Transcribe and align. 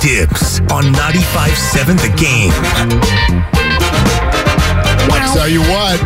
Dibs 0.00 0.60
on 0.72 0.84
95.7 0.94 2.00
The 2.00 2.08
Game. 2.16 2.50
Tell 5.34 5.48
you 5.48 5.60
what. 5.62 6.00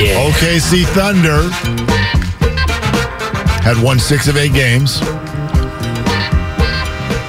Yeah. 0.00 0.30
OKC 0.30 0.84
Thunder 0.86 1.42
had 3.62 3.82
won 3.82 3.98
six 3.98 4.28
of 4.28 4.36
eight 4.36 4.52
games. 4.52 5.00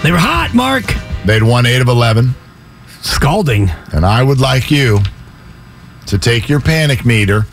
They 0.01 0.11
were 0.11 0.17
hot, 0.19 0.51
Mark. 0.53 0.83
They'd 1.25 1.43
won 1.43 1.65
eight 1.65 1.81
of 1.81 1.87
11. 1.87 2.35
Scalding. 3.01 3.71
And 3.91 4.05
I 4.05 4.21
would 4.23 4.39
like 4.39 4.69
you 4.71 4.99
to 6.07 6.17
take 6.17 6.47
your 6.47 6.59
panic 6.59 7.05
meter 7.05 7.45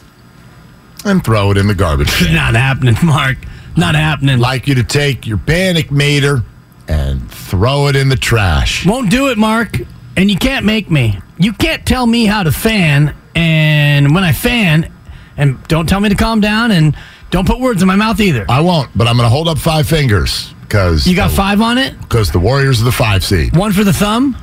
and 1.05 1.25
throw 1.25 1.51
it 1.51 1.57
in 1.57 1.66
the 1.66 1.75
garbage 1.75 2.09
can. 2.19 2.34
Not 2.34 2.55
happening, 2.55 2.97
Mark. 3.02 3.39
Not 3.77 3.95
happening. 3.95 4.39
like 4.39 4.67
you 4.67 4.75
to 4.77 4.85
take 4.85 5.27
your 5.27 5.39
panic 5.39 5.91
meter 5.91 6.43
and 6.89 7.30
throw 7.30 7.89
it 7.89 7.97
in 7.97 8.09
the 8.09 8.17
trash. 8.17 8.85
Won't 8.87 9.11
do 9.11 9.29
it, 9.30 9.39
Mark. 9.39 9.80
And 10.17 10.30
you 10.30 10.37
can't 10.37 10.65
make 10.67 10.91
me. 10.91 11.19
You 11.39 11.53
can't 11.53 11.85
tell 11.87 12.07
me 12.07 12.27
how 12.27 12.43
to 12.43 12.53
fan. 12.53 13.15
And 13.35 14.15
when 14.15 14.25
I 14.25 14.33
fan, 14.33 14.93
and 15.37 15.63
don't 15.69 15.89
tell 15.89 16.01
me 16.01 16.09
to 16.11 16.15
calm 16.15 16.41
down 16.41 16.71
and 16.71 16.95
don't 17.30 17.47
put 17.47 17.61
words 17.61 17.80
in 17.80 17.89
my 17.89 17.97
mouth 17.97 18.21
either. 18.21 18.45
I 18.49 18.61
won't, 18.61 18.91
but 18.97 19.09
I'm 19.09 19.16
going 19.16 19.25
to 19.27 19.30
hold 19.30 19.49
up 19.49 19.57
five 19.59 19.89
fingers 19.89 20.52
because 20.61 21.07
You 21.07 21.16
got 21.16 21.30
five 21.30 21.61
on 21.63 21.79
it? 21.79 21.99
because 22.01 22.30
the 22.30 22.39
Warriors 22.39 22.83
are 22.83 22.85
the 22.85 22.93
five 22.93 23.25
seed. 23.25 23.57
One 23.57 23.73
for 23.73 23.85
the 23.85 23.93
thumb? 23.93 24.37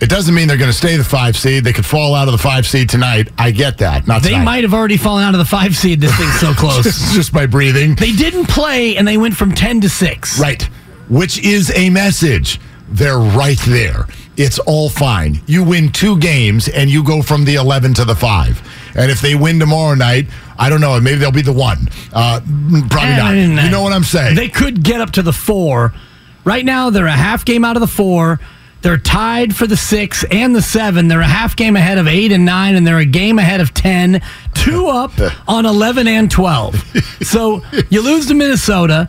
It 0.00 0.10
doesn't 0.10 0.34
mean 0.34 0.46
they're 0.46 0.58
going 0.58 0.70
to 0.70 0.76
stay 0.76 0.96
the 0.96 1.04
five 1.04 1.36
seed. 1.36 1.64
They 1.64 1.72
could 1.72 1.86
fall 1.86 2.14
out 2.14 2.28
of 2.28 2.32
the 2.32 2.38
five 2.38 2.66
seed 2.66 2.88
tonight. 2.90 3.30
I 3.38 3.50
get 3.50 3.78
that. 3.78 4.06
Not 4.06 4.22
They 4.22 4.30
tonight. 4.30 4.44
might 4.44 4.64
have 4.64 4.74
already 4.74 4.98
fallen 4.98 5.24
out 5.24 5.32
of 5.34 5.38
the 5.38 5.44
five 5.46 5.74
seed. 5.74 6.00
This 6.02 6.14
thing's 6.16 6.38
so 6.38 6.52
close. 6.56 6.84
just, 6.84 7.14
just 7.14 7.32
by 7.32 7.46
breathing. 7.46 7.94
they 7.94 8.12
didn't 8.12 8.46
play 8.46 8.96
and 8.98 9.08
they 9.08 9.16
went 9.16 9.34
from 9.36 9.52
10 9.52 9.80
to 9.80 9.88
6. 9.88 10.38
Right. 10.38 10.62
Which 11.08 11.38
is 11.42 11.72
a 11.74 11.88
message. 11.88 12.60
They're 12.88 13.18
right 13.18 13.58
there. 13.66 14.06
It's 14.36 14.58
all 14.58 14.90
fine. 14.90 15.40
You 15.46 15.64
win 15.64 15.90
two 15.90 16.18
games 16.18 16.68
and 16.68 16.90
you 16.90 17.02
go 17.02 17.22
from 17.22 17.46
the 17.46 17.54
11 17.54 17.94
to 17.94 18.04
the 18.04 18.14
5. 18.14 18.92
And 18.96 19.10
if 19.10 19.22
they 19.22 19.34
win 19.34 19.58
tomorrow 19.58 19.94
night, 19.94 20.26
I 20.58 20.68
don't 20.68 20.82
know, 20.82 21.00
maybe 21.00 21.16
they'll 21.16 21.30
be 21.32 21.40
the 21.42 21.52
one. 21.54 21.88
Uh, 22.12 22.40
probably 22.90 23.10
Eh, 23.12 23.46
not. 23.46 23.64
You 23.64 23.70
know 23.70 23.82
what 23.82 23.94
I'm 23.94 24.04
saying? 24.04 24.36
They 24.36 24.48
could 24.50 24.82
get 24.82 25.00
up 25.00 25.12
to 25.12 25.22
the 25.22 25.32
four. 25.32 25.94
Right 26.44 26.64
now, 26.66 26.90
they're 26.90 27.06
a 27.06 27.10
half 27.12 27.44
game 27.46 27.64
out 27.64 27.76
of 27.76 27.80
the 27.80 27.86
four. 27.86 28.38
They're 28.82 28.98
tied 28.98 29.56
for 29.56 29.66
the 29.66 29.76
six 29.76 30.24
and 30.30 30.54
the 30.54 30.62
seven. 30.62 31.08
They're 31.08 31.20
a 31.20 31.26
half 31.26 31.56
game 31.56 31.74
ahead 31.76 31.98
of 31.98 32.06
eight 32.06 32.30
and 32.30 32.44
nine, 32.44 32.76
and 32.76 32.86
they're 32.86 32.98
a 32.98 33.04
game 33.04 33.38
ahead 33.38 33.60
of 33.60 33.74
10. 33.74 34.22
Two 34.54 34.86
up 34.88 35.12
on 35.48 35.66
11 35.66 36.06
and 36.08 36.30
12. 36.30 36.82
So 37.26 37.62
you 37.90 38.02
lose 38.02 38.26
to 38.26 38.34
Minnesota. 38.34 39.08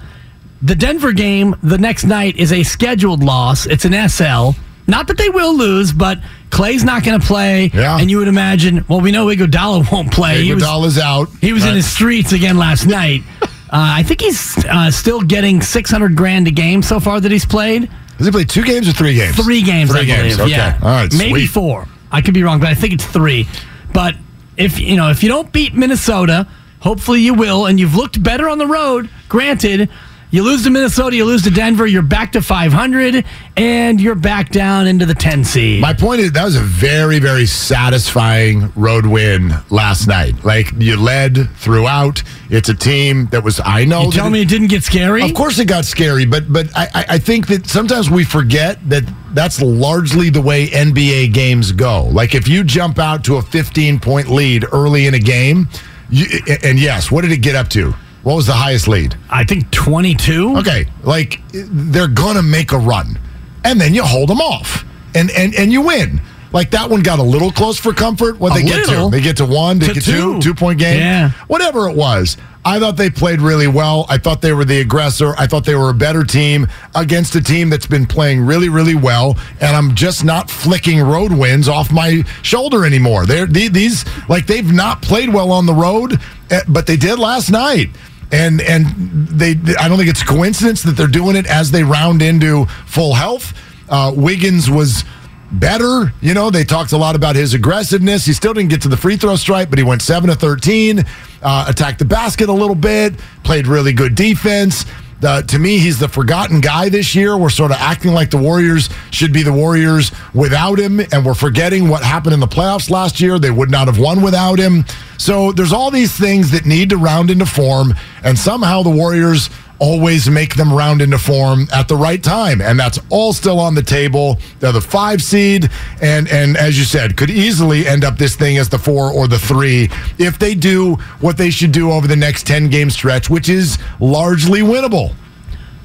The 0.64 0.74
Denver 0.74 1.12
game 1.14 1.56
the 1.62 1.78
next 1.78 2.04
night 2.06 2.36
is 2.38 2.52
a 2.52 2.64
scheduled 2.64 3.24
loss. 3.24 3.68
It's 3.68 3.86
an 3.86 3.94
SL. 4.10 4.52
Not 4.88 5.08
that 5.08 5.18
they 5.18 5.30
will 5.30 5.56
lose, 5.56 5.92
but 5.94 6.20
Klay's 6.50 6.84
not 6.84 7.04
going 7.04 7.20
to 7.20 7.26
play. 7.28 7.70
Yeah. 7.74 8.00
And 8.00 8.10
you 8.10 8.18
would 8.18 8.28
imagine, 8.28 8.84
well, 8.88 9.02
we 9.02 9.12
know 9.12 9.28
Iguodala 9.28 9.92
won't 9.92 10.12
play. 10.12 10.42
He 10.44 10.54
was- 10.54 10.98
out. 10.98 11.28
he 11.42 11.54
was 11.54 11.64
in 11.66 11.76
the 11.76 11.84
streets 11.84 12.32
again 12.32 12.58
last 12.58 12.88
night. 12.88 13.22
Uh, 13.42 13.48
I 13.70 14.02
think 14.04 14.22
he's 14.22 14.58
uh, 14.66 14.90
still 14.90 15.22
getting 15.22 15.62
600 15.62 16.16
grand 16.16 16.48
a 16.48 16.52
game 16.52 16.82
so 16.82 17.00
far 17.00 17.20
that 17.20 17.32
he's 17.32 17.46
played. 17.46 17.90
Has 18.18 18.26
he 18.26 18.32
played 18.32 18.50
two 18.50 18.64
games 18.64 18.88
or 18.88 18.94
three 18.94 19.14
games? 19.16 19.36
Three 19.36 19.62
games, 19.62 19.92
Three 19.92 20.02
I 20.02 20.04
games. 20.06 20.38
believe. 20.38 20.54
Okay. 20.54 20.58
Yeah. 20.58 20.80
All 20.82 20.90
right. 20.90 21.14
Maybe 21.14 21.32
sweet. 21.42 21.48
four. 21.50 21.88
I 22.12 22.22
could 22.22 22.34
be 22.34 22.44
wrong, 22.44 22.60
but 22.60 22.70
I 22.70 22.74
think 22.74 22.94
it's 22.94 23.06
three. 23.06 23.48
But 23.94 24.16
if 24.58 24.80
you 24.80 24.96
know, 24.96 25.10
if 25.10 25.22
you 25.24 25.30
don't 25.30 25.52
beat 25.52 25.74
Minnesota, 25.74 26.48
hopefully 26.80 27.22
you 27.22 27.34
will, 27.34 27.66
and 27.68 27.80
you've 27.80 27.96
looked 27.96 28.22
better 28.24 28.50
on 28.50 28.58
the 28.58 28.68
road. 28.68 29.10
Granted, 29.30 29.90
you 30.38 30.44
lose 30.44 30.64
to 30.66 30.70
Minnesota, 30.70 31.16
you 31.16 31.26
lose 31.26 31.42
to 31.42 31.50
Denver, 31.50 31.88
you're 31.88 32.04
back 32.04 32.32
to 32.34 32.44
500, 32.44 33.26
and 33.58 34.00
you're 34.00 34.14
back 34.14 34.50
down 34.52 34.86
into 34.86 35.04
the 35.04 35.16
10 35.16 35.44
seed. 35.44 35.82
My 35.82 35.94
point 35.96 36.22
is 36.22 36.32
that 36.34 36.44
was 36.46 36.56
a 36.56 36.62
very, 36.62 37.18
very 37.18 37.48
satisfying 37.48 38.72
road 38.76 39.08
win 39.08 39.52
last 39.72 40.06
night. 40.08 40.46
Like 40.46 40.72
you 40.78 40.96
led 40.96 41.50
throughout. 41.56 42.22
It's 42.52 42.70
a 42.70 42.76
team 42.76 43.26
that 43.32 43.44
was. 43.44 43.60
I 43.66 43.84
know. 43.86 44.04
you 44.04 44.12
tell 44.12 44.28
it- 44.28 44.30
me 44.30 44.42
it 44.44 44.48
didn't 44.48 44.68
get 44.68 44.84
scary? 44.84 45.24
Of 45.24 45.34
course, 45.34 45.58
it 45.58 45.66
got 45.66 45.86
scary, 45.86 46.26
but 46.26 46.54
but 46.54 46.68
I, 46.78 46.88
I- 46.94 47.06
I 47.16 47.18
think 47.18 47.48
that 47.48 47.66
sometimes 47.66 48.12
we 48.12 48.24
forget 48.24 48.78
that 48.90 49.04
that's 49.34 49.60
largely 49.60 50.30
the 50.30 50.42
way 50.42 50.68
NBA 50.68 51.34
games 51.34 51.72
go. 51.72 52.04
Like 52.06 52.36
if 52.36 52.48
you 52.48 52.64
jump 52.64 53.00
out 53.00 53.24
to 53.24 53.38
a 53.38 53.42
15 53.42 54.00
point 54.00 54.30
lead 54.30 54.66
early 54.72 55.08
in 55.08 55.16
a 55.16 55.20
game, 55.20 55.68
you, 56.12 56.26
and 56.64 56.80
yes, 56.80 57.12
what 57.12 57.24
did 57.24 57.32
it 57.32 57.38
get 57.38 57.56
up 57.56 57.70
to? 57.70 57.96
What 58.28 58.36
was 58.36 58.46
the 58.46 58.52
highest 58.52 58.90
lead? 58.90 59.16
I 59.30 59.46
think 59.46 59.72
22. 59.72 60.58
Okay, 60.58 60.86
like 61.04 61.40
they're 61.54 62.10
gonna 62.10 62.44
make 62.44 62.74
a 62.74 62.78
run, 62.78 63.18
and 63.64 63.80
then 63.80 63.94
you 63.94 64.04
hold 64.04 64.28
them 64.28 64.42
off, 64.42 64.84
and 65.16 65.32
and 65.32 65.56
and 65.56 65.72
you 65.72 65.80
win. 65.82 66.20
Like 66.52 66.72
that 66.72 66.90
one 66.90 67.04
got 67.04 67.20
a 67.20 67.24
little 67.24 67.52
close 67.52 67.80
for 67.80 67.94
comfort. 67.94 68.38
What 68.38 68.52
A 68.52 68.56
they 68.62 68.68
get 68.68 68.86
to? 68.88 69.10
They 69.10 69.22
get 69.22 69.38
to 69.38 69.46
one. 69.46 69.80
They 69.80 69.88
To 69.88 69.94
get 69.94 70.04
two. 70.04 70.34
two. 70.34 70.40
Two 70.42 70.54
point 70.54 70.78
game. 70.78 71.00
Yeah. 71.00 71.30
Whatever 71.48 71.88
it 71.88 71.96
was. 71.96 72.36
I 72.66 72.80
thought 72.80 72.98
they 72.98 73.10
played 73.10 73.40
really 73.40 73.68
well. 73.68 74.06
I 74.10 74.18
thought 74.18 74.42
they 74.42 74.52
were 74.52 74.66
the 74.66 74.82
aggressor. 74.82 75.34
I 75.38 75.48
thought 75.48 75.64
they 75.64 75.76
were 75.76 75.90
a 75.90 75.94
better 75.94 76.26
team 76.26 76.68
against 76.96 77.34
a 77.36 77.42
team 77.42 77.70
that's 77.70 77.86
been 77.88 78.06
playing 78.06 78.42
really, 78.46 78.68
really 78.68 78.96
well. 78.96 79.38
And 79.62 79.74
I'm 79.74 79.96
just 79.96 80.26
not 80.26 80.50
flicking 80.50 81.00
road 81.00 81.32
wins 81.32 81.70
off 81.70 81.94
my 81.94 82.24
shoulder 82.42 82.86
anymore. 82.86 83.26
They're 83.26 83.46
the- 83.46 83.70
these 83.70 84.04
like 84.28 84.48
they've 84.48 84.70
not 84.70 85.02
played 85.02 85.34
well 85.34 85.50
on 85.54 85.66
the 85.66 85.74
road, 85.74 86.20
eh, 86.50 86.60
but 86.68 86.88
they 86.88 86.98
did 86.98 87.20
last 87.20 87.50
night 87.52 87.90
and 88.32 88.62
and 88.62 88.88
they 89.30 89.52
I 89.80 89.88
don't 89.88 89.98
think 89.98 90.10
it's 90.10 90.22
a 90.22 90.26
coincidence 90.26 90.84
that 90.84 90.92
they're 90.92 91.08
doing 91.08 91.36
it 91.36 91.46
as 91.48 91.72
they 91.72 91.84
round 91.84 92.22
into 92.22 92.66
full 92.86 93.14
health. 93.14 93.54
Uh, 93.90 94.12
Wiggins 94.16 94.70
was 94.70 95.04
better. 95.52 96.12
You 96.22 96.34
know, 96.34 96.50
they 96.50 96.64
talked 96.64 96.92
a 96.92 96.98
lot 96.98 97.16
about 97.16 97.36
his 97.36 97.54
aggressiveness. 97.54 98.26
He 98.26 98.34
still 98.34 98.54
didn't 98.54 98.70
get 98.70 98.82
to 98.82 98.90
the 98.90 98.98
free 98.98 99.16
throw 99.16 99.36
stripe, 99.36 99.70
but 99.70 99.80
he 99.80 99.84
went 99.84 100.02
seven 100.02 100.30
to 100.30 100.36
thirteen, 100.36 101.06
uh, 101.42 101.66
attacked 101.68 102.00
the 102.00 102.06
basket 102.06 102.50
a 102.50 102.54
little 102.54 102.76
bit, 102.76 103.18
played 103.44 103.68
really 103.68 103.94
good 103.94 104.16
defense. 104.16 104.86
Uh, 105.24 105.42
to 105.42 105.58
me, 105.58 105.80
he's 105.80 106.00
the 106.00 106.08
forgotten 106.08 106.62
guy 106.62 106.90
this 106.90 107.16
year. 107.16 107.38
We're 107.38 107.50
sort 107.50 107.72
of 107.72 107.78
acting 107.78 108.14
like 108.14 108.30
the 108.30 108.38
Warriors 108.38 108.90
should 109.12 109.34
be 109.34 109.42
the 109.42 109.54
Warriors 109.54 110.12
without 110.34 110.80
him, 110.80 111.00
and 111.00 111.26
we're 111.26 111.34
forgetting 111.34 111.90
what 111.90 112.04
happened 112.04 112.34
in 112.34 112.40
the 112.40 112.48
playoffs 112.48 112.90
last 112.90 113.20
year. 113.20 113.40
They 113.40 113.52
would 113.52 113.72
not 113.72 113.88
have 113.88 113.98
won 113.98 114.22
without 114.22 114.60
him. 114.60 114.86
So 115.18 115.52
there's 115.52 115.74
all 115.74 115.90
these 115.90 116.12
things 116.16 116.52
that 116.52 116.66
need 116.66 116.92
to 116.92 116.98
round 116.98 117.32
into 117.32 117.48
form, 117.48 117.96
and 118.24 118.38
somehow 118.38 118.84
the 118.84 118.92
Warriors 118.92 119.50
always 119.80 120.30
make 120.30 120.56
them 120.56 120.74
round 120.74 121.02
into 121.02 121.18
form 121.18 121.68
at 121.74 121.88
the 121.88 121.96
right 121.96 122.24
time, 122.24 122.62
and 122.62 122.80
that's 122.80 123.00
all 123.10 123.34
still 123.34 123.60
on 123.60 123.76
the 123.76 123.84
table. 123.84 124.40
They're 124.60 124.72
the 124.72 124.82
five 124.82 125.22
seed, 125.22 125.70
and 126.02 126.28
and 126.30 126.58
as 126.58 126.78
you 126.78 126.84
said, 126.84 127.16
could 127.18 127.30
easily 127.30 127.88
end 127.88 128.04
up 128.04 128.18
this 128.18 128.36
thing 128.36 128.58
as 128.58 128.70
the 128.70 128.80
four 128.80 129.12
or 129.12 129.28
the 129.28 129.40
three 129.40 129.90
if 130.18 130.40
they 130.40 130.56
do 130.56 130.96
what 131.20 131.38
they 131.38 131.50
should 131.50 131.72
do 131.72 131.92
over 131.92 132.08
the 132.08 132.16
next 132.16 132.48
ten 132.48 132.70
game 132.70 132.90
stretch, 132.90 133.30
which 133.30 133.50
is 133.50 133.78
largely 134.00 134.62
winnable. 134.62 135.14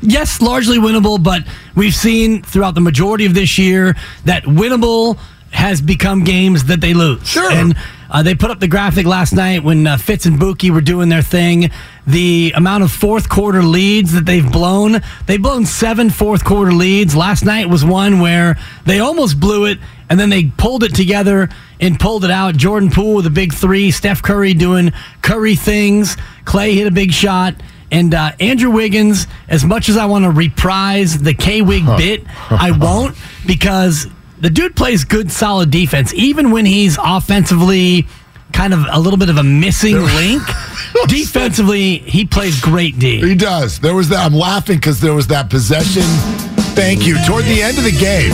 yes, 0.01 0.41
largely 0.41 0.79
winnable, 0.79 1.23
but 1.23 1.43
we've 1.77 1.95
seen 1.95 2.43
throughout 2.43 2.75
the 2.75 2.81
majority 2.81 3.25
of 3.27 3.35
this 3.35 3.59
year 3.59 3.95
that 4.25 4.43
winnable 4.45 5.19
has 5.51 5.81
become 5.83 6.25
games 6.25 6.65
that 6.65 6.81
they 6.81 6.95
lose. 6.95 7.29
Sure. 7.29 7.53
And 7.53 7.77
uh, 8.13 8.23
they 8.23 8.35
put 8.35 8.51
up 8.51 8.61
the 8.61 8.69
graphic 8.69 9.07
last 9.07 9.33
night 9.33 9.65
when 9.65 9.87
uh, 9.87 9.97
Fitz 9.97 10.27
and 10.27 10.39
Buki 10.39 10.69
were 10.71 10.83
doing 10.83 11.09
their 11.09 11.23
thing. 11.23 11.71
The 12.07 12.53
amount 12.55 12.85
of 12.85 12.93
fourth 12.93 13.31
quarter 13.31 13.63
leads 13.63 14.13
that 14.13 14.27
they've 14.27 14.53
blown, 14.53 15.01
they've 15.27 15.41
blown 15.41 15.65
seven 15.65 16.11
fourth 16.11 16.45
quarter 16.45 16.73
leads. 16.73 17.17
Last 17.17 17.45
night 17.45 17.71
was 17.71 17.87
one 17.87 18.21
where 18.21 18.59
they 18.85 19.01
almost 19.01 19.41
blew 19.41 19.65
it 19.65 19.79
and 20.11 20.21
then 20.21 20.29
they 20.29 20.45
pulled 20.45 20.85
it 20.85 20.95
together 20.95 21.49
and 21.81 21.99
pulled 21.99 22.25
it 22.27 22.31
out. 22.31 22.55
Jordan 22.55 22.91
Poole 22.91 23.17
with 23.17 23.27
a 23.27 23.31
big 23.31 23.55
three, 23.55 23.91
Steph 23.91 24.23
Curry 24.23 24.53
doing 24.53 24.93
Curry 25.23 25.55
things, 25.55 26.17
Klay 26.45 26.75
hit 26.75 26.87
a 26.87 26.91
big 26.91 27.13
shot. 27.13 27.55
And 27.91 28.13
uh, 28.15 28.33
Andrew 28.41 28.71
Wiggins, 28.71 29.27
as 29.49 29.65
much 29.65 29.89
as 29.89 29.97
I 29.97 30.05
want 30.05 30.25
to 30.25 30.31
reprise 30.31 31.19
the 31.19 31.35
K 31.35 31.63
Wig 31.63 31.85
bit, 31.97 32.25
I 32.51 32.71
won't 32.73 33.17
because 33.47 34.07
the 34.43 34.51
dude 34.51 34.75
plays 34.75 35.05
good, 35.05 35.31
solid 35.31 35.71
defense, 35.71 36.13
even 36.15 36.51
when 36.51 36.67
he's 36.67 36.99
offensively 37.01 38.07
kind 38.53 38.75
of 38.75 38.85
a 38.91 38.99
little 38.99 39.19
bit 39.19 39.31
of 39.31 39.37
a 39.37 39.43
missing 39.45 39.97
link. 39.97 40.43
Defensively, 41.07 41.99
he 41.99 42.25
plays 42.25 42.61
great 42.61 42.99
D. 42.99 43.21
He 43.21 43.37
does. 43.37 43.79
There 43.79 43.95
was 43.95 44.09
that. 44.09 44.27
I'm 44.27 44.35
laughing 44.35 44.79
because 44.79 45.01
there 45.01 45.15
was 45.15 45.29
that 45.29 45.49
possession. 45.49 46.03
Thank 46.75 47.07
you. 47.07 47.17
Toward 47.25 47.45
the 47.45 47.63
end 47.63 47.79
of 47.79 47.85
the 47.85 47.93
game. 47.93 48.33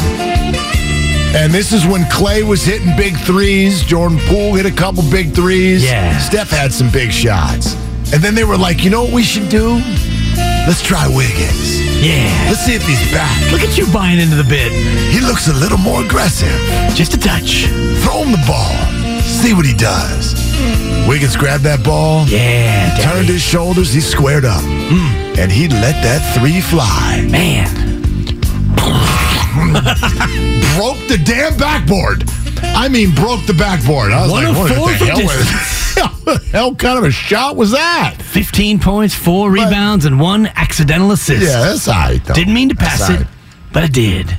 And 1.37 1.53
this 1.53 1.73
is 1.75 1.87
when 1.87 2.05
Klay 2.05 2.43
was 2.43 2.65
hitting 2.65 2.97
big 2.97 3.15
threes. 3.19 3.85
Jordan 3.85 4.19
Poole 4.23 4.55
hit 4.55 4.65
a 4.65 4.73
couple 4.73 5.03
big 5.11 5.35
threes. 5.35 5.85
Yeah. 5.85 6.17
Steph 6.19 6.49
had 6.49 6.73
some 6.73 6.91
big 6.91 7.13
shots. 7.13 7.75
And 8.15 8.23
then 8.23 8.35
they 8.35 8.45
were 8.45 8.57
like, 8.57 8.83
you 8.83 8.89
know 8.89 9.05
what 9.05 9.13
we 9.13 9.23
should 9.23 9.51
do? 9.51 9.83
Let's 10.69 10.82
try 10.82 11.09
Wiggins. 11.09 11.81
Yeah. 12.05 12.29
Let's 12.47 12.61
see 12.61 12.75
if 12.75 12.87
he's 12.87 13.00
back. 13.11 13.41
Look 13.50 13.62
at 13.62 13.79
you 13.79 13.87
buying 13.91 14.20
into 14.20 14.37
the 14.37 14.44
bid. 14.44 14.70
He 15.11 15.19
looks 15.19 15.49
a 15.49 15.55
little 15.55 15.79
more 15.79 16.05
aggressive. 16.05 16.53
Just 16.94 17.15
a 17.15 17.19
touch. 17.19 17.65
Throw 18.05 18.20
him 18.23 18.32
the 18.32 18.44
ball. 18.47 18.76
see 19.25 19.55
what 19.55 19.65
he 19.65 19.73
does. 19.73 20.35
Wiggins 21.09 21.37
grabbed 21.37 21.65
that 21.65 21.82
ball, 21.82 22.26
Yeah, 22.29 22.91
Daddy. 22.99 23.03
turned 23.03 23.29
his 23.29 23.41
shoulders, 23.41 23.94
he 23.94 24.00
squared 24.03 24.44
up, 24.44 24.61
hmm. 24.62 25.41
and 25.41 25.50
he 25.50 25.69
let 25.69 25.97
that 26.05 26.20
three 26.37 26.61
fly. 26.61 27.26
Man. 27.31 27.64
Broke 30.76 31.00
the 31.09 31.17
damn 31.25 31.56
backboard. 31.56 32.25
I 32.62 32.88
mean, 32.88 33.14
broke 33.14 33.47
the 33.47 33.55
backboard. 33.55 34.12
I 34.12 34.23
was 34.23 34.31
One 34.32 34.44
like, 34.44 34.56
what 34.56 34.69
the 34.99 35.06
hell, 35.06 35.23
was, 35.23 35.49
what 36.35 36.43
the 36.43 36.49
hell 36.49 36.75
kind 36.75 36.99
of 36.99 37.05
a 37.05 37.11
shot 37.11 37.57
was 37.57 37.73
that? 37.73 38.17
15 38.21 38.79
points, 38.81 39.15
four 39.15 39.51
rebounds, 39.51 40.05
and 40.05 40.21
one 40.21 40.47
accidental 40.47 41.13
assist. 41.13 41.43
Yeah, 41.43 41.61
that's 41.61 41.89
all 41.89 41.95
right, 41.95 42.25
though. 42.25 42.35
Didn't 42.35 42.55
mean 42.55 42.69
to 42.69 42.75
pass 42.75 43.09
all 43.09 43.17
it, 43.17 43.27
but 43.73 43.83
I 43.85 43.87
did. 43.89 44.37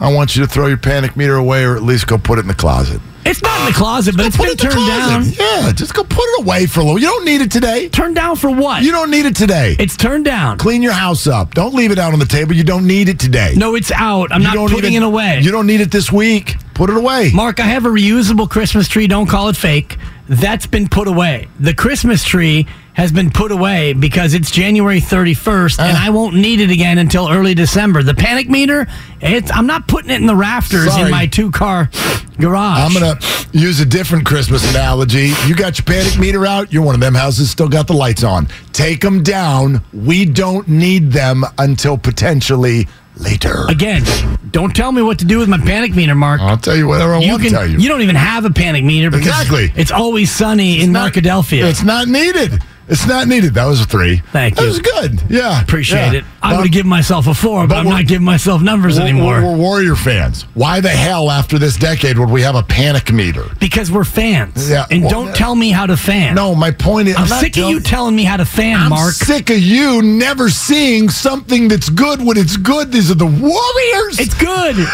I 0.00 0.12
want 0.12 0.34
you 0.36 0.42
to 0.42 0.48
throw 0.48 0.66
your 0.66 0.76
panic 0.76 1.16
meter 1.16 1.36
away 1.36 1.64
or 1.64 1.76
at 1.76 1.82
least 1.82 2.06
go 2.06 2.18
put 2.18 2.38
it 2.38 2.42
in 2.42 2.48
the 2.48 2.54
closet. 2.54 3.00
It's 3.26 3.40
not 3.40 3.60
in 3.60 3.66
the 3.66 3.72
closet, 3.72 4.16
but 4.16 4.26
it's 4.26 4.36
been 4.36 4.48
it 4.48 4.58
turned 4.58 4.74
down. 4.74 5.24
Yeah, 5.24 5.72
just 5.72 5.94
go 5.94 6.04
put 6.04 6.22
it 6.24 6.44
away 6.44 6.66
for 6.66 6.80
a 6.80 6.82
little. 6.84 6.98
You 6.98 7.06
don't 7.06 7.24
need 7.24 7.40
it 7.40 7.50
today. 7.50 7.88
Turned 7.88 8.14
down 8.14 8.36
for 8.36 8.50
what? 8.50 8.82
You 8.82 8.90
don't 8.92 9.10
need 9.10 9.24
it 9.24 9.34
today. 9.34 9.76
it's 9.78 9.96
turned 9.96 10.26
down. 10.26 10.58
Clean 10.58 10.82
your 10.82 10.92
house 10.92 11.26
up. 11.26 11.54
Don't 11.54 11.74
leave 11.74 11.90
it 11.90 11.98
out 11.98 12.12
on 12.12 12.18
the 12.18 12.26
table. 12.26 12.52
You 12.54 12.64
don't 12.64 12.86
need 12.86 13.08
it 13.08 13.18
today. 13.18 13.54
No, 13.56 13.76
it's 13.76 13.90
out. 13.92 14.30
I'm 14.30 14.42
You 14.42 14.52
not 14.52 14.70
putting 14.70 14.92
it 14.92 15.02
away. 15.02 15.40
You 15.40 15.50
don't 15.52 15.66
need 15.66 15.80
it 15.80 15.90
this 15.90 16.12
week. 16.12 16.56
Put 16.74 16.90
it 16.90 16.96
away. 16.96 17.30
Mark, 17.32 17.60
I 17.60 17.64
have 17.66 17.86
a 17.86 17.88
reusable 17.88 18.50
Christmas 18.50 18.88
tree. 18.88 19.06
Don't 19.06 19.26
call 19.28 19.48
it 19.48 19.56
fake. 19.56 19.96
That's 20.28 20.66
been 20.66 20.88
put 20.88 21.06
away. 21.08 21.48
The 21.60 21.74
Christmas 21.74 22.24
tree 22.24 22.66
has 22.94 23.10
been 23.12 23.30
put 23.30 23.50
away 23.52 23.92
because 23.92 24.34
it's 24.34 24.50
January 24.50 25.00
31st, 25.00 25.80
and 25.80 25.96
Ah. 25.96 26.06
I 26.06 26.10
won't 26.10 26.36
need 26.36 26.60
it 26.60 26.70
again 26.70 26.96
until 26.98 27.28
early 27.28 27.54
December. 27.54 28.02
The 28.02 28.14
panic 28.14 28.48
meter, 28.48 28.86
it's, 29.20 29.50
I'm 29.52 29.66
not 29.66 29.88
putting 29.88 30.10
it 30.10 30.20
in 30.20 30.26
the 30.26 30.36
rafters 30.36 30.92
Sorry. 30.92 31.02
in 31.06 31.10
my 31.10 31.26
two 31.26 31.50
car 31.50 31.90
garage. 32.38 32.78
I'm 32.78 32.92
going 32.98 33.16
to 33.18 33.48
use 33.52 33.80
a 33.80 33.84
different 33.84 34.24
Christmas 34.24 34.68
analogy. 34.70 35.32
You 35.46 35.54
got 35.56 35.76
your 35.78 35.84
panic 35.84 36.18
meter 36.18 36.46
out. 36.46 36.72
You're 36.72 36.84
one 36.84 36.94
of 36.94 37.00
them 37.00 37.14
houses 37.14 37.50
still 37.50 37.68
got 37.68 37.86
the 37.88 37.92
lights 37.94 38.22
on. 38.22 38.46
Take 38.72 39.00
them 39.00 39.22
down. 39.24 39.82
We 39.92 40.24
don't 40.24 40.68
need 40.68 41.10
them 41.12 41.44
until 41.58 41.98
potentially 41.98 42.86
later. 43.16 43.64
Again, 43.68 44.02
don't 44.50 44.74
tell 44.74 44.92
me 44.92 45.02
what 45.02 45.18
to 45.20 45.24
do 45.24 45.38
with 45.38 45.48
my 45.48 45.58
panic 45.58 45.94
meter, 45.94 46.14
Mark. 46.14 46.40
I'll 46.40 46.56
tell 46.56 46.76
you 46.76 46.86
whatever 46.86 47.14
I 47.14 47.20
you 47.20 47.30
want 47.30 47.42
can. 47.42 47.50
to 47.52 47.56
tell 47.58 47.66
you. 47.66 47.78
You 47.78 47.88
don't 47.88 48.02
even 48.02 48.16
have 48.16 48.44
a 48.44 48.50
panic 48.50 48.84
meter 48.84 49.10
because 49.10 49.26
Exactly. 49.26 49.72
it's 49.76 49.90
always 49.92 50.30
sunny 50.30 50.80
in 50.80 50.92
not- 50.92 51.12
Markadelphia. 51.12 51.64
It's 51.68 51.82
not 51.82 52.08
needed. 52.08 52.62
It's 52.86 53.06
not 53.06 53.28
needed. 53.28 53.54
That 53.54 53.64
was 53.64 53.80
a 53.80 53.86
three. 53.86 54.18
Thank 54.30 54.56
that 54.56 54.62
you. 54.66 54.72
That 54.72 55.00
was 55.00 55.18
good. 55.18 55.22
Yeah. 55.30 55.62
Appreciate 55.62 56.12
yeah. 56.12 56.18
it. 56.18 56.24
I 56.42 56.54
would 56.54 56.64
have 56.64 56.70
given 56.72 56.90
myself 56.90 57.26
a 57.26 57.32
four, 57.32 57.62
but, 57.62 57.68
but 57.68 57.76
I'm 57.78 57.88
not 57.88 58.06
giving 58.06 58.26
myself 58.26 58.60
numbers 58.60 58.98
We're- 58.98 59.08
anymore. 59.08 59.40
We're, 59.40 59.52
we're 59.52 59.56
Warrior 59.56 59.96
fans. 59.96 60.42
Why 60.52 60.80
the 60.80 60.90
hell, 60.90 61.30
after 61.30 61.58
this 61.58 61.78
decade, 61.78 62.18
would 62.18 62.28
we 62.28 62.42
have 62.42 62.56
a 62.56 62.62
panic 62.62 63.10
meter? 63.10 63.46
because 63.58 63.90
we're 63.90 64.04
fans. 64.04 64.68
Yeah, 64.70 64.84
and 64.90 65.00
well, 65.00 65.10
don't 65.10 65.26
yeah. 65.28 65.32
tell 65.32 65.54
me 65.54 65.70
how 65.70 65.86
to 65.86 65.96
fan. 65.96 66.34
No, 66.34 66.54
my 66.54 66.70
point 66.72 67.08
is, 67.08 67.16
I'm, 67.16 67.26
not 67.30 67.40
sick 67.40 67.56
of 67.56 67.70
you 67.70 67.80
telling- 67.80 68.14
me 68.16 68.24
how 68.24 68.36
to 68.36 68.44
fan, 68.44 68.74
Mark. 68.78 68.84
I'm 68.84 68.90
Mark. 68.90 69.14
sick 69.14 69.48
of 69.48 69.58
you 69.58 70.02
never 70.02 70.50
seeing 70.50 71.08
something 71.08 71.68
that's 71.68 71.88
good 71.88 72.22
when 72.22 72.36
it's 72.36 72.58
good. 72.58 72.92
Are 73.10 73.14
the 73.14 73.26
Warriors. 73.26 74.18
It's 74.20 74.34
good. 74.34 74.76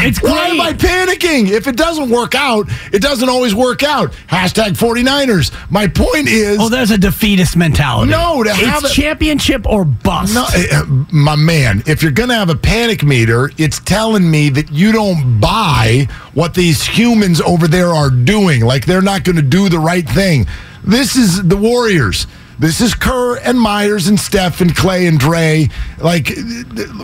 It's 0.00 0.18
great. 0.18 0.32
Why 0.32 0.48
am 0.48 0.60
I 0.60 0.74
panicking? 0.74 1.48
If 1.50 1.66
it 1.66 1.74
doesn't 1.76 2.10
work 2.10 2.34
out, 2.34 2.68
it 2.92 3.00
doesn't 3.00 3.28
always 3.28 3.54
work 3.54 3.82
out. 3.82 4.12
Hashtag 4.28 4.72
49ers. 4.76 5.50
My 5.70 5.88
point 5.88 6.28
is, 6.28 6.58
oh, 6.60 6.68
there's 6.68 6.90
a 6.90 6.98
defeatist 6.98 7.56
mentality. 7.56 8.10
No, 8.10 8.42
to 8.42 8.52
have 8.52 8.84
it's 8.84 8.92
it- 8.92 9.00
championship 9.00 9.66
or 9.66 9.84
bust. 9.86 10.34
no, 10.34 10.44
uh, 10.72 10.84
my 11.10 11.36
man, 11.36 11.82
if 11.86 12.02
you're 12.02 12.12
going 12.12 12.28
to 12.28 12.34
have 12.34 12.50
a 12.50 12.54
panic 12.54 13.02
meter, 13.02 13.50
it's 13.56 13.78
telling 13.80 14.30
me 14.30 14.50
that 14.50 14.70
you 14.70 14.92
don't 14.92 15.40
buy 15.40 16.06
what 16.34 16.54
these 16.54 16.84
humans 16.86 17.40
over 17.40 17.66
there 17.66 17.88
are 17.88 18.10
doing. 18.10 18.60
Like 18.60 18.84
they're 18.84 19.00
not 19.02 19.24
going 19.24 19.36
to 19.36 19.42
do 19.42 19.68
the 19.70 19.78
right 19.78 20.08
thing. 20.08 20.46
This 20.84 21.16
is 21.16 21.42
the 21.48 21.56
Warriors. 21.56 22.26
This 22.58 22.80
is 22.80 22.94
Kerr 22.94 23.38
and 23.38 23.60
Myers 23.60 24.08
and 24.08 24.18
Steph 24.18 24.60
and 24.60 24.74
Klay 24.74 25.06
and 25.06 25.18
Dre. 25.18 25.68
Like, 25.98 26.30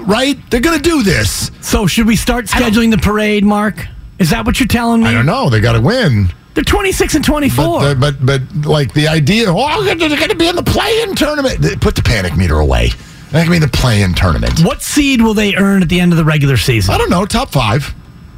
right? 0.03 0.37
They're 0.51 0.61
going 0.61 0.77
to 0.77 0.83
do 0.83 1.03
this. 1.03 1.53
So 1.61 1.87
should 1.87 2.07
we 2.07 2.17
start 2.17 2.47
scheduling 2.47 2.91
the 2.91 2.99
parade, 2.99 3.45
Mark? 3.45 3.87
Is 4.19 4.31
that 4.31 4.47
what 4.47 4.59
you're 4.59 4.67
telling 4.67 5.03
me? 5.03 5.09
I 5.09 5.13
don't 5.13 5.27
know. 5.27 5.49
They 5.51 5.61
got 5.61 5.73
to 5.73 5.81
win. 5.81 6.29
They're 6.55 6.65
26 6.65 7.17
and 7.17 7.25
24. 7.25 7.81
But, 7.81 8.01
but, 8.01 8.27
but, 8.27 8.67
like 8.67 8.95
the 8.95 9.09
idea, 9.09 9.47
oh, 9.49 9.83
they're 9.85 9.97
going 9.97 10.29
to 10.29 10.37
be 10.37 10.49
in 10.49 10.57
the 10.57 10.63
play-in 10.63 11.15
tournament. 11.17 11.81
Put 11.81 11.97
the 11.97 12.03
panic 12.03 12.37
meter 12.37 12.59
away. 12.59 12.91
That 13.31 13.43
can 13.43 13.53
be 13.53 13.59
the 13.59 13.69
play-in 13.69 14.15
tournament. 14.15 14.61
what 14.61 14.83
seed 14.83 15.21
will 15.21 15.35
they 15.35 15.57
earn 15.57 15.83
at 15.83 15.89
the 15.89 15.99
end 15.99 16.13
of 16.13 16.19
the 16.19 16.25
regular 16.25 16.57
season? 16.57 16.95
I 16.95 16.99
don't 16.99 17.11
know. 17.11 17.27
Top 17.27 17.51
five. 17.51 17.93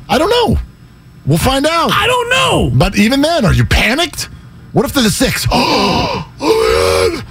I 0.08 0.16
don't 0.16 0.30
know. 0.30 0.58
We'll 1.26 1.38
find 1.38 1.66
out. 1.66 1.90
I 1.92 2.06
don't 2.06 2.30
know. 2.30 2.78
But 2.78 2.96
even 2.96 3.20
then, 3.20 3.44
are 3.44 3.52
you 3.52 3.64
panicked? 3.66 4.30
What 4.72 4.84
if 4.84 4.92
they're 4.92 5.02
the 5.02 5.10
six? 5.10 5.46
Oh, 6.38 7.14
man. 7.18 7.24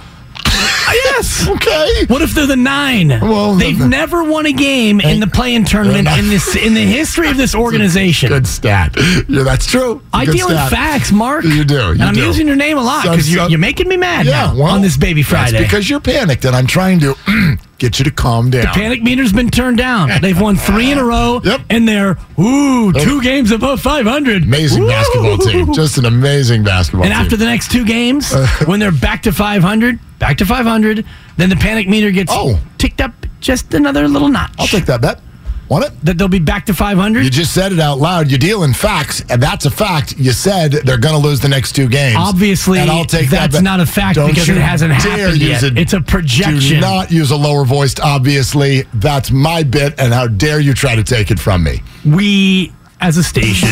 yes. 1.16 1.46
Okay. 1.48 2.06
What 2.06 2.22
if 2.22 2.30
they're 2.32 2.46
the 2.46 2.56
nine? 2.56 3.08
Well, 3.08 3.54
They've 3.54 3.78
the- 3.78 3.86
never 3.88 4.24
won 4.24 4.46
a 4.46 4.52
game 4.52 5.00
in 5.00 5.20
the 5.20 5.26
play-in 5.26 5.64
tournament 5.64 6.08
in 6.08 6.28
this 6.28 6.56
in 6.56 6.74
the 6.74 6.80
history 6.80 7.28
of 7.28 7.36
this 7.36 7.54
organization. 7.54 8.28
Good 8.30 8.46
stat. 8.46 8.94
Yeah, 9.28 9.42
that's 9.42 9.66
true. 9.66 10.00
I 10.12 10.24
Good 10.24 10.32
deal 10.36 10.48
in 10.48 10.56
facts, 10.68 11.12
Mark. 11.12 11.44
You 11.44 11.64
do, 11.64 11.74
you 11.74 11.90
and 11.92 12.02
I'm 12.04 12.14
do. 12.14 12.24
using 12.24 12.46
your 12.46 12.56
name 12.56 12.78
a 12.78 12.82
lot 12.82 13.02
because 13.04 13.32
you're, 13.32 13.48
you're 13.48 13.58
making 13.58 13.88
me 13.88 13.96
mad 13.96 14.26
Yeah, 14.26 14.32
now 14.46 14.54
well, 14.54 14.66
on 14.74 14.80
this 14.82 14.96
baby 14.96 15.22
Friday. 15.22 15.52
That's 15.58 15.64
because 15.64 15.88
you're 15.90 16.00
panicked, 16.00 16.44
and 16.44 16.54
I'm 16.56 16.66
trying 16.66 17.00
to 17.00 17.14
get 17.78 17.98
you 17.98 18.04
to 18.04 18.10
calm 18.10 18.50
down. 18.50 18.62
The 18.62 18.68
panic 18.68 19.02
meter's 19.02 19.32
been 19.32 19.50
turned 19.50 19.78
down. 19.78 20.10
They've 20.22 20.40
won 20.40 20.56
three 20.56 20.90
in 20.90 20.98
a 20.98 21.04
row, 21.04 21.40
Yep. 21.44 21.60
and 21.70 21.86
they're 21.88 22.16
ooh 22.38 22.92
two 22.92 23.20
games 23.22 23.50
above 23.50 23.80
500. 23.80 24.44
Amazing 24.44 24.84
Woo! 24.84 24.88
basketball 24.88 25.38
team. 25.38 25.72
Just 25.74 25.98
an 25.98 26.04
amazing 26.06 26.62
basketball 26.64 27.02
team. 27.02 27.12
And 27.12 27.16
team. 27.18 27.24
after 27.24 27.36
the 27.36 27.44
next 27.44 27.70
two 27.70 27.84
games, 27.84 28.32
uh, 28.32 28.46
when 28.66 28.80
they're 28.80 28.92
back 28.92 29.22
to 29.24 29.32
500, 29.32 29.98
back 30.18 30.38
to 30.38 30.46
500, 30.46 31.04
then 31.36 31.48
the 31.50 31.56
panic 31.56 31.88
meter 31.88 32.10
gets 32.10 32.32
Oh. 32.34 32.58
ticked 32.78 33.00
up 33.00 33.12
just 33.40 33.74
another 33.74 34.08
little 34.08 34.28
notch. 34.28 34.52
I'll 34.58 34.66
take 34.66 34.86
that 34.86 35.00
bet. 35.02 35.20
Want 35.68 35.84
it? 35.84 35.92
that 36.02 36.18
they'll 36.18 36.28
be 36.28 36.38
back 36.38 36.66
to 36.66 36.74
500. 36.74 37.24
You 37.24 37.30
just 37.30 37.52
said 37.52 37.72
it 37.72 37.80
out 37.80 37.98
loud. 37.98 38.30
You 38.30 38.38
deal 38.38 38.62
in 38.62 38.72
facts, 38.72 39.22
and 39.28 39.42
that's 39.42 39.66
a 39.66 39.70
fact. 39.70 40.16
You 40.18 40.32
said 40.32 40.72
they're 40.72 40.98
going 40.98 41.20
to 41.20 41.28
lose 41.28 41.40
the 41.40 41.48
next 41.48 41.72
two 41.72 41.88
games. 41.88 42.16
Obviously, 42.18 42.78
and 42.78 42.90
I'll 42.90 43.04
take 43.04 43.30
that 43.30 43.40
that's 43.40 43.54
bet. 43.56 43.64
not 43.64 43.80
a 43.80 43.86
fact 43.86 44.16
because 44.16 44.48
it 44.48 44.56
hasn't 44.56 44.92
happened 44.92 45.40
yet. 45.42 45.62
It's 45.76 45.92
a 45.92 46.00
projection. 46.00 46.76
Do 46.76 46.80
not 46.80 47.10
use 47.10 47.30
a 47.32 47.36
lower 47.36 47.64
voiced. 47.64 48.00
Obviously, 48.00 48.82
that's 48.94 49.30
my 49.30 49.62
bit, 49.62 49.98
and 49.98 50.12
how 50.12 50.28
dare 50.28 50.60
you 50.60 50.74
try 50.74 50.94
to 50.94 51.04
take 51.04 51.30
it 51.30 51.38
from 51.40 51.64
me? 51.64 51.82
we, 52.04 52.72
as 53.00 53.16
a 53.16 53.22
station, 53.24 53.68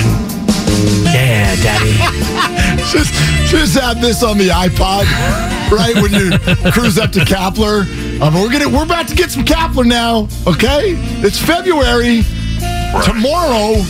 yeah, 1.13 1.55
daddy. 1.57 1.95
Just, 2.93 3.15
just 3.51 3.79
have 3.79 4.01
this 4.01 4.23
on 4.23 4.37
the 4.39 4.49
iPod, 4.49 5.05
right? 5.71 5.95
When 5.97 6.13
you 6.13 6.31
cruise 6.71 6.99
up 6.99 7.11
to 7.13 7.21
Kapler, 7.21 8.21
um, 8.21 8.35
we're 8.35 8.53
gonna, 8.53 8.69
we're 8.69 8.85
about 8.85 9.09
to 9.09 9.15
get 9.17 9.31
some 9.31 9.45
Kapler 9.45 9.87
now. 9.87 10.29
Okay, 10.47 10.93
it's 11.25 11.39
February. 11.41 12.23
Tomorrow, 13.05 13.83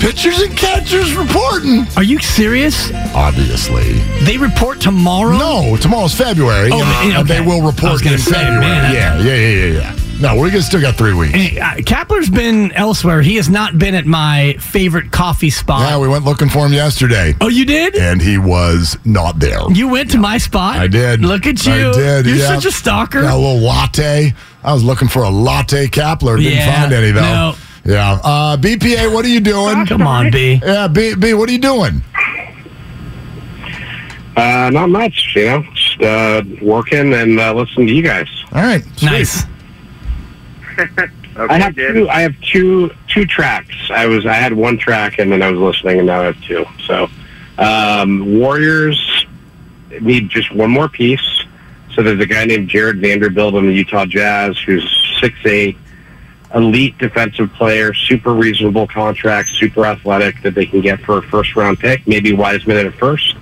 pitchers 0.00 0.40
and 0.40 0.56
catchers 0.56 1.14
reporting. 1.14 1.86
Are 1.96 2.02
you 2.04 2.18
serious? 2.20 2.90
Obviously, 3.14 3.94
They 4.24 4.38
report 4.38 4.80
tomorrow. 4.80 5.36
no. 5.36 5.76
Tomorrow's 5.76 6.14
February, 6.14 6.70
Oh, 6.72 6.80
and, 7.04 7.16
okay. 7.28 7.40
they 7.40 7.40
will 7.46 7.60
report 7.62 7.92
was 7.92 8.00
gonna 8.02 8.14
in 8.14 8.20
say, 8.22 8.32
February. 8.32 8.60
man, 8.60 8.94
yeah, 8.94 9.18
yeah, 9.18 9.34
yeah, 9.34 9.48
yeah, 9.66 9.80
yeah. 9.80 9.96
No, 10.20 10.36
we're 10.36 10.50
gonna 10.50 10.60
still 10.62 10.82
got 10.82 10.96
three 10.96 11.14
weeks. 11.14 11.32
Hey, 11.32 11.58
uh, 11.58 11.76
Kapler's 11.76 12.28
been 12.28 12.72
elsewhere. 12.72 13.22
He 13.22 13.36
has 13.36 13.48
not 13.48 13.78
been 13.78 13.94
at 13.94 14.04
my 14.04 14.54
favorite 14.60 15.10
coffee 15.10 15.48
spot. 15.48 15.80
Yeah, 15.88 15.98
we 15.98 16.08
went 16.08 16.24
looking 16.24 16.48
for 16.50 16.66
him 16.66 16.74
yesterday, 16.74 17.34
oh, 17.40 17.48
you 17.48 17.64
did? 17.64 17.96
and 17.96 18.20
he 18.20 18.36
was 18.36 18.98
not 19.06 19.38
there. 19.38 19.60
You 19.70 19.88
went 19.88 20.10
to 20.10 20.18
my 20.18 20.36
spot. 20.36 20.76
I 20.76 20.88
did. 20.88 21.22
Look 21.22 21.46
at 21.46 21.64
you. 21.64 21.72
I 21.72 21.92
did. 21.92 22.26
You're 22.26 22.36
yeah. 22.36 22.46
such 22.54 22.66
a 22.66 22.70
stalker. 22.70 23.22
Got 23.22 23.34
a 23.34 23.36
little 23.36 23.60
latte. 23.60 24.34
I 24.62 24.74
was 24.74 24.84
looking 24.84 25.08
for 25.08 25.22
a 25.22 25.30
latte 25.30 25.86
Kapler. 25.86 26.36
Didn't 26.36 26.52
Yeah, 26.52 26.80
find 26.80 26.92
any 26.92 27.12
though. 27.12 27.20
no. 27.22 27.54
Yeah. 27.86 28.20
Uh, 28.22 28.56
BPA, 28.58 29.12
what 29.12 29.24
are 29.24 29.28
you 29.28 29.40
doing? 29.40 29.86
Come 29.86 30.02
on, 30.02 30.30
B. 30.30 30.60
Yeah, 30.62 30.86
B, 30.86 31.14
B, 31.14 31.32
what 31.32 31.48
are 31.48 31.52
you 31.52 31.58
doing? 31.58 32.02
Uh, 34.36 34.70
not 34.70 34.88
much, 34.90 35.32
you 35.34 35.46
know, 35.46 35.62
just 35.74 36.02
uh, 36.02 36.42
working 36.62 37.12
and 37.14 37.40
uh, 37.40 37.52
listening 37.54 37.86
to 37.86 37.92
you 37.94 38.02
guys. 38.02 38.28
All 38.52 38.62
right. 38.62 38.82
sweet. 38.96 39.10
Nice. 39.10 39.44
I 41.36 41.58
have 41.58 41.74
two. 41.74 42.08
I 42.08 42.20
have 42.22 42.40
two 42.40 42.90
two 43.08 43.24
tracks. 43.24 43.74
I 43.90 44.06
was 44.06 44.26
I 44.26 44.34
had 44.34 44.52
one 44.52 44.78
track 44.78 45.18
and 45.18 45.30
then 45.30 45.42
I 45.42 45.50
was 45.50 45.60
listening, 45.60 45.98
and 45.98 46.06
now 46.06 46.20
I 46.20 46.24
have 46.24 46.42
two. 46.42 46.66
So, 46.86 47.08
um, 47.58 48.38
Warriors 48.38 49.26
need 50.00 50.28
just 50.28 50.52
one 50.54 50.70
more 50.70 50.88
piece. 50.88 51.44
So 51.94 52.02
there's 52.02 52.20
a 52.20 52.26
guy 52.26 52.44
named 52.44 52.68
Jared 52.68 53.00
Vanderbilt 53.00 53.54
on 53.54 53.66
the 53.66 53.72
Utah 53.72 54.06
Jazz 54.06 54.58
who's 54.58 54.88
six 55.20 55.34
eight, 55.44 55.76
elite 56.54 56.98
defensive 56.98 57.52
player, 57.54 57.94
super 57.94 58.34
reasonable 58.34 58.86
contract, 58.86 59.50
super 59.50 59.86
athletic 59.86 60.40
that 60.42 60.54
they 60.54 60.66
can 60.66 60.80
get 60.80 61.00
for 61.00 61.18
a 61.18 61.22
first 61.22 61.56
round 61.56 61.78
pick, 61.78 62.06
maybe 62.06 62.32
Wiseman 62.32 62.76
at 62.76 62.86
a 62.86 62.92
first. 62.92 63.36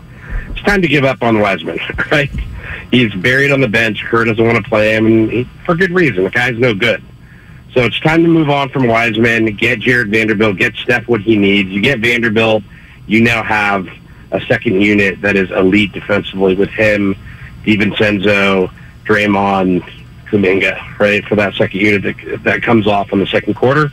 It's 0.51 0.63
time 0.63 0.83
to 0.83 0.89
give 0.89 1.05
up 1.05 1.23
on 1.23 1.41
Wiseman, 1.41 1.79
right? 2.11 2.31
He's 2.91 3.15
buried 3.15 3.51
on 3.51 3.61
the 3.61 3.69
bench. 3.69 4.05
Kerr 4.05 4.25
doesn't 4.25 4.45
want 4.45 4.63
to 4.63 4.69
play 4.69 4.95
him, 4.95 5.07
and 5.07 5.31
he, 5.31 5.45
for 5.65 5.75
good 5.75 5.91
reason. 5.91 6.25
The 6.25 6.31
guy's 6.31 6.59
no 6.59 6.75
good. 6.75 7.03
So 7.75 7.85
it's 7.85 8.01
time 8.01 8.23
to 8.23 8.29
move 8.29 8.49
on 8.49 8.71
from 8.71 8.87
Wiseman, 8.87 9.55
get 9.57 9.81
Jared 9.81 10.11
Vanderbilt, 10.11 10.57
get 10.57 10.75
Steph 10.77 11.07
what 11.07 11.21
he 11.21 11.37
needs. 11.37 11.69
You 11.69 11.83
get 11.83 12.01
Vanderbilt, 12.01 12.63
you 13.07 13.21
now 13.21 13.43
have 13.43 13.87
a 14.33 14.41
second 14.43 14.81
unit 14.81 15.21
that 15.21 15.37
is 15.37 15.51
elite 15.51 15.93
defensively 15.93 16.55
with 16.55 16.71
him, 16.71 17.15
DiVincenzo, 17.65 18.73
Draymond, 19.05 19.83
Kuminga, 20.27 20.99
right, 20.99 21.25
for 21.27 21.37
that 21.37 21.55
second 21.55 21.81
unit 21.81 22.03
that, 22.03 22.43
that 22.45 22.63
comes 22.63 22.87
off 22.87 23.13
in 23.13 23.19
the 23.19 23.27
second 23.27 23.55
quarter. 23.55 23.93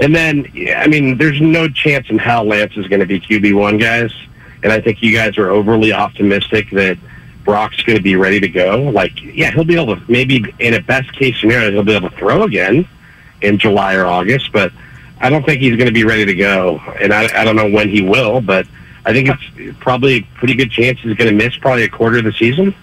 And 0.00 0.14
then, 0.14 0.46
I 0.76 0.86
mean, 0.88 1.16
there's 1.16 1.40
no 1.40 1.68
chance 1.68 2.10
in 2.10 2.18
hell 2.18 2.44
Lance 2.44 2.76
is 2.76 2.86
going 2.88 3.00
to 3.00 3.06
be 3.06 3.20
QB1, 3.20 3.80
guys. 3.80 4.12
And 4.62 4.72
I 4.72 4.80
think 4.80 5.00
you 5.00 5.14
guys 5.14 5.38
are 5.38 5.48
overly 5.48 5.92
optimistic 5.92 6.70
that 6.70 6.98
Brock's 7.44 7.82
going 7.82 7.96
to 7.96 8.02
be 8.02 8.16
ready 8.16 8.40
to 8.40 8.48
go. 8.48 8.82
Like, 8.82 9.22
yeah, 9.22 9.52
he'll 9.52 9.64
be 9.64 9.80
able 9.80 9.96
to, 9.96 10.02
maybe 10.10 10.52
in 10.58 10.74
a 10.74 10.80
best 10.80 11.12
case 11.12 11.38
scenario, 11.40 11.70
he'll 11.70 11.84
be 11.84 11.94
able 11.94 12.10
to 12.10 12.16
throw 12.16 12.42
again 12.42 12.86
in 13.42 13.58
July 13.58 13.94
or 13.94 14.06
August, 14.06 14.52
but 14.52 14.72
I 15.20 15.30
don't 15.30 15.44
think 15.44 15.60
he's 15.60 15.76
going 15.76 15.86
to 15.86 15.92
be 15.92 16.04
ready 16.04 16.24
to 16.24 16.34
go. 16.34 16.78
And 17.00 17.12
I, 17.12 17.40
I 17.40 17.44
don't 17.44 17.56
know 17.56 17.70
when 17.70 17.88
he 17.88 18.02
will, 18.02 18.40
but 18.40 18.66
I 19.04 19.12
think 19.12 19.28
it's 19.28 19.78
probably 19.78 20.16
a 20.16 20.22
pretty 20.34 20.54
good 20.54 20.70
chance 20.70 21.00
he's 21.00 21.16
going 21.16 21.30
to 21.30 21.36
miss 21.36 21.56
probably 21.56 21.84
a 21.84 21.88
quarter 21.88 22.18
of 22.18 22.24
the 22.24 22.32
season. 22.32 22.74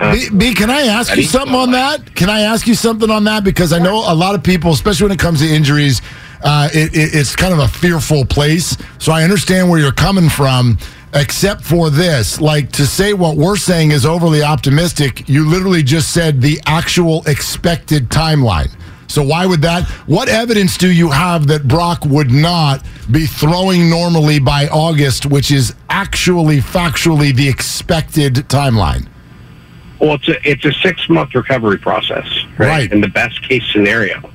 Uh, 0.00 0.12
B, 0.12 0.28
B, 0.36 0.54
can 0.54 0.70
I 0.70 0.82
ask 0.82 1.16
you 1.16 1.24
something 1.24 1.56
on 1.56 1.72
that? 1.72 2.14
Can 2.14 2.30
I 2.30 2.42
ask 2.42 2.66
you 2.66 2.74
something 2.74 3.10
on 3.10 3.24
that? 3.24 3.42
Because 3.42 3.72
I 3.72 3.78
know 3.78 3.96
a 3.96 4.14
lot 4.14 4.36
of 4.36 4.44
people, 4.44 4.70
especially 4.70 5.06
when 5.06 5.12
it 5.12 5.18
comes 5.18 5.40
to 5.40 5.46
injuries, 5.46 6.02
uh, 6.44 6.68
it, 6.72 6.94
it, 6.94 7.14
it's 7.14 7.34
kind 7.34 7.52
of 7.52 7.58
a 7.58 7.68
fearful 7.68 8.24
place. 8.24 8.76
So 8.98 9.10
I 9.10 9.24
understand 9.24 9.68
where 9.68 9.80
you're 9.80 9.90
coming 9.90 10.28
from, 10.28 10.78
except 11.14 11.62
for 11.62 11.90
this. 11.90 12.40
Like 12.40 12.70
to 12.72 12.86
say 12.86 13.12
what 13.12 13.36
we're 13.36 13.56
saying 13.56 13.90
is 13.90 14.06
overly 14.06 14.42
optimistic, 14.42 15.28
you 15.28 15.48
literally 15.48 15.82
just 15.82 16.14
said 16.14 16.40
the 16.40 16.60
actual 16.66 17.26
expected 17.26 18.08
timeline. 18.08 18.70
So 19.08 19.22
why 19.22 19.46
would 19.46 19.62
that? 19.62 19.84
What 20.06 20.28
evidence 20.28 20.76
do 20.76 20.90
you 20.92 21.10
have 21.10 21.46
that 21.48 21.66
Brock 21.66 22.04
would 22.04 22.30
not 22.30 22.84
be 23.10 23.26
throwing 23.26 23.88
normally 23.88 24.38
by 24.38 24.68
August, 24.68 25.24
which 25.26 25.50
is 25.50 25.74
actually 25.88 26.58
factually 26.58 27.34
the 27.34 27.48
expected 27.48 28.34
timeline? 28.48 29.08
Well, 29.98 30.14
it's 30.14 30.28
a 30.28 30.48
it's 30.48 30.64
a 30.64 30.72
six 30.74 31.08
month 31.08 31.34
recovery 31.34 31.78
process, 31.78 32.26
right? 32.58 32.68
Right. 32.68 32.92
In 32.92 33.00
the 33.00 33.08
best 33.08 33.42
case 33.48 33.64
scenario. 33.72 34.30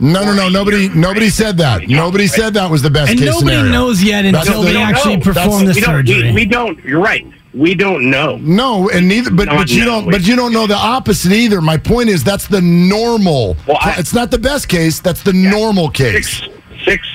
No, 0.00 0.24
no, 0.24 0.34
no. 0.34 0.48
Nobody, 0.48 0.88
nobody 0.88 1.30
said 1.30 1.56
that. 1.58 1.86
Nobody 1.88 2.26
said 2.26 2.54
that 2.54 2.68
was 2.68 2.82
the 2.82 2.90
best 2.90 3.10
And 3.12 3.20
case 3.20 3.28
nobody 3.28 3.50
scenario. 3.56 3.70
knows 3.72 4.02
yet 4.02 4.24
until 4.24 4.62
the- 4.62 4.72
they 4.72 4.76
actually 4.82 5.16
know. 5.18 5.22
perform 5.22 5.66
the 5.66 5.72
That's- 5.72 5.76
we 5.76 5.80
don't, 5.82 6.06
surgery. 6.06 6.28
We, 6.30 6.34
we 6.34 6.44
don't. 6.46 6.84
You're 6.84 7.00
right. 7.00 7.24
We 7.54 7.74
don't 7.76 8.10
know. 8.10 8.36
No, 8.38 8.88
and 8.90 9.08
neither, 9.08 9.30
but 9.30 9.46
but 9.48 9.70
you 9.70 9.84
don't, 9.84 10.10
but 10.10 10.26
you 10.26 10.34
don't 10.34 10.52
know 10.52 10.66
the 10.66 10.74
opposite 10.76 11.30
either. 11.32 11.60
My 11.60 11.76
point 11.76 12.08
is 12.08 12.24
that's 12.24 12.48
the 12.48 12.60
normal. 12.60 13.56
Well, 13.68 13.78
I- 13.80 13.94
it's 13.98 14.12
not 14.12 14.30
the 14.32 14.38
best 14.38 14.68
case. 14.68 14.98
That's 15.00 15.22
the 15.22 15.32
normal 15.32 15.88
case. 15.88 16.40
Six 16.40 16.48
six 16.84 17.06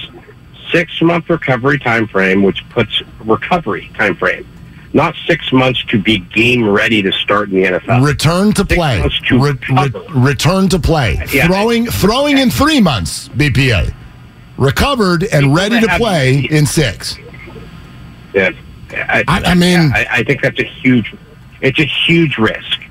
six 0.72 1.02
month 1.02 1.30
recovery 1.30 1.78
time 1.80 2.08
frame, 2.08 2.42
which 2.44 2.64
puts 2.70 3.02
recovery 3.26 3.92
time 3.98 4.16
frame, 4.16 4.48
not 4.94 5.14
six 5.28 5.52
months 5.52 5.84
to 5.90 6.00
be 6.02 6.20
game 6.20 6.68
ready 6.68 7.02
to 7.02 7.12
start 7.12 7.50
in 7.50 7.56
the 7.62 7.68
NFL. 7.80 8.06
Return 8.06 8.54
to 8.54 8.62
Six 8.62 8.76
play. 8.76 9.10
to 9.28 9.40
Re- 9.40 9.60
re- 9.72 9.92
return 10.10 10.70
to 10.70 10.80
play. 10.80 11.22
Yeah. 11.34 11.48
Throwing 11.48 11.86
throwing 11.88 12.38
in 12.38 12.50
three 12.50 12.80
months. 12.80 13.28
BPA. 13.36 13.94
Recovered 14.58 15.24
and 15.24 15.32
People 15.44 15.54
ready 15.54 15.82
to 15.82 15.88
play 15.98 16.48
in 16.50 16.66
six. 16.66 17.18
Yeah. 18.34 18.52
I, 18.92 19.24
I- 19.28 19.42
I 19.46 19.54
mean- 19.56 19.92
I, 19.94 20.06
I 20.10 20.24
think 20.24 20.42
that's 20.42 20.60
a 20.60 20.64
huge, 20.64 21.16
it's 21.62 21.80
a 21.80 21.86
huge 21.86 22.38
risk 22.38 22.82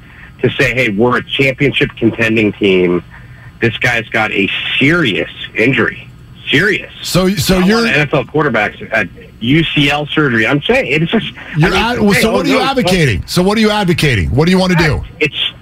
to 0.42 0.50
say, 0.50 0.74
hey, 0.74 0.88
we're 0.90 1.18
a 1.18 1.24
championship 1.24 1.90
contending 1.96 2.52
team. 2.52 3.02
This 3.60 3.76
guy's 3.78 4.08
got 4.08 4.30
a 4.30 4.48
serious 4.78 5.30
injury. 5.56 6.08
Serious. 6.48 6.92
So 7.02 7.28
so 7.30 7.58
you're 7.58 7.80
NFL 7.82 8.26
quarterbacks 8.26 8.76
had 8.90 9.10
UCL 9.40 10.08
surgery. 10.08 10.46
I'm 10.46 10.62
saying 10.62 10.86
it's 10.86 11.10
just. 11.10 11.30
you're 11.58 11.74
I 11.74 11.92
ad- 11.92 11.98
mean, 11.98 12.14
so 12.14 12.30
oh, 12.30 12.32
what 12.34 12.46
oh, 12.46 12.48
are 12.48 12.52
you 12.52 12.58
no, 12.58 12.64
advocating? 12.64 13.26
So 13.26 13.42
what 13.42 13.58
are 13.58 13.60
you 13.60 13.70
advocating? 13.70 14.30
What 14.30 14.46
do 14.46 14.52
you 14.52 14.58
want 14.58 14.72
to 14.72 14.78
do? 14.78 15.02
It's. 15.20 15.52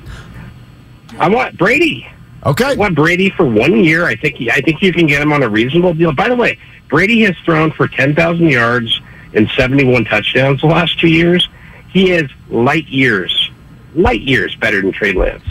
I 1.19 1.29
want 1.29 1.57
Brady. 1.59 2.07
Okay. 2.45 2.67
I 2.67 2.75
want 2.75 2.95
Brady 2.95 3.31
for 3.31 3.45
one 3.45 3.83
year. 3.83 4.07
I 4.07 4.15
think 4.15 4.37
he, 4.37 4.49
I 4.51 4.61
think 4.61 4.81
you 4.81 4.93
can 4.93 5.07
get 5.07 5.21
him 5.21 5.33
on 5.33 5.43
a 5.43 5.49
reasonable 5.49 5.95
deal. 5.95 6.13
By 6.13 6.29
the 6.29 6.37
way, 6.37 6.59
Brady 6.89 7.23
has 7.23 7.35
thrown 7.45 7.73
for 7.73 7.89
ten 7.89 8.15
thousand 8.15 8.49
yards 8.51 9.01
and 9.37 9.49
seventy 9.57 9.85
one 9.85 10.05
touchdowns 10.05 10.61
the 10.61 10.67
last 10.67 10.99
two 10.99 11.09
years. 11.09 11.49
He 11.91 12.11
is 12.11 12.29
light 12.49 12.89
years, 12.89 13.51
light 13.95 14.23
years 14.23 14.57
better 14.57 14.83
than 14.83 14.91
Trey 14.91 15.13
Lance, 15.13 15.47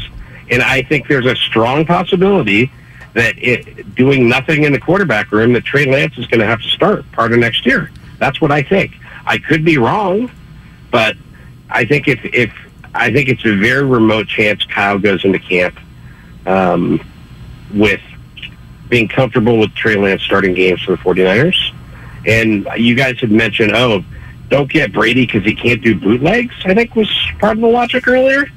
and 0.52 0.62
I 0.62 0.82
think 0.82 1.08
there's 1.08 1.26
a 1.26 1.36
strong 1.36 1.86
possibility 1.86 2.72
that 3.14 3.36
it, 3.38 3.96
doing 3.96 4.28
nothing 4.28 4.66
in 4.66 4.74
the 4.74 4.80
quarterback 4.80 5.32
room, 5.32 5.54
that 5.54 5.64
Trey 5.64 5.86
Lance 5.86 6.18
is 6.18 6.28
going 6.28 6.42
to 6.42 6.46
have 6.46 6.62
to 6.62 6.68
start 6.68 7.10
part 7.14 7.32
of 7.32 7.40
next 7.40 7.66
year. 7.66 7.90
That's 8.20 8.42
what 8.42 8.52
I 8.52 8.62
think. 8.62 8.92
I 9.26 9.38
could 9.38 9.64
be 9.64 9.78
wrong, 9.78 10.30
but 10.92 11.16
I 11.70 11.86
think 11.86 12.08
if 12.08 12.20
if 12.26 12.54
I 12.94 13.12
think 13.12 13.30
it's 13.30 13.46
a 13.46 13.56
very 13.56 13.84
remote 13.84 14.28
chance 14.28 14.64
Kyle 14.66 15.00
goes 15.00 15.26
into 15.26 15.40
camp 15.40 15.78
um, 16.46 17.02
with 17.74 18.02
being 18.90 19.08
comfortable 19.08 19.60
with 19.60 19.74
Trey 19.74 19.96
Lance 19.96 20.22
starting 20.22 20.54
games 20.54 20.82
for 20.84 20.92
the 20.92 20.98
49ers. 20.98 21.75
And 22.26 22.68
you 22.78 22.96
guys 22.96 23.20
had 23.20 23.32
mentioned, 23.32 23.74
oh, 23.76 24.04
don't 24.50 24.70
get 24.70 24.94
Brady 24.94 25.26
because 25.26 25.44
he 25.44 25.56
can't 25.56 25.82
do 25.82 26.00
bootlegs, 26.00 26.54
I 26.66 26.74
think 26.74 26.96
was 26.96 27.10
part 27.40 27.58
of 27.58 27.62
the 27.62 27.68
logic 27.68 28.08
earlier. 28.08 28.48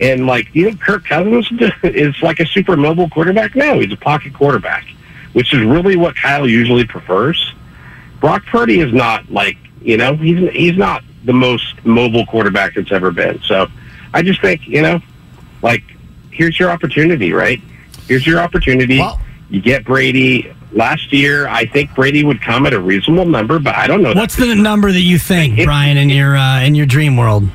And 0.00 0.26
like, 0.26 0.54
you 0.54 0.70
know, 0.70 0.76
Kirk 0.76 1.04
Cousins 1.04 1.48
is 1.82 2.20
like 2.22 2.40
a 2.40 2.46
super 2.46 2.76
mobile 2.76 3.08
quarterback? 3.08 3.54
No, 3.54 3.80
he's 3.80 3.92
a 3.92 3.96
pocket 3.96 4.34
quarterback, 4.34 4.84
which 5.32 5.54
is 5.54 5.60
really 5.64 5.96
what 5.96 6.16
Kyle 6.16 6.48
usually 6.48 6.84
prefers. 6.84 7.54
Brock 8.20 8.44
Purdy 8.46 8.80
is 8.80 8.92
not 8.92 9.30
like, 9.30 9.56
you 9.80 9.96
know, 9.96 10.16
he's 10.16 10.50
he's 10.52 10.76
not 10.76 11.04
the 11.24 11.32
most 11.32 11.84
mobile 11.84 12.26
quarterback 12.26 12.74
that's 12.74 12.92
ever 12.92 13.10
been. 13.10 13.40
So 13.42 13.68
I 14.12 14.22
just 14.22 14.40
think, 14.40 14.66
you 14.66 14.82
know, 14.82 15.00
like 15.62 15.82
here's 16.30 16.58
your 16.58 16.70
opportunity, 16.70 17.32
right? 17.32 17.60
Here's 18.06 18.26
your 18.26 18.40
opportunity. 18.40 18.98
Well- 18.98 19.20
you 19.48 19.60
get 19.60 19.84
Brady. 19.84 20.52
Last 20.76 21.10
year, 21.10 21.48
I 21.48 21.64
think 21.64 21.94
Brady 21.94 22.22
would 22.22 22.42
come 22.42 22.66
at 22.66 22.74
a 22.74 22.78
reasonable 22.80 23.24
number, 23.24 23.58
but 23.58 23.74
I 23.74 23.86
don't 23.86 24.02
know. 24.02 24.12
What's 24.12 24.36
the 24.36 24.54
number 24.54 24.92
that 24.92 25.00
you 25.00 25.18
think, 25.18 25.58
It- 25.58 25.64
Brian, 25.64 25.96
in 25.96 26.10
your 26.10 26.36
uh, 26.36 26.60
in 26.60 26.74
your 26.74 26.84
dream 26.86 27.16
world? 27.16 27.48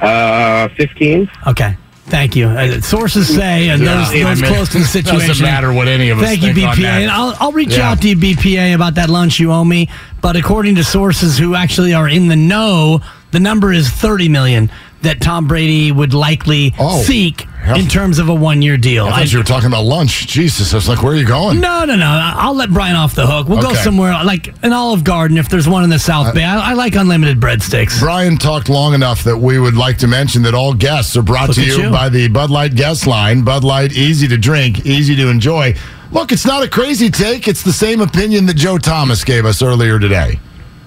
Uh, 0.00 0.68
15. 0.76 1.28
Okay. 1.48 1.76
Thank 2.08 2.36
you. 2.36 2.46
Uh, 2.46 2.80
sources 2.80 3.26
say, 3.34 3.68
and 3.70 3.80
those, 3.82 4.14
Yeah, 4.14 4.24
those 4.28 4.40
I 4.40 4.46
mean, 4.46 4.54
close 4.54 4.68
to 4.68 4.78
the 4.78 4.84
situation. 4.84 5.26
doesn't 5.28 5.42
matter 5.44 5.72
what 5.72 5.88
any 5.88 6.10
of 6.10 6.18
us 6.18 6.24
Thank 6.24 6.42
you, 6.42 6.54
think 6.54 6.68
on 6.68 6.76
BPA. 6.76 6.82
that. 6.82 7.02
And 7.02 7.10
I'll, 7.10 7.34
I'll 7.40 7.50
reach 7.52 7.76
Yeah. 7.76 7.90
out 7.90 8.00
to 8.02 8.08
you, 8.10 8.16
BPA, 8.16 8.74
about 8.74 8.94
that 8.94 9.10
lunch 9.10 9.40
you 9.40 9.50
owe 9.50 9.64
me. 9.64 9.88
But 10.20 10.36
according 10.36 10.76
to 10.76 10.84
sources 10.84 11.36
who 11.36 11.56
actually 11.56 11.94
are 11.94 12.08
in 12.08 12.28
the 12.28 12.36
know, 12.36 13.00
the 13.32 13.40
number 13.40 13.72
is 13.72 13.88
30 13.90 14.28
million 14.28 14.70
that 15.02 15.20
Tom 15.20 15.46
Brady 15.46 15.92
would 15.92 16.14
likely 16.14 16.74
Oh. 16.78 17.00
seek 17.02 17.42
Hell. 17.62 17.76
in 17.78 17.86
terms 17.86 18.18
of 18.18 18.28
a 18.28 18.34
one 18.34 18.62
year 18.62 18.76
deal. 18.76 19.06
I 19.06 19.10
thought 19.20 19.32
you 19.32 19.38
were 19.38 19.44
talking 19.44 19.68
about 19.68 19.84
lunch. 19.84 20.26
Jesus, 20.26 20.72
I 20.72 20.76
was 20.76 20.88
like, 20.88 21.02
where 21.02 21.12
are 21.12 21.16
you 21.16 21.26
going? 21.26 21.60
No, 21.60 21.84
no, 21.84 21.94
no. 21.96 22.06
I'll 22.06 22.54
let 22.54 22.70
Brian 22.70 22.96
off 22.96 23.14
the 23.14 23.26
hook. 23.26 23.48
We'll 23.48 23.62
go 23.62 23.74
somewhere 23.74 24.12
like 24.24 24.52
an 24.64 24.72
Olive 24.72 25.04
Garden 25.04 25.38
if 25.38 25.48
there's 25.48 25.68
one 25.68 25.84
in 25.84 25.90
the 25.90 25.98
South 25.98 26.34
Bay. 26.34 26.42
I, 26.44 26.70
I 26.70 26.72
like 26.72 26.94
unlimited 26.96 27.38
breadsticks. 27.40 28.00
Brian 28.00 28.36
talked 28.36 28.68
long 28.68 28.94
enough 28.94 29.22
that 29.24 29.36
we 29.36 29.58
would 29.58 29.76
like 29.76 29.98
to 29.98 30.06
mention 30.08 30.42
that 30.42 30.54
all 30.54 30.74
guests 30.74 31.16
are 31.16 31.22
brought 31.22 31.48
Look 31.48 31.56
to 31.56 31.64
you, 31.64 31.82
you. 31.84 31.90
by 31.90 32.08
the 32.08 32.28
Bud 32.28 32.50
Light 32.50 32.74
guest 32.74 33.06
line. 33.06 33.42
Bud 33.42 33.62
Light, 33.64 33.92
easy 33.92 34.26
to 34.28 34.36
drink, 34.38 34.84
easy 34.86 35.14
to 35.16 35.28
enjoy. 35.28 35.74
Look, 36.10 36.32
it's 36.32 36.46
not 36.46 36.62
a 36.64 36.68
crazy 36.68 37.10
take. 37.10 37.46
It's 37.48 37.62
the 37.62 37.72
same 37.72 38.00
opinion 38.00 38.46
that 38.46 38.54
Joe 38.56 38.78
Thomas 38.78 39.24
gave 39.24 39.44
us 39.44 39.60
earlier 39.62 39.98
today. 39.98 40.38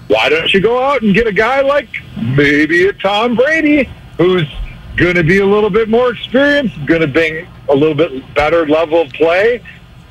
why 0.08 0.28
don't 0.28 0.52
you 0.52 0.60
go 0.60 0.82
out 0.82 1.02
and 1.02 1.14
get 1.14 1.26
a 1.28 1.32
guy 1.32 1.60
like 1.60 1.88
maybe 2.20 2.86
a 2.86 2.92
Tom 2.94 3.36
Brady 3.36 3.88
who's 4.20 4.46
going 4.96 5.14
to 5.14 5.24
be 5.24 5.38
a 5.38 5.46
little 5.46 5.70
bit 5.70 5.88
more 5.88 6.12
experienced, 6.12 6.74
going 6.84 7.00
to 7.00 7.06
bring 7.06 7.48
a 7.70 7.74
little 7.74 7.94
bit 7.94 8.34
better 8.34 8.66
level 8.66 9.00
of 9.00 9.10
play, 9.14 9.64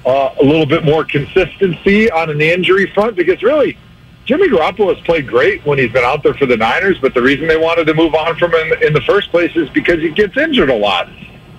uh, 0.04 0.34
a 0.42 0.44
little 0.44 0.66
bit 0.66 0.84
more 0.84 1.06
consistency 1.06 2.10
on 2.10 2.32
an 2.32 2.42
injury 2.42 2.92
front 2.96 3.16
because 3.16 3.44
really 3.44 3.78
Jimmy 4.26 4.48
Garoppolo 4.50 4.96
has 4.96 5.06
played 5.06 5.28
great 5.28 5.64
when 5.64 5.78
he's 5.78 5.92
been 5.92 6.04
out 6.04 6.24
there 6.24 6.34
for 6.34 6.48
the 6.48 6.58
Niners, 6.58 6.98
but 7.00 7.14
the 7.14 7.22
reason 7.22 7.48
they 7.48 7.58
wanted 7.58 7.86
to 7.86 7.94
move 7.94 8.16
on 8.16 8.36
from 8.38 8.52
him 8.52 8.74
in 8.82 8.94
the 8.94 9.02
first 9.02 9.30
place 9.30 9.56
is 9.56 9.70
because 9.70 10.00
he 10.00 10.10
gets 10.10 10.36
injured 10.38 10.72
a 10.72 10.76
lot. 10.76 11.08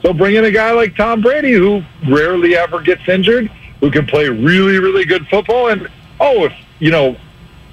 So 0.03 0.13
bring 0.13 0.35
in 0.35 0.45
a 0.45 0.51
guy 0.51 0.73
like 0.73 0.97
Tom 0.97 1.21
Brady 1.21 1.53
who 1.53 1.85
rarely 2.09 2.57
ever 2.57 2.81
gets 2.81 3.09
injured, 3.09 3.47
who 3.79 3.93
can 3.93 4.07
play 4.07 4.29
really, 4.29 4.81
really 4.81 5.05
good 5.05 5.29
football. 5.29 5.69
And, 5.69 5.87
oh, 6.19 6.47
if, 6.47 6.53
you 6.81 6.91
know, 6.91 7.17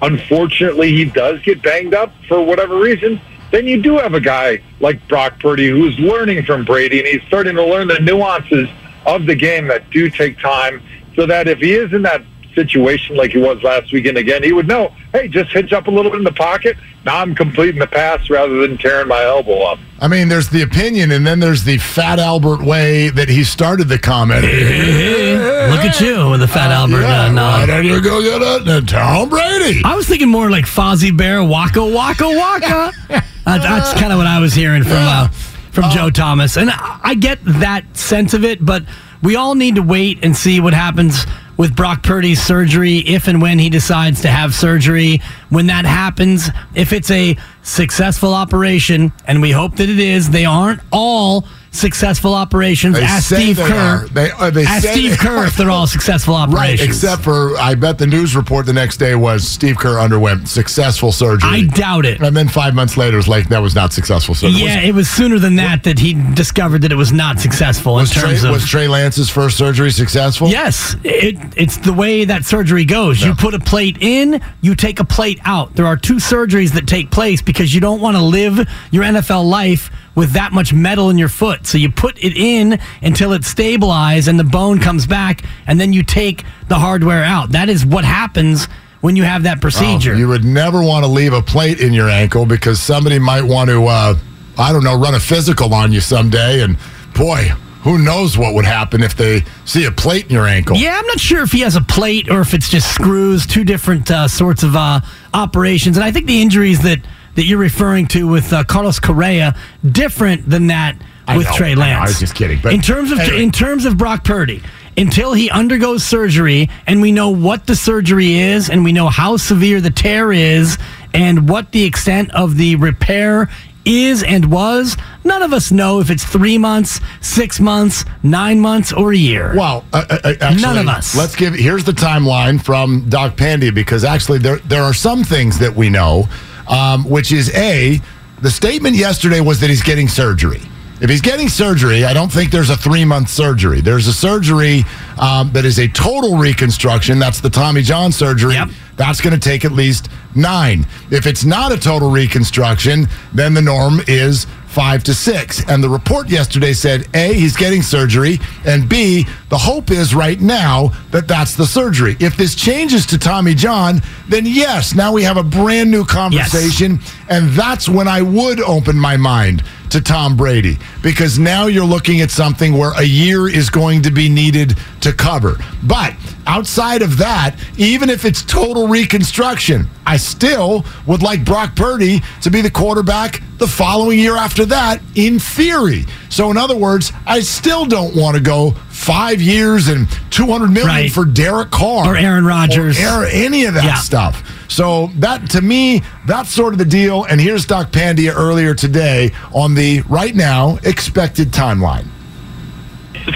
unfortunately 0.02 0.92
he 0.92 1.04
does 1.04 1.42
get 1.42 1.62
banged 1.62 1.94
up 1.94 2.12
for 2.28 2.40
whatever 2.44 2.78
reason, 2.78 3.20
then 3.50 3.66
you 3.66 3.80
do 3.80 3.96
have 3.98 4.14
a 4.14 4.20
guy 4.20 4.62
like 4.80 5.06
Brock 5.08 5.40
Purdy 5.40 5.68
who's 5.68 5.98
learning 5.98 6.44
from 6.44 6.64
Brady 6.64 6.98
and 6.98 7.08
he's 7.08 7.22
starting 7.28 7.56
to 7.56 7.64
learn 7.64 7.88
the 7.88 7.98
nuances 8.00 8.68
of 9.06 9.26
the 9.26 9.34
game 9.34 9.68
that 9.68 9.88
do 9.90 10.10
take 10.10 10.38
time 10.38 10.82
so 11.16 11.26
that 11.26 11.48
if 11.48 11.58
he 11.58 11.72
is 11.72 11.92
in 11.92 12.02
that 12.02 12.22
situation 12.54 13.16
like 13.16 13.30
he 13.30 13.38
was 13.38 13.62
last 13.62 13.92
weekend 13.92 14.18
again, 14.18 14.42
he 14.42 14.52
would 14.52 14.66
know, 14.66 14.92
hey, 15.12 15.28
just 15.28 15.50
hitch 15.52 15.72
up 15.72 15.86
a 15.86 15.90
little 15.90 16.10
bit 16.10 16.18
in 16.18 16.24
the 16.24 16.32
pocket. 16.32 16.76
Now 17.04 17.20
I'm 17.20 17.34
completing 17.34 17.78
the 17.78 17.86
pass 17.86 18.28
rather 18.28 18.56
than 18.66 18.76
tearing 18.76 19.08
my 19.08 19.22
elbow 19.22 19.62
up. 19.62 19.78
I 20.00 20.08
mean, 20.08 20.28
there's 20.28 20.48
the 20.48 20.62
opinion, 20.62 21.10
and 21.10 21.26
then 21.26 21.40
there's 21.40 21.64
the 21.64 21.78
Fat 21.78 22.18
Albert 22.18 22.62
way 22.62 23.08
that 23.10 23.28
he 23.28 23.44
started 23.44 23.88
the 23.88 23.98
comment. 23.98 24.42
Look 24.42 25.84
at 25.84 26.00
you 26.00 26.30
with 26.30 26.40
the 26.40 26.48
Fat 26.48 26.70
Albert. 26.70 27.02
Yeah, 27.02 27.24
uh, 27.24 27.32
no. 27.32 27.42
why 27.42 27.66
don't 27.66 27.84
you 27.84 28.02
go 28.02 28.22
get 28.22 28.42
a, 28.42 28.78
a 28.78 28.80
Tom 28.82 29.28
Brady? 29.28 29.82
I 29.84 29.94
was 29.94 30.06
thinking 30.06 30.28
more 30.28 30.50
like 30.50 30.66
Fozzie 30.66 31.16
Bear, 31.16 31.42
Waka 31.42 31.84
Waka 31.84 32.28
Waka. 32.28 32.92
That- 33.48 33.62
that's 33.62 33.92
kind 34.00 34.12
of 34.12 34.18
what 34.18 34.26
I 34.26 34.38
was 34.40 34.54
hearing 34.54 34.82
from 34.82 34.92
uh, 34.98 35.28
from 35.72 35.90
Joe 35.90 36.10
Thomas, 36.10 36.56
and 36.56 36.70
I 36.70 37.14
get 37.14 37.38
that 37.44 37.96
sense 37.96 38.34
of 38.34 38.44
it. 38.44 38.64
But 38.64 38.84
we 39.22 39.36
all 39.36 39.54
need 39.54 39.76
to 39.76 39.82
wait 39.82 40.18
and 40.22 40.36
see 40.36 40.60
what 40.60 40.74
happens 40.74 41.24
with 41.56 41.74
Brock 41.74 42.02
Purdy's 42.02 42.40
surgery, 42.42 42.98
if 42.98 43.26
and 43.28 43.42
when 43.42 43.58
he 43.58 43.68
decides 43.70 44.20
to 44.22 44.28
have 44.28 44.54
surgery. 44.54 45.20
When 45.50 45.66
that 45.66 45.84
happens, 45.86 46.50
if 46.74 46.92
it's 46.92 47.10
a 47.10 47.36
successful 47.62 48.32
operation, 48.34 49.12
and 49.26 49.40
we 49.42 49.50
hope 49.50 49.76
that 49.76 49.88
it 49.88 49.98
is, 49.98 50.30
they 50.30 50.44
aren't 50.44 50.80
all 50.92 51.46
successful 51.70 52.34
operations. 52.34 52.94
They 52.96 53.02
Ask 53.02 53.34
Steve 53.34 53.56
they 53.56 53.64
Kerr. 53.68 53.74
are. 53.74 54.08
They- 54.08 54.30
uh, 54.32 54.50
they 54.50 54.64
Ask 54.64 54.88
Steve 54.88 55.16
Kerr 55.18 55.38
are. 55.38 55.46
if 55.46 55.56
they're 55.56 55.70
all 55.70 55.86
successful 55.86 56.34
Right, 56.34 56.48
operations. 56.48 56.88
except 56.88 57.22
for 57.22 57.56
I 57.58 57.74
bet 57.74 57.98
the 57.98 58.06
news 58.06 58.34
report 58.36 58.66
the 58.66 58.72
next 58.72 58.96
day 58.98 59.14
was 59.14 59.46
Steve 59.46 59.78
Kerr 59.78 59.98
underwent 59.98 60.48
successful 60.48 61.12
surgery. 61.12 61.48
I 61.50 61.60
doubt 61.62 62.04
it. 62.06 62.20
And 62.20 62.36
then 62.36 62.48
five 62.48 62.74
months 62.74 62.96
later, 62.96 63.18
it's 63.18 63.28
like 63.28 63.48
that 63.48 63.60
was 63.62 63.74
not 63.74 63.92
successful 63.92 64.34
surgery. 64.34 64.62
Yeah, 64.62 64.80
it 64.80 64.94
was 64.94 65.08
sooner 65.08 65.38
than 65.38 65.56
that 65.56 65.84
that 65.84 65.98
he 65.98 66.14
discovered 66.34 66.82
that 66.82 66.92
it 66.92 66.96
was 66.96 67.12
not 67.12 67.38
successful 67.40 67.94
was, 67.94 68.14
in 68.14 68.22
terms 68.22 68.40
Trey, 68.40 68.48
of. 68.48 68.54
was 68.54 68.66
Trey 68.66 68.88
Lance's 68.88 69.30
first 69.30 69.56
surgery 69.56 69.90
successful? 69.90 70.48
Yes, 70.48 70.96
it, 71.04 71.36
it's 71.56 71.76
the 71.78 71.92
way 71.92 72.24
that 72.24 72.44
surgery 72.44 72.84
goes. 72.84 73.22
You 73.22 73.34
put 73.34 73.54
a 73.54 73.58
plate 73.60 73.98
in, 74.00 74.40
you 74.60 74.74
take 74.74 75.00
a 75.00 75.04
plate 75.04 75.40
out. 75.44 75.74
There 75.76 75.86
are 75.86 75.96
two 75.96 76.16
surgeries 76.16 76.72
that 76.72 76.86
take 76.86 77.10
place 77.10 77.42
because 77.42 77.74
you 77.74 77.80
don't 77.80 78.00
want 78.00 78.16
to 78.16 78.22
live 78.22 78.66
your 78.90 79.04
NFL 79.04 79.48
life 79.48 79.90
with 80.18 80.32
that 80.32 80.52
much 80.52 80.72
metal 80.72 81.10
in 81.10 81.16
your 81.16 81.28
foot. 81.28 81.64
So 81.64 81.78
you 81.78 81.92
put 81.92 82.18
it 82.18 82.36
in 82.36 82.80
until 83.02 83.32
it 83.32 83.44
stabilized 83.44 84.26
and 84.26 84.36
the 84.36 84.42
bone 84.42 84.80
comes 84.80 85.06
back, 85.06 85.44
and 85.68 85.80
then 85.80 85.92
you 85.92 86.02
take 86.02 86.44
the 86.66 86.74
hardware 86.74 87.22
out. 87.22 87.52
That 87.52 87.68
is 87.68 87.86
what 87.86 88.04
happens 88.04 88.66
when 89.00 89.14
you 89.14 89.22
have 89.22 89.44
that 89.44 89.60
procedure. 89.60 90.14
Oh, 90.14 90.16
you 90.16 90.26
would 90.26 90.44
never 90.44 90.82
want 90.82 91.04
to 91.04 91.08
leave 91.08 91.32
a 91.32 91.40
plate 91.40 91.78
in 91.78 91.92
your 91.92 92.08
ankle 92.08 92.46
because 92.46 92.82
somebody 92.82 93.20
might 93.20 93.42
want 93.42 93.70
to, 93.70 93.86
uh, 93.86 94.14
I 94.58 94.72
don't 94.72 94.82
know, 94.82 94.98
run 94.98 95.14
a 95.14 95.20
physical 95.20 95.72
on 95.72 95.92
you 95.92 96.00
someday. 96.00 96.62
And 96.62 96.76
boy, 97.14 97.52
who 97.82 97.98
knows 97.98 98.36
what 98.36 98.54
would 98.54 98.64
happen 98.64 99.04
if 99.04 99.16
they 99.16 99.44
see 99.66 99.84
a 99.84 99.92
plate 99.92 100.24
in 100.24 100.32
your 100.32 100.48
ankle. 100.48 100.76
Yeah, 100.76 100.98
I'm 100.98 101.06
not 101.06 101.20
sure 101.20 101.42
if 101.42 101.52
he 101.52 101.60
has 101.60 101.76
a 101.76 101.80
plate 101.80 102.28
or 102.28 102.40
if 102.40 102.54
it's 102.54 102.68
just 102.68 102.92
screws, 102.92 103.46
two 103.46 103.62
different 103.62 104.10
uh, 104.10 104.26
sorts 104.26 104.64
of 104.64 104.74
uh, 104.74 105.00
operations. 105.32 105.96
And 105.96 106.02
I 106.02 106.10
think 106.10 106.26
the 106.26 106.42
injuries 106.42 106.82
that, 106.82 106.98
that 107.38 107.44
you're 107.44 107.56
referring 107.56 108.04
to 108.08 108.26
with 108.26 108.52
uh, 108.52 108.64
Carlos 108.64 108.98
Correa, 108.98 109.54
different 109.88 110.50
than 110.50 110.66
that 110.66 110.98
with 111.36 111.46
know, 111.46 111.52
Trey 111.54 111.70
I 111.70 111.74
know, 111.74 111.80
Lance. 111.82 112.00
I 112.00 112.10
was 112.10 112.18
just 112.18 112.34
kidding, 112.34 112.58
but 112.60 112.72
in 112.72 112.80
terms 112.80 113.12
of 113.12 113.20
anyway. 113.20 113.44
in 113.44 113.52
terms 113.52 113.84
of 113.84 113.96
Brock 113.96 114.24
Purdy, 114.24 114.60
until 114.96 115.34
he 115.34 115.48
undergoes 115.48 116.04
surgery 116.04 116.68
and 116.88 117.00
we 117.00 117.12
know 117.12 117.30
what 117.30 117.68
the 117.68 117.76
surgery 117.76 118.40
is 118.40 118.68
and 118.68 118.82
we 118.82 118.90
know 118.90 119.08
how 119.08 119.36
severe 119.36 119.80
the 119.80 119.90
tear 119.90 120.32
is 120.32 120.78
and 121.14 121.48
what 121.48 121.70
the 121.70 121.84
extent 121.84 122.34
of 122.34 122.56
the 122.56 122.74
repair 122.74 123.48
is 123.84 124.24
and 124.24 124.50
was, 124.50 124.96
none 125.22 125.40
of 125.40 125.52
us 125.52 125.70
know 125.70 126.00
if 126.00 126.10
it's 126.10 126.24
three 126.24 126.58
months, 126.58 127.00
six 127.20 127.60
months, 127.60 128.04
nine 128.24 128.58
months, 128.58 128.92
or 128.92 129.12
a 129.12 129.16
year. 129.16 129.54
Well, 129.56 129.84
uh, 129.92 130.04
uh, 130.10 130.18
uh, 130.24 130.34
actually, 130.40 130.62
None 130.62 130.78
of 130.78 130.88
us. 130.88 131.16
Let's 131.16 131.36
give. 131.36 131.54
Here's 131.54 131.84
the 131.84 131.92
timeline 131.92 132.60
from 132.60 133.08
Doc 133.08 133.36
Pandy 133.36 133.70
because 133.70 134.02
actually 134.02 134.38
there 134.38 134.58
there 134.58 134.82
are 134.82 134.92
some 134.92 135.22
things 135.22 135.60
that 135.60 135.74
we 135.74 135.88
know, 135.88 136.28
um, 136.68 137.04
which 137.08 137.32
is 137.32 137.54
a 137.54 138.00
the 138.40 138.50
statement 138.50 138.94
yesterday 138.94 139.40
was 139.40 139.60
that 139.60 139.70
he's 139.70 139.82
getting 139.82 140.08
surgery. 140.08 140.62
If 141.00 141.10
he's 141.10 141.20
getting 141.20 141.48
surgery, 141.48 142.04
I 142.04 142.12
don't 142.12 142.30
think 142.30 142.50
there's 142.50 142.70
a 142.70 142.76
three 142.76 143.04
month 143.04 143.28
surgery. 143.28 143.80
There's 143.80 144.08
a 144.08 144.12
surgery 144.12 144.84
um, 145.18 145.52
that 145.52 145.64
is 145.64 145.78
a 145.78 145.88
total 145.88 146.36
reconstruction. 146.36 147.18
That's 147.20 147.40
the 147.40 147.50
Tommy 147.50 147.82
John 147.82 148.10
surgery. 148.10 148.54
Yep. 148.54 148.70
That's 148.96 149.20
going 149.20 149.38
to 149.38 149.40
take 149.40 149.64
at 149.64 149.70
least 149.70 150.08
nine. 150.34 150.84
If 151.10 151.26
it's 151.26 151.44
not 151.44 151.70
a 151.70 151.78
total 151.78 152.10
reconstruction, 152.10 153.06
then 153.32 153.54
the 153.54 153.62
norm 153.62 154.00
is 154.08 154.48
five 154.68 155.02
to 155.04 155.14
six. 155.14 155.64
And 155.68 155.82
the 155.82 155.88
report 155.88 156.28
yesterday 156.28 156.72
said 156.72 157.08
A, 157.14 157.32
he's 157.32 157.56
getting 157.56 157.82
surgery, 157.82 158.38
and 158.64 158.88
B, 158.88 159.26
the 159.48 159.58
hope 159.58 159.90
is 159.90 160.14
right 160.14 160.40
now 160.40 160.88
that 161.10 161.26
that's 161.26 161.56
the 161.56 161.66
surgery. 161.66 162.16
If 162.20 162.36
this 162.36 162.54
changes 162.54 163.06
to 163.06 163.18
Tommy 163.18 163.54
John, 163.54 164.02
then 164.28 164.44
yes, 164.46 164.94
now 164.94 165.12
we 165.12 165.22
have 165.22 165.36
a 165.36 165.42
brand 165.42 165.90
new 165.90 166.04
conversation. 166.04 167.00
And 167.28 167.50
that's 167.50 167.88
when 167.88 168.08
I 168.08 168.22
would 168.22 168.60
open 168.60 168.96
my 168.96 169.16
mind 169.16 169.62
to 169.90 170.00
Tom 170.00 170.36
Brady 170.36 170.78
because 171.02 171.38
now 171.38 171.66
you're 171.66 171.84
looking 171.84 172.20
at 172.20 172.30
something 172.30 172.76
where 172.76 172.92
a 172.96 173.02
year 173.04 173.48
is 173.48 173.70
going 173.70 174.02
to 174.02 174.10
be 174.10 174.28
needed 174.28 174.76
to 175.00 175.12
cover. 175.12 175.56
But 175.82 176.14
outside 176.46 177.02
of 177.02 177.18
that, 177.18 177.56
even 177.76 178.10
if 178.10 178.24
it's 178.24 178.42
total 178.42 178.88
reconstruction, 178.88 179.88
I 180.06 180.16
still 180.16 180.84
would 181.06 181.22
like 181.22 181.44
Brock 181.44 181.74
Purdy 181.76 182.22
to 182.42 182.50
be 182.50 182.60
the 182.60 182.70
quarterback 182.70 183.42
the 183.58 183.66
following 183.66 184.18
year 184.18 184.36
after 184.36 184.64
that, 184.66 185.00
in 185.14 185.38
theory. 185.38 186.06
So, 186.28 186.50
in 186.50 186.56
other 186.56 186.76
words, 186.76 187.12
I 187.26 187.40
still 187.40 187.84
don't 187.86 188.14
want 188.14 188.36
to 188.36 188.42
go 188.42 188.70
five 188.90 189.40
years 189.42 189.88
and 189.88 190.06
200 190.30 190.68
million 190.68 190.86
Right. 190.86 191.12
for 191.12 191.24
Derek 191.24 191.70
Carr 191.70 192.14
Or 192.14 192.16
Aaron 192.16 192.44
Rodgers. 192.44 192.98
or 193.00 193.24
any 193.26 193.64
of 193.64 193.74
that 193.74 193.84
Yeah. 193.84 193.94
stuff. 193.96 194.42
So 194.68 195.08
that 195.16 195.50
to 195.50 195.62
me, 195.62 196.02
that's 196.26 196.50
sort 196.50 196.74
of 196.74 196.78
the 196.78 196.84
deal. 196.84 197.24
And 197.24 197.40
here's 197.40 197.66
Doc 197.66 197.90
Pandia 197.90 198.34
earlier 198.34 198.74
today 198.74 199.32
on 199.54 199.74
the 199.74 200.02
right 200.02 200.34
now 200.34 200.78
expected 200.84 201.48
timeline. 201.50 202.06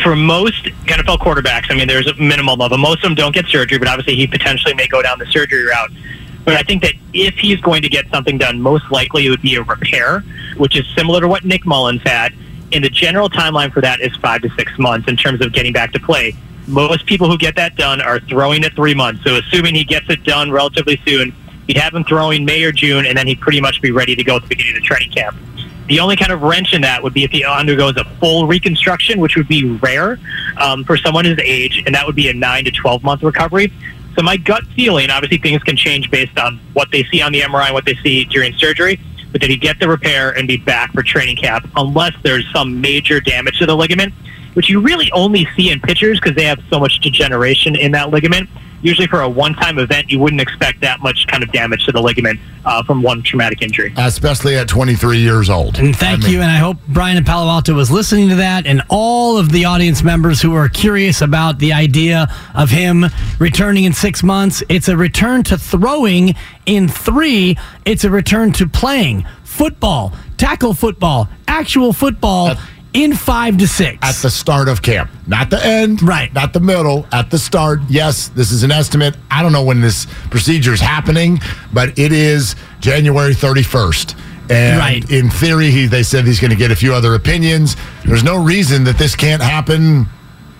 for 0.02 0.14
most 0.14 0.64
NFL 0.86 1.18
quarterbacks, 1.18 1.70
I 1.70 1.74
mean, 1.74 1.88
there's 1.88 2.06
a 2.06 2.14
minimum 2.14 2.60
of 2.60 2.70
them. 2.70 2.80
Most 2.80 2.98
of 2.98 3.02
them 3.02 3.14
don't 3.14 3.34
get 3.34 3.46
surgery, 3.46 3.78
but 3.78 3.88
obviously 3.88 4.14
he 4.14 4.26
potentially 4.26 4.74
may 4.74 4.86
go 4.86 5.02
down 5.02 5.18
the 5.18 5.26
surgery 5.26 5.64
route. 5.64 5.90
But 6.44 6.54
I 6.54 6.62
think 6.62 6.82
that 6.82 6.94
if 7.12 7.34
he's 7.34 7.60
going 7.60 7.82
to 7.82 7.88
get 7.88 8.08
something 8.10 8.36
done, 8.36 8.60
most 8.60 8.90
likely 8.90 9.26
it 9.26 9.30
would 9.30 9.42
be 9.42 9.54
a 9.56 9.62
repair, 9.62 10.20
which 10.56 10.76
is 10.76 10.86
similar 10.96 11.20
to 11.20 11.28
what 11.28 11.44
Nick 11.44 11.64
Mullens 11.64 12.02
had. 12.02 12.34
And 12.72 12.82
the 12.82 12.90
general 12.90 13.28
timeline 13.28 13.72
for 13.72 13.80
that 13.80 14.00
is 14.00 14.14
five 14.16 14.42
to 14.42 14.50
six 14.50 14.76
months 14.78 15.08
in 15.08 15.16
terms 15.16 15.40
of 15.40 15.52
getting 15.52 15.72
back 15.72 15.92
to 15.92 16.00
play. 16.00 16.34
Most 16.66 17.06
people 17.06 17.28
who 17.28 17.36
get 17.36 17.56
that 17.56 17.76
done 17.76 18.00
are 18.00 18.20
throwing 18.20 18.64
at 18.64 18.74
three 18.74 18.94
months. 18.94 19.24
So 19.24 19.36
assuming 19.36 19.74
he 19.74 19.84
gets 19.84 20.08
it 20.08 20.24
done 20.24 20.50
relatively 20.50 21.00
soon, 21.04 21.34
he'd 21.66 21.76
have 21.76 21.94
him 21.94 22.04
throwing 22.04 22.44
May 22.44 22.62
or 22.62 22.72
June, 22.72 23.06
and 23.06 23.16
then 23.16 23.26
he'd 23.26 23.40
pretty 23.40 23.60
much 23.60 23.80
be 23.82 23.90
ready 23.90 24.14
to 24.14 24.24
go 24.24 24.36
at 24.36 24.42
the 24.42 24.48
beginning 24.48 24.76
of 24.76 24.82
the 24.82 24.86
training 24.86 25.10
camp. 25.10 25.36
The 25.88 25.98
only 26.00 26.16
kind 26.16 26.30
of 26.30 26.42
wrench 26.42 26.72
in 26.72 26.82
that 26.82 27.02
would 27.02 27.12
be 27.12 27.24
if 27.24 27.30
he 27.30 27.44
undergoes 27.44 27.96
a 27.96 28.04
full 28.20 28.46
reconstruction, 28.46 29.18
which 29.20 29.36
would 29.36 29.48
be 29.48 29.64
rare 29.78 30.18
um, 30.58 30.84
for 30.84 30.96
someone 30.96 31.24
his 31.24 31.38
age, 31.40 31.82
and 31.84 31.94
that 31.94 32.06
would 32.06 32.16
be 32.16 32.28
a 32.28 32.34
nine 32.34 32.64
to 32.64 32.70
twelve 32.70 33.02
month 33.02 33.22
recovery. 33.22 33.72
So 34.14 34.22
my 34.22 34.36
gut 34.36 34.64
feeling, 34.76 35.10
obviously 35.10 35.38
things 35.38 35.62
can 35.62 35.76
change 35.76 36.10
based 36.10 36.38
on 36.38 36.60
what 36.74 36.90
they 36.92 37.04
see 37.04 37.22
on 37.22 37.32
the 37.32 37.40
MRI 37.40 37.66
and 37.66 37.74
what 37.74 37.84
they 37.84 37.94
see 37.96 38.24
during 38.26 38.52
surgery, 38.54 39.00
but 39.32 39.40
that 39.40 39.50
he 39.50 39.56
get 39.56 39.80
the 39.80 39.88
repair 39.88 40.30
and 40.30 40.46
be 40.46 40.58
back 40.58 40.92
for 40.92 41.02
training 41.02 41.36
camp 41.36 41.68
unless 41.76 42.14
there's 42.22 42.50
some 42.52 42.80
major 42.80 43.20
damage 43.20 43.58
to 43.58 43.66
the 43.66 43.74
ligament, 43.74 44.12
which 44.54 44.68
you 44.68 44.80
really 44.80 45.10
only 45.12 45.46
see 45.56 45.70
in 45.70 45.80
pitchers 45.80 46.20
because 46.20 46.36
they 46.36 46.44
have 46.44 46.60
so 46.70 46.78
much 46.78 46.98
degeneration 47.00 47.76
in 47.76 47.92
that 47.92 48.10
ligament. 48.10 48.48
Usually 48.82 49.06
for 49.06 49.20
a 49.20 49.28
one-time 49.28 49.78
event, 49.78 50.10
you 50.10 50.18
wouldn't 50.18 50.40
expect 50.40 50.80
that 50.80 51.00
much 51.00 51.28
kind 51.28 51.44
of 51.44 51.52
damage 51.52 51.84
to 51.84 51.92
the 51.92 52.02
ligament 52.02 52.40
uh, 52.64 52.82
from 52.82 53.00
one 53.00 53.22
traumatic 53.22 53.62
injury. 53.62 53.94
Especially 53.96 54.56
at 54.56 54.66
23 54.66 55.18
years 55.18 55.48
old. 55.48 55.78
And 55.78 55.94
thank 55.94 56.20
I 56.20 56.22
mean, 56.24 56.32
you. 56.32 56.40
And 56.40 56.50
I 56.50 56.56
hope 56.56 56.78
Brian 56.88 57.16
in 57.16 57.22
Palo 57.24 57.48
Alto 57.48 57.74
was 57.74 57.92
listening 57.92 58.28
to 58.30 58.34
that 58.36 58.66
and 58.66 58.82
all 58.88 59.38
of 59.38 59.52
the 59.52 59.66
audience 59.66 60.02
members 60.02 60.42
who 60.42 60.54
are 60.54 60.68
curious 60.68 61.20
about 61.20 61.60
the 61.60 61.72
idea 61.72 62.26
of 62.56 62.70
him 62.70 63.06
returning 63.38 63.84
in 63.84 63.92
six 63.92 64.24
months. 64.24 64.64
It's 64.68 64.88
a 64.88 64.96
return 64.96 65.44
to 65.44 65.56
throwing 65.56 66.34
in 66.66 66.88
three, 66.88 67.56
it's 67.84 68.02
a 68.02 68.10
return 68.10 68.50
to 68.54 68.66
playing 68.66 69.26
football, 69.44 70.12
tackle 70.38 70.74
football, 70.74 71.28
actual 71.46 71.92
football 71.92 72.48
At- 72.48 72.58
in 72.92 73.14
five 73.14 73.56
to 73.58 73.66
six. 73.66 73.98
At 74.02 74.16
the 74.16 74.30
start 74.30 74.68
of 74.68 74.82
camp, 74.82 75.10
not 75.26 75.50
the 75.50 75.64
end, 75.64 76.02
Right. 76.02 76.32
Not 76.34 76.52
the 76.52 76.60
middle, 76.60 77.06
at 77.12 77.30
the 77.30 77.38
start. 77.38 77.80
Yes, 77.88 78.28
this 78.28 78.50
is 78.52 78.62
an 78.62 78.70
estimate. 78.70 79.16
I 79.30 79.42
don't 79.42 79.52
know 79.52 79.64
when 79.64 79.80
this 79.80 80.06
procedure 80.30 80.72
is 80.72 80.80
happening, 80.80 81.40
but 81.72 81.98
it 81.98 82.12
is 82.12 82.54
January 82.80 83.34
31st. 83.34 84.14
And 84.50 84.78
Right. 84.78 85.08
in 85.10 85.30
theory, 85.30 85.70
he, 85.70 85.86
they 85.86 86.02
said 86.02 86.26
he's 86.26 86.40
going 86.40 86.50
to 86.50 86.56
get 86.56 86.70
a 86.70 86.76
few 86.76 86.92
other 86.92 87.14
opinions. 87.14 87.76
There's 88.04 88.24
no 88.24 88.42
reason 88.42 88.84
that 88.84 88.98
this 88.98 89.14
can't 89.16 89.40
happen 89.40 90.06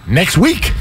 next 0.07 0.38
week. 0.38 0.73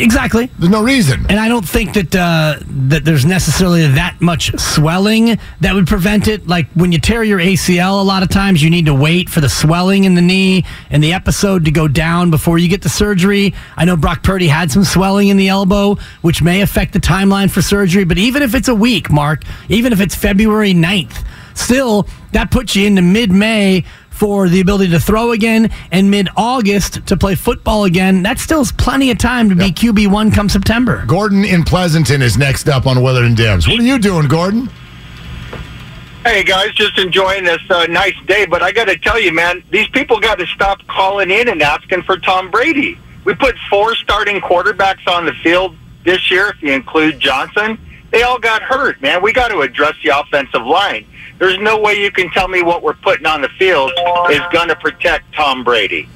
Exactly. 0.00 0.46
There's 0.58 0.70
no 0.70 0.82
reason. 0.82 1.26
And 1.28 1.38
I 1.38 1.48
don't 1.48 1.66
think 1.66 1.94
that 1.94 2.14
uh, 2.14 2.58
that 2.88 3.04
there's 3.04 3.24
necessarily 3.24 3.86
that 3.86 4.20
much 4.20 4.56
swelling 4.58 5.38
that 5.60 5.74
would 5.74 5.86
prevent 5.86 6.28
it. 6.28 6.46
Like 6.46 6.68
when 6.72 6.92
you 6.92 6.98
tear 6.98 7.22
your 7.22 7.38
ACL, 7.38 8.00
a 8.00 8.04
lot 8.04 8.22
of 8.22 8.28
times 8.28 8.62
you 8.62 8.70
need 8.70 8.86
to 8.86 8.94
wait 8.94 9.28
for 9.28 9.40
the 9.40 9.48
swelling 9.48 10.04
in 10.04 10.14
the 10.14 10.22
knee 10.22 10.64
and 10.90 11.02
the 11.02 11.12
episode 11.12 11.64
to 11.64 11.70
go 11.70 11.88
down 11.88 12.30
before 12.30 12.58
you 12.58 12.68
get 12.68 12.82
the 12.82 12.88
surgery. 12.88 13.54
I 13.76 13.84
know 13.84 13.96
Brock 13.96 14.22
Purdy 14.22 14.48
had 14.48 14.70
some 14.70 14.84
swelling 14.84 15.28
in 15.28 15.36
the 15.36 15.48
elbow, 15.48 15.96
which 16.22 16.42
may 16.42 16.60
affect 16.60 16.92
the 16.92 17.00
timeline 17.00 17.50
for 17.50 17.62
surgery. 17.62 18.04
But 18.04 18.18
even 18.18 18.42
if 18.42 18.54
it's 18.54 18.68
a 18.68 18.74
week, 18.74 19.10
Mark, 19.10 19.42
even 19.68 19.92
if 19.92 20.00
it's 20.00 20.14
February 20.14 20.72
9th, 20.74 21.24
still 21.54 22.06
that 22.32 22.50
puts 22.50 22.76
you 22.76 22.86
into 22.86 23.02
mid-May 23.02 23.84
for 24.18 24.48
the 24.48 24.60
ability 24.60 24.90
to 24.90 24.98
throw 24.98 25.30
again 25.30 25.70
and 25.92 26.10
mid 26.10 26.28
August 26.36 27.06
to 27.06 27.16
play 27.16 27.36
football 27.36 27.84
again. 27.84 28.22
That 28.24 28.38
still 28.38 28.62
is 28.62 28.72
plenty 28.72 29.10
of 29.10 29.18
time 29.18 29.48
to 29.48 29.54
be 29.54 29.70
QB1 29.70 30.34
come 30.34 30.48
September. 30.48 31.04
Gordon 31.06 31.44
in 31.44 31.62
Pleasanton 31.62 32.20
is 32.20 32.36
next 32.36 32.68
up 32.68 32.86
on 32.86 33.02
Willard 33.02 33.24
and 33.24 33.36
Dibs. 33.36 33.68
What 33.68 33.78
are 33.78 33.84
you 33.84 33.98
doing, 33.98 34.26
Gordon? 34.26 34.68
Hey 36.24 36.42
guys, 36.42 36.72
just 36.72 36.98
enjoying 36.98 37.44
this 37.44 37.62
uh, 37.70 37.86
nice 37.86 38.16
day, 38.26 38.44
but 38.44 38.60
I 38.60 38.72
got 38.72 38.88
to 38.88 38.98
tell 38.98 39.20
you, 39.20 39.32
man, 39.32 39.62
these 39.70 39.88
people 39.88 40.18
got 40.18 40.38
to 40.38 40.46
stop 40.46 40.84
calling 40.88 41.30
in 41.30 41.48
and 41.48 41.62
asking 41.62 42.02
for 42.02 42.18
Tom 42.18 42.50
Brady. 42.50 42.98
We 43.24 43.34
put 43.34 43.56
four 43.70 43.94
starting 43.94 44.40
quarterbacks 44.40 45.06
on 45.06 45.26
the 45.26 45.32
field 45.44 45.76
this 46.04 46.30
year, 46.30 46.48
if 46.48 46.62
you 46.62 46.72
include 46.72 47.20
Johnson. 47.20 47.78
They 48.18 48.24
all 48.24 48.40
got 48.40 48.62
hurt, 48.62 49.00
man. 49.00 49.22
We 49.22 49.32
got 49.32 49.46
to 49.52 49.60
address 49.60 49.94
the 50.02 50.18
offensive 50.18 50.66
line. 50.66 51.06
There's 51.38 51.56
no 51.58 51.78
way 51.78 52.02
you 52.02 52.10
can 52.10 52.28
tell 52.30 52.48
me 52.48 52.62
what 52.62 52.82
we're 52.82 52.94
putting 52.94 53.26
on 53.26 53.42
the 53.42 53.48
field 53.50 53.92
is 54.28 54.40
going 54.52 54.66
to 54.66 54.74
protect 54.74 55.32
Tom 55.36 55.62
Brady. 55.62 56.08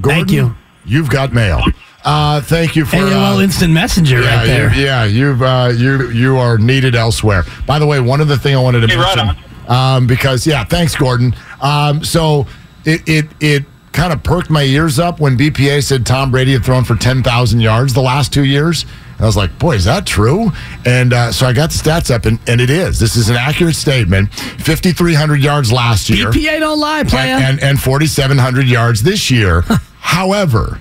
Gordon, 0.00 0.26
Thank 0.26 0.32
you. 0.32 0.56
You've 0.84 1.08
got 1.08 1.32
mail. 1.32 1.62
Uh, 2.04 2.40
thank 2.40 2.74
you 2.74 2.84
for 2.84 2.96
AOL 2.96 3.36
uh, 3.36 3.42
Instant 3.42 3.72
Messenger 3.72 4.22
yeah, 4.22 4.36
right 4.36 4.44
there. 4.44 4.74
You, 4.74 4.82
yeah, 4.82 5.04
you've 5.04 5.40
uh, 5.40 5.72
you 5.76 6.10
you 6.10 6.36
are 6.36 6.58
needed 6.58 6.96
elsewhere. 6.96 7.44
By 7.64 7.78
the 7.78 7.86
way, 7.86 8.00
one 8.00 8.20
other 8.20 8.36
thing 8.36 8.56
I 8.56 8.60
wanted 8.60 8.80
to 8.80 8.88
Hey, 8.88 8.96
right 8.96 9.16
mention 9.16 9.44
um, 9.68 10.08
because 10.08 10.44
yeah, 10.48 10.64
thanks, 10.64 10.96
Gordon. 10.96 11.36
Um, 11.60 12.02
so 12.02 12.48
it 12.84 13.08
it 13.08 13.26
it 13.38 13.64
kind 13.92 14.12
of 14.12 14.20
perked 14.24 14.50
my 14.50 14.64
ears 14.64 14.98
up 14.98 15.20
when 15.20 15.38
BPA 15.38 15.84
said 15.84 16.04
Tom 16.04 16.32
Brady 16.32 16.54
had 16.54 16.64
thrown 16.64 16.82
for 16.82 16.96
ten 16.96 17.22
thousand 17.22 17.60
yards 17.60 17.94
the 17.94 18.02
last 18.02 18.32
two 18.32 18.44
years. 18.44 18.84
I 19.20 19.26
was 19.26 19.36
like, 19.36 19.58
boy, 19.58 19.74
is 19.74 19.84
that 19.84 20.06
true? 20.06 20.50
And 20.86 21.12
uh, 21.12 21.30
so 21.30 21.46
I 21.46 21.52
got 21.52 21.70
the 21.70 21.76
stats 21.76 22.12
up, 22.12 22.24
and, 22.24 22.38
and 22.46 22.60
it 22.60 22.70
is. 22.70 22.98
This 22.98 23.16
is 23.16 23.28
an 23.28 23.36
accurate 23.36 23.76
statement. 23.76 24.32
5,300 24.32 25.40
yards 25.40 25.70
last 25.70 26.08
year 26.08 26.30
BPA 26.30 26.60
don't 26.60 26.80
lie, 26.80 27.04
playa. 27.04 27.34
and, 27.34 27.60
and, 27.60 27.62
and 27.62 27.80
4,700 27.80 28.66
yards 28.66 29.02
this 29.02 29.30
year. 29.30 29.60
However, 30.00 30.80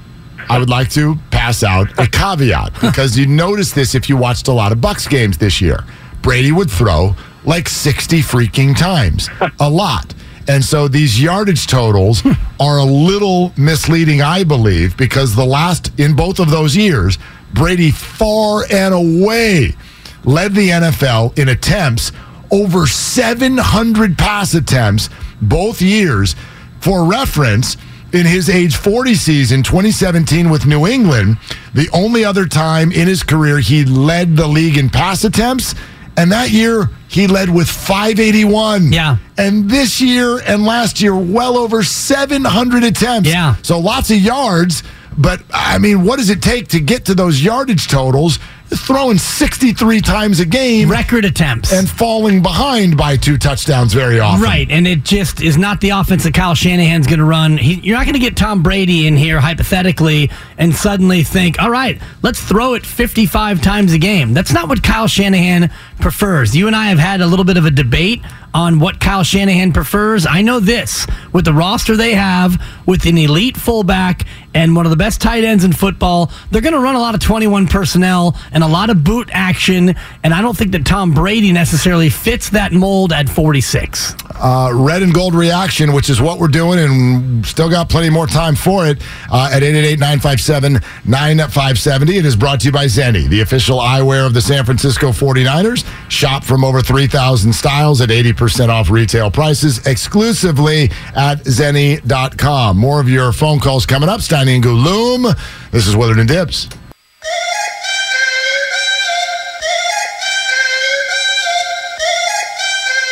I 0.49 0.58
would 0.58 0.69
like 0.69 0.89
to 0.91 1.15
pass 1.32 1.63
out 1.63 1.91
a 1.99 2.08
caveat 2.08 2.73
because 2.82 3.17
you 3.17 3.28
notice 3.28 3.71
this 3.71 3.93
if 3.93 4.10
you 4.10 4.17
watched 4.17 4.47
a 4.47 4.54
lot 4.54 4.71
of 4.71 4.80
Bucs 4.80 5.08
games 5.10 5.38
this 5.38 5.62
year. 5.62 5.84
Brady 6.21 6.52
would 6.52 6.71
throw 6.71 7.15
like 7.45 7.69
60 7.69 8.19
freaking 8.21 8.78
times, 8.78 9.30
a 9.60 9.69
lot. 9.69 10.13
And 10.47 10.65
so 10.65 10.88
these 10.88 11.21
yardage 11.21 11.67
totals 11.67 12.23
are 12.60 12.80
a 12.80 12.84
little 12.84 13.54
misleading, 13.56 14.21
I 14.21 14.43
believe, 14.43 14.97
because 14.97 15.36
the 15.36 15.45
last, 15.45 15.91
in 15.99 16.15
both 16.15 16.39
of 16.39 16.49
those 16.49 16.75
years, 16.75 17.19
Brady 17.53 17.91
far 17.91 18.63
and 18.71 18.93
away 18.93 19.75
led 20.23 20.53
the 20.53 20.69
NFL 20.69 21.38
in 21.38 21.49
attempts 21.49 22.12
over 22.51 22.88
700 22.88 24.17
pass 24.17 24.53
attempts 24.53 25.09
both 25.41 25.81
years. 25.81 26.35
For 26.81 27.05
reference, 27.05 27.77
in 28.13 28.25
his 28.25 28.49
age 28.49 28.75
40 28.75 29.15
season 29.15 29.63
2017 29.63 30.49
with 30.49 30.65
New 30.65 30.88
England, 30.88 31.38
the 31.73 31.89
only 31.93 32.25
other 32.25 32.45
time 32.45 32.91
in 32.91 33.07
his 33.07 33.23
career 33.23 33.59
he 33.59 33.85
led 33.85 34.35
the 34.35 34.47
league 34.47 34.77
in 34.77 34.89
pass 34.89 35.23
attempts, 35.23 35.75
and 36.17 36.31
that 36.31 36.49
year 36.49 36.89
he 37.07 37.27
led 37.27 37.49
with 37.49 37.69
581. 37.69 38.91
Yeah. 38.91 39.17
And 39.38 39.69
this 39.69 40.01
year 40.01 40.39
and 40.39 40.65
last 40.65 41.01
year, 41.01 41.15
well 41.15 41.57
over 41.57 41.83
700 41.83 42.83
attempts. 42.83 43.29
Yeah. 43.29 43.55
So 43.62 43.79
lots 43.79 44.09
of 44.12 44.17
yards, 44.17 44.83
but 45.19 45.41
I 45.53 45.77
mean, 45.77 46.03
what 46.03 46.17
does 46.17 46.29
it 46.29 46.41
take 46.41 46.69
to 46.69 46.79
get 46.79 47.05
to 47.05 47.13
those 47.13 47.43
yardage 47.43 47.88
totals? 47.88 48.39
Throwing 48.71 49.17
63 49.17 49.99
times 50.01 50.39
a 50.39 50.45
game 50.45 50.91
Record 50.91 51.25
attempts. 51.25 51.73
and 51.73 51.89
falling 51.89 52.43
behind 52.43 52.95
by 52.97 53.17
two 53.17 53.36
touchdowns 53.39 53.93
very 53.95 54.19
often. 54.19 54.43
Right, 54.43 54.69
and 54.69 54.88
it 54.88 55.03
just 55.03 55.41
is 55.41 55.58
not 55.58 55.82
the 55.82 55.89
offense 55.89 56.23
that 56.25 56.36
Kyle 56.36 56.53
Shanahan's 56.53 57.08
going 57.08 57.17
to 57.17 57.25
run. 57.25 57.58
He, 57.58 57.79
you're 57.79 57.97
not 57.97 58.05
going 58.05 58.13
to 58.13 58.19
get 58.19 58.38
Tom 58.38 58.62
Brady 58.62 59.08
in 59.08 59.17
here 59.17 59.39
hypothetically 59.39 60.29
and 60.60 60.71
suddenly 60.71 61.23
think, 61.23 61.60
all 61.60 61.71
right, 61.71 61.99
let's 62.21 62.43
throw 62.43 62.75
it 62.75 62.86
55 62.86 63.60
times 63.63 63.91
a 63.93 63.97
game. 63.97 64.36
That's 64.36 64.53
not 64.53 64.69
what 64.69 64.84
Kyle 64.84 65.08
Shanahan 65.08 65.71
prefers. 65.99 66.55
You 66.55 66.67
and 66.67 66.75
I 66.75 66.89
have 66.89 66.99
had 66.99 67.21
a 67.21 67.25
little 67.25 67.45
bit 67.45 67.58
of 67.58 67.65
a 67.65 67.71
debate 67.71 68.21
on 68.53 68.79
what 68.79 68.99
Kyle 68.99 69.23
Shanahan 69.23 69.73
prefers. 69.73 70.27
I 70.27 70.43
know 70.43 70.60
this 70.60 71.08
with 71.34 71.45
the 71.45 71.53
roster 71.53 71.97
they 71.97 72.13
have, 72.13 72.62
with 72.86 73.05
an 73.08 73.17
elite 73.17 73.58
fullback 73.58 74.25
and 74.53 74.75
one 74.75 74.85
of 74.85 74.89
the 74.89 74.97
best 74.97 75.21
tight 75.21 75.43
ends 75.43 75.63
in 75.63 75.73
football, 75.73 76.31
they're 76.51 76.62
going 76.62 76.73
to 76.73 76.79
run 76.79 76.95
a 76.95 76.99
lot 76.99 77.13
of 77.13 77.21
21 77.21 77.67
personnel 77.67 78.38
and 78.51 78.63
a 78.63 78.67
lot 78.67 78.89
of 78.89 79.03
boot 79.03 79.29
action. 79.31 79.95
And 80.23 80.33
I 80.33 80.41
don't 80.41 80.57
think 80.57 80.71
that 80.71 80.85
Tom 80.85 81.13
Brady 81.13 81.51
necessarily 81.51 82.09
fits 82.09 82.49
that 82.51 82.71
mold 82.71 83.13
at 83.13 83.29
46. 83.29 84.15
Uh, 84.35 84.71
red 84.73 85.03
and 85.03 85.13
gold 85.13 85.35
reaction, 85.35 85.93
which 85.93 86.09
is 86.09 86.21
what 86.21 86.39
we're 86.39 86.47
doing, 86.47 86.79
and 86.79 87.45
still 87.45 87.69
got 87.69 87.89
plenty 87.89 88.09
more 88.09 88.25
time 88.27 88.55
for 88.55 88.88
it 88.88 89.01
uh, 89.31 89.49
at 89.51 89.63
888 89.63 89.99
957 89.99 90.73
9570. 91.05 92.17
It 92.17 92.25
is 92.25 92.35
brought 92.35 92.62
to 92.62 92.65
you 92.67 92.71
by 92.71 92.85
Zenni, 92.85 93.27
the 93.27 93.41
official 93.41 93.79
eyewear 93.79 94.25
of 94.25 94.33
the 94.33 94.41
San 94.41 94.65
Francisco 94.65 95.09
49ers. 95.09 95.85
Shop 96.09 96.43
from 96.43 96.63
over 96.63 96.81
3,000 96.81 97.53
styles 97.53 98.01
at 98.01 98.09
80% 98.09 98.69
off 98.69 98.89
retail 98.89 99.29
prices 99.29 99.85
exclusively 99.85 100.89
at 101.15 101.43
Zenni.com. 101.43 102.77
More 102.77 102.99
of 102.99 103.09
your 103.09 103.31
phone 103.31 103.59
calls 103.59 103.85
coming 103.85 104.09
up. 104.09 104.21
Steiny 104.39 104.56
and 104.56 104.63
Guloom. 104.63 105.38
This 105.71 105.86
is 105.86 105.97
Willard 105.97 106.17
and 106.17 106.30
Dibs. 106.30 106.69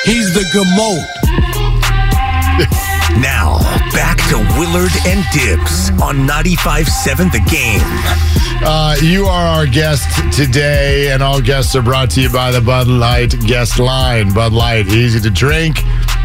He's 0.05 0.33
the 0.33 0.45
Gamote. 0.53 1.05
now, 3.21 3.59
back 3.91 4.17
to 4.29 4.37
Willard 4.57 4.91
and 5.05 5.25
Dibs 5.33 5.89
on 6.01 6.25
95.7 6.25 7.31
The 7.33 7.39
Game. 7.51 7.81
Uh, 8.65 8.95
you 9.01 9.25
are 9.25 9.47
our 9.47 9.67
guest 9.67 10.07
today, 10.33 11.11
and 11.11 11.21
all 11.21 11.41
guests 11.41 11.75
are 11.75 11.81
brought 11.81 12.09
to 12.11 12.21
you 12.21 12.29
by 12.29 12.51
the 12.51 12.61
Bud 12.61 12.87
Light 12.87 13.37
guest 13.41 13.79
line. 13.79 14.33
Bud 14.33 14.53
Light, 14.53 14.87
easy 14.87 15.19
to 15.19 15.29
drink 15.29 15.79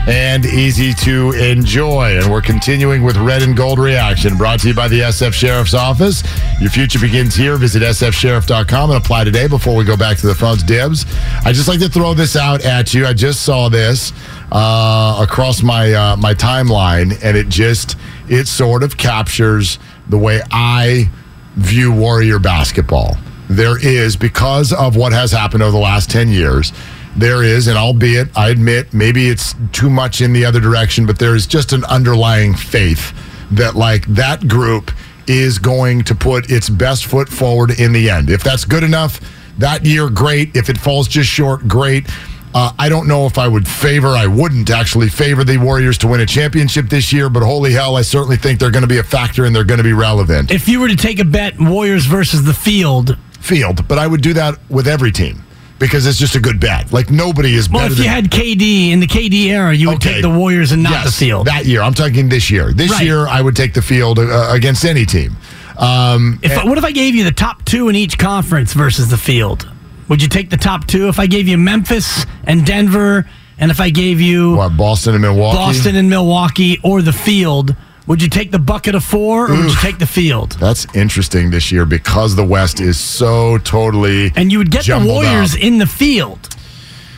and 0.07 0.45
easy 0.45 0.93
to 0.93 1.33
enjoy. 1.33 2.19
And 2.19 2.31
we're 2.31 2.43
continuing 2.43 3.03
with 3.03 3.17
Red 3.17 3.43
and 3.43 3.57
Gold 3.57 3.79
Reaction, 3.79 4.37
brought 4.37 4.61
to 4.61 4.69
you 4.69 4.75
by 4.75 4.89
the 4.89 5.01
SF 5.01 5.33
Sheriff's 5.33 5.75
Office. 5.75 6.23
Your 6.61 6.71
future 6.71 6.99
begins 6.99 7.35
here. 7.35 7.57
Visit 7.57 7.83
sfsheriff.com 7.83 8.91
and 8.91 9.03
apply 9.03 9.25
today 9.25 9.47
before 9.47 9.77
we 9.77 9.85
go 9.85 9.97
back 9.97 10.17
to 10.19 10.27
the 10.27 10.35
phones. 10.35 10.63
Dibs, 10.63 11.05
I 11.45 11.53
just 11.53 11.69
like 11.69 11.81
to 11.81 11.89
throw 11.89 12.15
this 12.15 12.37
out 12.37 12.65
at 12.65 12.93
you. 12.95 13.07
I 13.07 13.13
just 13.13 13.43
saw 13.43 13.69
this 13.69 14.13
uh, 14.51 15.19
across 15.21 15.63
my 15.63 15.93
uh, 15.93 16.17
my 16.17 16.35
timeline, 16.35 17.19
and 17.23 17.37
it 17.37 17.49
just 17.49 17.97
it 18.29 18.49
sort 18.49 18.83
of 18.83 18.97
captures 18.97 19.79
the 20.09 20.19
way 20.19 20.41
I 20.51 21.11
view 21.57 21.93
Warrior 21.93 22.39
basketball. 22.39 23.17
There 23.49 23.79
is, 23.85 24.17
because 24.17 24.73
of 24.73 24.97
what 24.97 25.13
has 25.13 25.31
happened 25.31 25.63
over 25.63 25.73
the 25.73 25.79
last 25.79 26.11
10 26.11 26.29
years, 26.29 26.73
there 27.17 27.43
is, 27.43 27.67
and 27.67 27.77
albeit 27.77 28.29
I 28.37 28.51
admit 28.51 28.95
maybe 28.95 29.29
it's 29.29 29.55
too 29.73 29.91
much 29.91 30.21
in 30.21 30.33
the 30.33 30.45
other 30.45 30.61
direction, 30.61 31.07
but 31.07 31.19
there 31.19 31.35
is 31.35 31.47
just 31.47 31.73
an 31.73 31.85
underlying 31.85 32.55
faith 32.55 33.13
that, 33.51 33.75
like, 33.75 34.07
that 34.07 34.49
group 34.49 34.91
is 35.27 35.59
going 35.59 36.03
to 36.05 36.15
put 36.15 36.51
its 36.51 36.69
best 36.69 37.07
foot 37.07 37.29
forward 37.29 37.79
in 37.79 37.93
the 37.93 38.11
end. 38.11 38.31
If 38.31 38.43
that's 38.43 38.65
good 38.65 38.83
enough, 38.83 39.21
that 39.59 39.85
year, 39.85 40.09
great. 40.09 40.57
If 40.57 40.71
it 40.71 40.79
falls 40.79 41.07
just 41.07 41.29
short, 41.29 41.69
great. 41.69 42.07
Uh, 42.55 42.73
I 42.79 42.89
don't 42.89 43.09
know 43.09 43.25
if 43.27 43.39
I 43.39 43.49
would 43.49 43.67
favor, 43.67 44.09
I 44.09 44.27
wouldn't 44.27 44.69
actually 44.69 45.09
favor 45.09 45.43
the 45.43 45.57
Warriors 45.57 45.97
to 45.99 46.09
win 46.09 46.21
a 46.21 46.27
championship 46.27 46.91
this 46.91 47.11
year, 47.11 47.31
but 47.31 47.43
holy 47.43 47.73
hell, 47.73 47.97
I 47.97 48.03
certainly 48.03 48.37
think 48.37 48.61
they're 48.61 48.71
going 48.71 48.83
to 48.83 48.89
be 48.89 48.99
a 48.99 49.03
factor 49.03 49.47
and 49.47 49.57
they're 49.57 49.65
going 49.65 49.79
to 49.79 49.85
be 49.85 49.95
relevant. 49.95 50.51
If 50.51 50.69
you 50.69 50.81
were 50.81 50.89
to 50.89 50.97
take 50.97 51.19
a 51.19 51.25
bet, 51.25 51.59
Warriors 51.59 52.05
versus 52.05 52.45
the 52.45 52.53
field, 52.53 53.17
Field, 53.41 53.89
but 53.89 53.99
I 53.99 54.07
would 54.07 54.23
do 54.23 54.35
that 54.35 54.59
with 54.71 54.87
every 54.87 55.11
team 55.11 55.43
because 55.83 56.07
it's 56.07 56.17
just 56.19 56.37
a 56.37 56.41
good 56.41 56.61
bet. 56.61 56.93
Like 56.93 57.11
nobody 57.11 57.55
is 57.55 57.69
well, 57.69 57.81
better 57.83 57.95
if 57.95 57.99
you 57.99 58.09
had 58.09 58.31
KD 58.31 58.93
in 58.93 59.01
the 59.01 59.07
KD 59.09 59.47
era, 59.47 59.75
you 59.75 59.89
would 59.89 59.97
Okay. 59.97 60.15
take 60.15 60.23
the 60.23 60.31
Warriors 60.31 60.71
and 60.71 60.81
not 60.85 60.93
Yes, 60.93 61.07
the 61.07 61.13
field. 61.27 61.49
that 61.49 61.67
year. 61.67 61.83
I'm 61.83 61.93
talking 61.93 62.29
this 62.29 62.51
year. 62.53 62.73
This 62.73 62.93
Right. 62.93 63.05
year, 63.05 63.27
I 63.27 63.43
would 63.43 63.57
take 63.57 63.75
the 63.75 63.83
field 63.83 64.21
uh, 64.21 64.49
against 64.53 64.85
any 64.85 65.05
team. 65.05 65.37
Um, 65.77 66.39
if 66.43 66.53
what 66.65 66.79
if 66.79 66.85
I 66.85 66.93
gave 66.93 67.17
you 67.17 67.25
the 67.25 67.33
top 67.33 67.65
two 67.65 67.89
in 67.89 67.97
each 67.97 68.17
conference 68.17 68.73
versus 68.75 69.09
the 69.09 69.17
field? 69.19 69.69
Would 70.09 70.23
you 70.23 70.29
take 70.29 70.51
the 70.51 70.57
top 70.57 70.87
two 70.87 71.09
if 71.09 71.19
I 71.19 71.27
gave 71.27 71.49
you 71.49 71.59
Memphis 71.59 72.27
and 72.45 72.65
Denver, 72.65 73.27
and 73.59 73.71
if 73.73 73.81
I 73.81 73.91
gave 73.91 74.21
you 74.21 74.55
what 74.55 74.77
Boston 74.77 75.15
and 75.15 75.23
Milwaukee? 75.23 75.57
Boston 75.57 75.97
and 75.97 76.09
Milwaukee 76.09 76.79
or 76.85 77.03
the 77.03 77.13
field? 77.13 77.75
Would 78.07 78.21
you 78.21 78.29
take 78.29 78.51
the 78.51 78.59
bucket 78.59 78.95
of 78.95 79.05
four 79.05 79.47
or 79.51 79.55
would 79.55 79.71
you 79.71 79.77
take 79.77 79.99
the 79.99 80.07
field? 80.07 80.53
That's 80.53 80.93
interesting 80.95 81.51
this 81.51 81.71
year 81.71 81.85
because 81.87 82.35
the 82.35 82.45
West 82.45 82.81
is 82.81 82.99
so 82.99 83.59
totally. 83.59 84.33
And 84.35 84.51
you 84.51 84.59
would 84.59 84.71
get 84.71 84.85
the 84.87 85.03
Warriors 85.05 85.55
up. 85.55 85.61
in 85.63 85.79
the 85.79 85.87
field. 85.87 86.49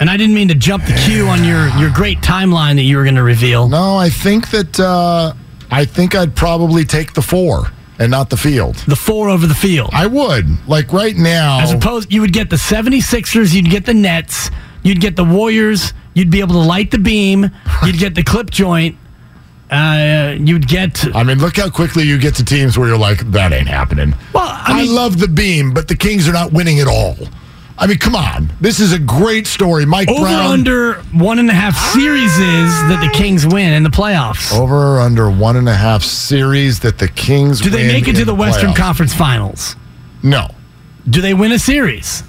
And 0.01 0.11
I 0.11 0.17
didn't 0.17 0.35
mean 0.35 0.49
to 0.49 0.55
jump 0.55 0.85
the 0.85 0.93
queue 1.07 1.27
on 1.29 1.45
your, 1.45 1.69
your 1.79 1.91
great 1.91 2.19
timeline 2.19 2.75
that 2.77 2.83
you 2.83 2.97
were 2.99 3.05
going 3.05 3.15
to 3.15 3.23
reveal. 3.23 3.69
No, 3.69 3.97
I 3.97 4.11
think 4.11 4.51
that 4.51 4.79
uh, 4.79 5.33
I 5.71 5.85
think 5.85 6.15
I'd 6.15 6.35
probably 6.37 6.85
take 6.85 7.15
the 7.15 7.23
four 7.23 7.69
and 7.99 8.11
not 8.11 8.29
the 8.29 8.37
field. 8.37 8.75
The 8.89 8.97
four 8.97 9.29
over 9.31 9.47
the 9.47 9.55
field. 9.55 9.91
I 9.93 10.07
would 10.07 10.47
like 10.69 10.93
right 10.93 11.17
now. 11.17 11.61
As 11.61 11.73
opposed, 11.73 12.13
you 12.13 12.21
would 12.21 12.33
get 12.33 12.51
the 12.51 12.57
76ers, 12.57 13.55
you'd 13.55 13.71
get 13.71 13.87
the 13.87 13.95
Nets, 13.95 14.51
you'd 14.83 15.01
get 15.01 15.17
the 15.17 15.25
Warriors, 15.25 15.95
you'd 16.13 16.31
be 16.31 16.41
able 16.41 16.55
to 16.55 16.61
light 16.61 16.91
the 16.91 16.99
beam, 16.99 17.51
you'd 17.85 17.99
get 17.99 18.15
the 18.17 18.23
clip 18.25 18.51
joint, 18.51 18.97
uh, 19.75 20.33
you'd 20.41 20.69
get. 20.69 21.05
I 21.15 21.23
mean, 21.23 21.39
look 21.39 21.57
how 21.57 21.69
quickly 21.71 22.05
you 22.05 22.19
get 22.19 22.35
to 22.37 22.45
teams 22.45 22.79
where 22.79 22.89
you're 22.89 22.99
like, 22.99 23.19
that 23.33 23.53
ain't 23.53 23.69
happening. 23.69 24.15
Well, 24.33 24.45
I 24.47 24.65
I, 24.69 24.83
mean- 24.83 24.95
love 24.95 25.19
the 25.19 25.29
beam, 25.29 25.73
but 25.75 25.89
the 25.89 25.97
Kings 25.97 26.29
are 26.29 26.33
not 26.33 26.53
winning 26.53 26.81
at 26.81 26.87
all. 26.87 27.17
I 27.77 27.89
mean, 27.89 27.99
come 27.99 28.15
on. 28.15 28.53
This 28.61 28.79
is 28.79 28.93
a 28.93 29.01
great 29.01 29.49
story. 29.49 29.85
Mike 29.85 30.09
Over 30.09 30.21
Brown. 30.21 30.47
under 30.53 30.95
one 31.13 31.41
and 31.41 31.51
a 31.51 31.53
half 31.53 31.77
series 31.93 32.33
is 32.39 32.71
that 32.89 33.01
the 33.05 33.11
Kings 33.19 33.45
win 33.45 33.73
in 33.73 33.83
the 33.83 33.91
playoffs. 33.91 34.57
Over 34.57 35.01
under 35.01 35.29
one 35.29 35.57
and 35.57 35.69
a 35.69 35.75
half 35.75 36.05
series 36.05 36.79
that 36.81 36.99
the 36.99 37.09
Kings 37.09 37.61
Do 37.61 37.71
they 37.71 37.89
make 37.89 38.07
it 38.07 38.15
to 38.15 38.21
in 38.21 38.27
the 38.29 38.35
Western 38.35 38.71
playoffs. 38.71 38.77
Conference 38.77 39.13
Finals? 39.15 39.75
No. 40.23 40.55
Do 41.11 41.21
they 41.21 41.35
win 41.35 41.51
a 41.51 41.59
series? 41.59 42.23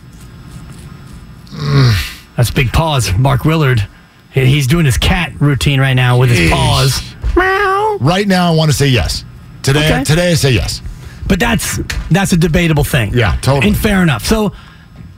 Mm. 1.51 2.33
That's 2.35 2.49
a 2.49 2.53
big 2.53 2.73
pause. 2.73 3.13
Mark 3.15 3.45
Willard, 3.45 3.87
he's 4.43 4.67
doing 4.67 4.85
his 4.85 4.97
cat 4.97 5.33
routine 5.39 5.79
right 5.79 5.93
now 5.93 6.17
with 6.19 6.29
his 6.29 6.39
Eesh. 6.39 6.51
paws. 6.51 7.13
Meow. 7.35 7.97
Right 8.01 8.27
now, 8.27 8.51
I 8.51 8.55
want 8.55 8.69
to 8.71 8.75
say 8.77 8.87
yes. 8.87 9.23
Today, 9.63 9.85
Okay. 9.85 10.03
today 10.03 10.31
I 10.31 10.33
say 10.35 10.51
yes. 10.51 10.81
But 11.27 11.39
that's 11.39 11.79
that's 12.11 12.33
a 12.33 12.37
debatable 12.37 12.83
thing. 12.83 13.13
Yeah, 13.13 13.35
totally. 13.41 13.69
And 13.69 13.77
fair 13.77 14.03
enough. 14.03 14.23
So 14.25 14.51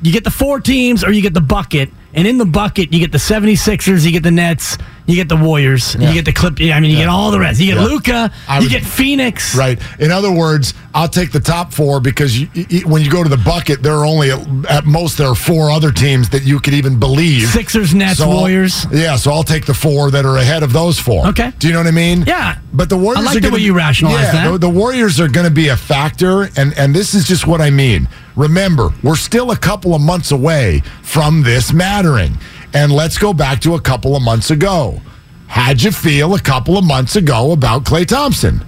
you 0.01 0.12
get 0.12 0.23
the 0.23 0.31
four 0.31 0.60
teams 0.60 1.03
or 1.03 1.12
you 1.12 1.21
get 1.21 1.33
the 1.33 1.41
bucket. 1.41 1.89
And 2.13 2.25
in 2.25 2.39
the 2.39 2.45
bucket, 2.45 2.91
you 2.91 2.99
get 2.99 3.12
the 3.12 3.19
76ers, 3.19 4.03
you 4.03 4.12
get 4.12 4.23
the 4.23 4.31
Nets, 4.31 4.77
you 5.05 5.15
get 5.15 5.29
the 5.29 5.36
Warriors, 5.36 5.95
Yeah. 5.99 6.07
you 6.07 6.13
get 6.15 6.25
the 6.25 6.33
Clip. 6.33 6.60
I 6.60 6.79
mean, 6.79 6.89
you 6.89 6.97
get 6.97 7.10
all 7.10 7.29
the 7.29 7.39
rest. 7.39 7.60
You 7.60 7.67
get 7.67 7.75
Yeah. 7.75 7.83
Luka, 7.86 8.31
you 8.55 8.60
would- 8.62 8.69
get 8.71 8.83
Phoenix. 8.83 9.53
Right. 9.55 9.77
In 9.99 10.10
other 10.10 10.31
words, 10.31 10.73
I'll 10.95 11.10
take 11.10 11.31
the 11.31 11.39
top 11.39 11.73
four 11.73 11.99
because 11.99 12.39
you, 12.39 12.47
you, 12.55 12.88
when 12.88 13.03
you 13.03 13.12
go 13.12 13.21
to 13.21 13.29
the 13.29 13.38
bucket, 13.38 13.83
there 13.83 13.93
are 13.93 14.05
only 14.05 14.31
at, 14.31 14.39
at 14.67 14.86
most 14.86 15.19
there 15.19 15.27
are 15.27 15.36
four 15.36 15.69
other 15.69 15.91
teams 15.91 16.29
that 16.29 16.41
you 16.43 16.60
could 16.60 16.73
even 16.73 16.97
believe. 16.97 17.49
Sixers, 17.49 17.93
Nets, 17.93 18.17
So 18.17 18.23
I'll- 18.31 18.38
Warriors. 18.38 18.88
yeah, 18.91 19.15
so 19.15 19.31
I'll 19.31 19.43
take 19.43 19.65
the 19.67 19.75
four 19.75 20.10
that 20.10 20.25
are 20.25 20.38
ahead 20.38 20.63
of 20.63 20.73
those 20.73 20.97
four. 20.97 21.27
Okay. 21.27 21.51
Do 21.60 21.67
you 21.67 21.73
know 21.73 21.79
what 21.79 21.88
I 21.88 21.91
mean? 21.91 22.23
Yeah. 22.25 22.55
But 22.73 22.89
the 22.89 22.97
Warriors 22.97 23.21
I 23.21 23.25
like 23.27 23.38
are 23.38 23.39
the 23.41 23.47
gonna 23.49 23.55
way 23.55 23.62
you 23.62 23.73
rationalize 23.73 24.21
yeah, 24.23 24.31
that. 24.45 24.51
The, 24.53 24.57
the 24.57 24.69
Warriors 24.69 25.19
are 25.19 25.27
going 25.27 25.45
to 25.45 25.53
be 25.53 25.67
a 25.67 25.77
factor, 25.77 26.49
and 26.55 26.73
and 26.77 26.95
this 26.95 27.13
is 27.13 27.27
just 27.27 27.45
what 27.45 27.62
I 27.62 27.69
mean. 27.69 28.07
Remember, 28.38 28.89
we're 29.02 29.15
still 29.15 29.50
a 29.50 29.58
couple 29.58 29.95
of 29.95 30.02
months 30.02 30.32
away 30.32 30.84
from 31.02 31.41
this 31.41 31.73
mattering, 31.73 32.38
and 32.71 32.91
let's 32.91 33.17
go 33.17 33.34
back 33.34 33.60
to 33.62 33.73
a 33.73 33.82
couple 33.82 34.15
of 34.15 34.21
months 34.21 34.52
ago. 34.52 35.02
How'd 35.47 35.82
you 35.82 35.91
feel 35.91 36.36
a 36.36 36.39
couple 36.39 36.78
of 36.78 36.86
months 36.86 37.15
ago 37.15 37.52
about 37.52 37.84
Klay 37.84 38.06
Thompson? 38.08 38.63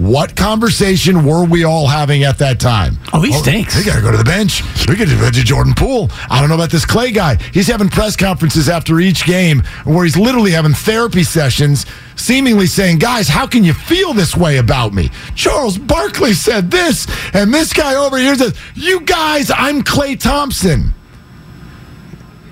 What 0.00 0.34
conversation 0.34 1.26
were 1.26 1.44
we 1.44 1.64
all 1.64 1.86
having 1.86 2.24
at 2.24 2.38
that 2.38 2.58
time? 2.58 2.96
Oh, 3.12 3.20
he 3.20 3.34
oh, 3.34 3.42
stinks. 3.42 3.74
He 3.74 3.84
got 3.84 3.96
to 3.96 4.00
go 4.00 4.10
to 4.10 4.16
the 4.16 4.24
bench. 4.24 4.62
We 4.88 4.96
got 4.96 5.08
to 5.08 5.16
go 5.16 5.30
to 5.30 5.44
Jordan 5.44 5.74
Poole. 5.74 6.08
I 6.30 6.40
don't 6.40 6.48
know 6.48 6.54
about 6.54 6.70
this 6.70 6.86
Klay 6.86 7.12
guy. 7.14 7.36
He's 7.52 7.66
having 7.66 7.90
press 7.90 8.16
conferences 8.16 8.70
after 8.70 8.98
each 8.98 9.26
game 9.26 9.62
where 9.84 10.04
he's 10.04 10.16
literally 10.16 10.52
having 10.52 10.72
therapy 10.72 11.22
sessions, 11.22 11.84
seemingly 12.16 12.66
saying, 12.66 12.98
Guys, 12.98 13.28
how 13.28 13.46
can 13.46 13.62
you 13.62 13.74
feel 13.74 14.14
this 14.14 14.34
way 14.34 14.56
about 14.56 14.94
me? 14.94 15.10
Charles 15.34 15.76
Barkley 15.76 16.32
said 16.32 16.70
this, 16.70 17.06
and 17.34 17.52
this 17.52 17.74
guy 17.74 17.94
over 17.94 18.16
here 18.16 18.34
says, 18.36 18.58
You 18.74 19.02
guys, 19.02 19.50
I'm 19.54 19.82
Klay 19.82 20.18
Thompson. 20.18 20.94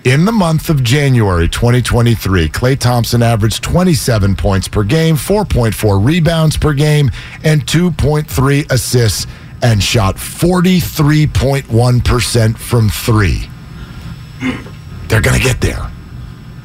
In 0.04 0.24
the 0.24 0.32
month 0.32 0.70
of 0.70 0.82
January 0.84 1.48
2023, 1.48 2.48
Klay 2.48 2.78
Thompson 2.78 3.22
averaged 3.22 3.62
27 3.62 4.36
points 4.36 4.66
per 4.68 4.82
game, 4.84 5.16
4.4 5.16 6.02
rebounds 6.04 6.56
per 6.56 6.72
game, 6.72 7.10
and 7.44 7.66
2.3 7.66 8.70
assists, 8.70 9.26
and 9.60 9.82
shot 9.82 10.14
43.1% 10.16 12.56
from 12.56 12.88
three. 12.88 13.50
They're 15.08 15.20
going 15.20 15.36
to 15.36 15.42
get 15.44 15.60
there. 15.60 15.90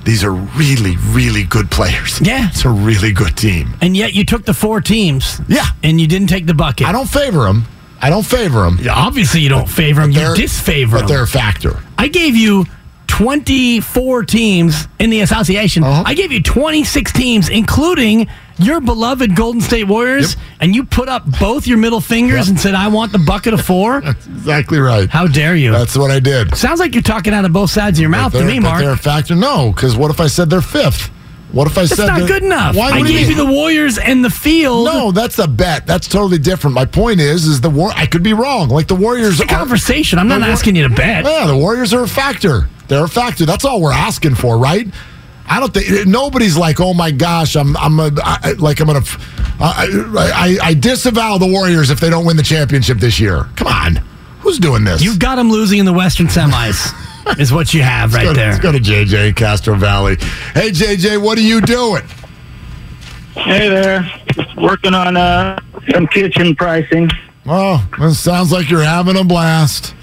These 0.05 0.23
are 0.23 0.31
really, 0.33 0.95
really 0.97 1.43
good 1.43 1.71
players. 1.71 2.21
Yeah. 2.21 2.49
It's 2.49 2.65
a 2.65 2.69
really 2.69 3.11
good 3.11 3.35
team. 3.35 3.73
And 3.81 3.97
yet 3.97 4.13
you 4.13 4.23
took 4.25 4.45
the 4.45 4.53
four 4.53 4.79
teams. 4.79 5.41
Yeah. 5.47 5.65
And 5.81 5.99
you 5.99 6.05
didn't 6.07 6.27
take 6.27 6.45
the 6.45 6.53
bucket. 6.53 6.85
I 6.87 6.91
don't 6.91 7.09
favor 7.09 7.45
them. 7.45 7.63
I 8.01 8.09
don't 8.09 8.25
favor 8.25 8.63
them. 8.63 8.77
Yeah, 8.81 8.93
obviously, 8.95 9.39
you 9.39 9.47
don't 9.49 9.67
favor 9.69 10.01
them. 10.01 10.11
You 10.11 10.35
disfavor 10.35 10.97
But 10.97 10.99
them. 10.99 11.07
they're 11.07 11.23
a 11.23 11.27
factor. 11.27 11.79
I 11.97 12.09
gave 12.09 12.35
you 12.35 12.65
24 13.17 14.23
teams 14.23 14.87
in 14.99 15.11
the 15.11 15.21
association. 15.21 15.83
Uh-huh. 15.83 16.03
I 16.05 16.15
gave 16.15 16.31
you 16.31 16.41
26 16.41 17.11
teams, 17.13 17.47
including 17.47 18.27
your 18.57 18.81
beloved 18.81 19.35
Golden 19.35 19.61
State 19.61 19.83
Warriors, 19.83 20.35
and 20.59 20.75
you 20.75 20.83
put 20.83 21.09
up 21.09 21.23
both 21.39 21.67
your 21.67 21.77
middle 21.77 22.01
fingers 22.01 22.39
Yep. 22.39 22.47
and 22.47 22.59
said, 22.59 22.73
I 22.75 22.87
want 22.87 23.11
the 23.11 23.19
bucket 23.19 23.53
of 23.53 23.61
four. 23.61 24.01
That's 24.05 24.25
Exactly 24.25 24.79
right. 24.79 25.07
How 25.09 25.27
dare 25.27 25.55
you? 25.55 25.71
That's 25.71 25.95
what 25.95 26.09
I 26.09 26.19
did. 26.19 26.55
Sounds 26.57 26.79
like 26.79 26.93
you're 26.95 27.03
talking 27.03 27.33
out 27.33 27.45
of 27.45 27.53
both 27.53 27.69
sides 27.69 27.99
of 27.99 28.01
your 28.01 28.09
mouth 28.09 28.33
to 28.33 28.43
me, 28.43 28.59
Mark. 28.59 28.79
They're 28.81 28.91
a 28.93 28.97
factor. 28.97 29.35
No, 29.35 29.71
because 29.71 29.95
what 29.95 30.09
if 30.09 30.19
I 30.19 30.25
said 30.27 30.49
they're 30.49 30.61
fifth? 30.61 31.09
What 31.51 31.67
if 31.67 31.77
I 31.77 31.81
That's 31.81 31.95
said 31.97 32.07
not 32.07 32.27
good 32.27 32.41
enough. 32.41 32.75
Why 32.75 32.89
I 32.89 33.01
gave 33.03 33.29
you 33.29 33.35
the 33.35 33.45
Warriors 33.45 33.99
and 33.99 34.25
the 34.25 34.31
field. 34.31 34.85
No, 34.85 35.11
that's 35.11 35.37
a 35.37 35.47
bet. 35.47 35.85
That's 35.85 36.07
totally 36.07 36.39
different. 36.39 36.73
My 36.73 36.85
point 36.85 37.19
is, 37.19 37.45
is 37.45 37.61
the 37.61 37.69
war. 37.69 37.91
I 37.95 38.07
could 38.07 38.23
be 38.23 38.33
wrong. 38.33 38.69
Like 38.69 38.87
the 38.87 38.95
Warriors 38.95 39.39
It's 39.39 39.51
a 39.51 39.53
are 39.53 39.59
conversation. 39.59 40.17
I'm 40.17 40.27
not 40.27 40.41
War- 40.41 40.49
asking 40.49 40.75
you 40.77 40.87
to 40.87 40.95
bet. 40.95 41.25
Yeah, 41.25 41.45
the 41.45 41.55
Warriors 41.55 41.93
are 41.93 42.01
a 42.01 42.07
factor. 42.07 42.67
They're 42.87 43.05
a 43.05 43.09
factor. 43.09 43.45
That's 43.45 43.65
all 43.65 43.81
we're 43.81 43.93
asking 43.93 44.35
for, 44.35 44.57
right? 44.57 44.87
I 45.47 45.59
don't 45.59 45.73
think 45.73 46.07
nobody's 46.07 46.57
like, 46.57 46.79
oh 46.79 46.93
my 46.93 47.11
gosh, 47.11 47.55
I'm, 47.55 47.75
I'm, 47.77 47.99
a, 47.99 48.11
I, 48.23 48.53
like 48.59 48.79
I'm 48.79 48.87
gonna, 48.87 49.01
I, 49.59 50.57
I, 50.61 50.67
I 50.69 50.73
disavow 50.73 51.37
the 51.37 51.47
Warriors 51.47 51.89
if 51.89 51.99
they 51.99 52.09
don't 52.09 52.25
win 52.25 52.37
the 52.37 52.43
championship 52.43 52.97
this 52.97 53.19
year. 53.19 53.47
Come 53.55 53.67
on, 53.67 53.95
who's 54.39 54.57
doing 54.57 54.83
this? 54.83 55.03
You've 55.03 55.19
got 55.19 55.35
them 55.35 55.49
losing 55.49 55.79
in 55.79 55.85
the 55.85 55.93
Western 55.93 56.27
semis, 56.27 56.93
is 57.39 57.51
what 57.51 57.73
you 57.73 57.81
have 57.83 58.13
right 58.13 58.25
Let's 58.25 58.35
go, 58.37 58.41
there. 58.41 58.51
let's 58.51 58.63
go 58.63 58.71
to 58.71 58.79
JJ 58.79 59.35
Castro 59.35 59.75
Valley. 59.75 60.15
Hey 60.53 60.71
JJ, 60.71 61.21
what 61.21 61.37
are 61.37 61.41
you 61.41 61.59
doing? 61.61 62.03
Hey 63.35 63.67
there. 63.67 64.09
Working 64.57 64.93
on 64.93 65.17
uh, 65.17 65.59
some 65.91 66.07
kitchen 66.07 66.55
pricing. 66.55 67.09
Oh, 67.45 67.85
it 67.99 68.13
sounds 68.13 68.51
like 68.51 68.69
you're 68.69 68.83
having 68.83 69.17
a 69.17 69.23
blast. 69.23 69.93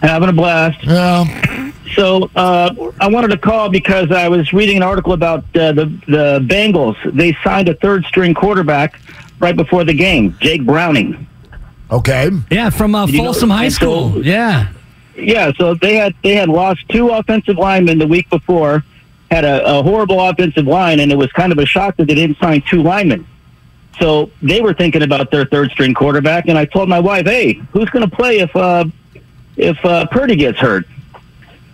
Having 0.00 0.30
a 0.30 0.32
blast. 0.32 0.82
Yeah. 0.82 1.65
So 1.96 2.30
uh, 2.36 2.92
I 3.00 3.08
wanted 3.08 3.28
to 3.28 3.38
call 3.38 3.70
because 3.70 4.12
I 4.12 4.28
was 4.28 4.52
reading 4.52 4.76
an 4.76 4.82
article 4.82 5.12
about 5.14 5.40
uh, 5.56 5.72
the 5.72 5.86
the 6.06 6.40
Bengals. 6.46 6.96
They 7.16 7.36
signed 7.42 7.68
a 7.68 7.74
third 7.74 8.04
string 8.04 8.34
quarterback 8.34 9.00
right 9.40 9.56
before 9.56 9.82
the 9.84 9.94
game, 9.94 10.36
Jake 10.40 10.64
Browning. 10.64 11.26
Okay. 11.90 12.30
Yeah, 12.50 12.68
from 12.70 12.94
uh, 12.94 13.06
You 13.06 13.18
know, 13.18 13.24
Folsom 13.24 13.50
High 13.50 13.64
and 13.64 13.72
so- 13.72 13.78
School. 14.10 14.24
Yeah. 14.26 14.68
Yeah, 15.18 15.52
so 15.56 15.74
they 15.74 15.94
had 15.94 16.14
they 16.22 16.34
had 16.34 16.50
lost 16.50 16.86
two 16.90 17.08
offensive 17.08 17.56
linemen 17.56 17.98
the 17.98 18.06
week 18.06 18.28
before, 18.28 18.84
had 19.30 19.46
a, 19.46 19.64
a 19.78 19.82
horrible 19.82 20.20
offensive 20.20 20.66
line, 20.66 21.00
and 21.00 21.10
it 21.10 21.16
was 21.16 21.32
kind 21.32 21.52
of 21.52 21.58
a 21.58 21.64
shock 21.64 21.96
that 21.96 22.06
they 22.06 22.14
didn't 22.14 22.36
sign 22.38 22.62
two 22.68 22.82
linemen. 22.82 23.26
So 23.98 24.30
they 24.42 24.60
were 24.60 24.74
thinking 24.74 25.00
about 25.00 25.30
their 25.30 25.46
third 25.46 25.70
string 25.70 25.94
quarterback, 25.94 26.48
and 26.48 26.58
I 26.58 26.66
told 26.66 26.90
my 26.90 27.00
wife, 27.00 27.24
"Hey, 27.24 27.54
who's 27.72 27.88
going 27.88 28.06
to 28.06 28.14
play 28.14 28.40
if 28.40 28.54
uh, 28.54 28.84
if 29.56 29.82
uh, 29.86 30.04
Purdy 30.08 30.36
gets 30.36 30.58
hurt?" 30.58 30.84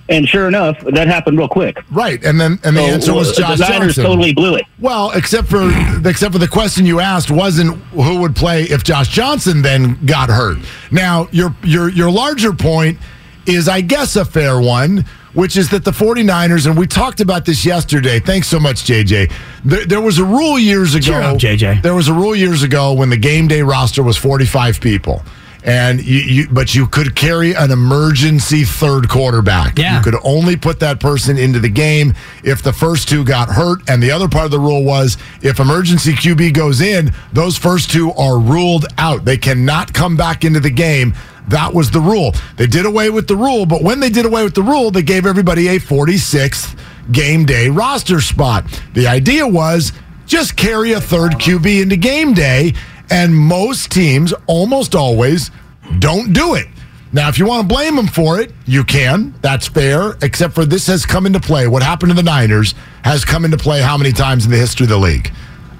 And 0.08 0.28
sure 0.28 0.48
enough, 0.48 0.78
that 0.80 1.06
happened 1.06 1.38
real 1.38 1.48
quick. 1.48 1.78
Right, 1.90 2.22
and 2.24 2.38
then 2.40 2.58
and 2.64 2.76
the 2.76 2.80
So, 2.82 2.92
answer 2.92 3.14
was 3.14 3.36
Josh 3.36 3.58
the 3.58 3.68
Niners 3.68 3.94
Johnson. 3.94 4.04
totally 4.04 4.34
blew 4.34 4.56
it. 4.56 4.64
Well, 4.80 5.12
except 5.12 5.48
for 5.48 5.70
except 6.06 6.32
for 6.32 6.38
the 6.38 6.48
question 6.48 6.84
you 6.84 7.00
asked 7.00 7.30
wasn't 7.30 7.76
who 7.92 8.18
would 8.20 8.34
play 8.36 8.64
if 8.64 8.82
Josh 8.82 9.08
Johnson 9.08 9.62
then 9.62 10.04
got 10.04 10.28
hurt. 10.28 10.58
Now, 10.90 11.28
your 11.30 11.54
your 11.62 11.88
your 11.88 12.10
larger 12.10 12.52
point 12.52 12.98
is 13.46 13.68
I 13.68 13.80
guess 13.80 14.16
a 14.16 14.24
fair 14.24 14.60
one, 14.60 15.04
which 15.34 15.56
is 15.56 15.68
that 15.70 15.84
the 15.84 15.90
49ers 15.92 16.66
and 16.66 16.76
we 16.76 16.86
talked 16.86 17.20
about 17.20 17.44
this 17.44 17.64
yesterday. 17.64 18.18
Thanks 18.20 18.48
so 18.48 18.58
much 18.60 18.82
JJ. 18.84 19.32
There, 19.64 19.84
there 19.86 20.00
was 20.00 20.18
a 20.18 20.24
rule 20.24 20.58
years 20.58 20.94
ago. 20.94 21.06
Cheer 21.06 21.20
up, 21.22 21.36
JJ. 21.38 21.82
There 21.82 21.94
was 21.94 22.08
a 22.08 22.12
rule 22.12 22.34
years 22.36 22.62
ago 22.64 22.92
when 22.92 23.08
the 23.08 23.16
game 23.16 23.46
day 23.48 23.62
roster 23.62 24.02
was 24.02 24.16
45 24.16 24.80
people. 24.80 25.22
And 25.64 26.04
you, 26.04 26.18
you 26.18 26.48
but 26.48 26.74
you 26.74 26.88
could 26.88 27.14
carry 27.14 27.54
an 27.54 27.70
emergency 27.70 28.64
third 28.64 29.08
quarterback. 29.08 29.78
Yeah. 29.78 29.98
You 29.98 30.02
could 30.02 30.20
only 30.24 30.56
put 30.56 30.80
that 30.80 30.98
person 30.98 31.38
into 31.38 31.60
the 31.60 31.68
game 31.68 32.14
if 32.42 32.62
the 32.62 32.72
first 32.72 33.08
two 33.08 33.24
got 33.24 33.48
hurt. 33.48 33.88
And 33.88 34.02
the 34.02 34.10
other 34.10 34.28
part 34.28 34.46
of 34.46 34.50
the 34.50 34.58
rule 34.58 34.84
was 34.84 35.16
if 35.40 35.60
emergency 35.60 36.12
QB 36.12 36.54
goes 36.54 36.80
in, 36.80 37.12
those 37.32 37.56
first 37.56 37.90
two 37.90 38.12
are 38.12 38.38
ruled 38.38 38.86
out. 38.98 39.24
They 39.24 39.38
cannot 39.38 39.92
come 39.92 40.16
back 40.16 40.44
into 40.44 40.58
the 40.60 40.70
game. 40.70 41.14
That 41.48 41.74
was 41.74 41.90
the 41.90 42.00
rule. 42.00 42.34
They 42.56 42.66
did 42.66 42.86
away 42.86 43.10
with 43.10 43.28
the 43.28 43.36
rule, 43.36 43.66
but 43.66 43.82
when 43.82 44.00
they 44.00 44.10
did 44.10 44.26
away 44.26 44.44
with 44.44 44.54
the 44.54 44.62
rule, 44.62 44.90
they 44.90 45.02
gave 45.02 45.26
everybody 45.26 45.68
a 45.68 45.78
46th 45.78 46.78
game 47.10 47.44
day 47.44 47.68
roster 47.68 48.20
spot. 48.20 48.64
The 48.94 49.06
idea 49.06 49.46
was 49.46 49.92
just 50.26 50.56
carry 50.56 50.92
a 50.92 51.00
third 51.00 51.32
QB 51.32 51.82
into 51.82 51.96
game 51.96 52.32
day. 52.32 52.74
And 53.12 53.36
most 53.36 53.92
teams, 53.92 54.32
almost 54.46 54.94
always, 54.94 55.50
don't 55.98 56.32
do 56.32 56.54
it. 56.54 56.66
Now, 57.12 57.28
if 57.28 57.38
you 57.38 57.44
want 57.44 57.68
to 57.68 57.74
blame 57.74 57.94
them 57.94 58.06
for 58.06 58.40
it, 58.40 58.52
you 58.64 58.84
can. 58.84 59.34
That's 59.42 59.68
fair, 59.68 60.16
except 60.22 60.54
for 60.54 60.64
this 60.64 60.86
has 60.86 61.04
come 61.04 61.26
into 61.26 61.38
play. 61.38 61.68
What 61.68 61.82
happened 61.82 62.08
to 62.10 62.16
the 62.16 62.22
Niners 62.22 62.74
has 63.04 63.22
come 63.22 63.44
into 63.44 63.58
play 63.58 63.82
how 63.82 63.98
many 63.98 64.12
times 64.12 64.46
in 64.46 64.50
the 64.50 64.56
history 64.56 64.84
of 64.84 64.88
the 64.88 64.96
league? 64.96 65.30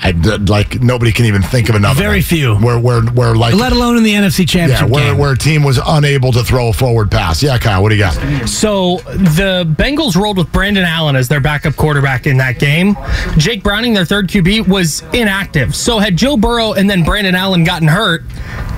I, 0.02 0.10
like 0.10 0.82
nobody 0.82 1.12
can 1.12 1.26
even 1.26 1.42
think 1.42 1.68
of 1.68 1.76
another. 1.76 2.00
Very 2.00 2.16
one. 2.16 2.22
few. 2.22 2.56
Where 2.56 2.78
where 2.78 3.02
where 3.02 3.34
like 3.36 3.54
Let 3.54 3.72
alone 3.72 3.96
in 3.96 4.02
the 4.02 4.14
NFC 4.14 4.40
yeah, 4.40 4.44
Championship 4.46 4.88
where, 4.90 5.12
game. 5.12 5.18
where 5.18 5.32
a 5.32 5.38
team 5.38 5.62
was 5.62 5.78
unable 5.84 6.32
to 6.32 6.42
throw 6.42 6.68
a 6.68 6.72
forward 6.72 7.10
pass. 7.10 7.42
Yeah, 7.42 7.56
Kyle, 7.58 7.82
what 7.82 7.90
do 7.90 7.94
you 7.94 8.02
got? 8.02 8.48
So 8.48 8.96
the 9.06 9.64
Bengals 9.78 10.16
rolled 10.16 10.38
with 10.38 10.50
Brandon 10.50 10.84
Allen 10.84 11.14
as 11.14 11.28
their 11.28 11.40
backup 11.40 11.76
quarterback 11.76 12.26
in 12.26 12.36
that 12.38 12.58
game. 12.58 12.96
Jake 13.36 13.62
Browning, 13.62 13.94
their 13.94 14.04
third 14.04 14.28
QB, 14.28 14.66
was 14.66 15.02
inactive. 15.12 15.76
So 15.76 16.00
had 16.00 16.16
Joe 16.16 16.36
Burrow 16.36 16.72
and 16.72 16.90
then 16.90 17.04
Brandon 17.04 17.36
Allen 17.36 17.62
gotten 17.62 17.86
hurt, 17.86 18.22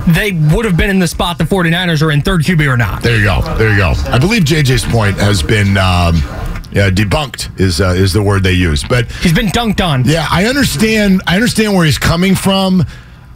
they 0.07 0.33
would 0.53 0.65
have 0.65 0.77
been 0.77 0.91
in 0.91 0.99
the 0.99 1.07
spot 1.07 1.39
the 1.39 1.43
49ers 1.43 2.03
are 2.03 2.11
in 2.11 2.21
third 2.21 2.41
QB 2.41 2.71
or 2.71 2.77
not. 2.77 3.01
There 3.01 3.17
you 3.17 3.23
go. 3.23 3.41
There 3.57 3.71
you 3.71 3.77
go. 3.77 3.93
I 4.07 4.19
believe 4.19 4.43
JJ's 4.43 4.85
point 4.85 5.17
has 5.17 5.41
been 5.41 5.77
um, 5.77 6.21
yeah, 6.75 6.89
debunked 6.91 7.59
is 7.59 7.81
uh, 7.81 7.87
is 7.97 8.13
the 8.13 8.21
word 8.21 8.43
they 8.43 8.51
use. 8.53 8.83
But 8.83 9.11
He's 9.11 9.33
been 9.33 9.47
dunked 9.47 9.83
on. 9.83 10.03
yeah, 10.05 10.27
I 10.29 10.45
understand. 10.45 11.21
I 11.25 11.35
understand 11.35 11.73
where 11.73 11.85
he's 11.85 11.97
coming 11.97 12.35
from. 12.35 12.83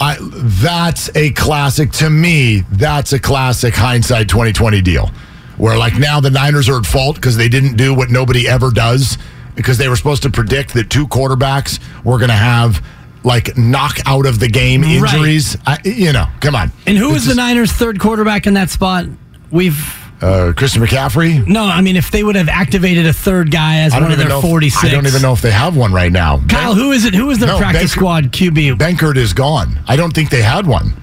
I, 0.01 0.15
that's 0.21 1.09
a 1.15 1.31
classic 1.31 1.91
to 1.93 2.09
me. 2.09 2.61
That's 2.71 3.11
a 3.13 3.19
classic 3.19 3.73
hindsight 3.75 4.29
2020 4.29 4.81
deal, 4.81 5.09
where 5.57 5.77
like 5.77 5.95
now 5.97 6.19
the 6.21 6.29
Niners 6.29 6.69
are 6.69 6.77
at 6.79 6.85
fault 6.85 7.15
because 7.15 7.35
they 7.35 7.49
didn't 7.49 7.75
do 7.75 7.93
what 7.93 8.09
nobody 8.09 8.47
ever 8.47 8.71
does 8.71 9.17
because 9.55 9.77
they 9.77 9.89
were 9.89 9.95
supposed 9.97 10.23
to 10.23 10.29
predict 10.29 10.73
that 10.75 10.89
two 10.89 11.05
quarterbacks 11.07 11.79
were 12.05 12.17
going 12.17 12.29
to 12.29 12.35
have 12.35 12.81
like 13.25 13.57
knock 13.57 13.97
out 14.05 14.25
of 14.25 14.39
the 14.39 14.47
game 14.47 14.81
Right. 14.83 14.91
injuries. 15.13 15.57
I, 15.67 15.79
you 15.83 16.13
know, 16.13 16.27
come 16.39 16.55
on. 16.55 16.71
and 16.87 16.97
who 16.97 17.09
It's 17.13 17.23
is 17.23 17.27
the 17.27 17.35
Niners' 17.35 17.71
third 17.73 17.99
quarterback 17.99 18.47
in 18.47 18.53
that 18.53 18.69
spot? 18.69 19.05
We've 19.51 19.75
Uh, 20.21 20.51
Christian 20.55 20.81
McCaffrey. 20.83 21.47
no. 21.47 21.63
I 21.65 21.79
mean, 21.81 21.95
if 21.95 22.11
they 22.11 22.23
would 22.23 22.35
have 22.35 22.49
activated 22.49 23.05
a 23.05 23.13
third 23.13 23.51
guy 23.51 23.79
as 23.79 23.93
one 23.93 24.11
of 24.11 24.17
their 24.17 24.27
know. 24.27 24.39
if- 24.39 24.43
forty-six, 24.45 24.83
I 24.83 24.89
don't 24.89 25.07
even 25.07 25.21
know 25.21 25.31
if 25.31 25.41
they 25.41 25.51
have 25.51 25.77
one 25.77 25.93
right 25.93 26.11
now. 26.11 26.41
Kyle, 26.49 26.73
who 26.75 26.91
is 26.91 27.05
it? 27.05 27.13
Who 27.13 27.29
is 27.29 27.39
their 27.39 27.47
No, 27.47 27.57
practice 27.57 27.83
Baker- 27.83 27.87
squad 27.99 28.23
QB? 28.33 28.77
Benkert 28.77 29.15
is 29.15 29.31
gone. 29.33 29.79
I 29.87 29.95
don't 29.95 30.11
think 30.13 30.29
they 30.29 30.41
had 30.41 30.67
one. 30.67 30.93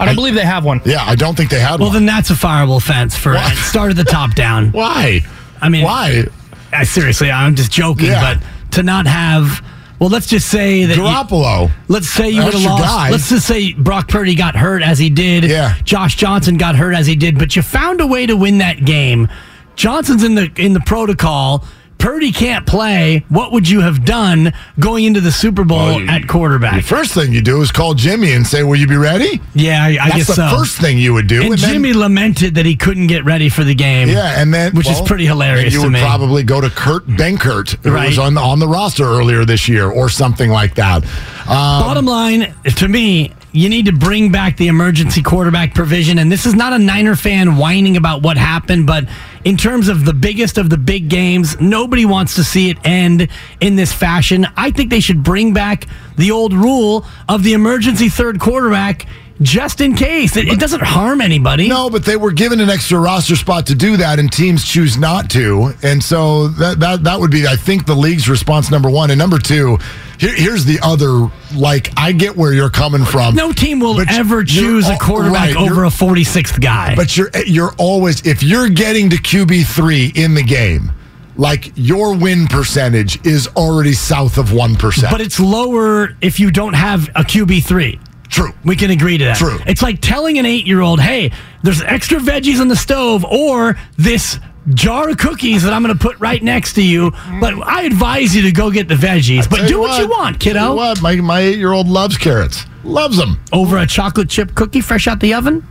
I 0.00 0.06
don't 0.06 0.14
believe 0.14 0.34
they 0.34 0.44
have 0.44 0.64
one. 0.64 0.80
Yeah, 0.84 1.02
I 1.06 1.14
don't 1.16 1.34
think 1.36 1.50
they 1.50 1.58
had 1.60 1.72
well, 1.72 1.78
one. 1.78 1.80
Well, 1.88 1.92
then 1.92 2.06
that's 2.06 2.30
a 2.30 2.34
fireable 2.34 2.76
offense 2.78 3.16
for 3.16 3.34
Why? 3.34 3.50
it 3.52 3.56
started 3.72 3.96
the 3.96 4.04
top 4.04 4.34
down. 4.34 4.70
Why? 4.72 5.20
I 5.60 5.68
mean, 5.68 5.84
Why? 5.84 6.24
I, 6.72 6.84
seriously, 6.84 7.30
I'm 7.30 7.56
just 7.56 7.72
joking, 7.72 8.06
Yeah. 8.08 8.34
but 8.38 8.72
to 8.72 8.82
not 8.82 9.06
have. 9.06 9.62
Well, 9.98 10.10
let's 10.10 10.26
just 10.26 10.48
say 10.48 10.84
that. 10.84 10.96
you- 10.96 11.02
Garoppolo. 11.02 11.70
let's 11.88 12.08
say 12.08 12.28
you 12.30 12.44
would 12.44 12.52
have 12.54 12.62
lost. 12.62 12.84
guy. 12.84 13.10
Let's 13.10 13.28
just 13.30 13.46
say 13.46 13.72
Brock 13.72 14.08
Purdy 14.08 14.34
got 14.34 14.54
hurt 14.56 14.82
as 14.82 14.98
he 14.98 15.08
did. 15.10 15.44
Yeah. 15.44 15.74
Josh 15.84 16.16
Johnson 16.16 16.56
got 16.58 16.76
hurt 16.76 16.94
as 16.94 17.06
he 17.06 17.16
did, 17.16 17.38
but 17.38 17.56
you 17.56 17.62
found 17.62 18.00
a 18.00 18.06
way 18.06 18.26
to 18.26 18.36
win 18.36 18.58
that 18.58 18.84
game. 18.84 19.28
Johnson's 19.74 20.22
in 20.22 20.34
the 20.34 20.50
in 20.56 20.72
the 20.74 20.80
protocol. 20.80 21.64
Purdy 21.98 22.30
can't 22.30 22.66
play. 22.66 23.24
What 23.30 23.52
would 23.52 23.68
you 23.68 23.80
have 23.80 24.04
done 24.04 24.52
going 24.78 25.04
into 25.04 25.20
the 25.20 25.32
Super 25.32 25.64
Bowl 25.64 25.78
Well, 25.78 26.00
you- 26.00 26.08
at 26.08 26.28
quarterback? 26.28 26.82
The 26.82 26.86
first 26.88 27.14
thing 27.14 27.32
you 27.32 27.40
do 27.40 27.60
is 27.62 27.72
call 27.72 27.94
Jimmy 27.94 28.32
and 28.32 28.46
say, 28.46 28.62
"Will 28.62 28.76
you 28.76 28.86
be 28.86 28.96
ready?" 28.96 29.40
yeah, 29.54 29.82
I, 29.82 29.88
I 29.88 29.94
That's 29.96 30.16
guess 30.16 30.26
the 30.28 30.34
so. 30.50 30.56
first 30.56 30.76
thing 30.78 30.98
you 30.98 31.14
would 31.14 31.26
do. 31.26 31.42
and 31.42 31.52
then- 31.58 31.72
Jimmy 31.72 31.94
lamented 31.94 32.54
that 32.56 32.66
he 32.66 32.76
couldn't 32.76 33.06
get 33.06 33.24
ready 33.24 33.48
for 33.48 33.64
the 33.64 33.74
game. 33.74 34.08
yeah, 34.08 34.40
and 34.40 34.52
then 34.52 34.74
which 34.74 34.88
is 34.90 35.00
pretty 35.00 35.26
hilarious 35.26 35.72
You 35.72 35.82
would 35.82 35.92
me. 35.92 36.00
probably 36.00 36.42
go 36.42 36.60
to 36.60 36.68
Kurt 36.70 37.06
Benkert, 37.06 37.76
who 37.82 37.90
Right. 37.92 38.08
was 38.08 38.18
on 38.18 38.34
the, 38.34 38.40
on 38.40 38.58
the 38.58 38.68
roster 38.68 39.04
earlier 39.04 39.44
this 39.44 39.66
year, 39.68 39.88
or 39.90 40.08
something 40.08 40.50
like 40.50 40.74
that. 40.76 41.02
Um, 41.48 41.80
Bottom 41.82 42.06
line, 42.06 42.52
to 42.76 42.88
me, 42.88 43.32
you 43.56 43.70
need 43.70 43.86
to 43.86 43.92
bring 43.92 44.30
back 44.30 44.58
the 44.58 44.68
emergency 44.68 45.22
quarterback 45.22 45.74
provision. 45.74 46.18
And 46.18 46.30
this 46.30 46.44
is 46.44 46.54
not 46.54 46.74
a 46.74 46.78
Niner 46.78 47.16
fan 47.16 47.56
whining 47.56 47.96
about 47.96 48.22
what 48.22 48.36
happened, 48.36 48.86
but 48.86 49.08
in 49.44 49.56
terms 49.56 49.88
of 49.88 50.04
the 50.04 50.12
biggest 50.12 50.58
of 50.58 50.68
the 50.68 50.76
big 50.76 51.08
games, 51.08 51.58
nobody 51.58 52.04
wants 52.04 52.34
to 52.34 52.44
see 52.44 52.68
it 52.68 52.76
end 52.84 53.28
in 53.60 53.74
this 53.74 53.92
fashion. 53.92 54.46
I 54.58 54.70
think 54.70 54.90
they 54.90 55.00
should 55.00 55.22
bring 55.22 55.54
back 55.54 55.86
the 56.16 56.32
old 56.32 56.52
rule 56.52 57.06
of 57.30 57.42
the 57.42 57.54
emergency 57.54 58.10
third 58.10 58.40
quarterback 58.40 59.06
just 59.42 59.80
in 59.80 59.94
case. 59.94 60.36
It, 60.36 60.48
it 60.48 60.58
doesn't 60.58 60.82
harm 60.82 61.20
anybody. 61.20 61.68
No, 61.68 61.90
but 61.90 62.04
they 62.04 62.16
were 62.16 62.32
given 62.32 62.60
an 62.60 62.70
extra 62.70 62.98
roster 62.98 63.36
spot 63.36 63.66
to 63.66 63.74
do 63.74 63.96
that, 63.96 64.18
and 64.18 64.32
teams 64.32 64.64
choose 64.64 64.96
not 64.96 65.30
to. 65.30 65.74
And 65.82 66.02
so 66.02 66.48
that 66.48 66.80
that 66.80 67.04
that 67.04 67.20
would 67.20 67.30
be, 67.30 67.46
I 67.46 67.56
think, 67.56 67.86
the 67.86 67.94
league's 67.94 68.28
response 68.28 68.70
number 68.70 68.90
one. 68.90 69.10
And 69.10 69.18
number 69.18 69.38
two, 69.38 69.78
here, 70.18 70.34
here's 70.34 70.64
the 70.64 70.78
other. 70.82 71.30
Like, 71.54 71.92
I 71.96 72.12
get 72.12 72.36
where 72.36 72.52
you're 72.52 72.70
coming 72.70 73.04
from. 73.04 73.34
No 73.34 73.52
team 73.52 73.80
will 73.80 74.00
ever 74.08 74.44
choose 74.44 74.88
a 74.88 74.96
quarterback 74.96 75.54
right, 75.54 75.56
over 75.56 75.84
a 75.84 75.88
46th 75.88 76.60
guy. 76.60 76.94
But 76.94 77.16
you're 77.16 77.30
you're 77.46 77.72
always 77.78 78.26
if 78.26 78.42
you're 78.42 78.68
getting 78.68 79.10
to 79.10 79.16
QB 79.16 79.66
three 79.66 80.12
in 80.14 80.34
the 80.34 80.42
game, 80.42 80.92
like 81.36 81.72
your 81.76 82.16
win 82.16 82.46
percentage 82.46 83.24
is 83.26 83.46
already 83.48 83.92
south 83.92 84.38
of 84.38 84.52
one 84.52 84.74
percent. 84.76 85.12
but 85.12 85.20
it's 85.20 85.38
lower 85.38 86.16
if 86.20 86.40
you 86.40 86.50
don't 86.50 86.74
have 86.74 87.08
a 87.10 87.22
QB3. 87.22 88.00
True. 88.28 88.52
We 88.64 88.76
can 88.76 88.90
agree 88.90 89.18
to 89.18 89.24
that. 89.24 89.36
True. 89.36 89.58
It's 89.66 89.82
like 89.82 90.00
telling 90.00 90.38
an 90.38 90.46
eight 90.46 90.66
year 90.66 90.80
old, 90.80 91.00
hey, 91.00 91.32
there's 91.62 91.82
extra 91.82 92.18
veggies 92.18 92.60
on 92.60 92.68
the 92.68 92.76
stove 92.76 93.24
or 93.24 93.76
this 93.96 94.38
jar 94.74 95.08
of 95.10 95.18
cookies 95.18 95.62
that 95.62 95.72
I'm 95.72 95.82
going 95.82 95.96
to 95.96 96.00
put 96.02 96.18
right 96.18 96.42
next 96.42 96.72
to 96.74 96.82
you. 96.82 97.12
But 97.40 97.54
I 97.62 97.82
advise 97.82 98.34
you 98.34 98.42
to 98.42 98.52
go 98.52 98.70
get 98.70 98.88
the 98.88 98.94
veggies. 98.94 99.48
But 99.48 99.68
do 99.68 99.80
what, 99.80 100.00
you 100.00 100.08
want, 100.08 100.40
kiddo. 100.40 100.70
you 100.70 100.76
what, 100.76 101.00
my 101.02 101.14
my 101.16 101.40
eight 101.40 101.58
year 101.58 101.72
old 101.72 101.86
loves 101.88 102.16
carrots. 102.18 102.64
Loves 102.84 103.16
them. 103.16 103.40
Over 103.52 103.78
a 103.78 103.86
chocolate 103.86 104.28
chip 104.28 104.54
cookie 104.54 104.80
fresh 104.80 105.06
out 105.08 105.20
the 105.20 105.34
oven? 105.34 105.66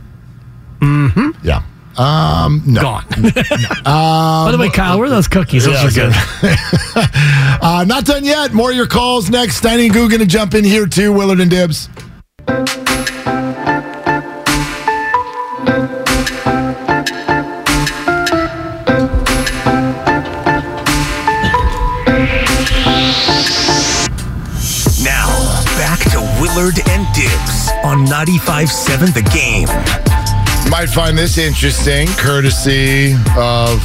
Mm 0.80 1.12
hmm. 1.12 1.30
Yeah. 1.46 1.62
Um. 1.98 2.62
No. 2.66 2.82
Gone. 2.82 3.04
By 3.84 4.48
the 4.52 4.58
way, 4.58 4.68
Kyle, 4.68 4.98
where 4.98 5.06
are 5.06 5.10
those 5.10 5.28
cookies? 5.28 5.64
Those 5.64 5.96
Yeah, 5.96 6.08
are 6.08 6.10
good. 6.10 7.06
Uh, 7.58 7.84
not 7.86 8.04
done 8.04 8.22
yet. 8.24 8.52
More 8.52 8.70
of 8.70 8.76
your 8.76 8.86
calls 8.86 9.30
next. 9.30 9.62
Steiny 9.62 9.86
and 9.86 9.94
Goo 9.94 10.08
going 10.08 10.20
to 10.20 10.26
jump 10.26 10.54
in 10.54 10.62
here 10.62 10.86
too. 10.86 11.10
Willard 11.12 11.40
and 11.40 11.50
Dibs. 11.50 11.88
Now, 12.48 12.54
back 25.76 25.98
to 26.10 26.20
Willard 26.40 26.78
and 26.88 27.06
Dibs 27.14 27.70
on 27.84 28.06
95.7 28.06 29.12
The 29.12 29.22
Game. 29.34 29.66
Might 30.70 30.88
find 30.88 31.18
this 31.18 31.38
interesting, 31.38 32.06
courtesy 32.16 33.14
of 33.36 33.80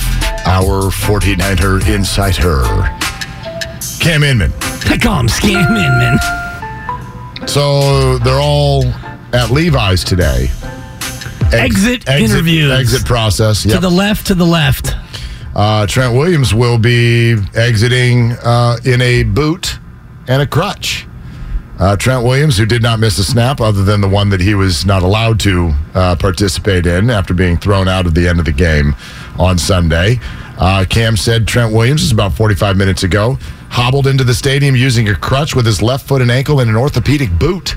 our 0.45 0.91
49er 0.91 1.87
insider, 1.93 2.63
Cam 3.99 4.23
Inman. 4.23 4.51
Come, 4.99 5.27
scam 5.27 5.67
in, 5.69 5.97
man. 5.97 6.40
So 7.51 8.17
they're 8.19 8.39
all 8.39 8.85
at 9.33 9.49
Levi's 9.51 10.05
today. 10.05 10.47
Ex- 11.51 11.85
Exit 11.85 12.07
interviews. 12.07 12.71
Exit 12.71 13.05
process. 13.05 13.63
To 13.63 13.77
the 13.77 13.89
left, 13.89 14.27
to 14.27 14.35
the 14.35 14.45
left. 14.45 14.95
Uh, 15.53 15.85
Trent 15.85 16.13
Williams 16.15 16.53
will 16.53 16.77
be 16.77 17.35
exiting 17.53 18.31
uh, 18.41 18.77
in 18.85 19.01
a 19.01 19.23
boot 19.23 19.79
and 20.29 20.41
a 20.41 20.47
crutch. 20.47 21.05
Uh, 21.77 21.97
Trent 21.97 22.23
Williams, 22.23 22.57
who 22.57 22.65
did 22.65 22.81
not 22.81 23.01
miss 23.01 23.17
a 23.17 23.23
snap 23.25 23.59
other 23.59 23.83
than 23.83 23.99
the 23.99 24.07
one 24.07 24.29
that 24.29 24.39
he 24.39 24.55
was 24.55 24.85
not 24.85 25.03
allowed 25.03 25.37
to 25.41 25.73
uh, 25.93 26.15
participate 26.15 26.85
in 26.85 27.09
after 27.09 27.33
being 27.33 27.57
thrown 27.57 27.89
out 27.89 28.07
at 28.07 28.15
the 28.15 28.29
end 28.29 28.39
of 28.39 28.45
the 28.45 28.53
game 28.53 28.95
on 29.37 29.57
Sunday. 29.57 30.21
Uh, 30.57 30.85
Cam 30.89 31.17
said 31.17 31.49
Trent 31.49 31.73
Williams 31.73 32.01
is 32.01 32.13
about 32.13 32.31
45 32.31 32.77
minutes 32.77 33.03
ago 33.03 33.37
hobbled 33.71 34.05
into 34.05 34.23
the 34.23 34.33
stadium 34.33 34.75
using 34.75 35.07
a 35.09 35.15
crutch 35.15 35.55
with 35.55 35.65
his 35.65 35.81
left 35.81 36.05
foot 36.07 36.21
and 36.21 36.29
ankle 36.29 36.59
and 36.59 36.69
an 36.69 36.75
orthopedic 36.75 37.31
boot. 37.39 37.75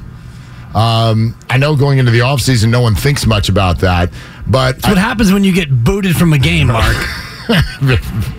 Um, 0.75 1.37
I 1.49 1.57
know 1.57 1.77
going 1.77 1.99
into 1.99 2.11
the 2.11 2.19
offseason, 2.19 2.69
no 2.71 2.81
one 2.81 2.97
thinks 2.97 3.27
much 3.27 3.49
about 3.49 3.79
that, 3.79 4.11
but 4.47 4.73
That's 4.73 4.89
what 4.89 4.99
happens 4.99 5.33
when 5.33 5.45
you 5.45 5.53
get 5.55 5.85
booted 5.85 6.17
from 6.17 6.33
a 6.33 6.39
game, 6.39 6.67
Mark. 6.67 6.97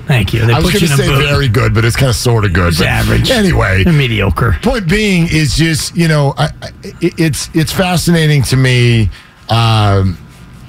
Thank 0.07 0.33
you. 0.33 0.45
They 0.45 0.53
I 0.53 0.59
was 0.59 0.71
going 0.73 0.79
to 0.81 0.87
say 0.87 1.07
very 1.07 1.47
good, 1.47 1.73
but 1.73 1.85
it's 1.85 1.95
kind 1.95 2.09
of 2.09 2.15
sort 2.15 2.43
of 2.43 2.53
good. 2.53 2.69
It's 2.73 2.81
average. 2.81 3.29
Anyway, 3.31 3.83
They're 3.83 3.93
mediocre. 3.93 4.57
point 4.61 4.89
being 4.89 5.27
is 5.31 5.55
just 5.55 5.95
you 5.95 6.07
know 6.07 6.33
I, 6.37 6.45
I, 6.61 6.69
it- 7.01 7.13
it's 7.19 7.49
it's 7.53 7.71
fascinating 7.71 8.41
to 8.43 8.57
me 8.57 9.09
um, 9.49 10.17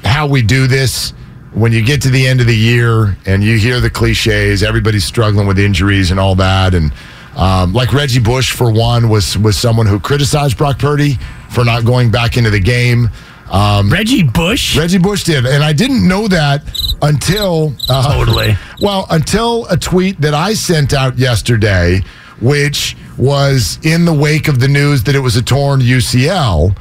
how 0.04 0.26
we 0.26 0.42
do 0.42 0.66
this 0.66 1.14
when 1.56 1.72
you 1.72 1.82
get 1.82 2.02
to 2.02 2.10
the 2.10 2.26
end 2.26 2.40
of 2.40 2.46
the 2.46 2.56
year 2.56 3.16
and 3.24 3.42
you 3.42 3.56
hear 3.58 3.80
the 3.80 3.90
cliches 3.90 4.62
everybody's 4.62 5.04
struggling 5.04 5.46
with 5.46 5.58
injuries 5.58 6.10
and 6.10 6.20
all 6.20 6.34
that 6.34 6.74
and 6.74 6.92
um, 7.34 7.72
like 7.72 7.92
Reggie 7.92 8.20
Bush 8.20 8.52
for 8.52 8.70
one 8.70 9.08
was 9.08 9.36
was 9.36 9.58
someone 9.58 9.86
who 9.86 9.98
criticized 9.98 10.56
Brock 10.56 10.78
Purdy 10.78 11.18
for 11.50 11.64
not 11.64 11.84
going 11.84 12.10
back 12.10 12.36
into 12.36 12.50
the 12.50 12.60
game 12.60 13.10
um, 13.50 13.90
Reggie 13.90 14.22
Bush? 14.22 14.76
Reggie 14.76 14.98
Bush 14.98 15.24
did, 15.24 15.46
and 15.46 15.62
I 15.62 15.72
didn't 15.72 16.06
know 16.06 16.26
that 16.28 16.62
until 17.02 17.74
uh, 17.88 18.16
Totally. 18.16 18.56
Well, 18.80 19.06
until 19.10 19.66
a 19.66 19.76
tweet 19.76 20.20
that 20.20 20.34
I 20.34 20.54
sent 20.54 20.92
out 20.92 21.16
yesterday, 21.16 22.00
which 22.40 22.96
was 23.16 23.78
in 23.82 24.04
the 24.04 24.12
wake 24.12 24.48
of 24.48 24.60
the 24.60 24.68
news 24.68 25.04
that 25.04 25.14
it 25.14 25.20
was 25.20 25.36
a 25.36 25.42
torn 25.42 25.80
UCL. 25.80 26.76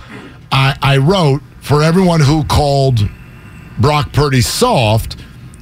I, 0.51 0.78
I 0.82 0.97
wrote 0.97 1.41
for 1.61 1.84
everyone 1.84 2.19
who 2.19 2.43
called 2.45 2.99
Brock 3.80 4.11
Purdy 4.13 4.41
soft. 4.41 5.17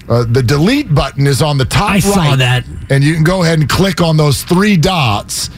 Uh, 0.09 0.25
the 0.25 0.43
delete 0.43 0.93
button 0.93 1.25
is 1.27 1.41
on 1.41 1.57
the 1.57 1.65
top 1.65 1.89
I 1.91 1.93
right, 1.93 2.03
saw 2.03 2.35
that. 2.35 2.65
and 2.89 3.03
you 3.03 3.13
can 3.13 3.23
go 3.23 3.43
ahead 3.43 3.59
and 3.59 3.69
click 3.69 4.01
on 4.01 4.17
those 4.17 4.43
three 4.43 4.75
dots. 4.75 5.49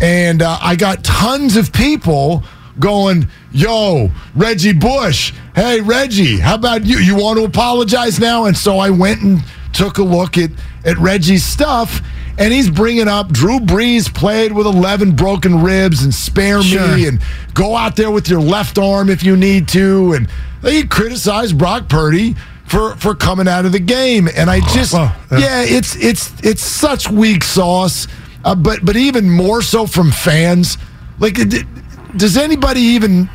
And 0.00 0.40
uh, 0.42 0.56
I 0.62 0.76
got 0.76 1.02
tons 1.02 1.56
of 1.56 1.72
people 1.72 2.44
going, 2.78 3.26
"Yo, 3.50 4.12
Reggie 4.36 4.72
Bush, 4.72 5.32
hey 5.56 5.80
Reggie, 5.80 6.38
how 6.38 6.54
about 6.54 6.84
you? 6.84 6.98
You 6.98 7.16
want 7.16 7.38
to 7.40 7.44
apologize 7.44 8.20
now?" 8.20 8.44
And 8.44 8.56
so 8.56 8.78
I 8.78 8.90
went 8.90 9.22
and 9.22 9.42
took 9.72 9.98
a 9.98 10.04
look 10.04 10.38
at 10.38 10.50
at 10.84 10.96
Reggie's 10.98 11.44
stuff, 11.44 12.00
and 12.38 12.52
he's 12.52 12.70
bringing 12.70 13.08
up 13.08 13.32
Drew 13.32 13.58
Brees 13.58 14.14
played 14.14 14.52
with 14.52 14.66
11 14.66 15.16
broken 15.16 15.60
ribs 15.60 16.04
and 16.04 16.14
spare 16.14 16.62
Sure. 16.62 16.96
me 16.96 17.08
and 17.08 17.20
go 17.52 17.74
out 17.76 17.96
there 17.96 18.12
with 18.12 18.28
your 18.28 18.40
left 18.40 18.78
arm 18.78 19.10
if 19.10 19.24
you 19.24 19.36
need 19.36 19.66
to, 19.68 20.12
and 20.12 20.28
he 20.62 20.84
criticized 20.86 21.58
Brock 21.58 21.88
Purdy. 21.88 22.36
For, 22.66 22.96
for 22.96 23.14
coming 23.14 23.48
out 23.48 23.64
of 23.64 23.72
the 23.72 23.78
game, 23.78 24.28
and 24.36 24.50
I 24.50 24.60
just 24.60 24.92
well, 24.92 25.16
yeah. 25.32 25.38
yeah, 25.38 25.62
it's 25.62 25.96
it's 25.96 26.30
it's 26.44 26.62
such 26.62 27.08
weak 27.08 27.42
sauce, 27.42 28.06
uh, 28.44 28.54
but 28.54 28.84
but 28.84 28.94
even 28.94 29.30
more 29.30 29.62
so 29.62 29.86
from 29.86 30.10
fans. 30.10 30.76
Like, 31.18 31.38
does 32.14 32.36
anybody 32.36 32.82
even? 32.82 33.30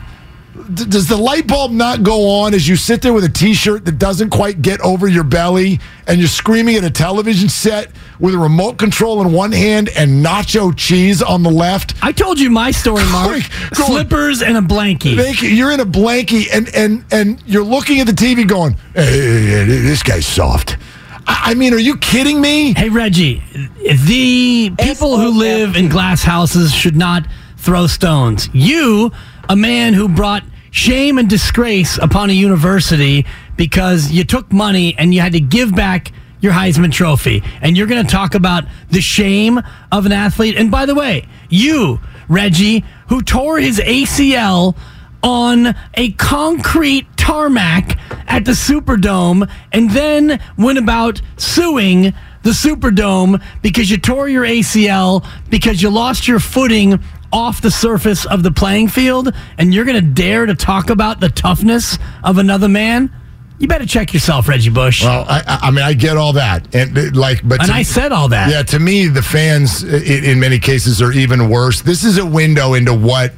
D- 0.73 0.85
Does 0.85 1.07
the 1.07 1.17
light 1.17 1.47
bulb 1.47 1.71
not 1.71 2.03
go 2.03 2.29
on 2.41 2.53
as 2.53 2.67
you 2.67 2.75
sit 2.75 3.01
there 3.01 3.13
with 3.13 3.23
a 3.23 3.29
T-shirt 3.29 3.85
that 3.85 3.97
doesn't 3.99 4.29
quite 4.29 4.61
get 4.61 4.79
over 4.81 5.07
your 5.07 5.23
belly, 5.23 5.79
and 6.07 6.19
you're 6.19 6.27
screaming 6.27 6.75
at 6.75 6.83
a 6.83 6.89
television 6.89 7.49
set 7.49 7.89
with 8.19 8.33
a 8.35 8.37
remote 8.37 8.77
control 8.77 9.21
in 9.21 9.31
one 9.33 9.51
hand 9.51 9.89
and 9.97 10.23
nacho 10.25 10.75
cheese 10.75 11.21
on 11.21 11.43
the 11.43 11.49
left? 11.51 11.95
I 12.01 12.11
told 12.11 12.39
you 12.39 12.49
my 12.49 12.71
story, 12.71 13.03
Mark. 13.11 13.27
Going- 13.29 13.43
going- 13.75 13.89
Slippers 13.91 14.41
and 14.41 14.57
a 14.57 14.61
blankie. 14.61 15.15
You're 15.41 15.71
in 15.71 15.79
a 15.79 15.85
blankie 15.85 16.47
and 16.53 16.69
and 16.75 17.03
and 17.11 17.41
you're 17.45 17.63
looking 17.63 17.99
at 17.99 18.07
the 18.07 18.13
TV, 18.13 18.47
going, 18.47 18.75
hey, 18.95 19.05
hey, 19.05 19.45
hey, 19.45 19.65
this 19.65 20.03
guy's 20.03 20.25
soft." 20.25 20.77
I 21.25 21.51
I 21.51 21.53
mean, 21.55 21.73
are 21.73 21.77
you 21.79 21.97
kidding 21.97 22.39
me? 22.41 22.73
Hey, 22.73 22.89
Reggie, 22.89 23.41
the 23.81 24.71
people 24.79 25.17
who 25.17 25.29
live 25.29 25.75
in 25.75 25.87
glass 25.89 26.21
houses 26.23 26.73
should 26.73 26.95
not 26.95 27.25
throw 27.57 27.87
stones. 27.87 28.49
You, 28.53 29.11
a 29.49 29.55
man 29.55 29.93
who 29.93 30.07
brought 30.07 30.43
shame 30.71 31.17
and 31.17 31.29
disgrace 31.29 31.97
upon 32.01 32.29
a 32.29 32.33
university 32.33 33.25
because 33.57 34.11
you 34.11 34.23
took 34.23 34.51
money 34.51 34.95
and 34.97 35.13
you 35.13 35.21
had 35.21 35.33
to 35.33 35.39
give 35.39 35.75
back 35.75 36.11
your 36.39 36.53
Heisman 36.53 36.91
Trophy. 36.91 37.43
And 37.61 37.77
you're 37.77 37.87
going 37.87 38.05
to 38.05 38.11
talk 38.11 38.35
about 38.35 38.65
the 38.89 39.01
shame 39.01 39.61
of 39.91 40.05
an 40.05 40.11
athlete. 40.11 40.57
And 40.57 40.71
by 40.71 40.85
the 40.85 40.95
way, 40.95 41.27
you, 41.49 41.99
Reggie, 42.27 42.83
who 43.07 43.21
tore 43.21 43.59
his 43.59 43.79
ACL 43.79 44.75
on 45.21 45.73
a 45.93 46.11
concrete 46.13 47.05
tarmac 47.15 47.97
at 48.27 48.43
the 48.43 48.51
Superdome 48.51 49.49
and 49.71 49.89
then 49.91 50.41
went 50.57 50.77
about 50.77 51.21
suing 51.37 52.13
the 52.41 52.49
Superdome 52.49 53.41
because 53.61 53.89
you 53.89 53.97
tore 53.97 54.27
your 54.27 54.43
ACL 54.43 55.25
because 55.49 55.81
you 55.81 55.89
lost 55.89 56.27
your 56.27 56.39
footing 56.39 56.99
off 57.33 57.61
the 57.61 57.71
surface 57.71 58.25
of 58.25 58.43
the 58.43 58.51
playing 58.51 58.87
field 58.87 59.33
and 59.57 59.73
you're 59.73 59.83
going 59.85 59.99
to 59.99 60.07
dare 60.13 60.45
to 60.45 60.55
talk 60.55 60.89
about 60.89 61.19
the 61.19 61.29
toughness 61.29 61.97
of 62.23 62.37
another 62.37 62.69
man? 62.69 63.11
You 63.59 63.67
better 63.67 63.85
check 63.85 64.13
yourself, 64.13 64.47
Reggie 64.47 64.69
Bush. 64.69 65.03
Well, 65.03 65.25
I, 65.27 65.59
I 65.63 65.71
mean, 65.71 65.83
I 65.83 65.93
get 65.93 66.17
all 66.17 66.33
that, 66.33 66.73
and 66.75 66.97
uh, 66.97 67.01
like, 67.13 67.47
but 67.47 67.59
and 67.59 67.69
to- 67.69 67.73
I 67.75 67.83
said 67.83 68.11
all 68.11 68.27
that. 68.29 68.49
Yeah, 68.49 68.63
to 68.63 68.79
me, 68.79 69.07
the 69.07 69.21
fans 69.21 69.83
i- 69.85 69.97
in 69.97 70.39
many 70.39 70.59
cases 70.59 71.01
are 71.01 71.11
even 71.13 71.49
worse. 71.49 71.81
This 71.81 72.03
is 72.03 72.17
a 72.17 72.25
window 72.25 72.73
into 72.73 72.93
what 72.93 73.31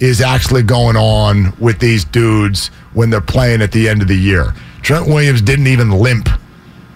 is 0.00 0.20
actually 0.20 0.62
going 0.62 0.96
on 0.96 1.52
with 1.60 1.78
these 1.80 2.04
dudes 2.04 2.68
when 2.94 3.10
they're 3.10 3.20
playing 3.20 3.62
at 3.62 3.70
the 3.72 3.88
end 3.88 4.00
of 4.02 4.08
the 4.08 4.16
year. 4.16 4.54
Trent 4.82 5.06
Williams 5.06 5.42
didn't 5.42 5.66
even 5.68 5.90
limp 5.90 6.28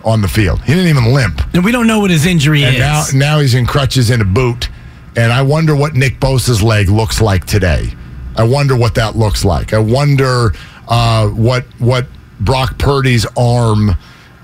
on 0.04 0.20
the 0.22 0.28
field. 0.28 0.60
He 0.62 0.72
didn't 0.72 0.88
even 0.88 1.12
limp. 1.12 1.40
And 1.54 1.64
we 1.64 1.70
don't 1.72 1.86
know 1.86 2.00
what 2.00 2.10
his 2.10 2.26
injury 2.26 2.64
And 2.64 2.74
is. 2.74 2.80
now, 2.80 3.04
now 3.14 3.38
he's 3.40 3.54
in 3.54 3.66
crutches 3.66 4.10
and 4.10 4.22
a 4.22 4.24
boot. 4.24 4.68
And 5.16 5.32
I 5.32 5.42
wonder 5.42 5.76
what 5.76 5.94
Nick 5.94 6.18
Bosa's 6.20 6.62
leg 6.62 6.88
looks 6.88 7.20
like 7.20 7.44
today. 7.44 7.92
I 8.36 8.44
wonder 8.44 8.76
what 8.76 8.94
that 8.94 9.16
looks 9.16 9.44
like. 9.44 9.74
I 9.74 9.78
wonder 9.78 10.52
uh, 10.88 11.28
what 11.28 11.64
what 11.78 12.06
Brock 12.40 12.78
Purdy's 12.78 13.26
arm 13.36 13.94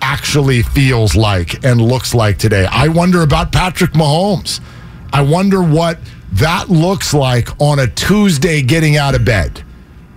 actually 0.01 0.62
feels 0.62 1.16
like 1.16 1.64
and 1.64 1.81
looks 1.81 2.14
like 2.14 2.39
today. 2.39 2.66
I 2.71 2.89
wonder 2.89 3.23
about 3.23 3.51
Patrick 3.51 3.93
Mahomes. 3.93 4.61
I 5.12 5.23
wonder 5.23 5.62
what 5.62 5.99
that 6.33 6.69
looks 6.69 7.14
like 7.14 7.49
on 7.61 7.79
a 7.79 7.87
Tuesday 7.87 8.62
getting 8.62 8.97
out 8.97 9.14
of 9.14 9.25
bed. 9.25 9.64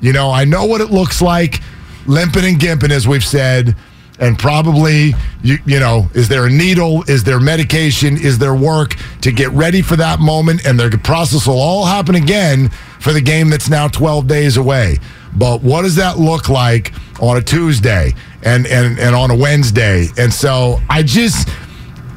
You 0.02 0.14
know, 0.14 0.32
I 0.32 0.46
know 0.46 0.66
what 0.66 0.82
it 0.82 0.92
looks 0.92 1.22
like, 1.22 1.62
limping 2.06 2.44
and 2.44 2.60
gimping, 2.60 2.92
as 2.92 3.08
we've 3.08 3.24
said, 3.24 3.76
and 4.22 4.38
probably, 4.38 5.16
you, 5.44 5.58
you 5.66 5.80
know, 5.80 6.10
is 6.14 6.30
there 6.30 6.46
a 6.46 6.50
needle? 6.50 7.04
Is 7.10 7.24
there 7.24 7.40
medication? 7.40 8.16
Is 8.18 8.38
there 8.38 8.54
work 8.54 8.96
to 9.22 9.32
get 9.32 9.50
ready 9.50 9.82
for 9.82 9.96
that 9.96 10.20
moment? 10.20 10.66
And 10.66 10.80
the 10.80 10.98
process 11.04 11.48
will 11.48 11.60
all 11.60 11.86
happen 11.86 12.14
again 12.14 12.70
for 13.00 13.12
the 13.12 13.22
game 13.22 13.50
that's 13.50 13.68
now 13.68 13.88
12 13.88 14.28
days 14.28 14.58
away. 14.58 15.00
But 15.36 15.64
what 15.64 15.82
does 15.82 15.96
that 15.96 16.20
look 16.20 16.50
like 16.50 16.94
on 17.20 17.38
a 17.38 17.42
Tuesday 17.42 18.14
and, 18.44 18.68
and, 18.68 19.00
and 19.00 19.16
on 19.16 19.32
a 19.32 19.36
Wednesday? 19.36 20.08
And 20.18 20.32
so 20.32 20.80
I 20.88 21.02
just 21.02 21.50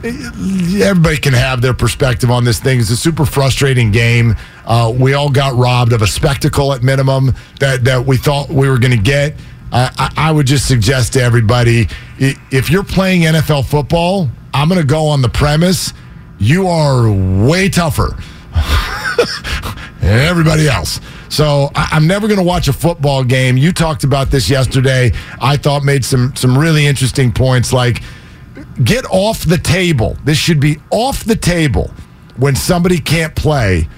everybody 0.04 1.16
can 1.16 1.32
have 1.32 1.62
their 1.62 1.72
perspective 1.72 2.30
on 2.30 2.44
this 2.44 2.60
thing. 2.60 2.78
It's 2.78 2.90
a 2.90 2.96
super 2.96 3.24
frustrating 3.24 3.90
game. 3.90 4.36
Uh, 4.66 4.92
we 4.94 5.14
all 5.14 5.30
got 5.30 5.54
robbed 5.54 5.94
of 5.94 6.02
a 6.02 6.06
spectacle 6.06 6.74
at 6.74 6.82
minimum 6.82 7.34
that, 7.60 7.84
that 7.84 8.04
we 8.04 8.18
thought 8.18 8.50
we 8.50 8.68
were 8.68 8.78
going 8.78 8.94
to 8.94 9.02
get. 9.02 9.34
I, 9.74 10.12
I 10.16 10.32
would 10.32 10.46
just 10.46 10.68
suggest 10.68 11.14
to 11.14 11.22
everybody 11.22 11.88
if 12.18 12.70
you're 12.70 12.84
playing 12.84 13.22
NFL 13.22 13.66
football, 13.66 14.28
I'm 14.52 14.68
going 14.68 14.80
to 14.80 14.86
go 14.86 15.06
on 15.06 15.20
the 15.20 15.28
premise 15.28 15.92
you 16.38 16.68
are 16.68 17.10
way 17.46 17.68
tougher 17.68 18.16
than 20.00 20.02
everybody 20.02 20.68
else. 20.68 21.00
So 21.28 21.70
I, 21.74 21.88
I'm 21.92 22.06
never 22.06 22.28
going 22.28 22.38
to 22.38 22.44
watch 22.44 22.68
a 22.68 22.72
football 22.72 23.24
game. 23.24 23.56
You 23.56 23.72
talked 23.72 24.04
about 24.04 24.30
this 24.30 24.48
yesterday. 24.48 25.12
I 25.40 25.56
thought 25.56 25.82
made 25.82 26.04
some 26.04 26.34
some 26.36 26.56
really 26.56 26.86
interesting 26.86 27.32
points 27.32 27.72
like 27.72 28.02
get 28.84 29.04
off 29.10 29.44
the 29.44 29.58
table. 29.58 30.16
This 30.24 30.38
should 30.38 30.60
be 30.60 30.78
off 30.90 31.24
the 31.24 31.36
table 31.36 31.90
when 32.36 32.54
somebody 32.54 32.98
can't 32.98 33.34
play, 33.34 33.88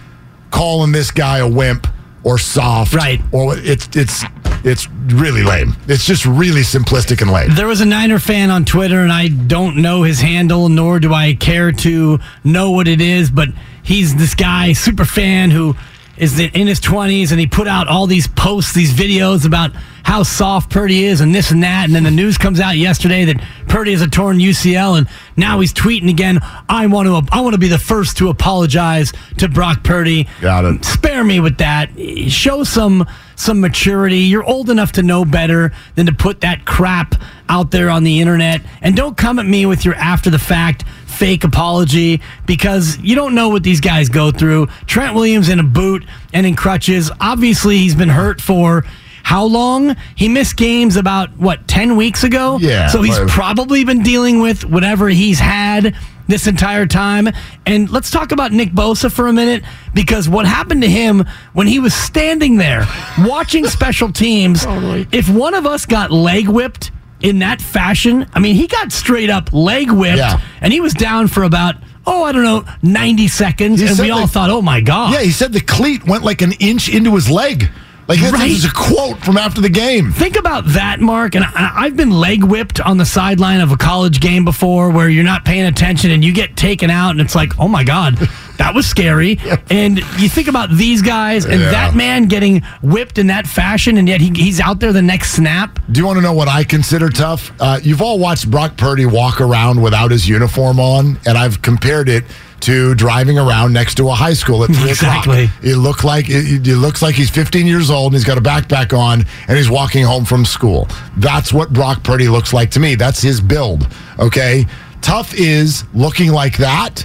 calling 0.50 0.92
this 0.92 1.10
guy 1.10 1.38
a 1.38 1.48
wimp 1.48 1.86
or 2.26 2.38
soft. 2.38 2.92
Right. 2.92 3.20
Or 3.30 3.56
it's 3.56 3.88
it's 3.94 4.24
it's 4.64 4.88
really 4.90 5.44
lame. 5.44 5.76
It's 5.86 6.04
just 6.04 6.26
really 6.26 6.62
simplistic 6.62 7.22
and 7.22 7.30
lame. 7.30 7.54
There 7.54 7.68
was 7.68 7.80
a 7.80 7.86
Niner 7.86 8.18
fan 8.18 8.50
on 8.50 8.64
Twitter, 8.64 9.00
and 9.00 9.12
I 9.12 9.28
don't 9.28 9.76
know 9.76 10.02
his 10.02 10.20
handle, 10.20 10.68
nor 10.68 10.98
do 10.98 11.14
I 11.14 11.34
care 11.34 11.70
to 11.70 12.18
know 12.42 12.72
what 12.72 12.88
it 12.88 13.00
is, 13.00 13.30
but 13.30 13.48
he's 13.84 14.16
this 14.16 14.34
guy, 14.34 14.72
super 14.72 15.04
fan, 15.04 15.52
who 15.52 15.76
is 16.18 16.36
that 16.36 16.56
in 16.56 16.66
his 16.66 16.80
20s, 16.80 17.30
and 17.30 17.40
he 17.40 17.46
put 17.46 17.68
out 17.68 17.88
all 17.88 18.06
these 18.06 18.26
posts, 18.26 18.72
these 18.72 18.92
videos 18.92 19.44
about 19.44 19.72
how 20.06 20.22
soft 20.22 20.70
Purdy 20.70 21.04
is 21.04 21.20
and 21.20 21.34
this 21.34 21.50
and 21.50 21.62
that. 21.62 21.86
And 21.86 21.94
then 21.94 22.04
the 22.04 22.10
news 22.10 22.38
comes 22.38 22.60
out 22.60 22.76
yesterday 22.76 23.24
that 23.24 23.42
Purdy 23.66 23.92
is 23.92 24.02
a 24.02 24.08
torn 24.08 24.38
UCL, 24.38 24.98
and 24.98 25.08
now 25.36 25.60
he's 25.60 25.72
tweeting 25.72 26.08
again. 26.08 26.38
I 26.68 26.86
want 26.86 27.06
to, 27.06 27.34
I 27.34 27.40
want 27.40 27.54
to 27.54 27.58
be 27.58 27.68
the 27.68 27.78
first 27.78 28.16
to 28.18 28.28
apologize 28.28 29.12
to 29.38 29.48
Brock 29.48 29.82
Purdy. 29.82 30.28
Got 30.40 30.64
it. 30.64 30.84
Spare 30.84 31.24
me 31.24 31.40
with 31.40 31.58
that. 31.58 31.90
Show 32.28 32.64
some 32.64 33.06
some 33.34 33.60
maturity. 33.60 34.20
You're 34.20 34.44
old 34.44 34.70
enough 34.70 34.92
to 34.92 35.02
know 35.02 35.24
better 35.24 35.72
than 35.94 36.06
to 36.06 36.12
put 36.12 36.40
that 36.40 36.64
crap 36.64 37.14
out 37.48 37.70
there 37.70 37.90
on 37.90 38.02
the 38.02 38.20
internet. 38.20 38.62
And 38.80 38.96
don't 38.96 39.16
come 39.16 39.38
at 39.38 39.46
me 39.46 39.66
with 39.66 39.84
your 39.84 39.94
after 39.94 40.30
the 40.30 40.38
fact 40.38 40.84
fake 41.16 41.44
apology 41.44 42.20
because 42.46 42.98
you 42.98 43.14
don't 43.14 43.34
know 43.34 43.48
what 43.48 43.62
these 43.62 43.80
guys 43.80 44.08
go 44.08 44.30
through. 44.30 44.66
Trent 44.86 45.14
Williams 45.14 45.48
in 45.48 45.58
a 45.58 45.62
boot 45.64 46.04
and 46.32 46.44
in 46.46 46.54
crutches. 46.54 47.10
Obviously, 47.20 47.78
he's 47.78 47.94
been 47.94 48.08
hurt 48.10 48.40
for 48.40 48.84
how 49.22 49.44
long? 49.44 49.96
He 50.14 50.28
missed 50.28 50.56
games 50.56 50.96
about 50.96 51.36
what 51.36 51.66
10 51.66 51.96
weeks 51.96 52.22
ago? 52.22 52.58
Yeah, 52.60 52.86
So 52.88 53.02
he's 53.02 53.18
well- 53.18 53.26
probably 53.28 53.82
been 53.84 54.02
dealing 54.02 54.40
with 54.40 54.64
whatever 54.64 55.08
he's 55.08 55.40
had 55.40 55.96
this 56.28 56.46
entire 56.46 56.86
time. 56.86 57.28
And 57.66 57.88
let's 57.90 58.10
talk 58.10 58.30
about 58.32 58.52
Nick 58.52 58.70
Bosa 58.72 59.10
for 59.10 59.26
a 59.28 59.32
minute 59.32 59.64
because 59.94 60.28
what 60.28 60.44
happened 60.46 60.82
to 60.82 60.88
him 60.88 61.24
when 61.54 61.66
he 61.66 61.78
was 61.80 61.94
standing 61.94 62.56
there 62.56 62.86
watching 63.20 63.66
special 63.78 64.12
teams, 64.12 64.64
oh, 64.66 65.04
if 65.12 65.28
one 65.28 65.54
of 65.54 65.66
us 65.66 65.86
got 65.86 66.10
leg 66.12 66.46
whipped 66.48 66.90
in 67.20 67.38
that 67.40 67.60
fashion, 67.62 68.26
I 68.34 68.40
mean, 68.40 68.54
he 68.56 68.66
got 68.66 68.92
straight 68.92 69.30
up 69.30 69.52
leg 69.52 69.90
whipped 69.90 70.18
Yeah. 70.18 70.40
and 70.60 70.72
he 70.72 70.80
was 70.80 70.92
down 70.94 71.28
for 71.28 71.42
about, 71.44 71.76
oh, 72.06 72.24
I 72.24 72.32
don't 72.32 72.42
know, 72.44 72.64
90 72.82 73.28
seconds. 73.28 73.80
He 73.80 73.86
and 73.86 73.98
we 73.98 74.10
all 74.10 74.26
thought, 74.26 74.50
oh 74.50 74.62
my 74.62 74.80
God. 74.80 75.12
Yeah, 75.12 75.20
he 75.22 75.30
said 75.30 75.52
the 75.52 75.60
cleat 75.60 76.04
went 76.06 76.24
like 76.24 76.42
an 76.42 76.52
inch 76.60 76.88
into 76.88 77.14
his 77.14 77.30
leg. 77.30 77.70
Like 78.08 78.20
this 78.20 78.32
Right. 78.32 78.50
is 78.50 78.64
a 78.64 78.70
quote 78.72 79.18
from 79.24 79.36
after 79.36 79.60
the 79.60 79.68
game. 79.68 80.12
Think 80.12 80.36
about 80.36 80.64
that, 80.68 81.00
Mark. 81.00 81.34
And 81.34 81.44
I, 81.44 81.72
I've 81.74 81.96
been 81.96 82.10
leg 82.10 82.44
whipped 82.44 82.80
on 82.80 82.98
the 82.98 83.04
sideline 83.06 83.60
of 83.60 83.72
a 83.72 83.76
college 83.76 84.20
game 84.20 84.44
before 84.44 84.90
where 84.90 85.08
you're 85.08 85.24
not 85.24 85.44
paying 85.44 85.64
attention 85.66 86.12
and 86.12 86.24
you 86.24 86.32
get 86.32 86.56
taken 86.56 86.88
out, 86.90 87.10
and 87.10 87.20
it's 87.20 87.34
like, 87.34 87.58
oh 87.58 87.66
my 87.68 87.82
God, 87.84 88.16
That 88.58 88.74
was 88.74 88.86
scary. 88.86 89.38
And 89.70 89.98
you 90.18 90.28
think 90.28 90.46
about 90.48 90.70
these 90.70 91.02
guys 91.02 91.44
and 91.44 91.60
Yeah. 91.60 91.70
that 91.72 91.94
man 91.96 92.26
getting 92.26 92.62
whipped 92.80 93.18
in 93.18 93.26
that 93.26 93.46
fashion, 93.46 93.96
and 93.98 94.08
yet 94.08 94.20
he, 94.20 94.30
he's 94.30 94.60
out 94.60 94.78
there 94.80 94.92
the 94.92 95.02
next 95.02 95.32
snap. 95.32 95.78
Do 95.90 96.00
you 96.00 96.06
want 96.06 96.16
to 96.18 96.22
know 96.22 96.32
what 96.32 96.48
I 96.48 96.62
consider 96.64 97.08
tough? 97.10 97.50
Uh, 97.60 97.80
you've 97.82 98.00
all 98.00 98.18
watched 98.20 98.50
Brock 98.50 98.76
Purdy 98.76 99.04
walk 99.04 99.40
around 99.40 99.82
without 99.82 100.10
his 100.12 100.28
uniform 100.28 100.78
on, 100.80 101.18
and 101.26 101.36
I've 101.36 101.60
compared 101.60 102.08
it 102.08 102.24
to 102.60 102.94
driving 102.94 103.38
around 103.38 103.72
next 103.72 103.96
to 103.96 104.08
a 104.08 104.12
high 104.14 104.32
school 104.32 104.64
at 104.64 104.70
three 104.70 104.90
Exactly. 104.90 105.44
o'clock. 105.44 105.64
It 105.64 105.76
look 105.76 106.04
like 106.04 106.28
it, 106.28 106.66
it 106.66 106.76
looks 106.76 107.02
like 107.02 107.14
he's 107.14 107.30
15 107.30 107.66
years 107.66 107.90
old 107.90 108.12
and 108.12 108.14
he's 108.14 108.24
got 108.24 108.38
a 108.38 108.40
backpack 108.40 108.96
on 108.96 109.24
and 109.46 109.56
he's 109.56 109.68
walking 109.70 110.04
home 110.04 110.24
from 110.24 110.44
school. 110.44 110.88
That's 111.16 111.52
what 111.52 111.72
Brock 111.72 112.02
Purdy 112.02 112.28
looks 112.28 112.52
like 112.52 112.70
to 112.72 112.80
me. 112.80 112.94
That's 112.94 113.20
his 113.20 113.40
build. 113.40 113.86
Okay, 114.18 114.64
tough 115.02 115.34
is 115.34 115.84
looking 115.94 116.32
like 116.32 116.56
that, 116.56 117.04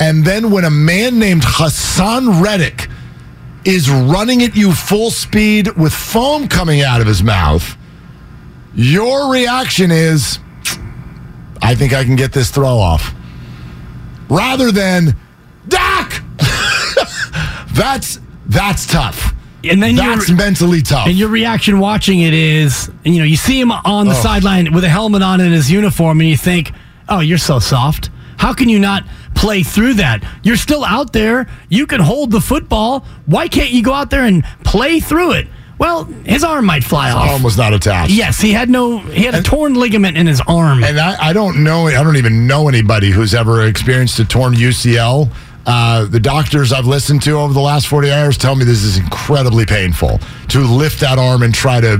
and 0.00 0.24
then 0.24 0.50
when 0.50 0.64
a 0.64 0.70
man 0.70 1.18
named 1.18 1.42
Haason 1.42 2.42
Reddick 2.42 2.88
is 3.64 3.88
running 3.90 4.42
at 4.42 4.56
you 4.56 4.72
full 4.72 5.10
speed 5.10 5.68
with 5.76 5.92
foam 5.92 6.48
coming 6.48 6.82
out 6.82 7.00
of 7.00 7.06
his 7.06 7.22
mouth, 7.22 7.76
your 8.74 9.30
reaction 9.30 9.90
is, 9.90 10.38
I 11.62 11.74
think 11.74 11.92
I 11.92 12.04
can 12.04 12.16
get 12.16 12.32
this 12.32 12.50
throw 12.50 12.78
off. 12.78 13.14
Rather 14.30 14.70
than, 14.72 15.14
Doc! 15.68 16.22
that's 17.74 18.20
that's 18.46 18.86
tough. 18.86 19.34
And 19.62 19.82
then 19.82 19.94
that's 19.96 20.30
mentally 20.30 20.80
tough. 20.80 21.06
And 21.06 21.16
your 21.18 21.28
reaction 21.28 21.80
watching 21.80 22.20
it 22.20 22.32
is, 22.32 22.90
you 23.04 23.18
know, 23.18 23.24
you 23.24 23.36
see 23.36 23.60
him 23.60 23.70
on 23.70 24.06
the 24.08 24.14
Oh. 24.14 24.22
sideline 24.22 24.72
with 24.72 24.84
a 24.84 24.88
helmet 24.88 25.22
on 25.22 25.40
in 25.40 25.52
his 25.52 25.70
uniform, 25.70 26.20
and 26.20 26.28
you 26.30 26.36
think, 26.36 26.72
oh, 27.10 27.20
you're 27.20 27.36
so 27.38 27.58
soft. 27.58 28.08
How 28.38 28.54
can 28.54 28.70
you 28.70 28.78
not 28.78 29.04
play 29.34 29.62
through 29.62 29.94
that? 29.94 30.24
You're 30.42 30.56
still 30.56 30.82
out 30.82 31.12
there. 31.12 31.46
You 31.68 31.86
can 31.86 32.00
hold 32.00 32.30
the 32.30 32.40
football. 32.40 33.04
Why 33.26 33.48
can't 33.48 33.70
you 33.70 33.82
go 33.82 33.92
out 33.92 34.08
there 34.08 34.24
and 34.24 34.42
play 34.64 34.98
through 34.98 35.32
it? 35.32 35.46
Well, 35.80 36.04
his 36.26 36.44
arm 36.44 36.66
might 36.66 36.84
fly 36.84 37.10
off. 37.10 37.30
arm 37.30 37.42
was 37.42 37.56
not 37.56 37.72
attached. 37.72 38.12
Yes, 38.12 38.38
he 38.38 38.52
had 38.52 38.68
no. 38.68 38.98
He 38.98 39.22
had 39.24 39.34
a 39.34 39.40
torn 39.42 39.72
ligament 39.74 40.16
in 40.18 40.26
his 40.26 40.40
arm. 40.46 40.84
And 40.84 41.00
I, 41.00 41.16
I 41.30 41.32
don't 41.32 41.64
know, 41.64 41.86
I 41.86 42.02
don't 42.04 42.18
even 42.18 42.46
know 42.46 42.68
anybody 42.68 43.10
who's 43.10 43.34
ever 43.34 43.66
experienced 43.66 44.18
a 44.18 44.26
torn 44.26 44.52
UCL. 44.54 45.30
Uh, 45.66 46.04
the 46.06 46.20
doctors 46.20 46.72
I've 46.72 46.86
listened 46.86 47.22
to 47.22 47.32
over 47.32 47.52
the 47.54 47.60
last 47.60 47.86
40 47.86 48.10
hours 48.10 48.36
tell 48.38 48.56
me 48.56 48.64
this 48.64 48.82
is 48.82 48.98
incredibly 48.98 49.64
painful 49.64 50.18
to 50.48 50.58
lift 50.60 51.00
that 51.00 51.18
arm 51.18 51.42
and 51.42 51.54
try 51.54 51.80
to 51.80 51.98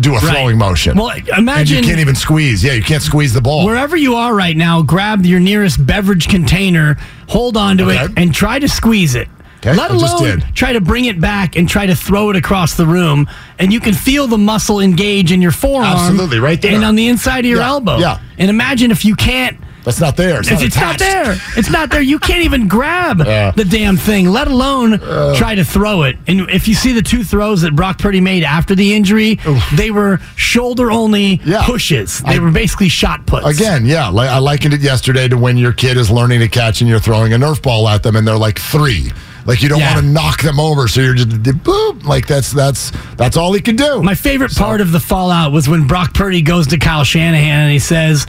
do 0.00 0.10
a 0.10 0.18
Right. 0.18 0.22
throwing 0.32 0.58
motion. 0.58 0.96
Well, 0.98 1.10
and 1.10 1.28
imagine- 1.38 1.78
you 1.78 1.82
can't 1.88 2.00
even 2.00 2.14
squeeze. 2.16 2.62
Yeah, 2.64 2.72
you 2.72 2.82
can't 2.82 3.02
squeeze 3.02 3.32
the 3.32 3.40
ball. 3.40 3.64
Wherever 3.66 3.96
you 3.96 4.14
are 4.16 4.34
right 4.34 4.56
now, 4.56 4.82
grab 4.82 5.24
your 5.24 5.40
nearest 5.40 5.84
beverage 5.86 6.28
container, 6.28 6.96
hold 7.28 7.56
on 7.56 7.76
to 7.78 7.84
Okay. 7.90 8.04
it, 8.04 8.10
and 8.16 8.34
try 8.34 8.58
to 8.58 8.68
squeeze 8.68 9.14
it. 9.14 9.28
Okay, 9.60 9.74
Let 9.76 9.90
I 9.90 9.94
alone 9.94 10.40
try 10.54 10.72
to 10.72 10.80
bring 10.80 11.04
it 11.04 11.20
back 11.20 11.54
and 11.56 11.68
try 11.68 11.84
to 11.84 11.94
throw 11.94 12.30
it 12.30 12.36
across 12.36 12.74
the 12.76 12.86
room, 12.86 13.28
and 13.58 13.72
you 13.72 13.78
can 13.80 13.92
feel 13.92 14.26
the 14.26 14.38
muscle 14.38 14.80
engage 14.80 15.32
in 15.32 15.42
your 15.42 15.52
forearm, 15.52 15.84
Absolutely, 15.84 16.38
right 16.40 16.60
there. 16.62 16.74
and 16.74 16.82
on 16.84 16.94
the 16.96 17.08
inside 17.08 17.40
of 17.40 17.50
your 17.50 17.60
Yeah, 17.60 17.68
elbow. 17.68 17.98
yeah. 17.98 18.20
And 18.38 18.48
imagine 18.48 18.90
if 18.90 19.04
you 19.04 19.14
can't. 19.16 19.58
That's 19.84 20.00
not 20.00 20.16
there. 20.16 20.40
It's 20.40 20.50
not 20.50 20.62
it's 20.62 20.76
not 20.76 20.98
there. 20.98 21.36
It's 21.56 21.70
not 21.70 21.90
there. 21.90 22.02
You 22.02 22.18
can't 22.18 22.42
even 22.44 22.68
grab 22.68 23.18
Yeah. 23.26 23.50
the 23.50 23.64
damn 23.64 23.96
thing, 23.98 24.28
let 24.28 24.46
alone 24.48 24.94
uh. 24.94 25.34
try 25.36 25.54
to 25.54 25.64
throw 25.64 26.02
it. 26.02 26.16
And 26.26 26.48
if 26.50 26.66
you 26.68 26.74
see 26.74 26.92
the 26.92 27.00
two 27.02 27.22
throws 27.24 27.62
that 27.62 27.74
Brock 27.76 27.98
Purdy 27.98 28.20
made 28.20 28.42
after 28.44 28.74
the 28.74 28.94
injury, 28.94 29.38
they 29.74 29.90
were 29.90 30.20
shoulder 30.36 30.90
only 30.90 31.40
Yeah. 31.44 31.64
pushes. 31.64 32.20
They 32.20 32.36
I- 32.36 32.38
were 32.40 32.50
basically 32.50 32.88
shot 32.90 33.26
puts. 33.26 33.46
Again, 33.46 33.84
yeah, 33.86 34.08
like 34.08 34.28
I 34.30 34.38
likened 34.38 34.72
it 34.74 34.80
yesterday 34.82 35.28
to 35.28 35.36
when 35.38 35.56
your 35.58 35.72
kid 35.72 35.96
is 35.98 36.10
learning 36.10 36.40
to 36.40 36.48
catch 36.48 36.80
and 36.82 36.88
you're 36.88 37.00
throwing 37.00 37.32
a 37.34 37.38
Nerf 37.38 37.60
ball 37.62 37.88
at 37.88 38.02
them 38.02 38.16
and 38.16 38.26
they're 38.28 38.36
like 38.38 38.58
three. 38.58 39.12
Like 39.46 39.62
you 39.62 39.68
don't 39.68 39.78
Yeah. 39.80 39.94
want 39.94 40.06
to 40.06 40.12
knock 40.12 40.42
them 40.42 40.60
over, 40.60 40.86
so 40.88 41.00
you're 41.00 41.14
just 41.14 41.28
boop. 41.30 42.04
Like 42.04 42.26
that's 42.26 42.52
that's 42.52 42.92
that's 43.16 43.36
all 43.36 43.52
he 43.52 43.60
can 43.60 43.76
do. 43.76 44.02
My 44.02 44.14
favorite 44.14 44.54
part 44.54 44.80
of 44.80 44.92
the 44.92 45.00
fallout 45.00 45.52
was 45.52 45.68
when 45.68 45.86
Brock 45.86 46.14
Purdy 46.14 46.42
goes 46.42 46.66
to 46.68 46.78
Kyle 46.78 47.04
Shanahan 47.04 47.64
and 47.64 47.72
he 47.72 47.78
says, 47.78 48.26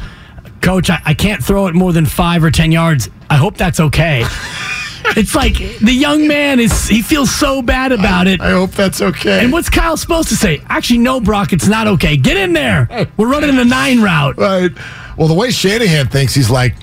Coach, 0.62 0.90
I, 0.90 1.02
I 1.06 1.14
can't 1.14 1.44
throw 1.44 1.68
it 1.68 1.76
more 1.76 1.92
than 1.94 2.06
five 2.06 2.44
or 2.44 2.52
10 2.52 2.72
yards. 2.72 3.10
I 3.30 3.36
hope 3.36 3.58
that's 3.58 3.80
okay. 3.80 4.24
it's 5.18 5.34
like 5.36 5.58
the 5.80 5.92
young 5.94 6.28
man 6.28 6.60
is, 6.60 6.88
he 6.88 7.02
feels 7.02 7.34
so 7.34 7.62
bad 7.64 7.92
about 7.92 8.28
it. 8.28 8.40
I 8.42 8.52
hope 8.52 8.72
that's 8.72 9.02
okay. 9.02 9.44
And 9.44 9.52
what's 9.52 9.70
Kyle 9.70 9.98
supposed 9.98 10.30
to 10.30 10.36
say? 10.36 10.62
Actually, 10.70 11.00
no, 11.00 11.20
Brock, 11.20 11.52
it's 11.52 11.68
not 11.68 11.88
okay. 11.88 12.16
Get 12.16 12.38
in 12.38 12.54
there. 12.54 13.08
We're 13.18 13.30
running 13.32 13.56
the 13.56 13.66
nine 13.66 14.02
route. 14.02 14.38
Right. 14.38 14.70
Well, 15.18 15.28
the 15.28 15.34
way 15.34 15.50
Shanahan 15.52 16.08
thinks, 16.10 16.34
he's 16.36 16.50
like, 16.52 16.76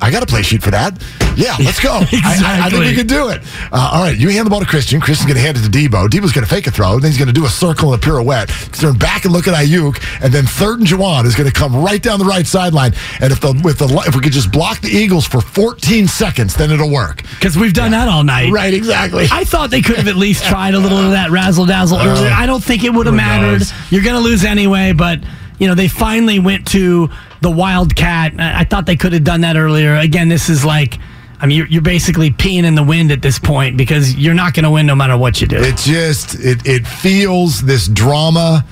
I 0.00 0.10
got 0.10 0.22
a 0.22 0.26
play 0.26 0.42
sheet 0.42 0.62
for 0.62 0.70
that. 0.70 1.02
Yeah, 1.36 1.56
let's 1.60 1.80
go. 1.80 1.92
I, 1.92 2.02
I, 2.02 2.66
I 2.66 2.70
think 2.70 2.84
we 2.84 2.94
can 2.94 3.06
do 3.06 3.28
it. 3.28 3.42
Uh, 3.72 3.90
all 3.94 4.02
right, 4.02 4.16
you 4.16 4.28
hand 4.28 4.46
the 4.46 4.50
ball 4.50 4.60
to 4.60 4.66
Christian. 4.66 5.00
Christian's 5.00 5.26
going 5.26 5.36
to 5.36 5.42
hand 5.42 5.56
it 5.56 5.62
to 5.62 5.70
Deebo. 5.70 6.08
Deebo's 6.08 6.32
going 6.32 6.46
to 6.46 6.52
fake 6.52 6.66
a 6.66 6.70
throw. 6.70 6.98
Then 6.98 7.10
he's 7.10 7.18
going 7.18 7.28
to 7.28 7.34
do 7.34 7.46
a 7.46 7.48
circle 7.48 7.92
and 7.92 8.02
a 8.02 8.06
pirouette. 8.06 8.48
Turn 8.72 8.96
back 8.96 9.24
and 9.24 9.32
look 9.32 9.46
at 9.46 9.54
Aiyuk. 9.54 10.02
And 10.22 10.32
then 10.32 10.44
third 10.44 10.80
and 10.80 10.88
Jauan 10.88 11.24
is 11.24 11.34
going 11.34 11.48
to 11.48 11.54
come 11.54 11.74
right 11.76 12.02
down 12.02 12.18
the 12.18 12.24
right 12.24 12.46
sideline. 12.46 12.92
And 13.20 13.32
if 13.32 13.40
the 13.40 13.58
with 13.62 13.78
the 13.78 13.86
if 14.06 14.14
we 14.14 14.20
could 14.20 14.32
just 14.32 14.50
block 14.52 14.80
the 14.80 14.88
Eagles 14.88 15.26
for 15.26 15.40
14 15.40 16.08
seconds, 16.08 16.54
then 16.54 16.70
it'll 16.70 16.90
work. 16.90 17.22
Because 17.38 17.56
we've 17.56 17.74
done 17.74 17.92
that 17.92 18.08
all 18.08 18.24
night. 18.24 18.52
Right, 18.52 18.74
exactly. 18.74 19.26
I 19.30 19.44
thought 19.44 19.70
they 19.70 19.82
could 19.82 19.96
have 19.96 20.08
at 20.08 20.16
least 20.16 20.44
tried 20.44 20.74
a 20.74 20.78
little 20.78 20.98
of 20.98 21.12
that 21.12 21.30
razzle 21.30 21.66
dazzle 21.66 21.98
earlier. 21.98 22.30
I 22.30 22.46
don't 22.46 22.62
think 22.62 22.84
it 22.84 22.90
would 22.92 23.06
have 23.06 23.14
mattered. 23.14 23.58
knows? 23.58 23.72
You're 23.90 24.02
going 24.02 24.16
to 24.16 24.22
lose 24.22 24.44
anyway, 24.44 24.92
but 24.92 25.20
you 25.58 25.66
know 25.66 25.74
they 25.74 25.88
finally 25.88 26.38
went 26.38 26.66
to 26.68 27.10
the 27.40 27.50
Wildcat. 27.50 28.38
I 28.38 28.64
thought 28.64 28.86
they 28.86 28.96
could 28.96 29.12
have 29.12 29.24
done 29.24 29.42
that 29.42 29.56
earlier. 29.56 29.96
Again, 29.96 30.28
this 30.28 30.48
is 30.48 30.64
like, 30.64 30.98
I 31.40 31.46
mean, 31.46 31.58
you're, 31.58 31.66
you're 31.66 31.82
basically 31.82 32.30
peeing 32.30 32.64
in 32.64 32.74
the 32.74 32.82
wind 32.82 33.12
at 33.12 33.22
this 33.22 33.38
point 33.38 33.76
because 33.76 34.14
you're 34.16 34.34
not 34.34 34.54
going 34.54 34.64
to 34.64 34.70
win 34.70 34.86
no 34.86 34.94
matter 34.94 35.16
what 35.16 35.40
you 35.40 35.46
do. 35.46 35.56
It 35.56 35.76
just 35.76 36.34
it 36.40 36.66
it 36.66 36.86
feels 36.86 37.62
this 37.62 37.86
drama, 37.88 38.64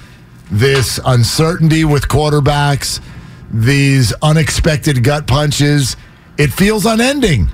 this 0.51 0.99
uncertainty 1.05 1.85
with 1.85 2.09
quarterbacks, 2.09 3.01
these 3.53 4.12
unexpected 4.23 5.05
gut 5.05 5.27
punches. 5.27 5.97
It 6.39 6.53
feels 6.53 6.87
unending. 6.87 7.49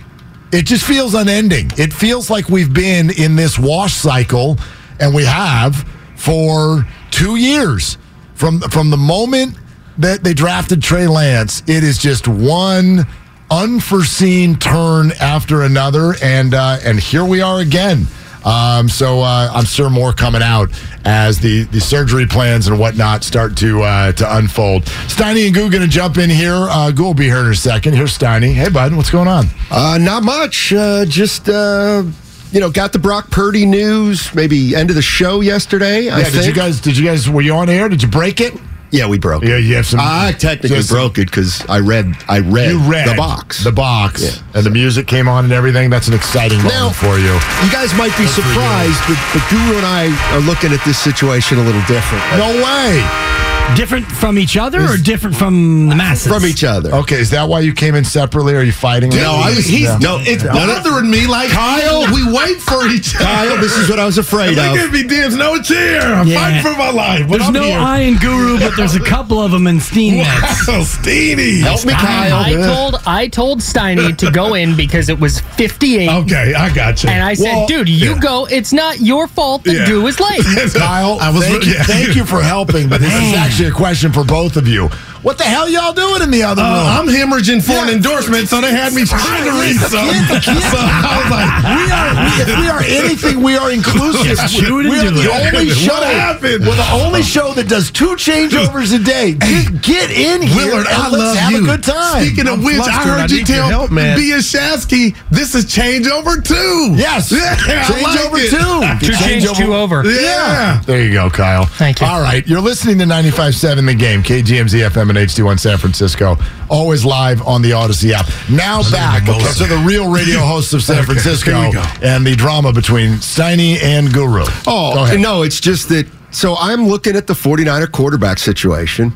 It 0.52 0.66
just 0.66 0.84
feels 0.84 1.14
unending. 1.14 1.70
It 1.78 1.92
feels 1.92 2.28
like 2.28 2.48
we've 2.48 2.72
been 2.72 3.10
in 3.10 3.36
this 3.36 3.58
wash 3.58 3.94
cycle, 3.94 4.58
and 4.98 5.14
we 5.14 5.24
have 5.24 5.86
for 6.16 6.86
two 7.10 7.36
years 7.36 7.98
from 8.34 8.60
from 8.60 8.90
the 8.90 8.96
moment 8.96 9.56
that 10.02 10.22
they 10.22 10.34
drafted 10.34 10.82
Trey 10.82 11.06
Lance. 11.06 11.62
It 11.66 11.82
is 11.84 11.98
just 11.98 12.28
one 12.28 13.06
unforeseen 13.50 14.56
turn 14.56 15.12
after 15.20 15.62
another, 15.62 16.14
and 16.22 16.54
uh, 16.54 16.78
and 16.84 16.98
here 16.98 17.24
we 17.24 17.40
are 17.40 17.60
again. 17.60 18.06
Um, 18.44 18.88
so 18.88 19.20
uh, 19.20 19.50
I'm 19.54 19.64
sure 19.64 19.88
more 19.88 20.12
coming 20.12 20.42
out 20.42 20.70
as 21.04 21.38
the, 21.38 21.62
the 21.64 21.80
surgery 21.80 22.26
plans 22.26 22.66
and 22.66 22.78
whatnot 22.78 23.22
start 23.22 23.56
to 23.58 23.82
uh, 23.82 24.12
to 24.12 24.36
unfold. 24.36 24.84
Steiny 25.06 25.46
and 25.46 25.54
Goo 25.54 25.70
going 25.70 25.82
to 25.82 25.88
jump 25.88 26.18
in 26.18 26.28
here. 26.28 26.54
Uh, 26.54 26.90
Goo 26.90 27.04
will 27.04 27.14
be 27.14 27.26
here 27.26 27.40
in 27.40 27.46
a 27.46 27.54
second. 27.54 27.94
Here's 27.94 28.16
Steiny. 28.16 28.52
Hey, 28.52 28.68
bud, 28.68 28.94
what's 28.94 29.10
going 29.10 29.28
on? 29.28 29.46
Uh, 29.70 29.98
not 30.00 30.24
much. 30.24 30.72
Uh, 30.72 31.04
just 31.04 31.48
uh, 31.48 32.02
you 32.50 32.60
know, 32.60 32.70
got 32.70 32.92
the 32.92 32.98
Brock 32.98 33.30
Purdy 33.30 33.64
news. 33.64 34.34
Maybe 34.34 34.74
end 34.74 34.90
of 34.90 34.96
the 34.96 35.02
show 35.02 35.40
yesterday. 35.40 36.10
I 36.10 36.20
yeah, 36.20 36.30
did 36.30 36.44
you 36.44 36.52
guys? 36.52 36.80
Did 36.80 36.96
you 36.96 37.04
guys? 37.04 37.30
Were 37.30 37.42
you 37.42 37.54
on 37.54 37.68
air? 37.68 37.88
Did 37.88 38.02
you 38.02 38.08
break 38.08 38.40
it? 38.40 38.54
Yeah, 38.92 39.06
we 39.08 39.18
broke. 39.18 39.42
Yeah, 39.42 39.56
you 39.56 39.74
have 39.76 39.86
some. 39.86 40.00
I 40.02 40.32
technically 40.38 40.82
broke 40.86 41.16
it 41.18 41.24
because 41.24 41.64
I 41.66 41.78
read. 41.80 42.14
I 42.28 42.40
read. 42.40 42.70
You 42.70 42.78
read 42.80 43.08
the 43.08 43.14
box. 43.16 43.64
the 43.64 43.72
box, 43.72 44.22
Yeah. 44.22 44.42
and 44.54 44.66
the 44.66 44.70
music 44.70 45.06
came 45.06 45.28
on 45.28 45.44
and 45.44 45.52
everything. 45.52 45.88
That's 45.88 46.08
an 46.08 46.14
exciting 46.14 46.58
moment 46.62 46.94
for 46.96 47.18
you. 47.18 47.32
You 47.32 47.70
guys 47.72 47.94
might 47.96 48.14
be 48.18 48.24
you. 48.24 48.28
surprised, 48.28 49.00
but, 49.08 49.16
but 49.32 49.42
Guru 49.48 49.76
and 49.80 49.86
I 49.86 50.12
are 50.36 50.40
looking 50.40 50.72
at 50.72 50.84
this 50.84 50.98
situation 50.98 51.58
a 51.58 51.62
little 51.64 51.80
different. 51.88 52.22
No 52.36 52.52
way. 52.62 53.31
Different 53.76 54.04
from 54.06 54.38
each 54.38 54.56
other 54.56 54.82
or 54.82 54.96
different 54.96 55.34
from 55.34 55.88
the 55.88 55.96
masses? 55.96 56.26
From 56.30 56.44
each 56.44 56.62
other. 56.64 56.92
Okay, 56.94 57.18
is 57.18 57.30
that 57.30 57.48
why 57.48 57.60
you 57.60 57.72
came 57.72 57.94
in 57.94 58.04
separately? 58.04 58.54
Are 58.54 58.62
you 58.62 58.72
fighting? 58.72 59.10
No, 59.10 59.32
I 59.36 59.50
was- 59.54 59.64
he's- 59.66 59.98
no. 60.00 60.18
It's 60.20 60.44
No, 60.44 60.52
no. 60.52 60.66
bothering 60.66 61.10
me 61.10 61.26
like 61.26 61.50
Kyle. 61.50 62.06
We 62.12 62.22
wait 62.30 62.60
for 62.60 62.86
each 62.88 63.14
other. 63.16 63.24
Kyle, 63.24 63.56
this 63.58 63.76
is 63.78 63.88
what 63.88 63.98
I 63.98 64.04
was 64.04 64.18
afraid 64.18 64.56
They 64.56 64.68
of. 64.68 64.74
give 64.74 64.92
me 64.92 65.02
dibs. 65.04 65.34
No, 65.36 65.54
it's 65.54 65.68
here. 65.68 66.00
I'm 66.02 66.26
Yeah. 66.28 66.40
fighting 66.40 66.62
for 66.62 66.78
my 66.78 66.90
life. 66.90 67.20
But 67.28 67.38
There's 67.38 67.48
I'm 67.48 67.54
no 67.54 67.62
here. 67.62 67.78
Iron 67.78 68.16
Guru, 68.18 68.58
but 68.58 68.76
there's 68.76 68.94
a 68.94 69.00
couple 69.14 69.42
of 69.42 69.50
them 69.52 69.66
in 69.66 69.80
Steam 69.80 70.18
Wow, 70.18 70.24
Nets. 70.68 70.96
Steeny. 70.96 71.60
Help 71.62 71.84
me, 71.84 71.94
Kyle. 71.94 72.36
I 72.44 72.52
told 72.54 73.00
I 73.06 73.28
told 73.28 73.60
Steiny 73.60 74.16
to 74.18 74.30
go 74.30 74.54
in 74.54 74.74
because 74.76 75.08
it 75.08 75.18
was 75.18 75.40
58. 75.56 76.08
Okay, 76.10 76.54
I 76.54 76.68
got 76.70 77.02
you. 77.02 77.08
And 77.10 77.22
I 77.24 77.34
said, 77.34 77.44
Well, 77.54 77.66
dude, 77.66 77.88
you 77.88 78.12
yeah. 78.12 78.18
go. 78.18 78.46
It's 78.50 78.72
not 78.72 79.00
your 79.00 79.26
fault 79.28 79.64
that 79.64 79.74
Yeah. 79.74 79.86
Goo 79.86 80.06
is 80.06 80.20
late. 80.20 80.44
Kyle, 80.74 81.18
I 81.20 81.30
was 81.30 81.44
thank, 81.44 81.62
re- 81.64 81.68
you, 81.68 81.74
thank 81.84 82.14
you 82.16 82.24
for 82.24 82.42
helping, 82.42 82.88
but 82.88 83.00
this 83.00 83.12
is 83.14 83.32
actually 83.52 83.68
a 83.68 83.70
question 83.70 84.10
for 84.10 84.24
both 84.24 84.56
of 84.56 84.66
you. 84.66 84.88
What 85.22 85.38
the 85.38 85.44
hell 85.44 85.68
y'all 85.68 85.92
doing 85.92 86.20
in 86.22 86.30
the 86.32 86.42
other 86.42 86.62
Uh, 86.62 86.66
room? 86.66 86.86
I'm 86.98 87.06
hemorrhaging 87.06 87.62
for 87.62 87.72
an 87.78 87.90
endorsement, 87.90 88.48
so 88.48 88.60
they 88.60 88.72
had 88.72 88.92
me 88.92 89.04
trying 89.04 89.44
to 89.44 89.52
read 89.52 89.76
something. 89.78 90.22
So 90.72 90.78
I 90.78 91.20
was 91.22 91.30
like, 91.30 91.50
we 91.78 91.84
are, 91.92 92.10
we, 92.18 92.30
if 92.42 92.48
we 92.62 92.68
are 92.68 92.82
anything, 92.82 93.42
we 93.42 93.56
are 93.56 93.70
inclusive. 93.70 94.24
Just 94.36 94.56
chew 94.58 94.76
we 94.78 94.98
are 94.98 95.10
the 95.10 95.22
it. 95.22 95.54
only 95.54 95.68
What 95.68 95.76
show. 95.76 95.94
happened? 96.02 96.66
We're 96.66 96.74
the 96.76 96.90
only 97.04 97.22
show 97.22 97.52
that 97.54 97.68
does 97.68 97.90
two 97.90 98.16
changeovers 98.16 98.94
a 98.94 98.98
day. 99.02 99.32
Get, 99.34 99.82
get 99.82 100.10
in 100.10 100.42
here 100.42 100.66
Willard, 100.66 100.86
and 100.86 100.96
I 100.96 101.08
let's 101.08 101.22
love 101.22 101.36
have 101.36 101.52
you. 101.52 101.58
a 101.62 101.66
good 101.66 101.82
time. 101.84 102.24
Speaking 102.24 102.48
of 102.48 102.54
I'm 102.58 102.64
which, 102.64 102.80
I 102.80 102.90
heard 103.04 103.30
I 103.30 103.34
you 103.34 103.44
tell 103.44 103.68
help, 103.68 103.90
man. 103.90 104.18
Biashasky 104.18 105.14
this 105.30 105.54
is 105.54 105.66
changeover 105.66 106.42
two. 106.42 106.94
Yes. 106.96 107.30
Yeah, 107.30 107.54
Changeover 107.56 108.32
like 108.32 109.00
two. 109.00 109.06
Two 109.06 109.16
change, 109.22 109.44
two 109.56 109.74
over. 109.74 110.02
Yeah. 110.04 110.80
There 110.86 111.02
you 111.02 111.12
go, 111.12 111.30
Kyle. 111.30 111.66
Thank 111.66 112.00
you. 112.00 112.06
All 112.06 112.20
right. 112.20 112.46
You're 112.46 112.60
listening 112.60 112.98
to 112.98 113.04
95.7 113.04 113.86
The 113.86 113.94
Game, 113.94 114.22
KGMZ 114.22 114.88
FM 114.90 115.10
and 115.16 115.28
HD1 115.28 115.60
San 115.60 115.78
Francisco. 115.78 116.36
Always 116.68 117.04
live 117.04 117.42
on 117.46 117.62
the 117.62 117.70
Audacy 117.70 118.10
app. 118.12 118.26
Now 118.50 118.82
back 118.90 119.24
Muller. 119.26 119.52
to 119.52 119.64
the 119.64 119.82
real 119.86 120.10
radio 120.10 120.38
hosts 120.40 120.72
of 120.72 120.82
San 120.82 120.96
Okay, 120.98 121.06
Francisco 121.06 121.52
here 121.60 121.66
we 121.68 121.72
go. 121.74 121.84
and 122.02 122.26
the 122.26 122.34
drama 122.34 122.72
between 122.72 123.12
Steiny 123.14 123.82
and 123.82 124.12
Guru. 124.12 124.44
Oh, 124.66 125.14
no, 125.18 125.42
it's 125.42 125.60
just 125.60 125.88
that. 125.90 126.06
So 126.30 126.56
I'm 126.58 126.86
looking 126.86 127.14
at 127.14 127.26
the 127.26 127.34
49er 127.34 127.92
quarterback 127.92 128.38
situation. 128.38 129.10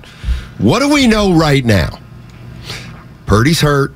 What 0.59 0.81
do 0.81 0.89
we 0.93 1.07
know 1.07 1.33
right 1.33 1.65
now? 1.65 1.99
Purdy's 3.27 3.61
hurt, 3.61 3.93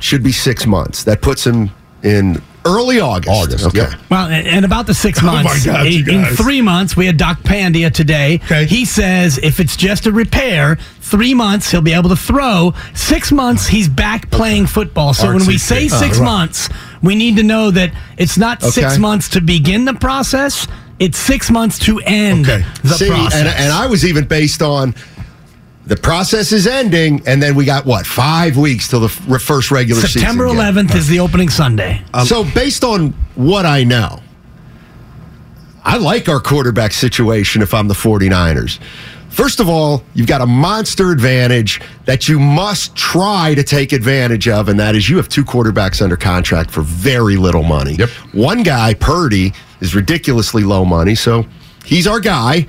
should 0.00 0.22
be 0.22 0.32
six 0.32 0.66
months. 0.66 1.04
That 1.04 1.22
puts 1.22 1.44
him 1.46 1.70
in 2.02 2.40
early 2.68 3.00
August. 3.00 3.30
August, 3.30 3.66
Okay. 3.66 3.78
yeah. 3.78 3.94
Well, 4.10 4.26
and 4.28 4.46
and 4.46 4.64
about 4.64 4.86
the 4.86 4.94
six 4.94 5.18
Oh 5.22 5.26
my 5.26 5.42
months, 5.42 5.64
God, 5.66 5.86
in, 5.86 6.08
in 6.08 6.24
three 6.36 6.60
months, 6.62 6.96
we 6.96 7.06
had 7.06 7.16
Doc 7.16 7.40
Pandya 7.42 7.92
today. 7.92 8.40
Okay. 8.44 8.66
He 8.66 8.84
says 8.84 9.38
if 9.38 9.58
it's 9.60 9.76
just 9.76 10.06
a 10.06 10.12
repair, 10.12 10.76
three 11.00 11.34
months 11.34 11.70
he'll 11.70 11.80
be 11.82 11.94
able 11.94 12.10
to 12.10 12.16
throw. 12.16 12.74
Six 12.94 13.32
months 13.32 13.66
he's 13.66 13.88
back 13.88 14.30
playing 14.30 14.66
football. 14.66 15.14
So 15.14 15.28
when 15.28 15.46
we 15.46 15.54
RTC. 15.56 15.58
say 15.60 15.84
Oh, 15.86 15.88
six 15.88 16.18
right. 16.18 16.24
months, 16.24 16.68
we 17.02 17.14
need 17.14 17.36
to 17.36 17.42
know 17.42 17.70
that 17.70 17.92
it's 18.18 18.36
not 18.38 18.62
six 18.62 18.98
months 18.98 19.28
to 19.30 19.40
begin 19.40 19.84
the 19.84 19.94
process. 19.94 20.66
It's 20.98 21.16
six 21.16 21.50
months 21.50 21.78
to 21.80 22.00
end 22.00 22.48
Okay. 22.48 22.64
the 22.82 22.94
See, 22.94 23.08
process. 23.08 23.34
and, 23.40 23.48
and 23.48 23.72
I 23.72 23.86
was 23.86 24.04
even 24.04 24.26
based 24.26 24.62
on 24.62 24.94
the 25.88 25.96
process 25.96 26.52
is 26.52 26.66
ending, 26.66 27.22
and 27.26 27.42
then 27.42 27.54
we 27.54 27.64
got 27.64 27.86
what 27.86 28.06
five 28.06 28.56
weeks 28.58 28.88
till 28.88 29.00
the 29.00 29.06
f- 29.06 29.42
first 29.42 29.70
regular 29.70 30.02
September 30.02 30.46
season. 30.48 30.58
September 30.58 30.82
11th 30.92 30.94
is 30.94 31.08
the 31.08 31.18
opening 31.18 31.48
Sunday. 31.48 32.02
Um, 32.12 32.26
so 32.26 32.44
based 32.44 32.84
on 32.84 33.14
what 33.34 33.64
I 33.64 33.84
know, 33.84 34.20
I 35.82 35.96
like 35.96 36.28
our 36.28 36.40
quarterback 36.40 36.92
situation 36.92 37.62
if 37.62 37.72
I'm 37.72 37.88
the 37.88 37.94
49ers. 37.94 38.78
First 39.30 39.60
of 39.60 39.68
all, 39.68 40.02
you've 40.14 40.26
got 40.26 40.42
a 40.42 40.46
monster 40.46 41.10
advantage 41.10 41.80
that 42.04 42.28
you 42.28 42.38
must 42.38 42.94
try 42.94 43.54
to 43.54 43.62
take 43.62 43.92
advantage 43.92 44.46
of, 44.48 44.68
and 44.68 44.78
that 44.78 44.94
is 44.94 45.08
you 45.08 45.16
have 45.16 45.28
two 45.28 45.44
quarterbacks 45.44 46.02
under 46.02 46.16
contract 46.16 46.70
for 46.70 46.82
very 46.82 47.36
little 47.36 47.62
money. 47.62 47.94
Yep. 47.94 48.08
One 48.32 48.62
guy, 48.62 48.92
Purdy, 48.92 49.54
is 49.80 49.94
ridiculously 49.94 50.64
low 50.64 50.84
money, 50.84 51.14
so 51.14 51.46
he's 51.84 52.06
our 52.06 52.20
guy. 52.20 52.66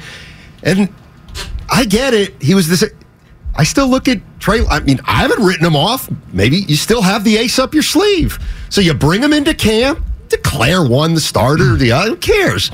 And 0.64 0.94
I 1.70 1.86
get 1.86 2.14
it. 2.14 2.42
He 2.42 2.56
was 2.56 2.70
this. 2.70 2.84
I 3.60 3.64
still 3.64 3.90
look 3.90 4.08
at 4.08 4.20
Trey. 4.40 4.66
I 4.66 4.80
mean, 4.80 5.02
I 5.04 5.16
haven't 5.22 5.44
written 5.46 5.66
him 5.66 5.76
off. 5.76 6.10
Maybe 6.32 6.60
you 6.70 6.78
still 6.78 7.02
have 7.02 7.26
the 7.26 7.36
ace 7.36 7.60
up 7.60 7.74
your 7.74 7.84
sleeve. 7.84 8.40
So 8.70 8.80
you 8.80 8.94
bring 8.94 9.22
him 9.22 9.34
into 9.34 9.54
camp, 9.54 10.00
declare 10.30 10.82
one 10.84 11.14
the 11.14 11.20
starter, 11.20 11.76
the 11.76 11.92
other. 11.92 12.12
Who 12.12 12.16
cares? 12.16 12.72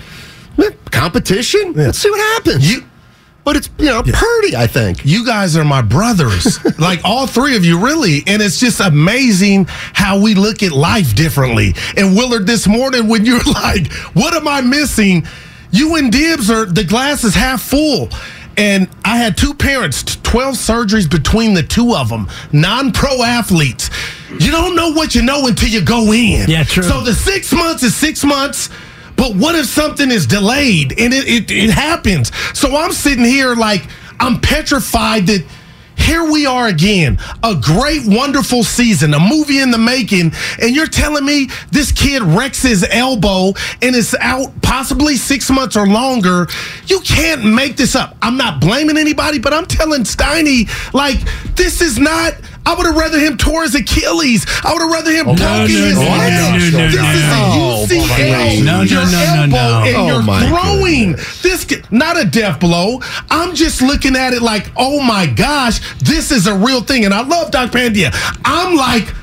Competition. 0.92 1.74
Let's 1.74 1.98
see 1.98 2.10
what 2.12 2.20
happens. 2.36 2.72
You- 2.72 2.84
but 3.44 3.56
it's 3.56 3.70
you 3.78 3.86
know 3.86 4.02
Purdy. 4.02 4.56
I 4.56 4.66
think. 4.66 5.06
You 5.06 5.24
guys 5.24 5.56
are 5.56 5.64
my 5.64 5.84
brothers, 5.84 6.58
like 6.80 7.02
all 7.04 7.28
three 7.28 7.56
of 7.56 7.64
you, 7.64 7.78
really. 7.80 8.24
And 8.26 8.42
it's 8.42 8.60
just 8.60 8.80
amazing 8.80 9.66
how 9.70 10.20
we 10.20 10.34
look 10.34 10.64
at 10.64 10.72
life 10.72 11.14
differently. 11.16 11.76
And 11.96 12.16
Willard, 12.16 12.48
this 12.48 12.68
morning, 12.68 13.08
when 13.08 13.24
you're 13.24 13.44
like, 13.54 13.92
what 14.14 14.34
am 14.34 14.48
I 14.48 14.62
missing? 14.62 15.28
You 15.70 15.96
and 15.96 16.12
Dibs 16.12 16.50
are, 16.50 16.66
the 16.66 16.84
glass 16.84 17.24
is 17.24 17.36
half 17.36 17.62
full. 17.62 18.10
And 18.58 18.88
I 19.04 19.18
had 19.18 19.38
two 19.38 19.54
parents, 19.54 20.04
12 20.24 20.56
surgeries 20.56 21.10
between 21.10 21.54
the 21.54 21.64
two 21.64 21.96
of 21.96 22.10
them, 22.10 22.30
non 22.52 22.92
pro 22.92 23.24
athletes. 23.24 23.90
You 24.40 24.52
don't 24.52 24.76
know 24.76 24.92
what 24.92 25.16
you 25.16 25.22
know 25.22 25.48
until 25.48 25.70
you 25.70 25.82
go 25.82 26.12
in. 26.12 26.50
Yeah, 26.50 26.64
true. 26.64 26.84
So 26.84 27.02
the 27.02 27.14
six 27.14 27.52
months 27.54 27.84
is 27.84 27.96
six 27.96 28.24
months. 28.24 28.70
But 29.16 29.36
what 29.36 29.56
if 29.56 29.66
something 29.66 30.12
is 30.12 30.28
delayed 30.28 30.92
and 31.00 31.14
it, 31.14 31.28
it, 31.28 31.52
it 31.52 31.70
happens? 31.70 32.36
So 32.54 32.76
I'm 32.76 32.92
sitting 32.92 33.24
here 33.24 33.56
like 33.56 33.88
I'm 34.20 34.40
petrified 34.42 35.28
that 35.28 35.46
here 35.98 36.30
we 36.30 36.46
are 36.46 36.68
again, 36.68 37.18
a 37.44 37.56
great, 37.56 38.04
wonderful 38.06 38.64
season, 38.64 39.14
a 39.14 39.20
movie 39.20 39.60
in 39.60 39.72
the 39.72 39.78
making, 39.78 40.34
and 40.62 40.76
you're 40.76 40.88
telling 40.88 41.26
me 41.26 41.50
this 41.72 41.92
kid 41.92 42.22
wrecks 42.22 42.62
his 42.62 42.86
elbow 42.90 43.54
and 43.82 43.96
is 43.96 44.16
out 44.20 44.62
possibly 44.62 45.16
six 45.16 45.50
months 45.50 45.76
or 45.76 45.88
longer. 45.88 46.48
You 46.88 47.00
can't 47.02 47.44
make 47.46 47.78
this 47.78 47.96
up. 47.96 48.18
I'm 48.22 48.38
not 48.38 48.62
blaming 48.62 48.98
anybody, 48.98 49.40
but 49.40 49.54
I'm 49.54 49.66
telling 49.66 50.04
Steiny, 50.04 50.70
like, 50.94 51.20
this 51.56 51.82
is 51.82 51.98
not. 52.00 52.34
I 52.66 52.74
would 52.76 52.86
have 52.88 52.96
rather 52.98 53.20
him 53.20 53.38
tore 53.38 53.64
his 53.64 53.76
Achilles. 53.76 54.46
I 54.64 54.74
would 54.74 54.82
have 54.82 54.92
rather 54.92 55.12
him 55.12 55.28
oh, 55.30 55.36
broke 55.36 55.40
no, 55.40 55.66
his 55.68 55.96
no, 55.96 56.02
no, 56.04 56.10
leg. 56.10 56.34
no, 56.34 56.52
no, 56.52 56.60
This 56.60 56.74
no, 56.74 56.86
is 56.88 56.96
no. 56.96 57.06
a 57.06 57.46
Oh, 57.58 57.86
UCL. 57.88 58.64
no, 58.66 58.78
no, 58.78 58.82
your 58.82 59.06
no, 59.06 59.12
no, 59.12 59.36
elbow 59.36 59.50
no. 59.52 59.84
and 59.86 59.96
Oh, 59.98 60.08
you're 60.08 60.24
my 60.24 60.48
throwing. 60.48 61.12
This 61.44 61.66
ki- 61.66 61.84
not 61.92 62.20
a 62.20 62.26
death 62.26 62.60
blow. 62.60 63.02
I'm 63.30 63.54
just 63.56 63.82
looking 63.82 64.16
at 64.16 64.34
it 64.34 64.42
like, 64.42 64.72
oh 64.76 65.00
my 65.02 65.28
gosh, 65.28 65.80
this 66.00 66.32
is 66.32 66.48
a 66.48 66.56
real 66.58 66.82
thing. 66.82 67.06
And 67.06 67.14
I 67.14 67.22
love 67.22 67.52
Doc 67.52 67.72
Pandya. 67.72 68.10
I'm 68.44 68.76
like, 68.76 69.14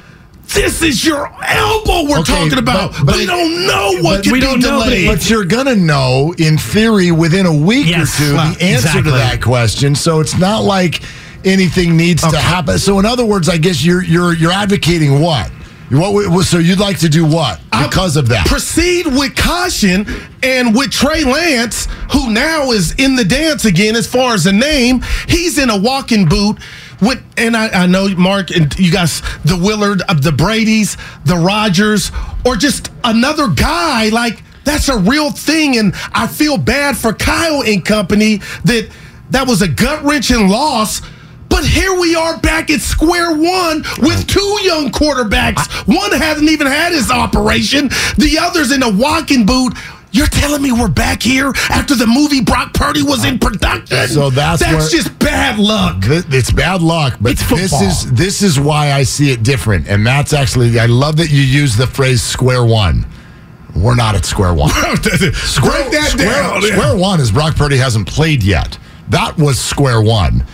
this 0.55 0.83
is 0.83 1.05
your 1.05 1.27
elbow 1.43 2.05
we're 2.11 2.19
Okay, 2.21 2.33
talking 2.45 2.59
about. 2.59 2.93
but- 2.93 3.07
but 3.07 3.17
we 3.17 3.27
don't 3.27 3.67
know 3.67 3.93
what 4.03 4.19
but 4.19 4.23
could 4.25 4.33
we 4.33 4.41
be 4.41 4.47
don't 4.47 4.61
know, 4.61 4.79
but 4.81 4.85
delayed. 4.85 5.07
But 5.09 5.29
you're 5.31 5.45
going 5.47 5.67
to 5.67 5.77
know, 5.77 6.35
in 6.39 6.59
theory, 6.59 7.11
within 7.11 7.47
a 7.47 7.55
week 7.55 7.87
Yes, 7.89 8.21
or 8.21 8.25
two, 8.25 8.35
well, 8.35 8.53
the 8.55 8.63
answer 8.63 8.87
exactly. 8.89 9.03
to 9.05 9.11
that 9.13 9.41
question. 9.43 9.95
So 9.95 10.21
it's 10.21 10.37
not 10.39 10.63
like 10.63 11.01
anything 11.45 11.97
needs 11.97 12.23
to 12.23 12.37
happen. 12.37 12.79
So, 12.79 12.99
in 12.99 13.07
other 13.07 13.25
words, 13.25 13.49
I 13.49 13.59
guess 13.59 13.85
you're 13.85 14.03
you're 14.03 14.35
you're 14.35 14.53
advocating 14.53 15.21
what? 15.21 15.51
What? 15.91 16.47
So 16.47 16.59
you'd 16.59 16.81
like 16.81 16.99
to 17.01 17.09
do 17.09 17.27
what 17.27 17.61
because 17.71 18.17
of 18.17 18.29
that? 18.29 18.47
Proceed 18.47 19.07
with 19.07 19.37
caution 19.37 20.07
and 20.43 20.75
with 20.75 20.91
Trey 20.91 21.23
Lance, 21.23 21.87
who 22.13 22.31
now 22.33 22.71
is 22.71 22.95
in 22.95 23.15
the 23.15 23.25
dance 23.25 23.67
again 23.67 23.95
as 23.95 24.07
far 24.07 24.33
as 24.33 24.45
the 24.45 24.53
name. 24.53 25.03
He's 25.29 25.59
in 25.59 25.69
a 25.69 25.79
walking 25.79 26.27
boot. 26.27 26.59
With, 27.03 27.21
and 27.37 27.57
I, 27.57 27.83
I 27.83 27.87
know 27.87 28.09
Mark 28.17 28.53
and 28.53 28.73
you 28.79 28.93
guys, 28.93 29.23
the 29.45 29.59
Willard, 29.61 30.03
of 30.09 30.23
the 30.23 30.31
Brady's, 30.31 30.97
the 31.25 31.37
Rodgers, 31.37 32.13
or 32.47 32.55
just 32.55 32.91
another 33.03 33.49
guy 33.49 34.09
like 34.11 34.41
that's 34.65 34.89
a 34.89 34.97
real 34.97 35.31
thing. 35.31 35.77
And 35.79 35.95
I 36.13 36.27
feel 36.27 36.57
bad 36.57 36.97
for 36.97 37.13
Kyle 37.13 37.63
and 37.63 37.85
company 37.85 38.37
that 38.65 38.89
that 39.31 39.47
was 39.47 39.63
a 39.63 39.69
gut 39.69 40.05
wrenching 40.05 40.49
loss. 40.49 41.03
But 41.53 41.67
here 41.67 41.95
we 42.01 42.15
are 42.17 42.39
back 42.41 42.71
at 42.71 42.81
square 42.81 43.31
one 43.37 43.85
with 44.01 44.27
two 44.27 44.59
young 44.63 44.91
quarterbacks. 44.91 45.69
One 45.87 46.11
hasn't 46.13 46.49
even 46.51 46.67
had 46.67 46.93
his 46.93 47.11
operation, 47.11 47.89
the 48.17 48.39
other's 48.41 48.73
in 48.73 48.83
a 48.83 48.89
walking 48.91 49.45
boot. 49.45 49.75
You're 50.15 50.27
telling 50.27 50.61
me 50.63 50.73
we're 50.73 50.89
back 50.89 51.23
here 51.23 51.53
after 51.71 51.95
the 51.95 52.07
movie 52.07 52.41
Brock 52.43 52.75
Purdy 52.75 53.03
was 53.03 53.25
in 53.25 53.39
production? 53.39 54.09
So 54.09 54.29
that's 54.31 54.61
that's 54.61 54.73
where- 54.73 54.89
just 55.03 55.19
bad 55.19 55.59
luck. 55.59 56.03
Th- 56.03 56.25
It's 56.31 56.51
bad 56.51 56.83
luck, 56.83 57.17
but 57.21 57.33
It's 57.33 57.49
this 57.49 57.73
is 57.81 58.13
this 58.13 58.43
is 58.43 58.59
why 58.59 58.93
I 58.93 59.05
see 59.05 59.31
it 59.31 59.43
different, 59.43 59.89
and 59.89 60.07
that's 60.07 60.33
actually 60.35 60.79
I 60.79 60.87
love 60.87 61.17
that 61.17 61.31
you 61.31 61.41
use 61.43 61.77
the 61.77 61.87
phrase 61.87 62.23
"square 62.23 62.65
one." 62.65 63.07
We're 63.75 63.95
not 63.95 64.15
at 64.15 64.27
square 64.27 64.53
one. 64.53 64.71
Break 64.75 65.03
that 65.03 66.09
square, 66.13 66.43
down. 66.43 66.61
Square 66.63 66.97
one 66.97 67.21
is 67.21 67.31
Brock 67.33 67.57
Purdy 67.57 67.79
hasn't 67.79 68.07
played 68.07 68.43
yet. 68.43 68.77
That 69.09 69.39
was 69.39 69.59
square 69.59 70.03
one. 70.03 70.45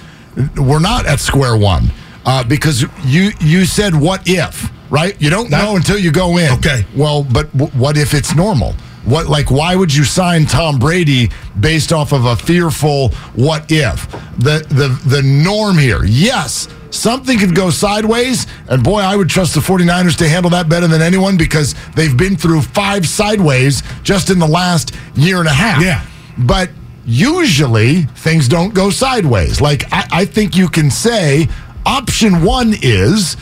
We're 0.57 0.81
not 0.81 1.07
at 1.07 1.21
square 1.21 1.57
one 1.57 1.91
uh, 2.25 2.45
because 2.45 2.83
you 3.05 3.31
you 3.41 3.65
said 3.65 3.95
what 3.95 4.23
if 4.27 4.71
right? 4.91 5.21
You 5.21 5.31
don't 5.31 5.51
know 5.51 5.77
until 5.77 5.99
you 5.99 6.11
go 6.11 6.39
in. 6.39 6.51
Okay. 6.53 6.87
Well, 6.97 7.23
but 7.23 7.53
w- 7.57 7.71
what 7.79 7.97
if 7.99 8.15
it's 8.15 8.35
normal? 8.35 8.73
What 9.05 9.27
like 9.27 9.51
why 9.51 9.75
would 9.77 9.95
you 9.95 10.05
sign 10.05 10.47
Tom 10.47 10.79
Brady 10.79 11.31
based 11.59 11.93
off 11.93 12.13
of 12.13 12.25
a 12.25 12.37
fearful 12.37 13.11
what 13.35 13.71
if? 13.71 14.11
The 14.39 14.65
the 14.69 14.89
the 15.07 15.23
norm 15.23 15.79
here. 15.79 16.05
Yes, 16.05 16.69
something 16.91 17.39
could 17.39 17.55
go 17.55 17.71
sideways 17.71 18.47
and 18.69 18.83
boy, 18.85 19.01
I 19.01 19.17
would 19.17 19.29
trust 19.29 19.55
the 19.55 19.61
49ers 19.61 20.17
to 20.19 20.29
handle 20.29 20.51
that 20.51 20.69
better 20.69 20.87
than 20.87 21.03
anyone 21.03 21.37
because 21.37 21.75
they've 21.95 22.17
been 22.17 22.37
through 22.37 22.63
five 22.63 23.07
sideways 23.09 23.83
just 24.03 24.31
in 24.31 24.39
the 24.39 24.49
last 24.49 24.95
year 25.15 25.39
and 25.39 25.49
a 25.49 25.53
half. 25.53 25.83
Yeah. 25.83 26.05
But 26.39 26.71
usually 27.09 28.03
things 28.03 28.49
don't 28.49 28.75
go 28.75 28.91
sideways. 28.91 29.61
Like 29.61 29.91
I, 29.91 30.09
I 30.13 30.25
think 30.27 30.57
you 30.57 30.69
can 30.69 30.91
say 30.91 31.49
option 31.87 32.45
one 32.45 32.75
is 32.83 33.37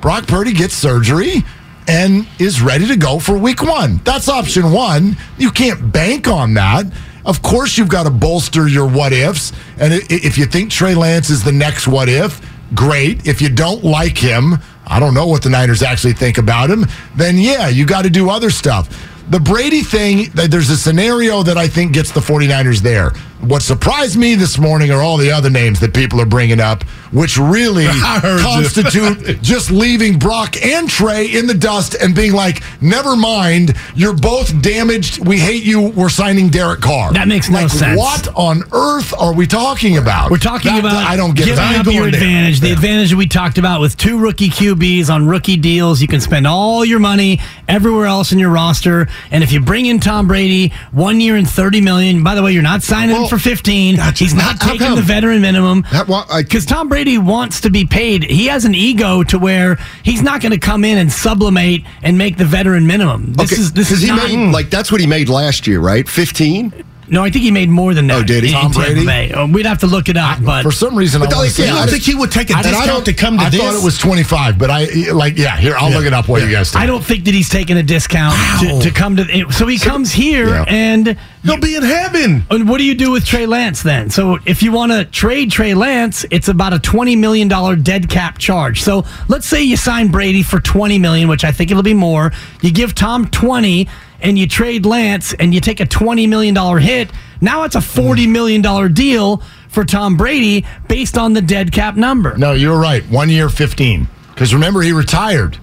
Brock 0.00 0.26
Purdy 0.26 0.52
gets 0.52 0.74
surgery 0.74 1.44
and 1.86 2.26
is 2.40 2.60
ready 2.60 2.86
to 2.88 2.96
go 2.96 3.20
for 3.20 3.38
week 3.38 3.62
one. 3.62 4.00
That's 4.04 4.28
option 4.28 4.72
one. 4.72 5.16
You 5.38 5.52
can't 5.52 5.92
bank 5.92 6.26
on 6.26 6.54
that. 6.54 6.86
Of 7.24 7.42
course, 7.42 7.78
you've 7.78 7.88
got 7.88 8.04
to 8.04 8.10
bolster 8.10 8.66
your 8.66 8.88
what 8.88 9.12
ifs. 9.12 9.52
And 9.78 9.94
if 10.10 10.36
you 10.36 10.46
think 10.46 10.72
Trey 10.72 10.96
Lance 10.96 11.30
is 11.30 11.44
the 11.44 11.52
next 11.52 11.86
what 11.86 12.08
if, 12.08 12.40
great. 12.74 13.26
If 13.26 13.40
you 13.40 13.48
don't 13.48 13.84
like 13.84 14.18
him, 14.18 14.54
I 14.84 14.98
don't 14.98 15.14
know 15.14 15.28
what 15.28 15.44
the 15.44 15.50
Niners 15.50 15.82
actually 15.82 16.14
think 16.14 16.38
about 16.38 16.70
him, 16.70 16.86
then 17.14 17.38
yeah, 17.38 17.68
you 17.68 17.86
got 17.86 18.02
to 18.02 18.10
do 18.10 18.30
other 18.30 18.50
stuff. 18.50 18.88
The 19.30 19.40
Brady 19.40 19.82
thing, 19.82 20.30
there's 20.34 20.70
a 20.70 20.76
scenario 20.76 21.42
that 21.42 21.56
I 21.56 21.68
think 21.68 21.92
gets 21.92 22.10
the 22.10 22.20
49ers 22.20 22.80
there. 22.80 23.12
What 23.42 23.62
surprised 23.62 24.16
me 24.16 24.36
this 24.36 24.56
morning 24.56 24.92
are 24.92 25.02
all 25.02 25.16
the 25.16 25.32
other 25.32 25.50
names 25.50 25.80
that 25.80 25.92
people 25.92 26.20
are 26.20 26.26
bringing 26.26 26.60
up, 26.60 26.84
which 27.12 27.36
really 27.36 27.86
I 27.88 28.20
heard 28.20 28.38
you. 28.38 28.44
constitute 28.44 29.42
just 29.42 29.72
leaving 29.72 30.16
Brock 30.16 30.56
and 30.64 30.88
Trey 30.88 31.26
in 31.26 31.48
the 31.48 31.54
dust 31.54 31.96
and 32.00 32.14
being 32.14 32.32
like, 32.34 32.62
never 32.80 33.16
mind, 33.16 33.74
you're 33.96 34.14
both 34.14 34.62
damaged. 34.62 35.26
We 35.26 35.38
hate 35.40 35.64
you. 35.64 35.88
We're 35.88 36.08
signing 36.08 36.50
Derek 36.50 36.82
Carr. 36.82 37.12
That 37.14 37.26
makes 37.26 37.50
no 37.50 37.66
sense. 37.66 37.98
What 37.98 38.28
on 38.36 38.62
earth 38.72 39.12
are 39.18 39.34
we 39.34 39.48
talking 39.48 39.96
about? 39.98 40.30
We're 40.30 40.36
talking 40.38 40.70
That- 40.72 40.78
about 40.80 40.94
I 41.04 41.16
don't 41.16 41.34
get 41.34 41.46
giving 41.46 41.56
that. 41.56 41.86
up 41.86 41.92
your 41.92 42.06
advantage. 42.06 42.60
The 42.60 42.70
advantage 42.70 43.10
that 43.10 43.16
we 43.16 43.26
talked 43.26 43.58
about 43.58 43.80
with 43.80 43.96
two 43.96 44.18
rookie 44.18 44.50
QBs 44.50 45.10
on 45.10 45.26
rookie 45.26 45.56
deals. 45.56 46.00
You 46.00 46.06
can 46.06 46.20
spend 46.20 46.46
all 46.46 46.84
your 46.84 47.00
money 47.00 47.40
everywhere 47.68 48.06
else 48.06 48.30
in 48.30 48.38
your 48.38 48.50
roster, 48.50 49.08
and 49.32 49.42
if 49.42 49.50
you 49.50 49.60
bring 49.60 49.86
in 49.86 49.98
Tom 49.98 50.28
Brady, 50.28 50.72
one 50.92 51.20
year 51.20 51.34
and 51.34 51.48
thirty 51.50 51.80
million. 51.80 52.22
By 52.22 52.36
the 52.36 52.42
way, 52.44 52.52
you're 52.52 52.62
not 52.62 52.82
signing 52.84 53.16
him 53.16 53.22
Well, 53.22 53.31
for 53.32 53.38
fifteen. 53.38 53.96
He's 54.14 54.34
not 54.34 54.60
How 54.62 54.68
taking 54.72 54.88
come? 54.88 54.96
the 54.96 55.02
veteran 55.02 55.40
minimum 55.40 55.84
That 55.90 56.06
wa- 56.06 56.26
I- 56.30 56.42
because 56.42 56.66
Tom 56.66 56.88
Brady 56.88 57.16
wants 57.16 57.62
to 57.62 57.70
be 57.70 57.86
paid. 57.86 58.24
He 58.24 58.46
has 58.46 58.66
an 58.66 58.74
ego 58.74 59.22
to 59.24 59.38
where 59.38 59.78
he's 60.02 60.20
not 60.22 60.42
going 60.42 60.52
to 60.52 60.58
come 60.58 60.84
in 60.84 60.98
and 60.98 61.10
sublimate 61.10 61.82
and 62.02 62.18
make 62.18 62.36
the 62.36 62.44
veteran 62.44 62.86
minimum. 62.86 63.32
This 63.32 63.52
is 63.52 63.72
this 63.72 63.90
is 63.90 64.02
he 64.02 64.08
not. 64.08 64.28
made 64.28 64.52
like 64.52 64.68
that's 64.68 64.92
what 64.92 65.00
he 65.00 65.06
made 65.06 65.30
last 65.30 65.66
year, 65.66 65.80
right? 65.80 66.06
Fifteen. 66.06 66.72
No, 67.08 67.22
I 67.24 67.30
think 67.30 67.42
he 67.44 67.50
made 67.50 67.68
more 67.68 67.94
than 67.94 68.06
that. 68.06 68.18
Oh, 68.20 68.22
did 68.22 68.44
he? 68.44 68.50
in 68.50 68.54
Tom 68.54 68.72
Tampa 68.72 68.86
Brady? 68.92 69.06
Bay. 69.06 69.32
Uh, 69.32 69.46
We'd 69.46 69.66
have 69.66 69.78
to 69.80 69.86
look 69.86 70.08
it 70.08 70.16
up, 70.16 70.38
but 70.44 70.62
For 70.62 70.72
some 70.72 70.94
reason, 70.96 71.20
I 71.22 71.26
But 71.26 71.34
want 71.36 71.48
like, 71.48 71.58
yeah, 71.58 71.64
I 71.64 71.68
I 71.68 71.70
don't 71.70 71.78
just- 71.88 71.92
think 71.92 72.02
he 72.04 72.14
would 72.14 72.30
take 72.30 72.50
a 72.50 72.54
I 72.54 72.62
just 72.62 72.74
discount 72.74 73.04
to 73.06 73.12
come 73.12 73.38
to 73.38 73.44
I 73.44 73.48
this. 73.50 73.60
thought 73.60 73.74
it 73.74 73.84
was 73.84 73.98
25, 73.98 74.58
but 74.58 74.70
I 74.70 74.84
like, 75.12 75.36
yeah, 75.38 75.56
here, 75.56 75.74
I'll 75.78 75.90
look 75.90 76.04
it 76.06 76.12
up 76.12 76.28
while 76.28 76.40
you 76.40 76.50
guys 76.50 76.70
talk. 76.70 76.82
I 76.82 76.86
don't 76.86 77.04
think 77.04 77.24
that 77.24 77.34
he's 77.34 77.48
taking 77.48 77.76
a 77.76 77.82
discount 77.82 78.34
to, 78.60 78.80
to 78.82 78.90
come 78.90 79.16
to. 79.16 79.50
So 79.52 79.66
he 79.66 79.78
comes 79.78 80.12
here 80.12 80.48
Yeah. 80.48 80.64
and. 80.68 81.16
He'll 81.44 81.58
be 81.58 81.74
in 81.74 81.82
heaven. 81.82 82.46
And 82.50 82.68
what 82.68 82.78
do 82.78 82.84
you 82.84 82.94
do 82.94 83.10
with 83.10 83.24
Trey 83.26 83.46
Lance 83.46 83.82
then? 83.82 84.10
So 84.10 84.38
if 84.46 84.62
you 84.62 84.70
want 84.70 84.92
to 84.92 85.04
trade 85.04 85.50
Trey 85.50 85.74
Lance, 85.74 86.24
it's 86.30 86.46
about 86.46 86.72
a 86.72 86.78
twenty 86.78 87.16
million 87.16 87.48
dollar 87.48 87.74
dead 87.74 88.08
cap 88.08 88.38
charge. 88.38 88.80
So 88.82 89.04
let's 89.26 89.44
say 89.48 89.60
you 89.60 89.76
sign 89.76 90.06
Brady 90.12 90.44
for 90.44 90.60
twenty 90.60 91.00
million, 91.00 91.26
which 91.28 91.42
I 91.44 91.50
think 91.50 91.72
it'll 91.72 91.82
be 91.82 91.94
more. 91.94 92.30
You 92.60 92.70
give 92.72 92.94
Tom 92.94 93.26
twenty, 93.26 93.88
and 94.22 94.38
you 94.38 94.46
trade 94.46 94.86
Lance, 94.86 95.34
and 95.34 95.52
you 95.52 95.60
take 95.60 95.80
a 95.80 95.86
twenty 95.86 96.26
million 96.26 96.54
dollar 96.54 96.78
hit. 96.78 97.10
Now 97.40 97.64
it's 97.64 97.74
a 97.74 97.80
forty 97.80 98.26
million 98.26 98.62
dollar 98.62 98.88
deal 98.88 99.42
for 99.68 99.84
Tom 99.84 100.16
Brady 100.16 100.64
based 100.88 101.18
on 101.18 101.32
the 101.32 101.42
dead 101.42 101.72
cap 101.72 101.96
number. 101.96 102.36
No, 102.36 102.52
you're 102.52 102.78
right. 102.78 103.02
One 103.04 103.30
year, 103.30 103.48
15. 103.48 104.06
Because 104.28 104.52
remember, 104.52 104.82
he 104.82 104.92
retired. 104.92 105.58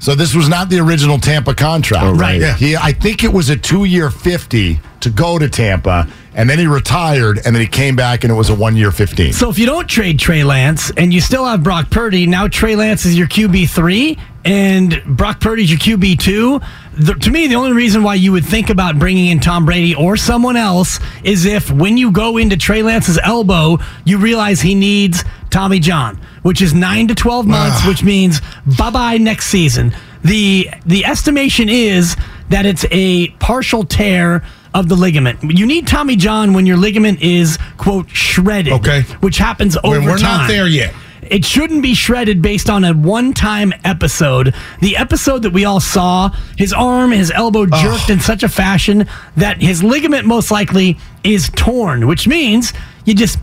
So 0.00 0.14
this 0.14 0.34
was 0.34 0.48
not 0.48 0.70
the 0.70 0.80
original 0.80 1.18
Tampa 1.18 1.54
contract. 1.54 2.04
Oh, 2.04 2.14
right. 2.14 2.40
Yeah. 2.40 2.56
He, 2.56 2.74
I 2.74 2.92
think 2.92 3.22
it 3.22 3.32
was 3.32 3.50
a 3.50 3.56
two 3.56 3.84
year 3.84 4.10
50 4.10 4.80
to 5.00 5.10
go 5.10 5.38
to 5.38 5.48
Tampa, 5.48 6.08
and 6.34 6.48
then 6.48 6.58
he 6.58 6.66
retired, 6.66 7.38
and 7.44 7.54
then 7.54 7.60
he 7.60 7.66
came 7.66 7.96
back, 7.96 8.24
and 8.24 8.30
it 8.32 8.34
was 8.34 8.50
a 8.50 8.54
one 8.54 8.76
year 8.76 8.90
15. 8.90 9.32
So 9.34 9.50
if 9.50 9.58
you 9.58 9.66
don't 9.66 9.86
trade 9.86 10.18
Trey 10.18 10.42
Lance 10.42 10.90
and 10.96 11.12
you 11.12 11.20
still 11.20 11.44
have 11.44 11.62
Brock 11.62 11.90
Purdy, 11.90 12.26
now 12.26 12.48
Trey 12.48 12.76
Lance 12.76 13.04
is 13.04 13.16
your 13.16 13.28
QB 13.28 13.68
three 13.70 14.18
and 14.44 15.02
Brock 15.04 15.40
Purdy's 15.40 15.70
your 15.70 15.78
QB 15.78 16.18
two. 16.18 16.60
The, 16.94 17.14
to 17.14 17.30
me, 17.30 17.46
the 17.46 17.54
only 17.56 17.72
reason 17.72 18.02
why 18.02 18.14
you 18.14 18.32
would 18.32 18.44
think 18.44 18.70
about 18.70 18.98
bringing 18.98 19.26
in 19.26 19.40
Tom 19.40 19.64
Brady 19.66 19.94
or 19.94 20.16
someone 20.16 20.56
else 20.56 20.98
is 21.22 21.44
if 21.44 21.70
when 21.70 21.96
you 21.96 22.10
go 22.10 22.38
into 22.38 22.56
Trey 22.56 22.82
Lance's 22.82 23.18
elbow, 23.22 23.78
you 24.04 24.18
realize 24.18 24.60
he 24.60 24.74
needs 24.74 25.24
Tommy 25.50 25.78
John, 25.78 26.20
which 26.42 26.62
is 26.62 26.72
nine 26.74 27.08
to 27.08 27.14
twelve 27.14 27.46
months, 27.46 27.78
ah. 27.82 27.88
which 27.88 28.02
means 28.04 28.40
bye 28.78 28.90
bye 28.90 29.16
next 29.18 29.46
season. 29.46 29.94
The 30.24 30.70
the 30.86 31.04
estimation 31.04 31.68
is 31.68 32.16
that 32.50 32.66
it's 32.66 32.84
a 32.90 33.28
partial 33.38 33.84
tear 33.84 34.44
of 34.74 34.88
the 34.88 34.94
ligament. 34.96 35.38
You 35.42 35.66
need 35.66 35.86
Tommy 35.86 36.16
John 36.16 36.52
when 36.52 36.66
your 36.66 36.76
ligament 36.76 37.20
is 37.22 37.58
quote 37.76 38.08
shredded, 38.10 38.72
Okay. 38.74 39.02
which 39.20 39.38
happens 39.38 39.76
over 39.82 39.98
When 39.98 40.04
we're 40.04 40.18
not 40.18 40.48
there 40.48 40.68
yet. 40.68 40.94
It 41.22 41.44
shouldn't 41.44 41.82
be 41.82 41.94
shredded 41.94 42.42
based 42.42 42.68
on 42.68 42.82
a 42.84 42.92
one-time 42.92 43.72
episode. 43.84 44.52
The 44.80 44.96
episode 44.96 45.42
that 45.42 45.52
we 45.52 45.64
all 45.64 45.78
saw, 45.78 46.30
his 46.56 46.72
arm, 46.72 47.12
his 47.12 47.30
elbow 47.30 47.66
jerked 47.66 48.10
in 48.10 48.18
such 48.18 48.42
a 48.42 48.48
fashion 48.48 49.06
that 49.36 49.60
his 49.62 49.82
ligament 49.82 50.26
most 50.26 50.50
likely 50.50 50.98
is 51.22 51.48
torn, 51.54 52.08
which 52.08 52.26
means 52.26 52.72
you 53.04 53.14
just 53.14 53.38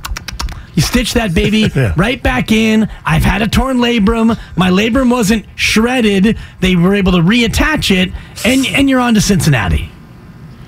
you 0.78 0.82
stitch 0.84 1.14
that 1.16 1.34
baby 1.34 1.68
right 1.98 2.22
back 2.24 2.52
in. 2.54 2.88
I've 3.04 3.24
had 3.24 3.42
a 3.42 3.48
torn 3.48 3.78
labrum. 3.80 4.40
My 4.56 4.70
labrum 4.70 5.12
wasn't 5.12 5.46
shredded. 5.56 6.38
They 6.62 6.76
were 6.78 6.96
able 6.96 7.12
to 7.14 7.18
reattach 7.18 7.90
it, 7.94 8.14
and 8.46 8.66
and 8.68 8.90
you're 8.90 9.02
on 9.02 9.16
to 9.16 9.22
Cincinnati. 9.22 9.92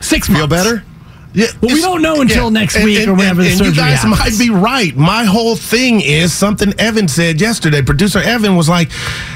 Six 0.01 0.27
months. 0.27 0.39
Feel 0.41 0.47
better? 0.47 0.83
Yeah, 1.31 1.45
Well, 1.61 1.75
we 1.75 1.79
don't 1.81 2.01
know 2.01 2.21
until 2.21 2.49
next 2.49 2.75
And- 2.75 2.85
week 2.85 3.01
and- 3.01 3.09
or 3.09 3.13
whenever 3.13 3.43
the 3.43 3.49
and, 3.51 3.59
and 3.59 3.67
you 3.67 3.73
surgery 3.75 3.83
guys 3.91 3.99
happens. 3.99 4.17
might 4.19 4.39
be 4.39 4.49
right. 4.49 4.97
My 4.97 5.25
whole 5.25 5.55
thing 5.55 6.01
is 6.01 6.33
something 6.33 6.73
Evan 6.79 7.07
said 7.07 7.39
yesterday. 7.39 7.83
Producer 7.83 8.17
Evan 8.19 8.55
was 8.55 8.67
like, 8.67 8.89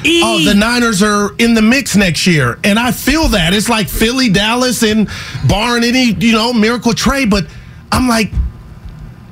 E. 0.04 0.22
"Oh, 0.24 0.44
the 0.44 0.56
Niners 0.56 1.04
are 1.04 1.36
in 1.38 1.54
the 1.54 1.62
mix 1.62 1.96
next 1.96 2.26
year," 2.26 2.58
and 2.64 2.80
I 2.80 2.92
feel 2.92 3.28
that 3.28 3.54
it's 3.54 3.70
like 3.70 3.90
Philly, 3.90 4.30
Dallas, 4.30 4.82
and 4.82 5.08
barring 5.48 5.84
any 5.84 6.16
you 6.20 6.32
know 6.34 6.52
miracle 6.52 6.94
trade. 6.94 7.30
But 7.30 7.46
I'm 7.92 8.08
like, 8.08 8.32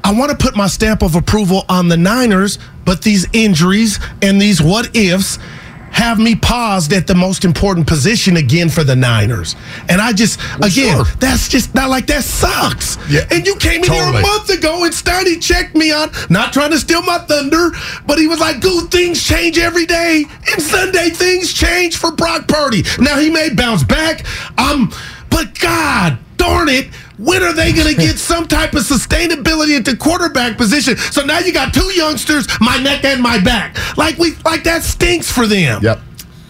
I 0.03 0.13
want 0.13 0.31
to 0.31 0.37
put 0.37 0.55
my 0.55 0.67
stamp 0.67 1.01
of 1.03 1.15
approval 1.15 1.63
on 1.69 1.87
the 1.87 1.97
Niners, 1.97 2.59
but 2.85 3.01
these 3.01 3.27
injuries 3.33 3.99
and 4.21 4.41
these 4.41 4.61
what 4.61 4.95
ifs 4.95 5.37
have 5.91 6.19
me 6.19 6.35
paused 6.35 6.93
at 6.93 7.05
the 7.05 7.13
most 7.13 7.43
important 7.43 7.85
position 7.85 8.37
again 8.37 8.69
for 8.69 8.83
the 8.83 8.95
Niners. 8.95 9.55
And 9.89 10.01
I 10.01 10.13
just, 10.13 10.39
again, 10.57 10.95
sure. 10.95 11.05
that's 11.19 11.49
just 11.49 11.75
not 11.75 11.89
like 11.89 12.07
that 12.07 12.23
sucks. 12.23 12.97
Yeah, 13.09 13.27
and 13.29 13.45
you 13.45 13.55
came 13.57 13.83
in 13.83 13.91
here 13.91 14.03
a 14.03 14.21
month 14.21 14.49
ago 14.49 14.85
and 14.85 14.93
Steiny 14.93 15.41
checked 15.41 15.75
me 15.75 15.91
on, 15.91 16.09
not 16.29 16.53
trying 16.53 16.71
to 16.71 16.79
steal 16.79 17.01
my 17.01 17.19
thunder, 17.19 17.71
but 18.07 18.17
he 18.17 18.27
was 18.27 18.39
like, 18.39 18.61
good 18.61 18.89
things 18.89 19.21
change 19.21 19.57
every 19.57 19.85
day. 19.85 20.25
And 20.51 20.61
Sunday 20.61 21.09
things 21.09 21.53
change 21.53 21.97
for 21.97 22.11
Brock 22.11 22.47
Purdy. 22.47 22.83
Now 22.99 23.19
he 23.19 23.29
may 23.29 23.53
bounce 23.53 23.83
back. 23.83 24.25
Um, 24.57 24.91
but 25.29 25.59
God 25.59 26.17
darn 26.37 26.69
it. 26.69 26.89
When 27.23 27.43
are 27.43 27.53
they 27.53 27.71
going 27.71 27.87
to 27.95 28.01
get 28.01 28.17
some 28.17 28.47
type 28.47 28.73
of 28.73 28.81
sustainability 28.81 29.77
at 29.77 29.85
the 29.85 29.95
quarterback 29.95 30.57
position? 30.57 30.97
So 30.97 31.23
now 31.23 31.39
you 31.39 31.53
got 31.53 31.73
two 31.73 31.93
youngsters, 31.93 32.47
my 32.59 32.77
neck 32.77 33.03
and 33.05 33.21
my 33.21 33.39
back. 33.39 33.77
Like 33.97 34.17
we, 34.17 34.35
like 34.43 34.63
that 34.63 34.83
stinks 34.83 35.31
for 35.31 35.45
them. 35.45 35.83
Yep. 35.83 35.99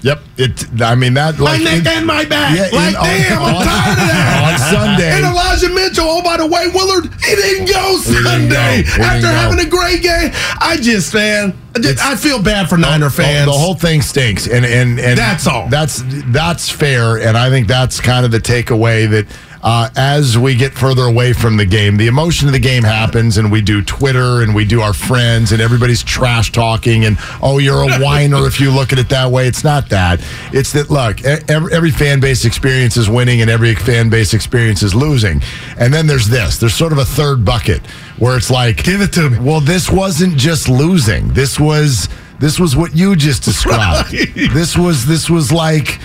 Yep. 0.04 0.20
It. 0.38 0.82
I 0.82 0.96
mean 0.96 1.14
that. 1.14 1.38
My 1.38 1.44
Like 1.52 1.62
neck 1.62 1.82
it- 1.82 1.88
and 1.88 2.08
my 2.08 2.26
back. 2.26 2.56
Yeah, 2.58 2.76
like, 2.76 2.90
in- 2.90 2.96
on- 2.96 3.06
damn, 3.06 3.42
I'm 3.44 3.54
tired 3.64 3.92
of 3.92 4.08
that. 4.08 4.50
on 4.52 4.74
Sunday. 4.74 5.12
And 5.12 5.26
Elijah 5.26 5.70
Mitchell, 5.70 6.06
oh, 6.08 6.24
by 6.24 6.38
the 6.38 6.48
way, 6.48 6.66
Willard, 6.74 7.06
he 7.24 7.36
didn't 7.36 7.66
go 7.68 8.00
didn't 8.02 8.24
Sunday 8.24 8.82
go. 8.82 9.04
After 9.04 9.20
didn't 9.20 9.22
go. 9.22 9.28
having 9.28 9.60
a 9.60 9.70
great 9.70 10.02
game. 10.02 10.32
I 10.60 10.78
just, 10.82 11.14
man, 11.14 11.54
I, 11.76 11.80
just, 11.80 12.04
I 12.04 12.16
feel 12.16 12.42
bad 12.42 12.68
for 12.68 12.78
Niner 12.78 13.06
the- 13.10 13.12
fans. 13.12 13.46
The 13.46 13.52
whole 13.52 13.76
thing 13.76 14.02
stinks, 14.02 14.48
and 14.48 14.66
and 14.66 15.00
and 15.00 15.20
That's 15.20 15.46
all. 15.46 15.68
That's 15.70 16.02
that's 16.32 16.68
fair, 16.68 17.18
and 17.20 17.38
I 17.38 17.52
think 17.52 17.68
that's 17.68 18.00
kind 18.00 18.26
of 18.26 18.32
the 18.32 18.40
takeaway 18.40 19.08
that. 19.12 19.28
Uh, 19.64 19.90
as 19.96 20.38
we 20.38 20.56
get 20.56 20.74
further 20.74 21.04
away 21.04 21.34
from 21.34 21.58
the 21.58 21.66
game, 21.66 21.98
the 21.98 22.08
emotion 22.08 22.48
of 22.48 22.54
the 22.54 22.60
game 22.60 22.84
happens, 22.84 23.38
and 23.38 23.52
we 23.52 23.62
do 23.62 23.84
Twitter 23.84 24.42
and 24.42 24.56
we 24.56 24.66
do 24.66 24.82
our 24.82 24.94
friends, 24.94 25.52
and 25.52 25.62
everybody's 25.62 26.02
trash 26.04 26.52
talking, 26.52 27.06
and 27.06 27.18
oh, 27.44 27.60
you're 27.60 27.84
a 27.84 28.00
whiner 28.04 28.48
if 28.48 28.60
you 28.60 28.72
look 28.72 28.92
at 28.92 28.98
it 29.00 29.10
that 29.10 29.30
way. 29.32 29.48
It's 29.48 29.64
not 29.64 29.90
that. 29.90 30.20
It's 30.52 30.72
that 30.74 30.90
look, 30.90 31.24
every, 31.24 31.72
every 31.74 31.92
fan 31.92 32.20
base 32.20 32.44
experiences 32.46 33.10
winning, 33.10 33.42
and 33.42 33.52
every 33.52 33.76
fan 33.76 34.10
base 34.10 34.34
experiences 34.34 34.96
losing, 34.96 35.42
and 35.78 35.94
then 35.94 36.08
there's 36.08 36.28
this. 36.28 36.58
There's 36.58 36.74
sort 36.74 36.92
of 36.92 36.98
a 36.98 37.06
third 37.06 37.46
bucket 37.46 37.86
where 38.18 38.38
it's 38.38 38.50
like, 38.50 38.84
Give 38.84 39.02
it 39.02 39.14
to 39.14 39.30
me. 39.30 39.40
well, 39.40 39.62
this 39.62 39.90
wasn't 39.92 40.38
just 40.38 40.70
losing. 40.70 41.28
This 41.34 41.60
was 41.60 42.10
this 42.40 42.60
was 42.60 42.76
what 42.76 42.96
you 42.96 43.16
just 43.16 43.44
described. 43.46 44.12
Right. 44.12 44.52
This 44.54 44.76
was 44.76 45.06
this 45.06 45.30
was 45.30 45.52
like 45.52 46.00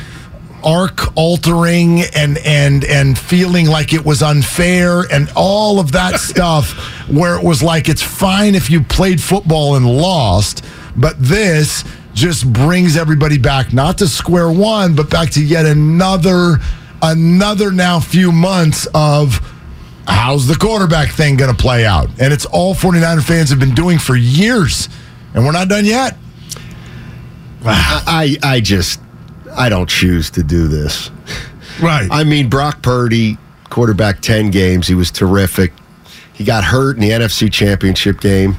arc 0.67 1.17
altering 1.17 2.03
and 2.15 2.39
and 2.39 2.85
and 2.85 3.19
feeling 3.19 3.67
like 3.67 3.93
it 3.93 4.05
was 4.05 4.23
unfair 4.23 5.03
and 5.13 5.31
all 5.37 5.79
of 5.79 5.93
that 5.93 6.21
stuff 6.21 6.73
where 7.09 7.37
it 7.37 7.45
was 7.45 7.63
like 7.63 7.89
it's 7.89 8.03
fine 8.03 8.55
if 8.55 8.69
you 8.69 8.83
played 8.83 9.21
football 9.21 9.77
and 9.77 9.87
lost, 9.87 10.65
but 10.97 11.15
this 11.19 11.85
just 12.15 12.51
brings 12.53 12.97
everybody 12.97 13.39
back 13.39 13.73
not 13.73 13.99
to 13.99 14.09
square 14.09 14.51
one, 14.51 14.97
but 14.97 15.09
back 15.09 15.31
to 15.31 15.45
yet 15.45 15.67
another 15.67 16.59
another 17.03 17.71
now 17.71 18.01
few 18.01 18.33
months 18.33 18.89
of 18.95 19.41
how's 20.07 20.47
the 20.47 20.57
quarterback 20.57 21.11
thing 21.11 21.37
going 21.37 21.55
to 21.55 21.63
play 21.63 21.85
out? 21.85 22.09
And 22.19 22.33
it's 22.33 22.47
all 22.47 22.75
49er 22.75 23.23
fans 23.23 23.51
have 23.51 23.61
been 23.61 23.75
doing 23.75 23.99
for 23.99 24.17
years, 24.17 24.89
and 25.35 25.45
we're 25.45 25.53
not 25.53 25.69
done 25.69 25.85
yet. 25.85 26.17
I, 27.65 28.37
I 28.43 28.61
just, 28.61 29.01
I 29.57 29.69
don't 29.69 29.89
choose 29.89 30.31
to 30.31 30.43
do 30.43 30.69
this. 30.69 31.11
right. 31.81 32.09
I 32.11 32.25
mean, 32.25 32.49
Brock 32.49 32.83
Purdy, 32.83 33.39
quarterback 33.71 34.21
10 34.21 34.51
games. 34.51 34.87
He 34.87 34.95
was 34.95 35.11
terrific. 35.11 35.73
He 36.33 36.45
got 36.45 36.65
hurt 36.65 36.97
in 36.97 37.03
the 37.03 37.11
NFC 37.11 37.51
Championship 37.53 38.21
game. 38.21 38.57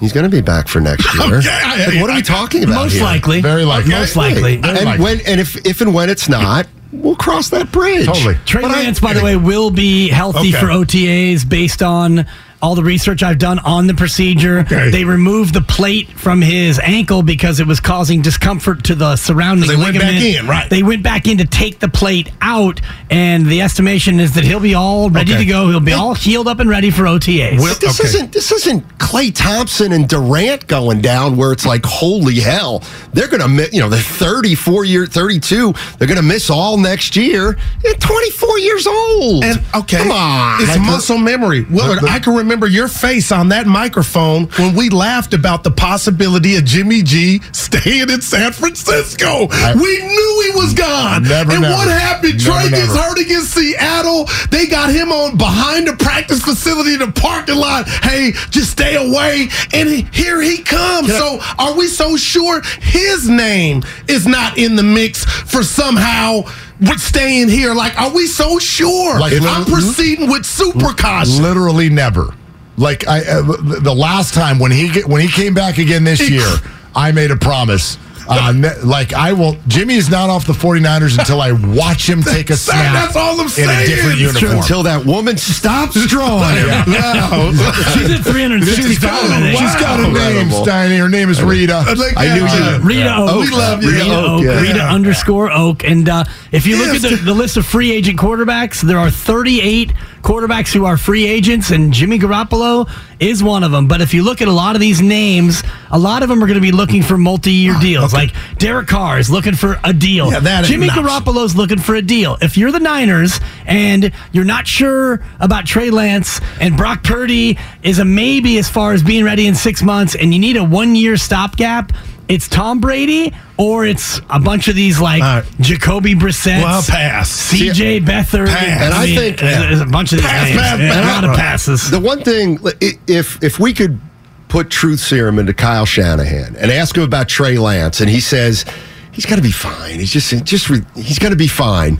He's 0.00 0.12
going 0.12 0.24
to 0.24 0.30
be 0.30 0.42
back 0.42 0.68
for 0.68 0.80
next 0.80 1.04
year. 1.14 1.36
Okay, 1.38 1.48
I- 1.50 1.86
Like, 1.86 2.00
what 2.00 2.10
are 2.10 2.14
I- 2.14 2.16
we 2.16 2.22
talking 2.22 2.64
about 2.64 2.74
Most 2.84 2.92
here? 2.94 3.02
likely. 3.04 3.40
Very 3.40 3.64
likely. 3.64 3.92
Most 3.92 4.14
likely. 4.16 4.54
And 4.56 4.84
likely. 4.84 5.02
when 5.02 5.20
and 5.26 5.40
if 5.40 5.56
if 5.64 5.80
and 5.80 5.94
when 5.94 6.10
it's 6.10 6.28
not, 6.28 6.66
we'll 6.92 7.16
cross 7.16 7.48
that 7.48 7.72
bridge. 7.72 8.04
Totally. 8.06 8.36
Trey 8.44 8.60
But 8.62 8.72
I- 8.72 8.82
Lance, 8.82 9.00
by 9.00 9.14
the 9.14 9.22
way, 9.22 9.36
will 9.36 9.70
be 9.70 10.08
healthy 10.08 10.50
Okay. 10.54 10.60
for 10.60 10.66
OTAs 10.70 11.44
based 11.48 11.82
on 11.82 12.26
all 12.62 12.74
the 12.74 12.82
research 12.82 13.22
I've 13.22 13.38
done 13.38 13.58
on 13.60 13.86
the 13.86 13.94
procedure. 13.94 14.60
Okay. 14.60 14.90
They 14.90 15.04
removed 15.04 15.54
the 15.54 15.60
plate 15.60 16.08
from 16.10 16.40
his 16.40 16.78
ankle 16.78 17.22
because 17.22 17.60
it 17.60 17.66
was 17.66 17.80
causing 17.80 18.22
discomfort 18.22 18.84
to 18.84 18.94
the 18.94 19.16
surrounding 19.16 19.68
They 19.68 19.76
went 19.76 19.98
back 19.98 20.14
in, 20.22 20.46
right. 20.46 20.68
They 20.70 20.82
went 20.82 21.02
back 21.02 21.26
in 21.26 21.38
to 21.38 21.44
take 21.44 21.78
the 21.80 21.88
plate 21.88 22.30
out, 22.40 22.80
and 23.10 23.46
the 23.46 23.60
estimation 23.62 24.18
is 24.20 24.34
that 24.34 24.44
he'll 24.44 24.58
be 24.60 24.74
all 24.74 25.10
ready 25.10 25.32
Okay. 25.32 25.44
to 25.44 25.46
go. 25.46 25.68
He'll 25.68 25.80
be 25.80 25.92
all 25.92 26.14
healed 26.14 26.48
up 26.48 26.58
and 26.60 26.68
ready 26.70 26.90
for 26.90 27.04
OTAs. 27.06 27.58
Will- 27.60 27.74
This 27.74 28.00
Okay. 28.00 28.08
isn't 28.08 28.32
this 28.32 28.50
isn't 28.52 28.98
Klay 28.98 29.32
Thompson 29.34 29.92
and 29.92 30.08
Durant 30.08 30.66
going 30.66 31.00
down 31.02 31.36
where 31.36 31.52
it's 31.52 31.66
like 31.66 31.84
holy 31.84 32.40
hell 32.40 32.82
they're 33.12 33.28
gonna 33.28 33.46
miss 33.48 33.72
you 33.72 33.80
know 33.80 33.88
they're 33.88 34.00
34 34.00 34.84
year 34.84 35.06
32 35.06 35.74
they're 35.98 36.08
gonna 36.08 36.22
miss 36.22 36.48
all 36.50 36.76
next 36.78 37.14
year 37.16 37.56
they're 37.82 37.94
24 37.94 38.58
years 38.58 38.86
old 38.86 39.44
And 39.44 39.62
okay, 39.74 39.98
come 39.98 40.10
on 40.10 40.60
it's 40.62 40.70
Like, 40.70 40.80
muscle 40.80 41.18
memory. 41.18 41.62
Willard, 41.70 42.02
I 42.04 42.18
can 42.18 42.32
remember 42.34 42.45
your 42.46 42.88
face 42.88 43.32
on 43.32 43.48
that 43.48 43.66
microphone 43.66 44.44
when 44.58 44.74
we 44.74 44.88
laughed 44.88 45.34
about 45.34 45.64
the 45.64 45.70
possibility 45.70 46.56
of 46.56 46.64
Jimmy 46.64 47.02
G 47.02 47.40
staying 47.52 48.08
in 48.08 48.20
San 48.22 48.52
Francisco. 48.52 49.46
we 49.74 49.98
knew 49.98 50.42
he 50.52 50.58
was 50.58 50.72
gone. 50.72 51.24
Never, 51.24 51.52
and 51.52 51.62
never. 51.62 51.74
what 51.74 51.88
happened? 51.88 52.44
Never, 52.44 52.68
gets 52.70 52.88
never. 52.94 52.98
hurt 52.98 53.18
against 53.18 53.52
Seattle. 53.54 54.28
They 54.50 54.66
got 54.66 54.90
him 54.90 55.10
on 55.10 55.36
behind 55.36 55.88
the 55.88 55.96
practice 55.96 56.42
facility 56.42 56.94
in 56.94 57.00
the 57.00 57.12
parking 57.12 57.56
lot. 57.56 57.88
Hey, 57.88 58.32
just 58.50 58.70
stay 58.70 58.94
away. 58.96 59.48
And 59.72 59.88
he- 59.88 60.06
here 60.12 60.40
he 60.40 60.58
comes. 60.62 61.08
So 61.08 61.40
are 61.58 61.74
we 61.74 61.88
so 61.88 62.16
sure 62.16 62.62
his 62.80 63.28
name 63.28 63.82
is 64.08 64.26
not 64.26 64.56
in 64.58 64.76
the 64.76 64.82
mix 64.84 65.24
for 65.24 65.62
somehow? 65.62 66.42
With 66.78 67.00
staying 67.00 67.48
here, 67.48 67.72
like, 67.72 67.98
are 67.98 68.12
we 68.12 68.26
so 68.26 68.58
sure? 68.58 69.18
Like, 69.18 69.32
I'm 69.40 69.64
proceeding 69.64 70.28
with 70.28 70.44
super 70.44 70.92
caution. 70.92 71.42
Literally 71.42 71.88
never. 71.88 72.34
Like 72.76 73.06
I, 73.08 73.20
uh, 73.20 73.42
the 73.80 73.94
last 73.94 74.34
time 74.34 74.58
when 74.58 74.70
he 74.70 75.00
when 75.02 75.20
he 75.22 75.28
came 75.28 75.54
back 75.54 75.78
again 75.78 76.04
this 76.04 76.28
year, 76.28 76.46
I 76.94 77.12
made 77.12 77.30
a 77.30 77.36
promise. 77.36 77.96
Uh, 78.28 78.52
ne- 78.52 78.80
like 78.82 79.12
I 79.12 79.32
will, 79.32 79.56
Jimmy 79.68 79.94
is 79.94 80.10
not 80.10 80.30
off 80.30 80.46
the 80.46 80.52
49ers 80.52 81.18
until 81.18 81.40
I 81.40 81.52
watch 81.52 82.08
him 82.08 82.22
take 82.22 82.50
a 82.50 82.56
snap. 82.56 82.92
that's 82.92 83.16
all 83.16 83.40
I'm 83.40 83.48
saying. 83.48 83.68
in 83.68 83.74
a 83.74 83.78
saying. 83.78 83.96
different 83.96 84.18
uniform. 84.18 84.52
until 84.58 84.82
that 84.84 85.04
woman 85.04 85.36
stops 85.36 85.94
drawing 86.08 86.56
him 86.56 86.68
No. 86.92 87.52
She's 87.94 88.10
at 88.10 88.24
360 88.24 88.82
She's 88.82 88.98
got, 88.98 89.20
pounds. 89.20 89.32
I 89.32 89.40
think. 89.40 89.58
she's 89.58 89.74
got 89.80 90.00
a 90.00 90.02
name, 90.04 90.16
Incredible. 90.48 90.66
Steiny. 90.66 90.98
Her 90.98 91.08
name 91.08 91.28
is 91.30 91.42
Rita. 91.42 91.84
Like, 91.96 92.16
I 92.16 92.34
knew 92.34 92.44
yeah. 92.44 92.76
you- 92.78 92.82
Rita 92.84 93.16
Oak. 93.16 93.40
We 93.44 93.50
love 93.50 93.82
you. 93.82 93.90
Rita 93.90 94.14
Oak, 94.14 94.30
Oak. 94.30 94.42
yeah. 94.44 94.60
Rita 94.60 94.78
Yeah. 94.78 94.92
underscore 94.94 95.50
Oak. 95.52 95.84
And 95.84 96.08
uh, 96.08 96.24
if 96.52 96.66
you 96.66 96.76
look 96.78 96.92
Yes. 96.94 97.04
at 97.04 97.10
the, 97.10 97.16
the 97.16 97.34
list 97.34 97.56
of 97.56 97.66
free 97.66 97.90
agent 97.92 98.18
quarterbacks, 98.18 98.80
there 98.82 98.98
are 98.98 99.10
38 99.10 99.92
quarterbacks 100.22 100.72
who 100.72 100.84
are 100.84 100.96
free 100.96 101.26
agents, 101.26 101.70
and 101.70 101.92
Jimmy 101.92 102.18
Garoppolo 102.18 102.88
is 103.20 103.42
one 103.42 103.64
of 103.64 103.70
them. 103.70 103.88
But 103.88 104.00
if 104.00 104.12
you 104.14 104.22
look 104.22 104.42
at 104.42 104.48
a 104.48 104.52
lot 104.52 104.74
of 104.74 104.80
these 104.80 105.00
names, 105.00 105.62
a 105.90 105.98
lot 105.98 106.22
of 106.22 106.28
them 106.28 106.42
are 106.42 106.46
going 106.46 106.56
to 106.56 106.60
be 106.60 106.72
looking 106.72 107.02
for 107.02 107.16
multi-year 107.16 107.74
deals. 107.80 108.12
Like 108.12 108.32
Derek 108.58 108.86
Carr 108.88 109.18
is 109.18 109.30
looking 109.30 109.54
for 109.54 109.78
a 109.84 109.92
deal. 109.92 110.30
Yeah, 110.30 110.40
that 110.40 110.64
Jimmy. 110.64 110.88
Garoppolo's 110.88 111.56
looking 111.56 111.78
for 111.78 111.94
a 111.94 112.02
deal. 112.02 112.36
If 112.40 112.56
you're 112.56 112.72
the 112.72 112.80
Niners 112.80 113.40
and 113.64 114.12
you're 114.32 114.44
not 114.44 114.66
sure 114.66 115.24
about 115.40 115.66
Trey 115.66 115.90
Lance 115.90 116.40
and 116.60 116.76
Brock 116.76 117.02
Purdy 117.02 117.58
is 117.82 117.98
a 117.98 118.04
maybe 118.04 118.58
as 118.58 118.68
far 118.68 118.92
as 118.92 119.02
being 119.02 119.24
ready 119.24 119.46
in 119.46 119.54
six 119.54 119.82
months, 119.82 120.14
and 120.14 120.32
you 120.32 120.38
need 120.40 120.56
a 120.56 120.64
one-year 120.64 121.16
stopgap. 121.16 121.92
It's 122.28 122.48
Tom 122.48 122.80
Brady 122.80 123.32
or 123.56 123.86
it's 123.86 124.20
a 124.30 124.40
bunch 124.40 124.66
of 124.68 124.74
these 124.74 125.00
like 125.00 125.22
All 125.22 125.40
right. 125.40 125.44
Jacoby 125.60 126.14
Brissett, 126.14 126.60
Well, 126.62 126.82
pass. 126.82 127.30
CJ 127.52 128.00
Beathard, 128.04 128.48
Pass. 128.48 128.82
And 128.82 128.94
I 128.94 129.06
think- 129.14 129.38
there's 129.38 129.80
a 129.80 129.86
bunch 129.86 130.12
of 130.12 130.18
these 130.18 130.26
Pass, 130.26 130.46
names. 130.48 130.60
pass, 130.60 130.78
Yeah, 130.80 130.92
pass. 130.92 131.04
a 131.04 131.12
lot 131.22 131.24
of 131.30 131.36
passes. 131.36 131.90
the 131.90 132.00
one 132.00 132.22
thing 132.24 132.58
if 133.06 133.38
if 133.44 133.60
we 133.60 133.72
could 133.72 134.00
put 134.48 134.70
truth 134.70 134.98
serum 135.00 135.38
into 135.38 135.54
Kyle 135.54 135.86
Shanahan 135.86 136.56
and 136.56 136.70
ask 136.72 136.96
him 136.96 137.04
about 137.04 137.28
Trey 137.28 137.58
Lance 137.58 138.00
and 138.00 138.10
he 138.10 138.20
says 138.20 138.64
he's 139.12 139.26
got 139.26 139.36
to 139.36 139.42
be 139.42 139.50
fine 139.52 139.98
he's 140.00 140.12
just 140.12 140.44
just 140.44 140.68
re- 140.70 140.82
he's 140.96 141.18
going 141.18 141.32
to 141.32 141.36
be 141.38 141.48
fine 141.48 141.98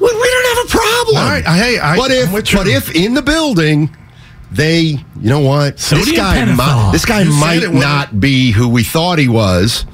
we, 0.00 0.06
we 0.06 0.10
don't 0.30 0.56
have 0.56 0.66
a 0.66 0.68
problem 0.68 1.16
All 1.16 1.28
right, 1.30 1.44
hey, 1.44 1.78
I- 1.78 1.96
but 1.96 2.10
I'm 2.10 2.16
if 2.28 2.32
with 2.32 2.52
you. 2.52 2.58
but 2.58 2.66
if 2.68 2.94
in 2.94 3.14
the 3.14 3.22
building 3.22 3.94
they 4.54 4.80
you 4.80 5.28
know 5.30 5.40
what 5.40 5.76
this 5.76 6.12
guy 6.12 6.38
pentothal. 6.38 6.56
might, 6.56 6.92
this 6.92 7.04
guy 7.04 7.22
You 7.22 7.32
might 7.32 7.72
not 7.72 8.20
be 8.20 8.52
who 8.52 8.68
we 8.68 8.84
thought 8.84 9.18
he 9.18 9.28
was 9.28 9.84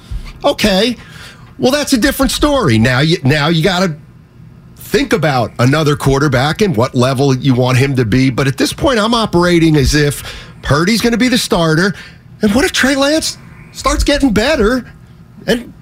okay 0.44 0.96
well 1.58 1.72
that's 1.72 1.92
a 1.92 1.98
different 1.98 2.32
story 2.32 2.78
now 2.78 3.00
you 3.00 3.18
now 3.24 3.48
you 3.48 3.62
got 3.62 3.86
to 3.86 3.96
think 4.90 5.12
about 5.12 5.52
another 5.60 5.94
quarterback 5.94 6.60
and 6.62 6.76
what 6.76 6.94
level 6.94 7.34
you 7.36 7.54
want 7.54 7.78
him 7.78 7.94
to 7.94 8.04
be. 8.04 8.28
But 8.28 8.48
at 8.48 8.58
this 8.58 8.72
point, 8.72 8.98
I'm 8.98 9.14
operating 9.14 9.76
as 9.76 9.94
if 9.94 10.22
Purdy's 10.62 11.00
going 11.00 11.12
to 11.12 11.18
be 11.18 11.28
the 11.28 11.38
starter. 11.38 11.94
And 12.42 12.52
what 12.54 12.64
if 12.64 12.72
Trey 12.72 12.96
Lance 12.96 13.38
starts 13.72 14.02
getting 14.02 14.32
better? 14.32 14.90
And 15.46 15.72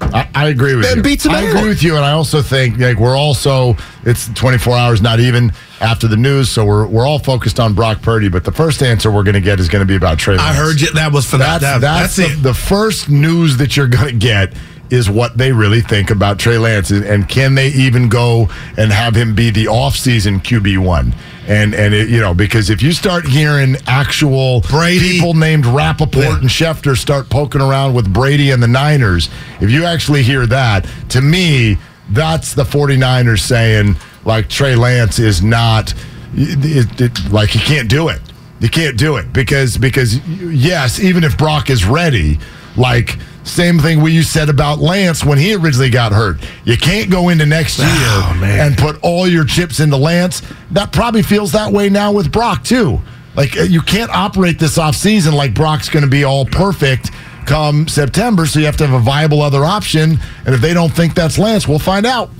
I, 0.00 0.28
I 0.34 0.48
agree 0.48 0.76
with 0.76 0.84
Ben 0.84 0.98
you. 0.98 1.02
beats 1.02 1.26
him 1.26 1.32
I 1.32 1.40
agree 1.42 1.68
with 1.68 1.82
you, 1.82 1.96
and 1.96 2.04
I 2.04 2.12
also 2.12 2.42
think 2.42 2.78
like 2.78 2.98
we're 2.98 3.16
also 3.16 3.76
it's 4.04 4.28
24 4.34 4.76
hours, 4.76 5.02
not 5.02 5.18
even 5.18 5.52
after 5.80 6.06
the 6.08 6.16
news, 6.16 6.48
so 6.50 6.64
we're 6.64 6.86
we're 6.86 7.06
all 7.06 7.18
focused 7.18 7.58
on 7.60 7.74
Brock 7.74 8.00
Purdy. 8.02 8.28
But 8.28 8.44
the 8.44 8.52
first 8.52 8.82
answer 8.82 9.10
we're 9.10 9.22
going 9.24 9.34
to 9.34 9.40
get 9.40 9.60
is 9.60 9.68
going 9.68 9.80
to 9.82 9.86
be 9.86 9.96
about 9.96 10.18
Trey. 10.18 10.36
I 10.36 10.54
heard 10.54 10.80
you. 10.80 10.90
That 10.92 11.12
was 11.12 11.28
for 11.28 11.36
That's 11.36 11.62
that. 11.62 11.80
that's, 11.80 12.16
That's, 12.16 12.34
the, 12.34 12.38
it. 12.38 12.42
the 12.42 12.54
first 12.54 13.08
news 13.08 13.56
that 13.58 13.76
you're 13.76 13.88
going 13.88 14.08
to 14.12 14.14
get 14.18 14.52
is 14.90 15.08
what 15.10 15.36
they 15.36 15.50
really 15.50 15.80
think 15.80 16.10
about 16.10 16.38
Trey 16.38 16.58
Lance, 16.58 16.90
and, 16.90 17.04
and 17.04 17.28
can 17.28 17.54
they 17.54 17.68
even 17.68 18.08
go 18.08 18.48
and 18.76 18.92
have 18.92 19.14
him 19.16 19.34
be 19.34 19.50
the 19.50 19.64
offseason 19.64 20.40
QB 20.40 20.78
one? 20.78 21.14
And 21.46 21.74
and 21.74 21.92
it, 21.92 22.08
you 22.08 22.20
know 22.20 22.32
because 22.32 22.70
if 22.70 22.80
you 22.82 22.92
start 22.92 23.26
hearing 23.26 23.76
actual 23.86 24.60
Brady. 24.62 25.18
people 25.18 25.34
named 25.34 25.66
Rapoport 25.66 26.24
Yeah. 26.24 26.38
and 26.38 26.48
Schefter 26.48 26.96
start 26.96 27.28
poking 27.28 27.60
around 27.60 27.92
with 27.94 28.10
Brady 28.12 28.50
and 28.50 28.62
the 28.62 28.68
Niners, 28.68 29.28
if 29.60 29.70
you 29.70 29.84
actually 29.84 30.22
hear 30.22 30.46
that, 30.46 30.86
to 31.10 31.20
me, 31.20 31.76
that's 32.10 32.54
the 32.54 32.64
49ers 32.64 33.40
saying 33.40 33.96
like 34.24 34.48
Trey 34.48 34.74
Lance 34.74 35.18
is 35.18 35.42
not 35.42 35.94
it, 36.34 37.00
it, 37.00 37.32
like 37.32 37.50
he 37.50 37.58
can't 37.58 37.88
do 37.88 38.08
it. 38.08 38.20
You 38.60 38.68
can't 38.68 38.96
do 38.96 39.16
it 39.16 39.32
because 39.32 39.76
because 39.76 40.18
yes, 40.26 40.98
even 41.00 41.24
if 41.24 41.36
Brock 41.36 41.70
is 41.70 41.84
ready, 41.84 42.38
like 42.76 43.18
same 43.44 43.78
thing 43.78 44.00
we 44.00 44.12
you 44.12 44.22
said 44.22 44.48
about 44.48 44.78
Lance 44.78 45.24
when 45.24 45.38
he 45.38 45.54
originally 45.54 45.90
got 45.90 46.12
hurt. 46.12 46.38
You 46.64 46.76
can't 46.76 47.10
go 47.10 47.28
into 47.28 47.44
next 47.44 47.78
year 47.78 47.86
Oh, 47.88 48.40
and 48.42 48.76
put 48.76 48.98
all 49.02 49.28
your 49.28 49.44
chips 49.44 49.80
into 49.80 49.96
Lance. 49.96 50.42
That 50.70 50.92
probably 50.92 51.22
feels 51.22 51.52
that 51.52 51.70
way 51.72 51.90
now 51.90 52.12
with 52.12 52.32
Brock 52.32 52.64
too. 52.64 53.00
Like 53.36 53.56
uh, 53.56 53.62
you 53.62 53.82
can't 53.82 54.10
operate 54.10 54.58
this 54.58 54.78
offseason 54.78 55.34
like 55.34 55.54
Brock's 55.54 55.88
going 55.88 56.04
to 56.04 56.10
be 56.10 56.24
all 56.24 56.46
perfect 56.46 57.10
come 57.46 57.86
September, 57.86 58.46
so 58.46 58.58
you 58.58 58.64
have 58.66 58.76
to 58.78 58.86
have 58.86 58.98
a 58.98 59.04
viable 59.04 59.42
other 59.42 59.64
option. 59.64 60.18
And 60.46 60.54
if 60.54 60.60
they 60.60 60.72
don't 60.72 60.90
think 60.90 61.14
that's 61.14 61.38
Lance, 61.38 61.68
we'll 61.68 61.78
find 61.78 62.06
out. 62.06 62.30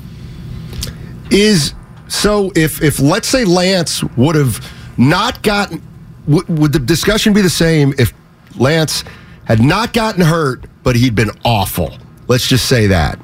Is 1.31 1.75
so 2.09 2.53
if 2.55 2.83
if 2.83 3.01
let's 3.01 3.29
say 3.29 3.45
Lance 3.45 4.03
would 4.17 4.37
have 4.37 4.65
not 4.97 5.43
gotten 5.43 5.83
would, 6.27 6.49
would 6.49 6.73
the 6.73 6.79
discussion 6.79 7.33
be 7.33 7.41
the 7.41 7.51
same 7.51 7.95
if 7.99 8.13
Lance 8.57 9.05
had 9.45 9.61
not 9.61 9.93
gotten 9.93 10.23
hurt 10.23 10.65
but 10.83 10.97
he'd 10.97 11.15
been 11.15 11.31
awful? 11.45 11.97
Let's 12.29 12.47
just 12.47 12.69
say 12.69 12.87
that 12.89 13.19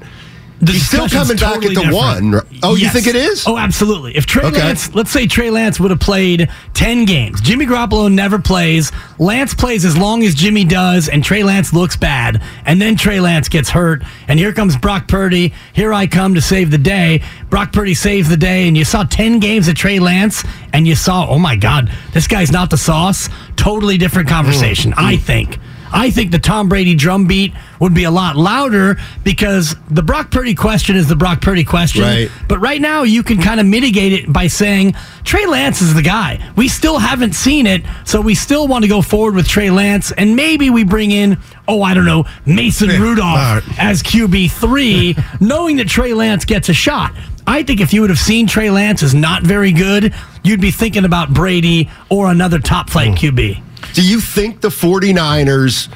The 0.61 0.73
He's 0.73 0.87
still 0.87 1.09
coming 1.09 1.39
back 1.39 1.57
at 1.57 1.61
the 1.63 1.69
different. 1.71 1.95
one? 1.95 2.41
Oh, 2.63 2.75
you 2.77 2.91
think 2.91 3.07
it 3.07 3.17
is? 3.17 3.45
Oh, 3.47 3.57
absolutely. 3.57 4.15
If 4.15 4.27
Trey 4.27 4.45
Okay. 4.45 4.59
Lance, 4.59 4.95
let's 4.95 5.11
say 5.11 5.27
Trey 5.27 5.49
Lance 5.51 5.81
would 5.81 5.91
have 5.91 6.01
played 6.01 6.51
10 6.75 7.07
games, 7.07 7.41
Jimmy 7.41 7.65
Garoppolo 7.65 8.13
never 8.13 8.39
plays, 8.39 8.93
Lance 9.19 9.55
plays 9.55 9.87
as 9.87 9.97
long 9.97 10.23
as 10.23 10.35
Jimmy 10.35 10.65
does, 10.65 11.09
and 11.09 11.25
Trey 11.25 11.43
Lance 11.45 11.73
looks 11.73 11.97
bad, 11.97 12.43
and 12.67 12.81
then 12.81 12.95
Trey 12.95 13.21
Lance 13.21 13.49
gets 13.49 13.71
hurt, 13.71 14.03
and 14.29 14.39
here 14.39 14.53
comes 14.53 14.77
Brock 14.77 15.09
Purdy, 15.09 15.55
here 15.73 15.95
I 15.95 16.07
come 16.07 16.35
to 16.35 16.43
save 16.43 16.71
the 16.71 16.79
day. 16.79 17.23
Brock 17.49 17.73
Purdy 17.73 17.95
saves 17.95 18.29
the 18.29 18.37
day, 18.37 18.69
and 18.69 18.77
you 18.77 18.85
saw 18.85 19.05
10 19.05 19.41
games 19.41 19.67
of 19.67 19.77
Trey 19.77 19.99
Lance, 19.99 20.45
and 20.75 20.87
you 20.87 20.95
saw, 20.95 21.27
oh 21.27 21.39
my 21.39 21.57
God, 21.57 21.91
this 22.13 22.27
guy's 22.27 22.53
not 22.53 22.69
the 22.69 22.77
sauce. 22.77 23.31
Totally 23.57 23.97
different 23.97 24.29
conversation, 24.29 24.93
mm. 24.93 25.03
I 25.03 25.17
think. 25.17 25.59
I 25.93 26.11
think 26.11 26.30
the 26.30 26.38
Tom 26.38 26.68
Brady 26.68 26.95
drumbeat 26.95 27.53
would 27.80 27.95
be 27.95 28.05
a 28.05 28.11
lot 28.11 28.36
louder 28.36 28.97
because 29.24 29.74
the 29.91 30.03
Brock 30.03 30.30
Purdy 30.30 30.55
question 30.55 30.97
is 30.97 31.09
the 31.09 31.16
Brock 31.16 31.41
Purdy 31.41 31.64
question. 31.64 32.03
Right. 32.03 32.30
But 32.49 32.59
right 32.61 32.80
now, 32.80 33.03
you 33.03 33.22
can 33.22 33.38
kind 33.41 33.61
of 33.61 33.66
mitigate 33.66 34.12
it 34.12 34.32
by 34.32 34.47
saying 34.47 34.95
Trey 35.24 35.47
Lance 35.47 35.80
is 35.80 35.95
the 35.95 36.03
guy. 36.03 36.53
We 36.57 36.68
still 36.68 36.99
haven't 36.99 37.34
seen 37.34 37.66
it, 37.66 37.82
so 38.05 38.20
we 38.20 38.34
still 38.34 38.68
want 38.68 38.84
to 38.84 38.88
go 38.88 39.03
forward 39.03 39.34
with 39.34 39.49
Trey 39.49 39.70
Lance, 39.70 40.12
and 40.12 40.36
maybe 40.36 40.70
we 40.70 40.84
bring 40.84 41.11
in, 41.11 41.38
oh, 41.66 41.82
I 41.82 41.95
don't 41.95 42.07
know, 42.07 42.24
Mason 42.47 42.88
Rudolph 42.88 43.64
as 43.78 44.03
QB 44.03 44.51
three, 44.53 45.16
knowing 45.41 45.76
that 45.76 45.88
Trey 45.88 46.14
Lance 46.14 46.45
gets 46.45 46.68
a 46.68 46.74
shot. 46.74 47.12
I 47.47 47.62
think 47.62 47.80
if 47.80 47.93
you 47.93 48.03
would 48.03 48.11
have 48.11 48.18
seen 48.18 48.47
Trey 48.47 48.70
Lance 48.70 49.03
is 49.03 49.14
not 49.14 49.43
very 49.43 49.72
good, 49.72 50.14
you'd 50.45 50.61
be 50.61 50.70
thinking 50.70 51.05
about 51.05 51.32
Brady 51.32 51.91
or 52.09 52.30
another 52.30 52.59
top 52.59 52.91
flight 52.91 53.09
hmm. 53.09 53.26
QB. 53.26 53.62
Do 53.95 54.07
you 54.07 54.20
think 54.20 54.61
the 54.61 54.68
49ers, 54.68 55.89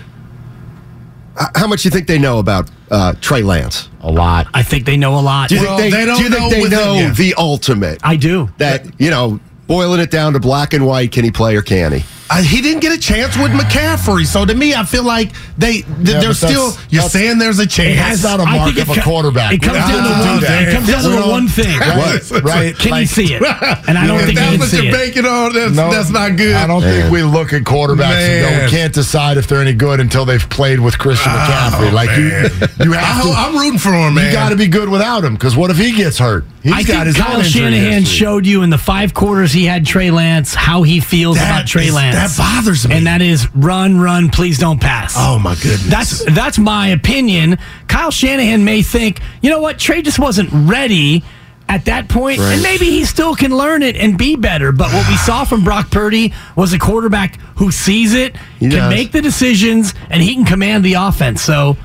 how 1.56 1.66
much 1.66 1.82
do 1.82 1.86
you 1.86 1.90
think 1.90 2.06
they 2.06 2.18
know 2.18 2.38
about 2.38 2.70
uh, 2.90 3.14
Trey 3.20 3.42
Lance? 3.42 3.88
A 4.00 4.10
lot. 4.10 4.46
I 4.54 4.62
think 4.62 4.84
they 4.84 4.96
know 4.96 5.18
a 5.18 5.20
lot. 5.22 5.48
Do 5.48 5.56
you 5.56 5.62
Well, 5.62 5.78
think 5.78 5.92
they, 5.94 6.00
they 6.00 6.06
don't 6.06 6.18
do 6.18 6.24
you 6.24 6.30
think 6.30 6.42
know 6.42 6.50
they 6.50 6.68
know 6.68 6.94
him 6.94 7.14
the 7.14 7.34
ultimate? 7.38 8.00
I 8.02 8.16
do. 8.16 8.50
that, 8.58 8.84
you 9.00 9.10
know, 9.10 9.40
boiling 9.66 10.00
it 10.00 10.10
down 10.10 10.34
to 10.34 10.40
black 10.40 10.74
and 10.74 10.86
white, 10.86 11.10
can 11.12 11.24
he 11.24 11.30
play 11.30 11.56
or 11.56 11.62
can 11.62 11.92
he? 11.92 12.04
Uh, 12.30 12.42
he 12.42 12.62
didn't 12.62 12.80
get 12.80 12.90
a 12.96 12.98
chance 13.00 13.36
with 13.36 13.52
McCaffrey, 13.52 14.24
so 14.26 14.44
to 14.46 14.54
me, 14.54 14.74
I 14.74 14.84
feel 14.84 15.04
like 15.04 15.32
they 15.58 15.82
th- 15.82 15.84
Yeah, 15.86 16.20
there's 16.20 16.40
but 16.40 16.48
still. 16.48 16.72
You're 16.88 17.02
saying 17.02 17.38
there's 17.38 17.58
a 17.58 17.66
chance. 17.66 17.98
That's 18.22 18.22
not 18.24 18.40
a 18.40 18.44
I 18.44 18.56
mark 18.58 18.74
think 18.74 18.88
of 18.88 18.96
a 18.96 19.00
quarterback. 19.02 19.52
It 19.52 19.60
comes 19.62 19.76
down 19.78 20.02
to 20.02 20.28
one 20.30 20.40
thing. 20.40 20.68
It 20.68 20.72
comes 20.72 20.88
down 20.88 21.02
to 21.02 21.08
We 21.10 21.14
the 21.16 21.20
don't- 21.20 21.30
one 21.30 21.48
thing. 21.48 21.78
Right, 21.78 22.30
right. 22.42 22.78
Can 22.78 23.00
you 23.00 23.06
see 23.06 23.34
it? 23.34 23.42
And 23.86 23.98
I 23.98 24.06
don't 24.06 24.20
if 24.20 24.26
think 24.26 24.38
he 24.38 24.44
that's 24.44 24.50
can 24.52 24.60
what 24.60 24.68
see 24.70 24.76
you're 24.78 24.86
it. 24.86 24.92
banking 24.92 25.26
on, 25.26 25.52
that's, 25.52 25.74
No, 25.74 25.90
that's 25.90 26.10
not 26.10 26.36
good. 26.36 26.56
I 26.56 26.66
don't 26.66 26.80
think 26.80 27.12
we 27.12 27.22
look 27.22 27.52
at 27.52 27.62
quarterbacks 27.62 28.16
and 28.16 28.44
go, 28.44 28.50
Man. 28.50 28.64
we 28.64 28.70
can't 28.70 28.94
decide 28.94 29.36
if 29.36 29.46
they're 29.46 29.60
any 29.60 29.74
good 29.74 30.00
until 30.00 30.24
they've 30.24 30.48
played 30.48 30.80
with 30.80 30.98
Christian 30.98 31.30
McCaffrey. 31.30 31.92
Like 31.92 32.08
you, 32.16 32.24
man. 32.30 32.50
you 32.80 32.94
I 32.94 32.98
have 32.98 33.22
ho- 33.24 33.30
to. 33.30 33.36
I'm 33.36 33.54
rooting 33.56 33.78
for 33.78 33.92
him, 33.92 34.14
man. 34.14 34.26
You 34.26 34.32
got 34.32 34.48
to 34.48 34.56
be 34.56 34.66
good 34.68 34.88
without 34.88 35.22
him 35.24 35.34
because 35.34 35.54
what 35.56 35.70
if 35.70 35.76
he 35.76 35.92
gets 35.92 36.16
hurt? 36.18 36.46
He's 36.62 36.72
I 36.72 36.78
got 36.82 36.86
think 36.86 37.04
his 37.08 37.16
Kyle 37.18 37.42
Shanahan 37.42 38.00
history. 38.02 38.04
showed 38.16 38.46
you 38.46 38.62
in 38.62 38.70
the 38.70 38.78
five 38.78 39.12
quarters 39.12 39.52
he 39.52 39.66
had 39.66 39.84
Trey 39.84 40.10
Lance 40.10 40.54
how 40.54 40.82
he 40.82 40.98
feels 41.00 41.36
That 41.36 41.50
about 41.60 41.66
Trey 41.68 41.88
is- 41.88 41.94
Lance. 41.94 42.13
That 42.14 42.34
bothers 42.36 42.88
me. 42.88 42.94
And 42.96 43.06
that 43.06 43.20
is 43.22 43.46
run, 43.54 44.00
run, 44.00 44.30
please 44.30 44.58
don't 44.58 44.80
pass. 44.80 45.14
Oh 45.16 45.38
my 45.38 45.54
goodness. 45.54 45.84
That's 45.88 46.24
that's 46.34 46.58
my 46.58 46.88
opinion. 46.88 47.58
Kyle 47.88 48.10
Shanahan 48.10 48.64
may 48.64 48.82
think, 48.82 49.20
you 49.42 49.50
know 49.50 49.60
what, 49.60 49.78
Trey 49.78 50.02
just 50.02 50.18
wasn't 50.18 50.48
ready 50.52 51.22
at 51.66 51.86
that 51.86 52.08
point, 52.10 52.38
and 52.40 52.62
maybe 52.62 52.84
he 52.84 53.06
still 53.06 53.34
can 53.34 53.50
learn 53.56 53.82
it 53.82 53.96
and 53.96 54.18
be 54.18 54.36
better. 54.36 54.70
But 54.70 54.92
what 54.92 55.08
we 55.08 55.16
saw 55.16 55.44
from 55.44 55.64
Brock 55.64 55.90
Purdy 55.90 56.34
was 56.56 56.74
a 56.74 56.78
quarterback 56.78 57.40
who 57.56 57.70
sees 57.70 58.12
it, 58.12 58.36
He 58.60 58.68
can 58.68 58.78
does. 58.78 58.90
make 58.90 59.12
the 59.12 59.22
decisions, 59.22 59.94
and 60.10 60.22
he 60.22 60.34
can 60.34 60.44
command 60.44 60.84
the 60.84 60.94
offense. 60.94 61.40
So 61.40 61.78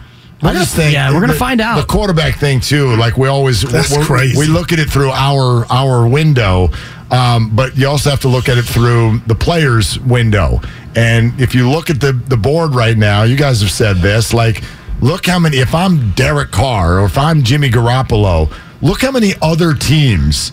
I 0.43 0.51
just 0.53 0.75
think 0.75 0.93
yeah, 0.93 1.13
we're 1.13 1.21
gonna 1.21 1.31
the- 1.33 1.39
find 1.39 1.61
out. 1.61 1.77
the 1.79 1.85
quarterback 1.87 2.35
thing 2.35 2.59
too. 2.59 2.93
Like 2.97 3.17
we 3.17 3.29
always, 3.29 3.61
That's 3.61 3.91
we're- 3.91 4.03
crazy. 4.05 4.37
We 4.37 4.47
look 4.47 4.73
at 4.73 4.79
it 4.79 4.89
through 4.89 5.11
our 5.11 5.65
our 5.71 6.05
window, 6.07 6.71
um, 7.11 7.55
but 7.55 7.75
you 7.77 7.87
also 7.87 8.09
have 8.09 8.21
to 8.21 8.27
look 8.27 8.49
at 8.49 8.57
it 8.57 8.63
through 8.63 9.19
the 9.27 9.35
player's 9.35 9.99
window. 9.99 10.61
And 10.95 11.39
if 11.39 11.53
you 11.55 11.69
look 11.69 11.89
at 11.89 11.99
the 12.01 12.13
the 12.13 12.37
board 12.37 12.73
right 12.75 12.97
now, 12.97 13.23
you 13.23 13.35
guys 13.35 13.61
have 13.61 13.71
said 13.71 13.97
this. 13.97 14.33
Like, 14.33 14.63
look 15.01 15.25
how 15.25 15.39
many. 15.39 15.57
If 15.57 15.73
I'm 15.75 16.11
Derek 16.11 16.51
Carr 16.51 16.99
or 16.99 17.05
if 17.05 17.17
I'm 17.17 17.43
Jimmy 17.43 17.69
Garoppolo, 17.69 18.51
look 18.81 19.01
how 19.01 19.11
many 19.11 19.33
other 19.41 19.73
teams 19.73 20.51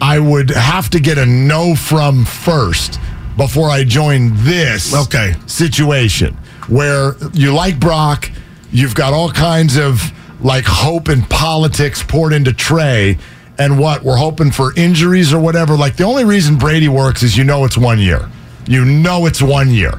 I 0.00 0.18
would 0.18 0.50
have 0.50 0.90
to 0.90 1.00
get 1.00 1.18
a 1.18 1.26
no 1.26 1.74
from 1.74 2.24
first 2.24 2.98
before 3.36 3.70
I 3.70 3.84
join 3.84 4.32
this 4.44 4.92
Okay. 4.94 5.34
situation 5.46 6.36
where 6.68 7.14
you 7.32 7.54
like 7.54 7.78
Brock, 7.78 8.30
you've 8.72 8.94
got 8.96 9.12
all 9.12 9.30
kinds 9.30 9.76
of 9.78 10.02
like 10.40 10.64
hope 10.66 11.08
and 11.08 11.28
politics 11.30 12.02
poured 12.02 12.32
into 12.32 12.52
Trey, 12.52 13.16
and 13.58 13.78
what 13.78 14.02
we're 14.02 14.16
hoping 14.16 14.50
for 14.50 14.72
injuries 14.76 15.32
or 15.32 15.40
whatever. 15.40 15.76
Like 15.76 15.96
the 15.96 16.04
only 16.04 16.24
reason 16.24 16.56
Brady 16.56 16.88
works 16.88 17.22
is 17.22 17.36
you 17.36 17.44
know 17.44 17.64
it's 17.64 17.76
one 17.76 17.98
year. 17.98 18.28
You 18.66 18.84
know 18.84 19.26
it's 19.26 19.42
one 19.42 19.70
year. 19.70 19.92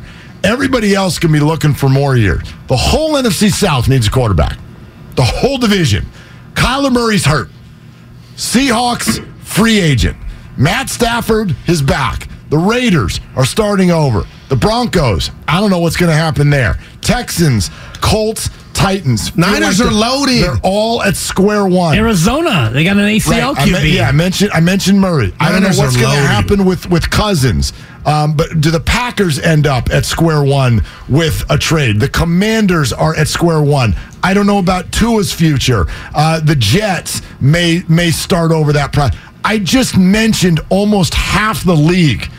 Everybody 0.43 0.95
else 0.95 1.20
can 1.20 1.32
be 1.32 1.39
looking 1.39 1.74
for 1.74 1.89
more 1.89 2.16
years. 2.16 2.41
The 2.68 2.78
whole 2.78 3.14
NFC 3.14 3.51
South 3.51 3.89
needs 3.89 4.07
a 4.07 4.12
quarterback. 4.12 4.57
The 5.16 5.24
whole 5.24 5.57
division. 5.57 6.05
Kyler 6.53 6.91
Murray's 6.91 7.26
hurt. 7.26 7.49
Seahawks, 8.36 9.26
free 9.43 9.80
agent. 9.80 10.16
Matt 10.55 10.89
Stafford, 10.89 11.51
his 11.66 11.82
back. 11.82 12.30
The 12.49 12.57
Raiders 12.57 13.20
are 13.36 13.45
starting 13.45 13.91
over. 13.91 14.24
The 14.47 14.55
Broncos, 14.55 15.30
I 15.47 15.60
don't 15.60 15.70
know 15.70 15.80
what's 15.80 15.97
going 15.97 16.10
to 16.10 16.16
happen 16.16 16.49
there. 16.49 16.80
Texans, 17.01 17.70
Colts, 18.01 18.49
Titans. 18.80 19.36
Niners 19.36 19.78
they're- 19.80 19.88
are 19.88 19.92
loaded. 19.92 20.42
They're 20.44 20.58
all 20.64 21.04
at 21.04 21.18
square 21.18 21.66
one. 21.68 21.98
Arizona, 21.98 22.70
they 22.74 22.86
got 22.86 22.96
an 22.98 23.04
ACL 23.06 23.54
Right. 23.54 23.68
I 23.76 23.80
QB. 23.82 23.94
yeah, 23.94 24.08
I 24.08 24.12
mentioned 24.14 24.52
I 24.54 24.62
mentioned 24.62 25.02
Murray. 25.02 25.34
I 25.40 25.52
don't 25.52 25.62
know 25.62 25.68
what's 25.68 25.98
going 25.98 25.98
to 25.98 26.22
loaded. 26.22 26.26
happen 26.28 26.66
with 26.66 26.90
with 26.90 27.10
Cousins. 27.10 27.74
Um, 28.06 28.34
but 28.34 28.62
do 28.62 28.72
the 28.72 28.80
Packers 28.80 29.38
end 29.38 29.68
up 29.68 29.90
at 29.92 30.06
square 30.06 30.42
one 30.44 30.82
with 31.10 31.44
a 31.50 31.58
trade? 31.58 32.00
The 32.00 32.08
Commanders 32.08 32.94
are 32.94 33.14
at 33.16 33.28
square 33.28 33.62
one. 33.62 33.96
I 34.24 34.34
don't 34.34 34.48
know 34.48 34.60
about 34.60 34.92
Tua's 34.94 35.34
future. 35.34 35.86
Uh, 36.16 36.40
the 36.40 36.56
Jets 36.56 37.22
may 37.42 37.84
may 37.90 38.12
start 38.12 38.52
over 38.52 38.72
that. 38.74 38.94
Pro- 38.94 39.10
I 39.44 39.58
just 39.60 39.98
mentioned 39.98 40.62
almost 40.70 41.14
half 41.14 41.64
the 41.66 41.76
league, 41.76 42.30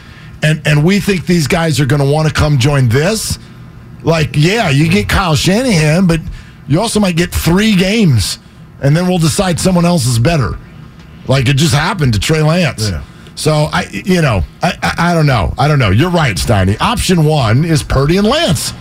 and 0.43 0.63
and 0.65 0.83
we 0.85 1.01
think 1.01 1.27
these 1.27 1.47
guys 1.47 1.79
are 1.81 1.87
going 1.87 2.01
to 2.03 2.11
want 2.11 2.27
to 2.29 2.33
come 2.35 2.59
join 2.59 2.89
this. 2.89 3.39
Like, 4.03 4.31
yeah, 4.35 4.71
you 4.71 4.89
get 4.91 5.09
Kyle 5.09 5.35
Shanahan, 5.37 6.07
but 6.07 6.21
you 6.69 6.81
also 6.81 7.01
might 7.01 7.17
get 7.17 7.31
three 7.33 7.75
games, 7.77 8.39
and 8.83 8.97
then 8.97 9.09
we'll 9.09 9.19
decide 9.19 9.59
someone 9.61 9.85
else 9.85 10.07
is 10.07 10.19
better. 10.19 10.59
Like 11.27 11.49
it 11.49 11.55
just 11.57 11.75
happened 11.75 12.15
to 12.15 12.19
Trey 12.21 12.43
Lance. 12.43 12.89
Yeah. 12.91 13.05
So 13.35 13.69
I, 13.73 13.87
you 13.93 14.21
know, 14.23 14.43
I, 14.63 14.77
I, 14.83 15.11
I 15.11 15.15
don't 15.15 15.27
know. 15.27 15.55
I 15.59 15.69
don't 15.69 15.79
know. 15.79 15.91
You're 15.91 16.11
right, 16.11 16.37
Steiny. 16.37 16.81
Option 16.81 17.25
one 17.25 17.65
is 17.65 17.83
Purdy 17.83 18.17
and 18.17 18.27
Lance. 18.27 18.73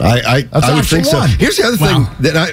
I, 0.00 0.20
I, 0.20 0.36
I 0.36 0.40
would 0.42 0.64
option 0.80 0.84
think 1.02 1.06
so. 1.06 1.20
Here's 1.20 1.56
the 1.56 1.64
other 1.64 1.76
Wow. 1.80 2.04
thing 2.04 2.22
that 2.22 2.36
I. 2.36 2.52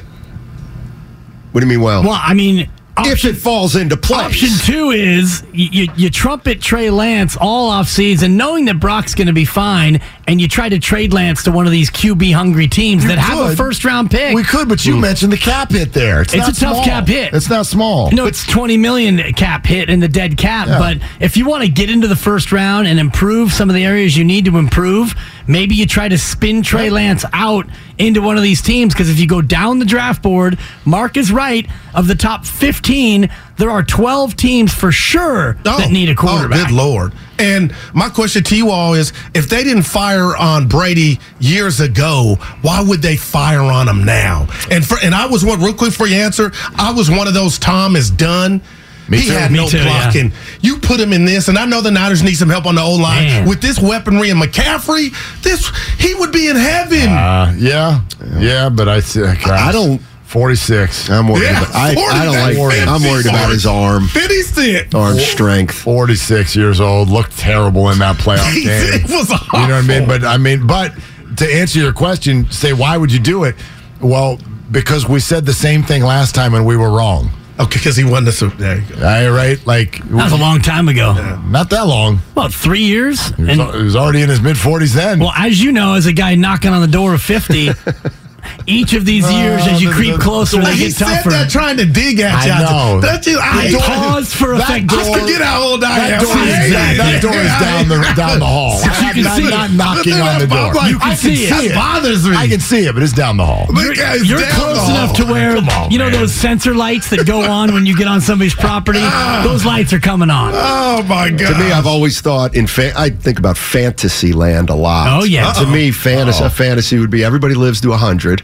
What 1.51 1.61
do 1.61 1.67
you 1.67 1.69
mean, 1.71 1.81
well? 1.81 2.03
Well, 2.03 2.19
I 2.21 2.33
mean, 2.33 2.69
if 2.99 3.25
it 3.25 3.35
falls 3.35 3.75
into 3.75 3.97
place. 3.97 4.21
Option 4.21 4.49
two 4.63 4.91
is 4.91 5.43
you, 5.53 5.87
you, 5.95 6.09
trumpet 6.09 6.61
Trey 6.61 6.89
Lance 6.89 7.35
all 7.35 7.69
off 7.69 7.87
season, 7.87 8.37
knowing 8.37 8.65
that 8.65 8.79
Brock's 8.79 9.15
going 9.15 9.27
to 9.27 9.33
be 9.33 9.45
fine, 9.45 10.01
and 10.27 10.39
you 10.39 10.47
try 10.47 10.69
to 10.69 10.79
trade 10.79 11.13
Lance 11.13 11.43
to 11.43 11.51
one 11.51 11.65
of 11.65 11.71
these 11.71 11.89
QB 11.89 12.33
hungry 12.33 12.67
teams 12.67 13.03
You 13.03 13.09
that 13.09 13.17
have 13.17 13.51
a 13.51 13.55
first 13.55 13.83
round 13.83 14.11
pick. 14.11 14.33
We 14.33 14.43
could, 14.43 14.69
but 14.69 14.85
you 14.85 14.95
hmm. 14.95 15.01
mentioned 15.01 15.33
the 15.33 15.37
cap 15.37 15.71
hit 15.71 15.93
there. 15.93 16.21
It's, 16.21 16.33
It's 16.33 16.47
not 16.47 16.57
a 16.57 16.75
tough 16.75 16.85
cap 16.85 17.07
hit. 17.07 17.33
It's 17.33 17.49
not 17.49 17.65
small. 17.65 18.11
No, 18.11 18.25
it's 18.25 18.45
20 18.45 18.77
million 18.77 19.33
cap 19.33 19.65
hit 19.65 19.89
in 19.89 19.99
the 19.99 20.07
dead 20.07 20.37
cap. 20.37 20.67
Yeah. 20.67 20.79
But 20.79 20.97
if 21.19 21.37
you 21.37 21.45
want 21.45 21.63
to 21.63 21.69
get 21.69 21.89
into 21.89 22.07
the 22.07 22.15
first 22.15 22.51
round 22.51 22.87
and 22.87 22.99
improve 22.99 23.51
some 23.51 23.69
of 23.69 23.75
the 23.75 23.83
areas 23.83 24.17
you 24.17 24.23
need 24.23 24.45
to 24.45 24.57
improve, 24.57 25.13
maybe 25.47 25.75
you 25.75 25.85
try 25.85 26.07
to 26.07 26.17
spin 26.17 26.61
Trey 26.63 26.89
Lance 26.89 27.25
out 27.33 27.65
into 27.97 28.21
one 28.21 28.37
of 28.37 28.43
these 28.43 28.61
teams. 28.61 28.93
Because 28.93 29.09
if 29.09 29.19
you 29.19 29.27
go 29.27 29.41
down 29.41 29.79
the 29.79 29.85
draft 29.85 30.21
board, 30.21 30.57
Mark 30.85 31.17
is 31.17 31.31
right. 31.31 31.67
Of 31.93 32.07
the 32.07 32.15
top 32.15 32.45
15, 32.45 33.29
there 33.57 33.69
are 33.69 33.83
12 33.83 34.35
teams 34.35 34.73
for 34.73 34.91
sure 34.91 35.53
that 35.63 35.87
oh, 35.87 35.89
need 35.89 36.09
a 36.09 36.11
oh, 36.11 36.15
quarterback. 36.15 36.65
Oh, 36.65 36.65
good 36.65 36.75
lord! 36.75 37.13
And 37.39 37.73
my 37.93 38.09
question 38.09 38.43
to 38.43 38.57
you 38.57 38.69
all 38.69 38.93
is: 38.93 39.13
If 39.33 39.47
they 39.47 39.63
didn't 39.63 39.83
fire 39.83 40.35
on 40.35 40.67
Brady 40.67 41.19
years 41.39 41.79
ago, 41.79 42.37
why 42.61 42.83
would 42.83 43.01
they 43.01 43.15
fire 43.15 43.61
on 43.61 43.87
him 43.87 44.03
now? 44.03 44.47
And 44.69 44.85
for 44.85 44.97
and 45.01 45.15
I 45.15 45.25
was 45.27 45.45
one 45.45 45.61
real 45.61 45.73
quick 45.73 45.93
for 45.93 46.05
your 46.05 46.19
answer. 46.19 46.51
I 46.75 46.91
was 46.91 47.09
one 47.09 47.27
of 47.27 47.33
those. 47.33 47.57
Tom 47.57 47.95
is 47.95 48.09
done. 48.09 48.61
Me 49.07 49.19
he 49.19 49.27
too. 49.27 49.33
had 49.33 49.51
Me 49.51 49.59
no 49.59 49.67
too, 49.69 49.77
yeah. 49.77 49.83
blocking. 49.85 50.31
You 50.61 50.77
put 50.79 50.99
him 50.99 51.13
in 51.13 51.25
this, 51.25 51.47
and 51.47 51.57
I 51.57 51.65
know 51.65 51.81
the 51.81 51.91
Niners 51.91 52.23
need 52.23 52.35
some 52.35 52.49
help 52.49 52.65
on 52.65 52.75
the 52.75 52.81
O 52.81 52.95
line 52.95 53.25
Man. 53.25 53.47
with 53.47 53.61
this 53.61 53.79
weaponry 53.79 54.29
and 54.31 54.41
McCaffrey. 54.41 55.13
This 55.43 55.69
he 55.99 56.15
would 56.15 56.31
be 56.31 56.47
in 56.47 56.55
heaven. 56.55 57.09
Uh, 57.09 57.53
yeah, 57.57 58.01
yeah, 58.39 58.69
but 58.69 58.89
I, 58.89 59.01
gosh, 59.01 59.45
I 59.47 59.71
don't- 59.71 60.01
46. 60.25 61.09
I'm 61.11 61.29
worried. 61.29 61.43
Yeah, 61.43 61.61
about, 61.61 61.75
I, 61.75 61.89
I 61.91 62.25
don't 62.25 62.33
like. 62.33 62.55
40, 62.57 62.79
I'm 62.79 63.01
worried 63.03 63.25
about 63.27 63.51
his 63.51 63.65
arm, 63.65 64.07
Fifty 64.07 64.41
cent. 64.41 64.93
arm 64.93 65.17
strength. 65.17 65.73
46 65.75 66.55
years 66.55 66.81
old, 66.81 67.09
looked 67.09 67.37
terrible 67.37 67.89
in 67.91 67.99
that 67.99 68.17
playoff 68.17 68.53
game. 68.55 68.65
It 68.67 69.03
was 69.03 69.29
You 69.29 69.37
know 69.37 69.41
what 69.51 69.71
I 69.71 69.81
mean? 69.81 70.07
But 70.07 70.23
I 70.25 70.37
mean, 70.37 70.65
but 70.67 70.93
to 71.37 71.45
answer 71.53 71.79
your 71.79 71.93
question, 71.93 72.49
say 72.51 72.73
why 72.73 72.97
would 72.97 73.11
you 73.13 73.19
do 73.19 73.43
it? 73.45 73.55
Well, 74.01 74.39
because 74.71 75.07
we 75.07 75.19
said 75.21 75.45
the 75.45 75.53
same 75.53 75.83
thing 75.83 76.03
last 76.03 76.35
time 76.35 76.53
and 76.55 76.65
we 76.65 76.75
were 76.75 76.89
wrong. 76.89 77.29
Okay, 77.57 77.77
because 77.79 77.95
he 77.95 78.03
won 78.03 78.25
the 78.25 78.31
Super. 78.33 78.55
There 78.57 78.79
you 78.79 78.85
go. 78.87 78.95
All 78.97 79.01
right, 79.03 79.29
right? 79.29 79.65
Like 79.67 79.99
That 80.09 80.11
was 80.25 80.31
a 80.33 80.37
long 80.37 80.59
time 80.61 80.89
ago. 80.89 81.13
not 81.47 81.69
that 81.69 81.87
long. 81.87 82.19
About 82.33 82.53
three 82.53 82.81
years. 82.83 83.27
He 83.35 83.43
was, 83.43 83.49
And 83.59 83.61
he 83.75 83.83
was 83.83 83.95
already 83.95 84.21
in 84.21 84.29
his 84.29 84.41
mid 84.41 84.57
40s 84.57 84.93
then. 84.93 85.19
Well, 85.19 85.31
as 85.35 85.61
you 85.63 85.71
know, 85.71 85.93
as 85.93 86.05
a 86.05 86.11
guy 86.13 86.35
knocking 86.35 86.71
on 86.71 86.81
the 86.81 86.87
door 86.87 87.13
of 87.13 87.21
50, 87.21 87.69
each 88.67 88.93
of 88.93 89.05
these 89.05 89.29
years, 89.31 89.61
as 89.67 89.81
you 89.81 89.89
the- 89.89 89.95
creep 89.95 90.15
the- 90.15 90.21
closer, 90.21 90.57
Like 90.61 90.77
they 90.77 90.85
he 90.85 90.89
said 90.91 91.23
that 91.25 91.49
trying 91.49 91.77
to 91.77 91.85
dig 91.85 92.19
at 92.19 92.33
I 92.35 92.45
you. 92.45 92.65
know. 92.65 93.01
That 93.01 93.25
you, 93.27 93.39
I, 93.39 93.65
The 93.67 93.71
door- 93.73 93.81
Pause 93.81 94.33
for 94.33 94.57
that 94.57 94.69
effect. 94.69 94.87
door- 94.87 94.99
I 94.99 95.19
forget 95.19 95.41
how 95.41 95.61
old 95.61 95.83
I 95.83 95.95
that 95.99 96.11
am. 96.13 96.23
door, 96.23 96.33
I 96.35 96.43
is, 96.47 96.55
hate 96.55 96.97
that, 96.97 97.21
door 97.21 97.33
is 97.35 97.47
down 97.59 97.87
the 97.89 98.13
down 98.15 98.39
the 98.39 98.45
hall. 98.45 98.79
But 98.81 99.01
you 99.01 99.07
I'm 99.07 99.13
can 99.13 99.23
not, 99.23 99.37
see 99.37 99.43
it. 99.45 99.49
not 99.49 99.71
knocking 99.71 100.13
on 100.21 100.39
the 100.39 100.47
door. 100.47 100.73
Like, 100.73 100.89
You 100.91 100.99
can 100.99 101.07
I 101.11 101.15
can 101.15 101.17
see 101.17 101.43
it. 101.45 101.53
see 101.53 101.67
That 101.69 101.75
bothers 101.75 102.27
me. 102.27 102.35
I 102.35 102.47
can 102.47 102.59
see 102.59 102.85
it, 102.87 102.93
but 102.93 103.03
it's 103.03 103.13
down 103.13 103.37
the 103.37 103.45
hall. 103.45 103.67
That 103.73 103.95
guy's 103.97 104.29
You're 104.29 104.39
close 104.39 104.87
enough 104.89 105.15
hall. 105.15 105.25
to 105.25 105.31
where 105.31 105.57
on, 105.57 105.91
you 105.91 105.97
know 105.97 106.09
man. 106.09 106.13
those 106.13 106.33
sensor 106.33 106.73
lights 106.75 107.09
that 107.09 107.25
go 107.25 107.41
on 107.49 107.73
when 107.73 107.85
you 107.85 107.95
get 107.95 108.07
on 108.07 108.21
somebody's 108.21 108.55
property. 108.55 108.99
Ah. 109.01 109.41
those 109.43 109.63
lights 109.65 109.93
are 109.93 109.99
coming 109.99 110.29
on. 110.29 110.51
Oh 110.55 111.03
my 111.07 111.29
god! 111.29 111.53
To 111.53 111.59
me, 111.59 111.71
I've 111.71 111.87
always 111.87 112.19
thought 112.21 112.55
in 112.55 112.67
fa- 112.67 112.93
I 112.97 113.09
think 113.09 113.39
about 113.39 113.57
fantasy 113.57 114.33
land 114.33 114.69
a 114.69 114.75
lot. 114.75 115.07
Oh, 115.09 115.23
yeah. 115.23 115.51
To 115.53 115.65
me, 115.67 115.91
fantasy 115.91 116.43
a 116.43 116.49
fantasy 116.49 116.97
would 116.99 117.09
be 117.09 117.23
everybody 117.23 117.53
lives 117.55 117.81
to 117.81 117.91
hundred. 117.93 118.34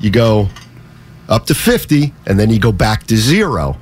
You 0.00 0.10
go 0.10 0.48
up 1.28 1.46
to 1.46 1.54
fifty, 1.54 2.12
and 2.26 2.38
then 2.38 2.50
you 2.50 2.58
go 2.58 2.72
back 2.72 3.06
to 3.08 3.16
zero. 3.16 3.76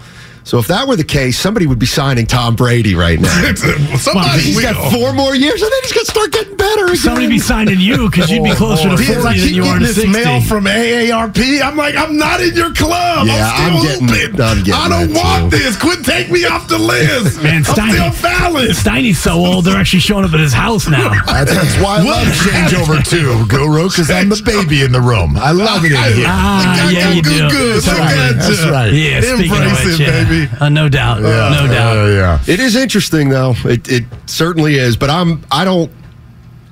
So 0.47 0.59
if 0.61 0.69
that 0.69 0.87
were 0.87 0.95
the 0.95 1.03
case, 1.03 1.37
somebody 1.37 1.67
would 1.67 1.81
be 1.81 1.87
signing 1.87 2.25
Tom 2.25 2.55
Brady 2.55 2.95
right 2.95 3.19
now. 3.19 3.35
Somebody 3.99 4.43
He's 4.43 4.63
got 4.63 4.79
four 4.93 5.13
more 5.13 5.35
years, 5.35 5.61
and 5.61 5.73
then 5.73 5.81
he's 5.83 5.93
going 5.93 6.05
to 6.07 6.11
start 6.13 6.31
getting 6.31 6.57
better 6.57 6.85
again. 6.85 6.97
Somebody 6.97 7.27
be 7.27 7.41
signing 7.41 7.81
you 7.81 8.09
because 8.09 8.31
you'd 8.31 8.45
be 8.45 8.55
closer 8.55 8.89
to 8.89 8.97
40 8.97 9.11
I 9.11 9.23
than 9.23 9.35
keep 9.35 9.57
you 9.57 9.63
are 9.67 9.75
getting 9.81 9.81
to 9.81 9.87
this 9.93 10.07
60. 10.07 10.13
mail 10.13 10.41
from 10.43 10.67
AARP. 10.67 11.63
I'm 11.63 11.77
like, 11.77 11.97
I'm 11.97 12.17
not 12.17 12.41
in 12.41 12.55
your 12.55 12.73
club. 12.75 13.27
Yeah, 13.27 13.43
I'm 13.43 13.75
I'm 13.75 13.81
still 13.83 14.07
getting- 14.07 14.35
open. 14.39 14.41
I'm 14.41 14.59
getting 14.63 14.75
I 14.75 14.89
don't 14.89 15.15
want 15.19 15.51
too. 15.51 15.59
this. 15.59 15.75
Quit 15.77 16.05
take 16.05 16.31
me 16.31 16.45
off 16.45 16.69
the 16.69 16.79
list. 16.79 17.43
Man, 17.43 17.65
I'm 17.67 17.91
still 17.91 18.11
valid. 18.31 18.77
Steiny's 18.77 19.19
so 19.19 19.33
old, 19.45 19.65
they're 19.65 19.75
actually 19.77 19.99
showing 19.99 20.25
up 20.25 20.33
at 20.33 20.39
his 20.39 20.53
house 20.55 20.87
now. 20.87 21.11
That's, 21.27 21.53
that's 21.53 21.75
why 21.83 21.99
I 21.99 22.05
Well, 22.05 22.23
love 22.25 22.33
changeover 22.47 23.03
too, 23.03 23.45
Guru, 23.49 23.89
because 23.89 24.13
I'm 24.13 24.29
the 24.29 24.41
baby 24.47 24.83
in 24.83 24.93
the 24.93 25.01
room. 25.01 25.37
I 25.37 25.51
love 25.51 25.85
it 25.85 25.91
in 25.91 25.99
here. 26.15 26.27
Ah, 26.29 26.89
yeah, 26.89 27.11
you 27.11 27.21
good, 27.23 27.51
do. 27.51 27.51
good. 27.51 27.83
That's 27.83 27.99
right. 27.99 28.33
That's 28.39 28.65
right. 28.71 28.93
Yeah, 28.93 29.21
speaking 29.23 29.51
of 29.51 29.59
Embrace 29.67 29.87
it, 29.87 30.01
yeah. 30.01 30.36
Baby. 30.47 30.53
Uh, 30.61 30.69
no 30.69 30.89
doubt. 30.89 31.21
Yeah, 31.23 31.49
no 31.51 31.67
doubt. 31.73 31.95
yeah, 31.95 32.07
yeah. 32.15 32.39
It 32.53 32.61
is 32.61 32.77
interesting 32.77 33.29
though. 33.29 33.55
It 33.65 33.89
it 33.91 34.05
certainly 34.27 34.75
is. 34.77 34.97
But 34.97 35.11
I'm 35.11 35.45
I 35.51 35.65
don't. 35.65 35.91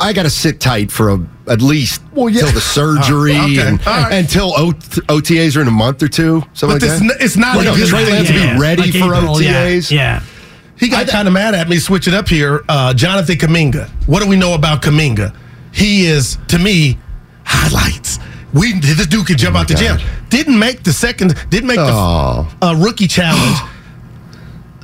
I 0.00 0.12
got 0.12 0.24
to 0.24 0.30
sit 0.30 0.60
tight 0.60 0.90
for 0.90 1.10
a, 1.10 1.26
at 1.46 1.62
least 1.62 2.02
Well, 2.12 2.28
yeah. 2.28 2.40
till 2.42 2.50
the 2.52 2.60
surgery 2.60 3.36
Uh, 3.36 3.44
okay. 3.46 3.60
and 3.68 3.80
All 3.86 4.02
right. 4.02 4.12
until 4.14 4.52
o, 4.56 4.72
OTAs 4.72 5.56
are 5.56 5.60
in 5.60 5.68
a 5.68 5.70
month 5.70 6.02
or 6.02 6.08
two. 6.08 6.42
Something 6.52 6.80
But 6.80 6.82
like 6.82 6.90
it's, 6.90 6.98
that. 7.00 7.10
n- 7.12 7.16
it's 7.20 7.36
not 7.36 7.56
Well, 7.56 7.68
a 7.68 7.70
no, 7.70 7.76
good 7.76 7.88
Trey 7.88 8.04
thing. 8.04 8.14
Lance 8.14 8.28
will 8.32 8.54
be 8.54 8.60
ready 8.60 8.82
Like 8.82 8.92
for 8.92 9.14
April, 9.14 9.40
yeah, 9.40 9.66
OTAs. 9.66 9.90
Yeah. 9.92 10.20
He 10.76 10.88
got 10.88 11.06
kind 11.06 11.28
of 11.28 11.32
mad 11.34 11.54
at 11.54 11.68
me. 11.68 11.78
Switch 11.78 12.08
it 12.08 12.12
up 12.14 12.28
here. 12.28 12.64
Uh, 12.68 12.92
Jonathan 12.92 13.36
Kuminga. 13.36 13.88
What 14.08 14.20
do 14.20 14.28
we 14.28 14.34
know 14.34 14.54
about 14.54 14.82
Kuminga? 14.82 15.32
He 15.72 16.06
is 16.06 16.38
to 16.48 16.58
me 16.58 16.98
highlights. 17.44 18.18
We 18.54 18.78
this 18.80 19.06
dude 19.06 19.26
can 19.26 19.36
jump 19.36 19.56
out 19.56 19.68
the 19.68 19.74
gym. 19.74 19.98
Didn't 20.30 20.58
make 20.58 20.82
the 20.84 20.92
second. 20.92 21.34
Didn't 21.50 21.66
make 21.66 21.78
Oh. 21.80 22.48
the 22.60 22.66
uh, 22.66 22.74
rookie 22.76 23.08
challenge. 23.08 23.58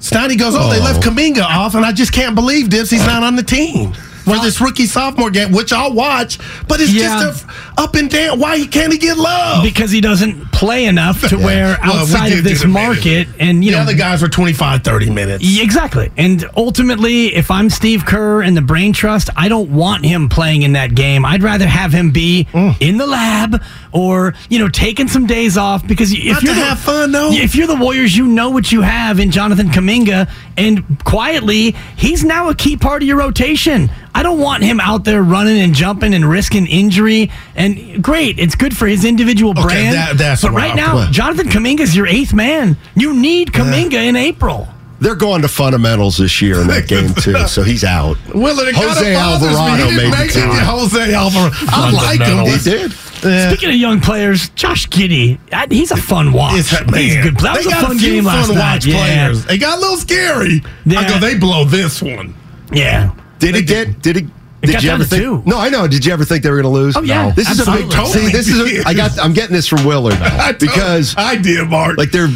Steiny 0.00 0.38
goes, 0.38 0.54
oh, 0.56 0.70
they 0.70 0.80
left 0.80 1.02
Kuminga 1.02 1.42
off, 1.42 1.74
and 1.74 1.84
I 1.84 1.92
just 1.92 2.12
can't 2.12 2.34
believe 2.34 2.70
this. 2.70 2.88
He's 2.90 3.04
not 3.06 3.22
on 3.22 3.36
the 3.36 3.42
team 3.42 3.94
for 4.38 4.42
this 4.44 4.60
rookie 4.60 4.86
sophomore 4.86 5.30
game, 5.30 5.52
which 5.52 5.72
I'll 5.72 5.92
watch. 5.92 6.38
But 6.68 6.80
it's 6.80 6.92
Yeah. 6.92 7.20
just 7.22 7.44
a 7.44 7.80
up 7.80 7.94
and 7.94 8.10
down. 8.10 8.38
Why 8.38 8.66
can't 8.66 8.92
he 8.92 8.98
get 8.98 9.16
love? 9.18 9.62
Because 9.62 9.90
he 9.90 10.00
doesn't 10.00 10.52
play 10.52 10.84
enough 10.86 11.26
to 11.28 11.36
where 11.38 11.78
Well, 11.82 11.94
we 11.94 12.00
outside 12.00 12.32
of 12.32 12.44
this 12.44 12.58
get 12.58 12.64
a 12.64 12.68
minute. 12.68 12.86
market 12.86 13.28
and 13.38 13.64
you 13.64 13.70
the 13.72 13.78
know 13.78 13.84
the 13.86 13.94
guys 13.94 14.20
were 14.22 14.28
25, 14.28 14.82
30 14.84 15.10
minutes. 15.10 15.44
Exactly. 15.60 16.10
And 16.16 16.44
ultimately, 16.56 17.34
if 17.34 17.50
I'm 17.50 17.70
Steve 17.70 18.04
Kerr 18.04 18.42
and 18.42 18.56
the 18.56 18.60
Brain 18.62 18.92
Trust, 18.92 19.30
I 19.36 19.48
don't 19.48 19.70
want 19.70 20.04
him 20.04 20.28
playing 20.28 20.62
in 20.62 20.72
that 20.74 20.94
game. 20.94 21.24
I'd 21.24 21.42
rather 21.42 21.66
have 21.66 21.92
him 21.92 22.10
be 22.10 22.46
Mm. 22.52 22.76
in 22.80 22.96
the 22.98 23.06
lab 23.06 23.60
or, 23.92 24.34
you 24.48 24.58
know, 24.58 24.68
taking 24.68 25.08
some 25.08 25.26
days 25.26 25.56
off 25.56 25.86
because 25.86 26.12
if 26.12 26.18
Not 26.24 26.42
you're 26.42 26.54
to 26.54 26.60
the, 26.60 26.66
have 26.66 26.78
fun, 26.80 27.12
though. 27.12 27.30
If 27.32 27.54
you're 27.54 27.66
the 27.66 27.76
Warriors, 27.76 28.16
you 28.16 28.26
know 28.26 28.50
what 28.50 28.70
you 28.70 28.82
have 28.82 29.18
in 29.18 29.30
Jonathan 29.30 29.68
Kuminga 29.68 30.30
and 30.56 31.02
quietly, 31.04 31.74
he's 31.96 32.22
now 32.24 32.48
a 32.48 32.54
key 32.54 32.76
part 32.76 33.02
of 33.02 33.08
your 33.08 33.18
rotation. 33.18 33.90
I 34.14 34.22
don't 34.22 34.38
want 34.40 34.62
him 34.62 34.80
out 34.80 35.04
there 35.04 35.22
running 35.22 35.60
and 35.60 35.74
jumping 35.74 36.14
and 36.14 36.28
risking 36.28 36.66
injury. 36.66 37.30
And 37.56 38.02
great, 38.02 38.38
it's 38.38 38.54
good 38.54 38.76
for 38.76 38.86
his 38.86 39.04
individual 39.04 39.52
Okay, 39.52 39.62
brand. 39.62 39.94
that- 39.94 40.18
that's 40.18 40.42
but 40.42 40.52
right 40.52 40.74
now, 40.76 41.06
put. 41.06 41.12
Jonathan 41.12 41.48
is 41.80 41.96
your 41.96 42.06
eighth 42.06 42.32
man. 42.32 42.76
You 42.94 43.14
need 43.14 43.52
Kuminga 43.52 43.94
in 43.94 44.16
April. 44.16 44.68
They're 45.00 45.14
going 45.14 45.40
to 45.42 45.48
fundamentals 45.48 46.18
this 46.18 46.42
year 46.42 46.60
in 46.60 46.66
that 46.66 46.86
game 46.86 47.14
too, 47.14 47.46
so 47.48 47.62
he's 47.62 47.84
out. 47.84 48.18
Willard, 48.34 48.68
it 48.68 48.74
Jose 48.74 49.00
kinda 49.02 49.18
bothers 49.18 49.48
me. 49.48 49.56
Alvarado 49.56 49.84
He 49.84 49.96
didn't 49.96 50.10
made 50.10 50.18
make 50.18 50.36
it. 50.36 50.62
Jose 50.62 51.14
Alvarado. 51.14 51.56
I 51.68 51.90
like 51.90 52.20
him. 52.20 52.44
He 52.44 52.58
did. 52.58 52.92
Speaking 53.20 53.68
of 53.70 53.74
young 53.76 54.00
players, 54.00 54.48
Josh 54.50 54.88
Giddey, 54.88 55.38
I- 55.52 55.66
he's 55.70 55.90
a 55.90 55.96
fun 55.96 56.32
watch. 56.32 56.58
It's, 56.58 56.70
he's 56.70 56.90
man, 56.90 57.18
a 57.18 57.22
good. 57.22 57.36
That 57.38 57.56
was 57.58 57.66
a 57.66 57.70
fun 57.70 57.98
few 57.98 58.14
game 58.14 58.24
last 58.24 58.46
fun 58.48 58.56
night. 58.56 58.62
watch 58.74 58.86
Yeah. 58.86 58.96
players. 59.28 59.44
They 59.44 59.58
got 59.58 59.78
a 59.78 59.80
little 59.80 59.96
scary. 59.96 60.62
I 60.64 60.90
Yeah. 60.92 61.08
go, 61.08 61.18
they 61.18 61.34
blow 61.36 61.64
this 61.64 62.00
one. 62.02 62.34
Yeah. 62.72 63.10
Did 63.38 63.56
it 63.56 63.66
get? 63.66 64.00
Did 64.02 64.16
it? 64.18 64.26
Did 64.62 64.72
got 64.72 64.82
you 64.82 64.88
down 64.90 64.94
ever 65.00 65.04
to 65.04 65.08
think? 65.10 65.22
two. 65.22 65.42
No, 65.46 65.58
I 65.58 65.70
know. 65.70 65.88
Did 65.88 66.04
you 66.04 66.12
ever 66.12 66.24
think 66.24 66.42
they 66.42 66.50
were 66.50 66.60
going 66.60 66.74
to 66.74 66.78
lose? 66.80 66.94
Oh, 66.96 67.00
yeah, 67.02 67.28
No. 67.28 67.32
This 67.32 67.48
is 67.50 67.60
a 67.66 67.70
big. 67.70 67.84
absolutely. 67.92 68.26
See, 68.26 68.32
this 68.36 68.48
is. 68.48 68.84
A, 68.84 68.88
I 68.88 68.92
got. 68.92 69.18
I'm 69.18 69.32
getting 69.32 69.54
this 69.56 69.66
from 69.66 69.84
Willard 69.86 70.14
I 70.20 70.52
because 70.52 71.14
I 71.16 71.36
did, 71.36 71.68
Mark. 71.68 71.96
like 71.98 72.10
they're. 72.10 72.28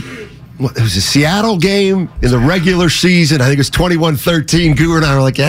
What, 0.57 0.77
it 0.77 0.83
was 0.83 0.97
a 0.97 1.01
Seattle 1.01 1.59
game 1.59 2.09
in 2.23 2.31
the 2.31 2.39
regular 2.39 2.89
season. 2.89 3.41
I 3.41 3.47
think 3.47 3.55
it 3.55 3.59
was 3.59 3.71
21-13. 3.71 4.77
Guru 4.77 4.99
and 4.99 5.05
I 5.05 5.17
were 5.17 5.21
like, 5.21 5.37
yeah, 5.37 5.49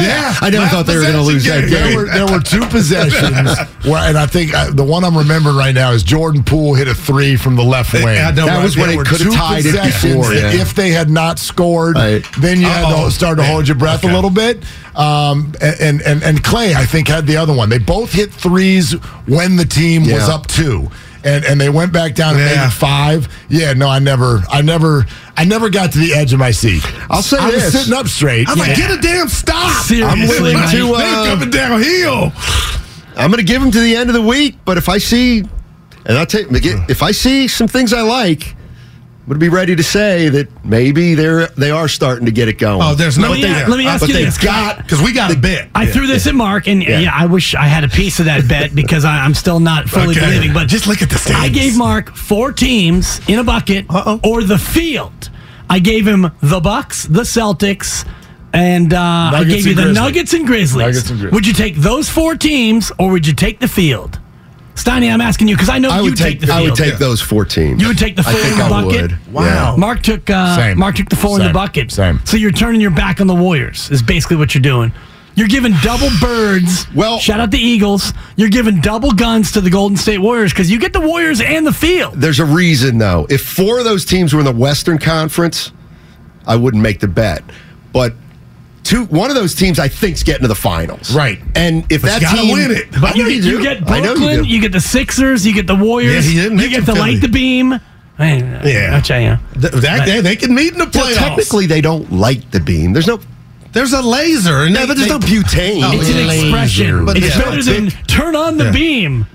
Yeah, 0.00 0.34
I 0.40 0.50
never 0.50 0.66
thought 0.66 0.86
they 0.86 0.96
were 0.96 1.02
going 1.02 1.14
to 1.14 1.22
lose 1.22 1.44
that 1.44 1.62
possession 1.64 1.70
There 1.70 1.88
game. 1.88 1.96
were, 1.96 2.06
there 2.06 2.26
were 2.26 2.40
two 2.40 2.64
possessions, 2.66 3.58
where, 3.84 4.08
and 4.08 4.16
I 4.16 4.26
think 4.26 4.54
uh, 4.54 4.70
the 4.70 4.84
one 4.84 5.04
I'm 5.04 5.16
remembering 5.16 5.56
right 5.56 5.74
now 5.74 5.92
is 5.92 6.02
Jordan 6.02 6.42
Poole 6.44 6.74
hit 6.74 6.88
a 6.88 6.94
three 6.94 7.36
from 7.36 7.56
the 7.56 7.62
left 7.62 7.92
wing. 7.92 8.06
I 8.06 8.30
That 8.30 8.46
right? 8.48 8.62
was 8.62 8.76
when 8.76 8.90
it 8.90 9.06
could 9.06 9.20
have 9.20 9.34
tied 9.34 9.64
it 9.66 9.72
before. 9.74 10.32
Yeah. 10.32 10.52
If 10.52 10.74
they 10.74 10.90
had 10.90 11.10
not 11.10 11.38
scored, 11.38 11.96
Right. 11.96 12.24
then 12.38 12.60
you 12.60 12.66
had 12.66 12.84
Uh-oh. 12.84 13.06
to 13.06 13.10
start 13.10 13.38
to 13.38 13.44
hold 13.44 13.68
your 13.68 13.76
breath 13.76 14.04
Okay. 14.04 14.12
a 14.12 14.14
little 14.14 14.30
bit. 14.30 14.62
Um, 14.94 15.52
and, 15.60 16.02
and 16.02 16.22
and 16.22 16.42
Klay, 16.44 16.74
I 16.74 16.84
think, 16.84 17.08
had 17.08 17.26
the 17.26 17.38
other 17.38 17.54
one. 17.54 17.70
They 17.70 17.78
both 17.78 18.12
hit 18.12 18.30
threes 18.32 18.92
when 19.26 19.56
the 19.56 19.64
team 19.64 20.04
was 20.04 20.28
up 20.28 20.46
two. 20.48 20.90
And, 21.24 21.44
and 21.44 21.60
they 21.60 21.68
went 21.68 21.92
back 21.92 22.14
down 22.14 22.34
to 22.34 22.40
Yeah. 22.40 22.56
maybe 22.62 22.70
five. 22.72 23.28
Yeah, 23.48 23.72
no, 23.74 23.88
I 23.88 23.98
never, 24.00 24.42
I 24.50 24.60
never, 24.62 25.06
I 25.36 25.44
never 25.44 25.70
got 25.70 25.92
to 25.92 25.98
the 25.98 26.12
edge 26.14 26.32
of 26.32 26.38
my 26.40 26.50
seat. 26.50 26.82
I'll 27.10 27.22
say 27.22 27.36
I 27.38 27.46
was 27.46 27.54
this. 27.62 27.72
sitting 27.72 27.94
up 27.94 28.08
straight. 28.08 28.48
I 28.48 28.52
was 28.54 28.58
like, 28.60 28.76
get 28.76 28.90
a 28.90 29.00
damn 29.00 29.28
stop. 29.28 29.84
Seriously, 29.84 30.52
They're 30.52 30.58
Mike. 30.58 30.70
to, 30.72 30.94
uh, 30.94 31.24
coming 31.26 31.50
downhill. 31.50 32.32
I'm 33.16 33.30
going 33.30 33.38
to 33.38 33.44
give 33.44 33.62
them 33.62 33.70
to 33.70 33.80
the 33.80 33.94
end 33.94 34.10
of 34.10 34.14
the 34.14 34.22
week, 34.22 34.56
but 34.64 34.78
if 34.78 34.88
I 34.88 34.98
see, 34.98 35.40
and 36.06 36.18
I'll 36.18 36.26
tell 36.26 36.40
you, 36.40 36.48
if 36.88 37.02
I 37.02 37.12
see 37.12 37.46
some 37.46 37.68
things 37.68 37.92
I 37.92 38.00
like, 38.02 38.56
I'm 39.22 39.28
going 39.28 39.38
to 39.38 39.44
be 39.46 39.48
ready 39.50 39.76
to 39.76 39.84
say 39.84 40.28
that 40.30 40.64
maybe 40.64 41.14
they're 41.14 41.46
they 41.46 41.70
are 41.70 41.86
starting 41.86 42.26
to 42.26 42.32
get 42.32 42.48
it 42.48 42.58
going. 42.58 42.82
Oh, 42.82 42.96
there's 42.96 43.18
no 43.18 43.28
Let 43.30 43.36
me, 43.36 43.42
thing. 43.42 43.68
let 43.70 43.78
me 43.78 43.86
ask 43.86 44.00
but 44.00 44.08
you 44.08 44.16
this. 44.16 44.36
got 44.36 44.78
Because 44.78 45.00
we 45.00 45.12
got 45.12 45.32
a 45.32 45.36
bet. 45.38 45.68
I 45.76 45.86
threw 45.86 46.08
this 46.08 46.26
at 46.26 46.34
Mark, 46.34 46.66
and 46.66 46.82
yeah. 46.82 47.08
I 47.14 47.26
wish 47.26 47.54
I 47.54 47.66
had 47.66 47.84
a 47.84 47.88
piece 47.88 48.18
of 48.18 48.24
that 48.24 48.48
bet 48.48 48.74
because 48.74 49.04
I, 49.04 49.24
I'm 49.24 49.34
still 49.34 49.60
not 49.60 49.88
fully 49.88 50.16
Okay. 50.16 50.26
believing. 50.26 50.52
But 50.52 50.66
Just 50.66 50.88
look 50.88 51.02
at 51.02 51.08
the 51.10 51.18
standings. 51.18 51.56
I 51.56 51.60
gave 51.62 51.78
Mark 51.78 52.16
four 52.16 52.50
teams 52.52 53.20
in 53.28 53.38
a 53.38 53.44
bucket 53.44 53.86
Uh-oh. 53.88 54.18
or 54.28 54.42
the 54.42 54.58
field. 54.58 55.30
I 55.70 55.78
gave 55.78 56.04
him 56.04 56.30
the 56.42 56.58
Bucks, 56.60 57.04
the 57.04 57.22
Celtics, 57.22 58.04
and 58.52 58.92
uh, 58.92 58.98
I 59.34 59.44
gave 59.44 59.68
you 59.68 59.74
the 59.76 59.92
Nuggets 59.92 60.32
and 60.34 60.44
Grizzlies. 60.48 60.84
Nuggets 60.84 61.10
and 61.10 61.20
Grizzlies. 61.20 61.32
Would 61.32 61.46
you 61.46 61.52
take 61.52 61.76
those 61.76 62.08
four 62.10 62.34
teams 62.34 62.90
or 62.98 63.12
would 63.12 63.24
you 63.26 63.34
take 63.34 63.60
the 63.60 63.68
field? 63.68 64.18
Steiny, 64.74 65.12
I'm 65.12 65.20
asking 65.20 65.48
you 65.48 65.54
because 65.54 65.68
I 65.68 65.78
know 65.78 65.90
I 65.90 65.98
you 65.98 66.04
would 66.04 66.16
take, 66.16 66.40
the 66.40 66.46
field. 66.46 66.58
I 66.58 66.62
would 66.62 66.74
take 66.74 66.96
those 66.98 67.20
four 67.20 67.44
teams. 67.44 67.80
You 67.82 67.88
would 67.88 67.98
take 67.98 68.16
the 68.16 68.22
I 68.26 68.32
four 68.32 68.40
think 68.40 68.52
in 68.52 68.58
the 68.58 68.64
I 68.64 68.82
bucket. 68.82 69.02
would. 69.12 69.32
Wow. 69.32 69.44
Yeah. 69.44 69.76
Mark 69.76 70.02
took 70.02 70.28
uh, 70.30 70.56
Same. 70.56 70.78
Mark 70.78 70.96
took 70.96 71.08
the 71.10 71.16
four 71.16 71.38
in 71.40 71.46
the 71.46 71.52
bucket. 71.52 71.90
Same. 71.92 72.20
So 72.24 72.36
you're 72.36 72.52
turning 72.52 72.80
your 72.80 72.90
back 72.90 73.20
on 73.20 73.26
the 73.26 73.34
Warriors. 73.34 73.90
Is 73.90 74.02
basically 74.02 74.36
what 74.36 74.54
you're 74.54 74.62
doing. 74.62 74.92
You're 75.34 75.48
giving 75.48 75.72
double 75.82 76.08
birds. 76.20 76.86
Well- 76.94 77.18
shout 77.18 77.40
out 77.40 77.50
the 77.50 77.58
Eagles. 77.58 78.12
You're 78.36 78.50
giving 78.50 78.80
double 78.80 79.12
guns 79.12 79.52
to 79.52 79.60
the 79.60 79.70
Golden 79.70 79.96
State 79.96 80.18
Warriors 80.18 80.52
because 80.52 80.70
you 80.70 80.78
get 80.78 80.92
the 80.92 81.00
Warriors 81.00 81.40
and 81.40 81.66
the 81.66 81.72
field. 81.72 82.14
There's 82.16 82.38
a 82.40 82.44
reason 82.44 82.98
though. 82.98 83.26
If 83.30 83.42
four 83.44 83.78
of 83.78 83.84
those 83.84 84.04
teams 84.04 84.32
were 84.34 84.40
in 84.40 84.46
the 84.46 84.52
Western 84.52 84.98
Conference, 84.98 85.72
I 86.46 86.56
wouldn't 86.56 86.82
make 86.82 87.00
the 87.00 87.08
bet. 87.08 87.42
But 87.92 88.14
two, 88.84 89.04
one 89.06 89.30
of 89.30 89.36
those 89.36 89.54
teams 89.54 89.78
I 89.78 89.88
think's 89.88 90.22
getting 90.22 90.42
to 90.42 90.48
the 90.48 90.54
finals. 90.54 91.14
Right. 91.14 91.38
And 91.54 91.84
if 91.90 92.02
But 92.02 92.08
that 92.08 92.20
you 92.22 92.26
gotta 92.28 92.42
team, 92.42 92.52
win 92.52 92.70
it. 92.70 92.90
But 93.00 93.16
you, 93.16 93.24
you, 93.26 93.30
you 93.42 93.42
do. 93.58 93.62
get 93.62 93.86
Brooklyn. 93.86 94.44
you 94.44 94.54
You, 94.56 94.60
get 94.60 94.72
the 94.72 94.80
Sixers. 94.80 95.46
You 95.46 95.54
get 95.54 95.66
the 95.66 95.74
Warriors. 95.76 96.32
Yeah, 96.32 96.44
you 96.48 96.68
get 96.68 96.80
the 96.80 96.92
Philly. 96.94 96.98
light 97.00 97.20
the 97.20 97.28
beam. 97.28 97.78
Man, 98.18 98.60
Yeah. 98.66 98.96
I 98.96 99.00
tell 99.00 99.20
you. 99.20 99.38
Th- 99.60 99.72
that, 99.82 100.06
they, 100.06 100.20
they 100.20 100.36
can 100.36 100.54
meet 100.54 100.72
in 100.72 100.78
the 100.78 100.90
Well, 100.94 101.06
playoffs. 101.06 101.14
technically, 101.16 101.66
they 101.66 101.80
don't 101.80 102.12
light 102.12 102.50
the 102.52 102.60
beam. 102.60 102.92
There's 102.92 103.06
no. 103.06 103.18
there's 103.72 103.92
a 103.94 104.02
laser. 104.02 104.58
And 104.64 104.74
Yeah, 104.74 104.82
they- 104.82 104.86
but 104.88 104.96
there's 104.96 105.08
they- 105.08 105.14
no 105.14 105.18
butane. 105.18 105.94
It's 106.00 106.08
an 106.10 106.26
Laser. 106.26 106.46
expression. 106.46 107.04
But 107.06 107.16
it's 107.16 107.34
yeah. 107.36 107.42
better 107.42 107.62
than 107.62 107.90
turn 108.06 108.36
on 108.36 108.58
the 108.58 108.64
Yeah. 108.66 108.70
beam. 108.72 109.26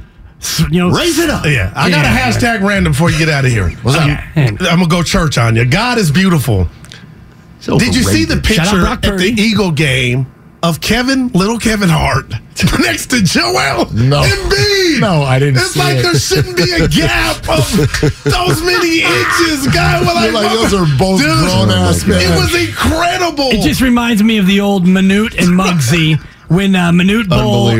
You 0.70 0.80
know, 0.82 0.89
Raise 0.91 1.18
it 1.18 1.32
up. 1.32 1.45
Yeah, 1.45 1.74
I 1.76 1.89
got 1.89 2.06
a 2.06 2.10
Yeah. 2.10 2.32
hashtag 2.32 2.62
random 2.62 2.91
before 2.93 3.10
you 3.10 3.18
get 3.18 3.28
out 3.28 3.43
of 3.43 3.52
here. 3.52 3.72
What's 3.82 3.98
up? 3.98 4.04
I'm, 4.08 4.20
I'm 4.36 4.56
gonna 4.58 4.88
go 4.88 5.02
church 5.02 5.39
on 5.39 5.56
you. 5.56 5.66
God 5.66 5.98
is 5.98 6.12
beautiful. 6.12 6.70
It's 7.76 7.84
Did 7.84 7.95
you 7.95 8.03
see 8.03 8.26
the 8.26 8.34
overrated. 8.36 8.59
Out 8.59 8.65
picture 8.65 8.80
Brock 8.82 9.05
at 9.05 9.18
the 9.18 9.34
Eagle 9.41 9.72
game 9.72 10.28
of 10.63 10.82
Kevin, 10.82 11.28
little 11.30 11.59
Kevin 11.59 11.89
Hart, 11.89 12.30
next 12.80 13.07
to 13.11 13.22
Joel 13.22 13.86
No. 13.93 14.24
Embiid? 14.24 14.99
No, 14.99 15.22
I 15.22 15.38
didn't 15.38 15.57
It's 15.57 15.72
see 15.74 15.80
like 15.80 15.97
it. 15.97 16.03
there 16.03 16.15
shouldn't 16.15 16.57
be 16.57 16.72
a 16.72 16.88
gap 16.88 17.38
of 17.47 17.70
those 18.24 18.61
many 18.63 19.01
inches, 19.01 19.68
guy. 19.72 20.01
Well, 20.01 20.24
You're 20.24 20.34
like, 20.34 20.51
those 20.51 20.74
are 20.74 20.88
both 20.97 21.22
grown-ass 21.22 22.08
men. 22.08 22.21
It 22.21 22.36
was 22.36 22.55
incredible. 22.67 23.50
It 23.51 23.62
just 23.62 23.82
reminds 23.82 24.24
me 24.24 24.37
of 24.39 24.47
the 24.47 24.59
old 24.59 24.86
Manute 24.86 25.37
and 25.37 25.50
Muggsy 25.50 26.20
when 26.49 26.75
uh, 26.75 26.91
Manute 26.91 27.28
Bol 27.29 27.71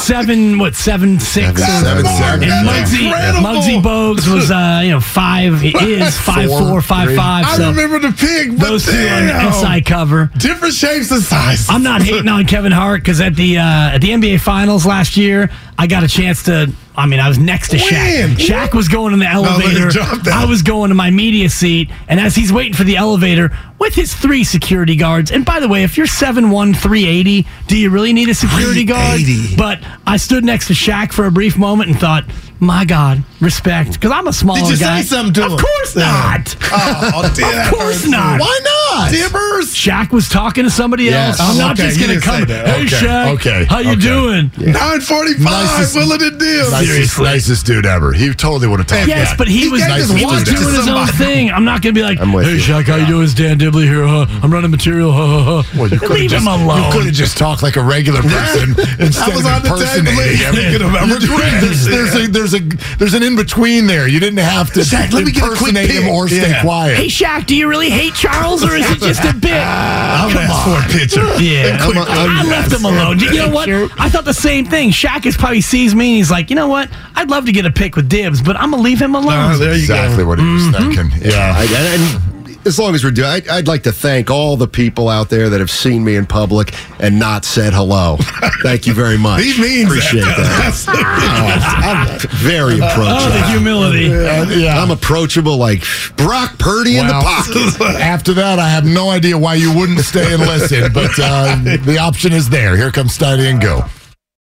seven 0.00 0.58
what 0.58 0.74
seven 0.74 1.18
six 1.20 1.60
Seven, 1.62 2.04
or- 2.04 2.08
seven, 2.08 2.48
and. 2.48 2.68
Muggsy 2.68 3.10
Muggsy 3.40 3.82
Bogues 3.82 4.32
was 4.32 4.50
uh, 4.50 4.80
you 4.84 4.90
know 4.92 5.00
five 5.00 5.60
he 5.60 5.68
is 5.94 6.18
five 6.18 6.48
Four, 6.48 6.60
four 6.60 6.82
five 6.82 7.08
three. 7.08 7.16
five 7.16 7.44
I 7.46 7.68
remember 7.68 7.98
the 7.98 8.12
pig, 8.12 8.58
but 8.58 8.68
those 8.68 8.84
two 8.86 8.92
on. 8.96 9.52
SI 9.52 9.82
cover. 9.82 10.30
different 10.38 10.74
shapes 10.74 11.10
and 11.10 11.22
sizes. 11.22 11.68
I'm 11.68 11.82
not 11.82 12.02
hating 12.02 12.28
on 12.28 12.46
Kevin 12.46 12.72
Hart 12.72 13.02
because 13.02 13.20
at 13.20 13.34
the 13.36 13.58
uh, 13.58 13.62
at 13.94 13.98
the 13.98 14.08
NBA 14.10 14.40
Finals 14.40 14.86
last 14.86 15.16
year, 15.16 15.50
I 15.78 15.86
got 15.86 16.02
a 16.02 16.08
chance 16.08 16.42
to 16.44 16.72
I 16.96 17.06
mean, 17.06 17.20
I 17.20 17.28
was 17.28 17.38
next 17.38 17.68
to 17.70 17.76
Shaq. 17.76 18.28
When? 18.28 18.36
Shaq 18.36 18.74
was 18.74 18.88
going 18.88 19.12
in 19.12 19.18
the 19.18 19.26
elevator. 19.26 19.90
I 20.32 20.46
was 20.46 20.62
going 20.62 20.88
to 20.88 20.94
my 20.94 21.10
media 21.10 21.50
seat, 21.50 21.90
and 22.08 22.18
as 22.18 22.34
he's 22.34 22.52
waiting 22.52 22.72
for 22.72 22.84
the 22.84 22.96
elevator 22.96 23.50
with 23.78 23.94
his 23.94 24.14
three 24.14 24.44
security 24.44 24.96
guards. 24.96 25.30
And 25.30 25.44
by 25.44 25.60
the 25.60 25.68
way, 25.68 25.82
if 25.84 25.98
you're 25.98 26.06
7'1", 26.06 26.74
380, 26.74 27.46
do 27.66 27.76
you 27.76 27.90
really 27.90 28.12
need 28.14 28.28
a 28.30 28.34
security 28.34 28.84
guard? 28.84 29.20
But 29.56 29.80
I 30.06 30.16
stood 30.16 30.44
next 30.44 30.68
to 30.68 30.72
Shaq 30.72 31.12
for 31.12 31.26
a 31.26 31.30
brief 31.30 31.58
moment 31.58 31.90
and 31.90 32.00
thought, 32.00 32.24
my 32.58 32.86
God, 32.86 33.22
respect, 33.40 33.92
because 33.94 34.10
I'm 34.12 34.26
a 34.26 34.32
smaller 34.32 34.60
Did 34.60 34.70
you 34.70 34.76
guy. 34.78 35.00
say 35.02 35.06
something 35.08 35.34
to 35.34 35.44
of 35.44 35.46
him? 35.52 35.58
Of 35.58 35.60
course 35.64 35.96
Yeah. 35.96 36.02
not. 36.04 36.56
Oh, 36.72 37.10
oh 37.14 37.32
damn. 37.36 37.66
Of 37.72 37.78
course 37.78 38.06
not. 38.06 38.40
Why 38.40 38.58
not? 38.64 39.10
Timbers. 39.10 39.74
Shaq 39.74 40.10
was 40.12 40.28
talking 40.28 40.64
to 40.64 40.70
somebody 40.70 41.04
Yes. 41.04 41.38
else. 41.38 41.50
I'm 41.50 41.56
Oh, 41.56 41.58
not 41.58 41.78
okay, 41.78 41.88
just 41.88 41.98
going 41.98 42.08
to 42.10 42.14
didn't 42.20 42.24
come. 42.24 42.44
that. 42.48 42.66
Hey, 42.66 42.84
Okay, 42.86 43.06
Shaq. 43.06 43.26
okay, 43.34 43.64
How 43.68 43.78
you 43.80 43.90
okay. 43.92 44.00
doing? 44.00 44.50
945, 44.56 45.40
Nicest- 45.44 45.94
Willard 45.96 46.22
and 46.22 46.38
Dibs. 46.38 46.70
Nicest, 46.72 47.20
nicest 47.20 47.66
dude 47.66 47.86
ever. 47.86 48.12
He 48.12 48.32
totally 48.32 48.66
would 48.68 48.80
have 48.80 48.86
talked. 48.86 49.06
Yes, 49.08 49.30
back. 49.30 49.38
but 49.38 49.48
he, 49.48 49.60
He 49.60 49.68
was 49.68 49.80
can't 49.82 49.94
just 49.96 50.14
he 50.14 50.24
was 50.24 50.42
doing 50.44 50.74
his 50.74 50.88
own 50.88 51.06
thing. 51.08 51.50
I'm 51.50 51.64
not 51.64 51.82
going 51.82 51.94
to 51.94 51.98
be 51.98 52.02
like, 52.04 52.18
hey, 52.18 52.52
you. 52.54 52.58
Shaq, 52.60 52.84
how 52.84 52.96
you 52.96 53.06
doing? 53.06 53.24
It's 53.24 53.34
Dan 53.34 53.58
Dibley 53.58 53.86
here. 53.86 54.06
Huh? 54.06 54.26
I'm 54.42 54.52
running 54.52 54.70
material. 54.70 55.12
Huh, 55.12 55.26
huh, 55.26 55.62
huh. 55.62 55.78
Well, 55.78 55.90
you 55.90 55.98
could 55.98 56.10
Leave 56.10 56.30
have 56.32 56.42
just, 56.42 56.46
him 56.46 56.48
alone. 56.62 56.82
You 56.84 56.92
could 56.92 57.06
have 57.06 57.14
just 57.14 57.36
talked 57.38 57.62
like 57.62 57.76
a 57.76 57.82
regular 57.82 58.22
person 58.22 58.70
instead 58.98 59.34
was 59.34 59.44
of 59.44 59.52
on 59.52 59.62
the 59.62 59.68
table. 59.68 59.80
impersonating 59.82 60.36
him. 60.38 60.54
Thinking 60.56 60.88
about 60.88 61.08
You- 61.08 61.14
regret. 61.18 61.60
There's, 61.62 61.84
there's 61.84 62.14
a 62.14 62.26
there's 62.28 62.54
a 62.54 62.60
there's 62.98 63.14
an 63.14 63.22
in 63.38 63.44
between 63.44 63.86
there. 63.86 64.08
You 64.08 64.20
didn't 64.20 64.38
have 64.38 64.72
to 64.72 64.80
Shaq, 64.80 65.12
let 65.12 65.24
me 65.24 65.32
get 65.32 65.44
a 65.44 65.56
quick 65.56 65.74
impersonate 65.74 65.90
him 65.90 66.08
or 66.08 66.28
stay 66.28 66.50
Yeah. 66.50 66.62
quiet. 66.62 66.96
Hey, 66.96 67.06
Shaq, 67.06 67.46
do 67.46 67.54
you 67.54 67.68
really 67.68 67.90
hate 67.90 68.14
Charles 68.14 68.64
or 68.64 68.74
is 68.74 68.90
it 68.90 69.00
just 69.00 69.24
a 69.24 69.34
bit? 69.34 69.52
I'll 69.54 70.30
Come 70.30 70.38
ask 70.38 70.66
on. 70.66 70.82
for 70.82 70.88
a 70.88 70.98
picture. 70.98 71.26
Yeah, 71.36 71.76
I'm 71.80 71.96
a- 71.96 72.00
I'm- 72.00 72.30
I 72.30 72.42
left 72.44 72.72
him 72.72 72.84
alone. 72.84 73.18
You 73.20 73.32
know 73.34 73.50
what? 73.50 73.68
I 73.68 74.08
thought 74.08 74.24
the 74.24 74.34
same 74.34 74.64
thing. 74.64 74.90
Shaq 74.90 75.26
is 75.26 75.36
probably 75.36 75.60
sees 75.60 75.94
me 75.94 76.10
and 76.10 76.16
he's 76.16 76.30
like, 76.30 76.50
you 76.50 76.56
know 76.56 76.68
what? 76.68 76.88
I'd 77.14 77.30
love 77.30 77.46
to 77.46 77.52
get 77.52 77.66
a 77.66 77.70
pick 77.70 77.94
with 77.96 78.08
Dibs, 78.08 78.40
but 78.40 78.56
I'm 78.56 78.70
gonna 78.70 78.82
leave 78.82 79.00
him 79.00 79.14
alone. 79.14 79.58
There 79.58 79.72
you 79.72 79.80
exactly 79.80 80.18
go. 80.24 80.28
what 80.28 80.38
he 80.38 80.44
was 80.44 80.62
mm-hmm. 80.62 80.92
thinking. 80.92 81.30
Yeah. 81.30 81.54
I, 81.56 81.62
and, 81.64 82.24
and 82.24 82.35
as 82.66 82.78
long 82.78 82.94
as 82.94 83.04
we're 83.04 83.10
doing, 83.12 83.28
I'd, 83.28 83.48
I'd 83.48 83.68
like 83.68 83.84
to 83.84 83.92
thank 83.92 84.30
all 84.30 84.56
the 84.56 84.66
people 84.66 85.08
out 85.08 85.28
there 85.30 85.48
that 85.48 85.60
have 85.60 85.70
seen 85.70 86.04
me 86.04 86.16
in 86.16 86.26
public 86.26 86.74
and 87.00 87.18
not 87.18 87.44
said 87.44 87.72
hello. 87.72 88.16
Thank 88.62 88.86
you 88.86 88.92
very 88.92 89.16
much. 89.16 89.42
He 89.42 89.60
means 89.60 89.86
Appreciate 89.88 90.22
that. 90.24 90.84
that. 90.86 90.86
I'm 92.26 92.28
very 92.38 92.74
approachable. 92.78 93.06
Oh, 93.08 93.30
the 93.30 93.46
humility. 93.50 94.06
And, 94.06 94.50
yeah. 94.60 94.82
I'm 94.82 94.90
approachable 94.90 95.56
like 95.56 95.84
Brock 96.16 96.58
Purdy 96.58 96.98
in 96.98 97.06
the 97.06 97.12
Well, 97.12 97.22
pocket. 97.22 97.80
After 98.00 98.34
that, 98.34 98.58
I 98.58 98.68
have 98.68 98.84
no 98.84 99.10
idea 99.10 99.38
why 99.38 99.54
you 99.54 99.72
wouldn't 99.74 100.00
stay 100.00 100.32
and 100.34 100.42
listen, 100.42 100.92
but 100.92 101.12
uh, 101.18 101.56
the 101.84 101.98
option 101.98 102.32
is 102.32 102.48
there. 102.48 102.76
Here 102.76 102.90
comes 102.90 103.14
Steady 103.14 103.46
and 103.46 103.60
Go. 103.60 103.84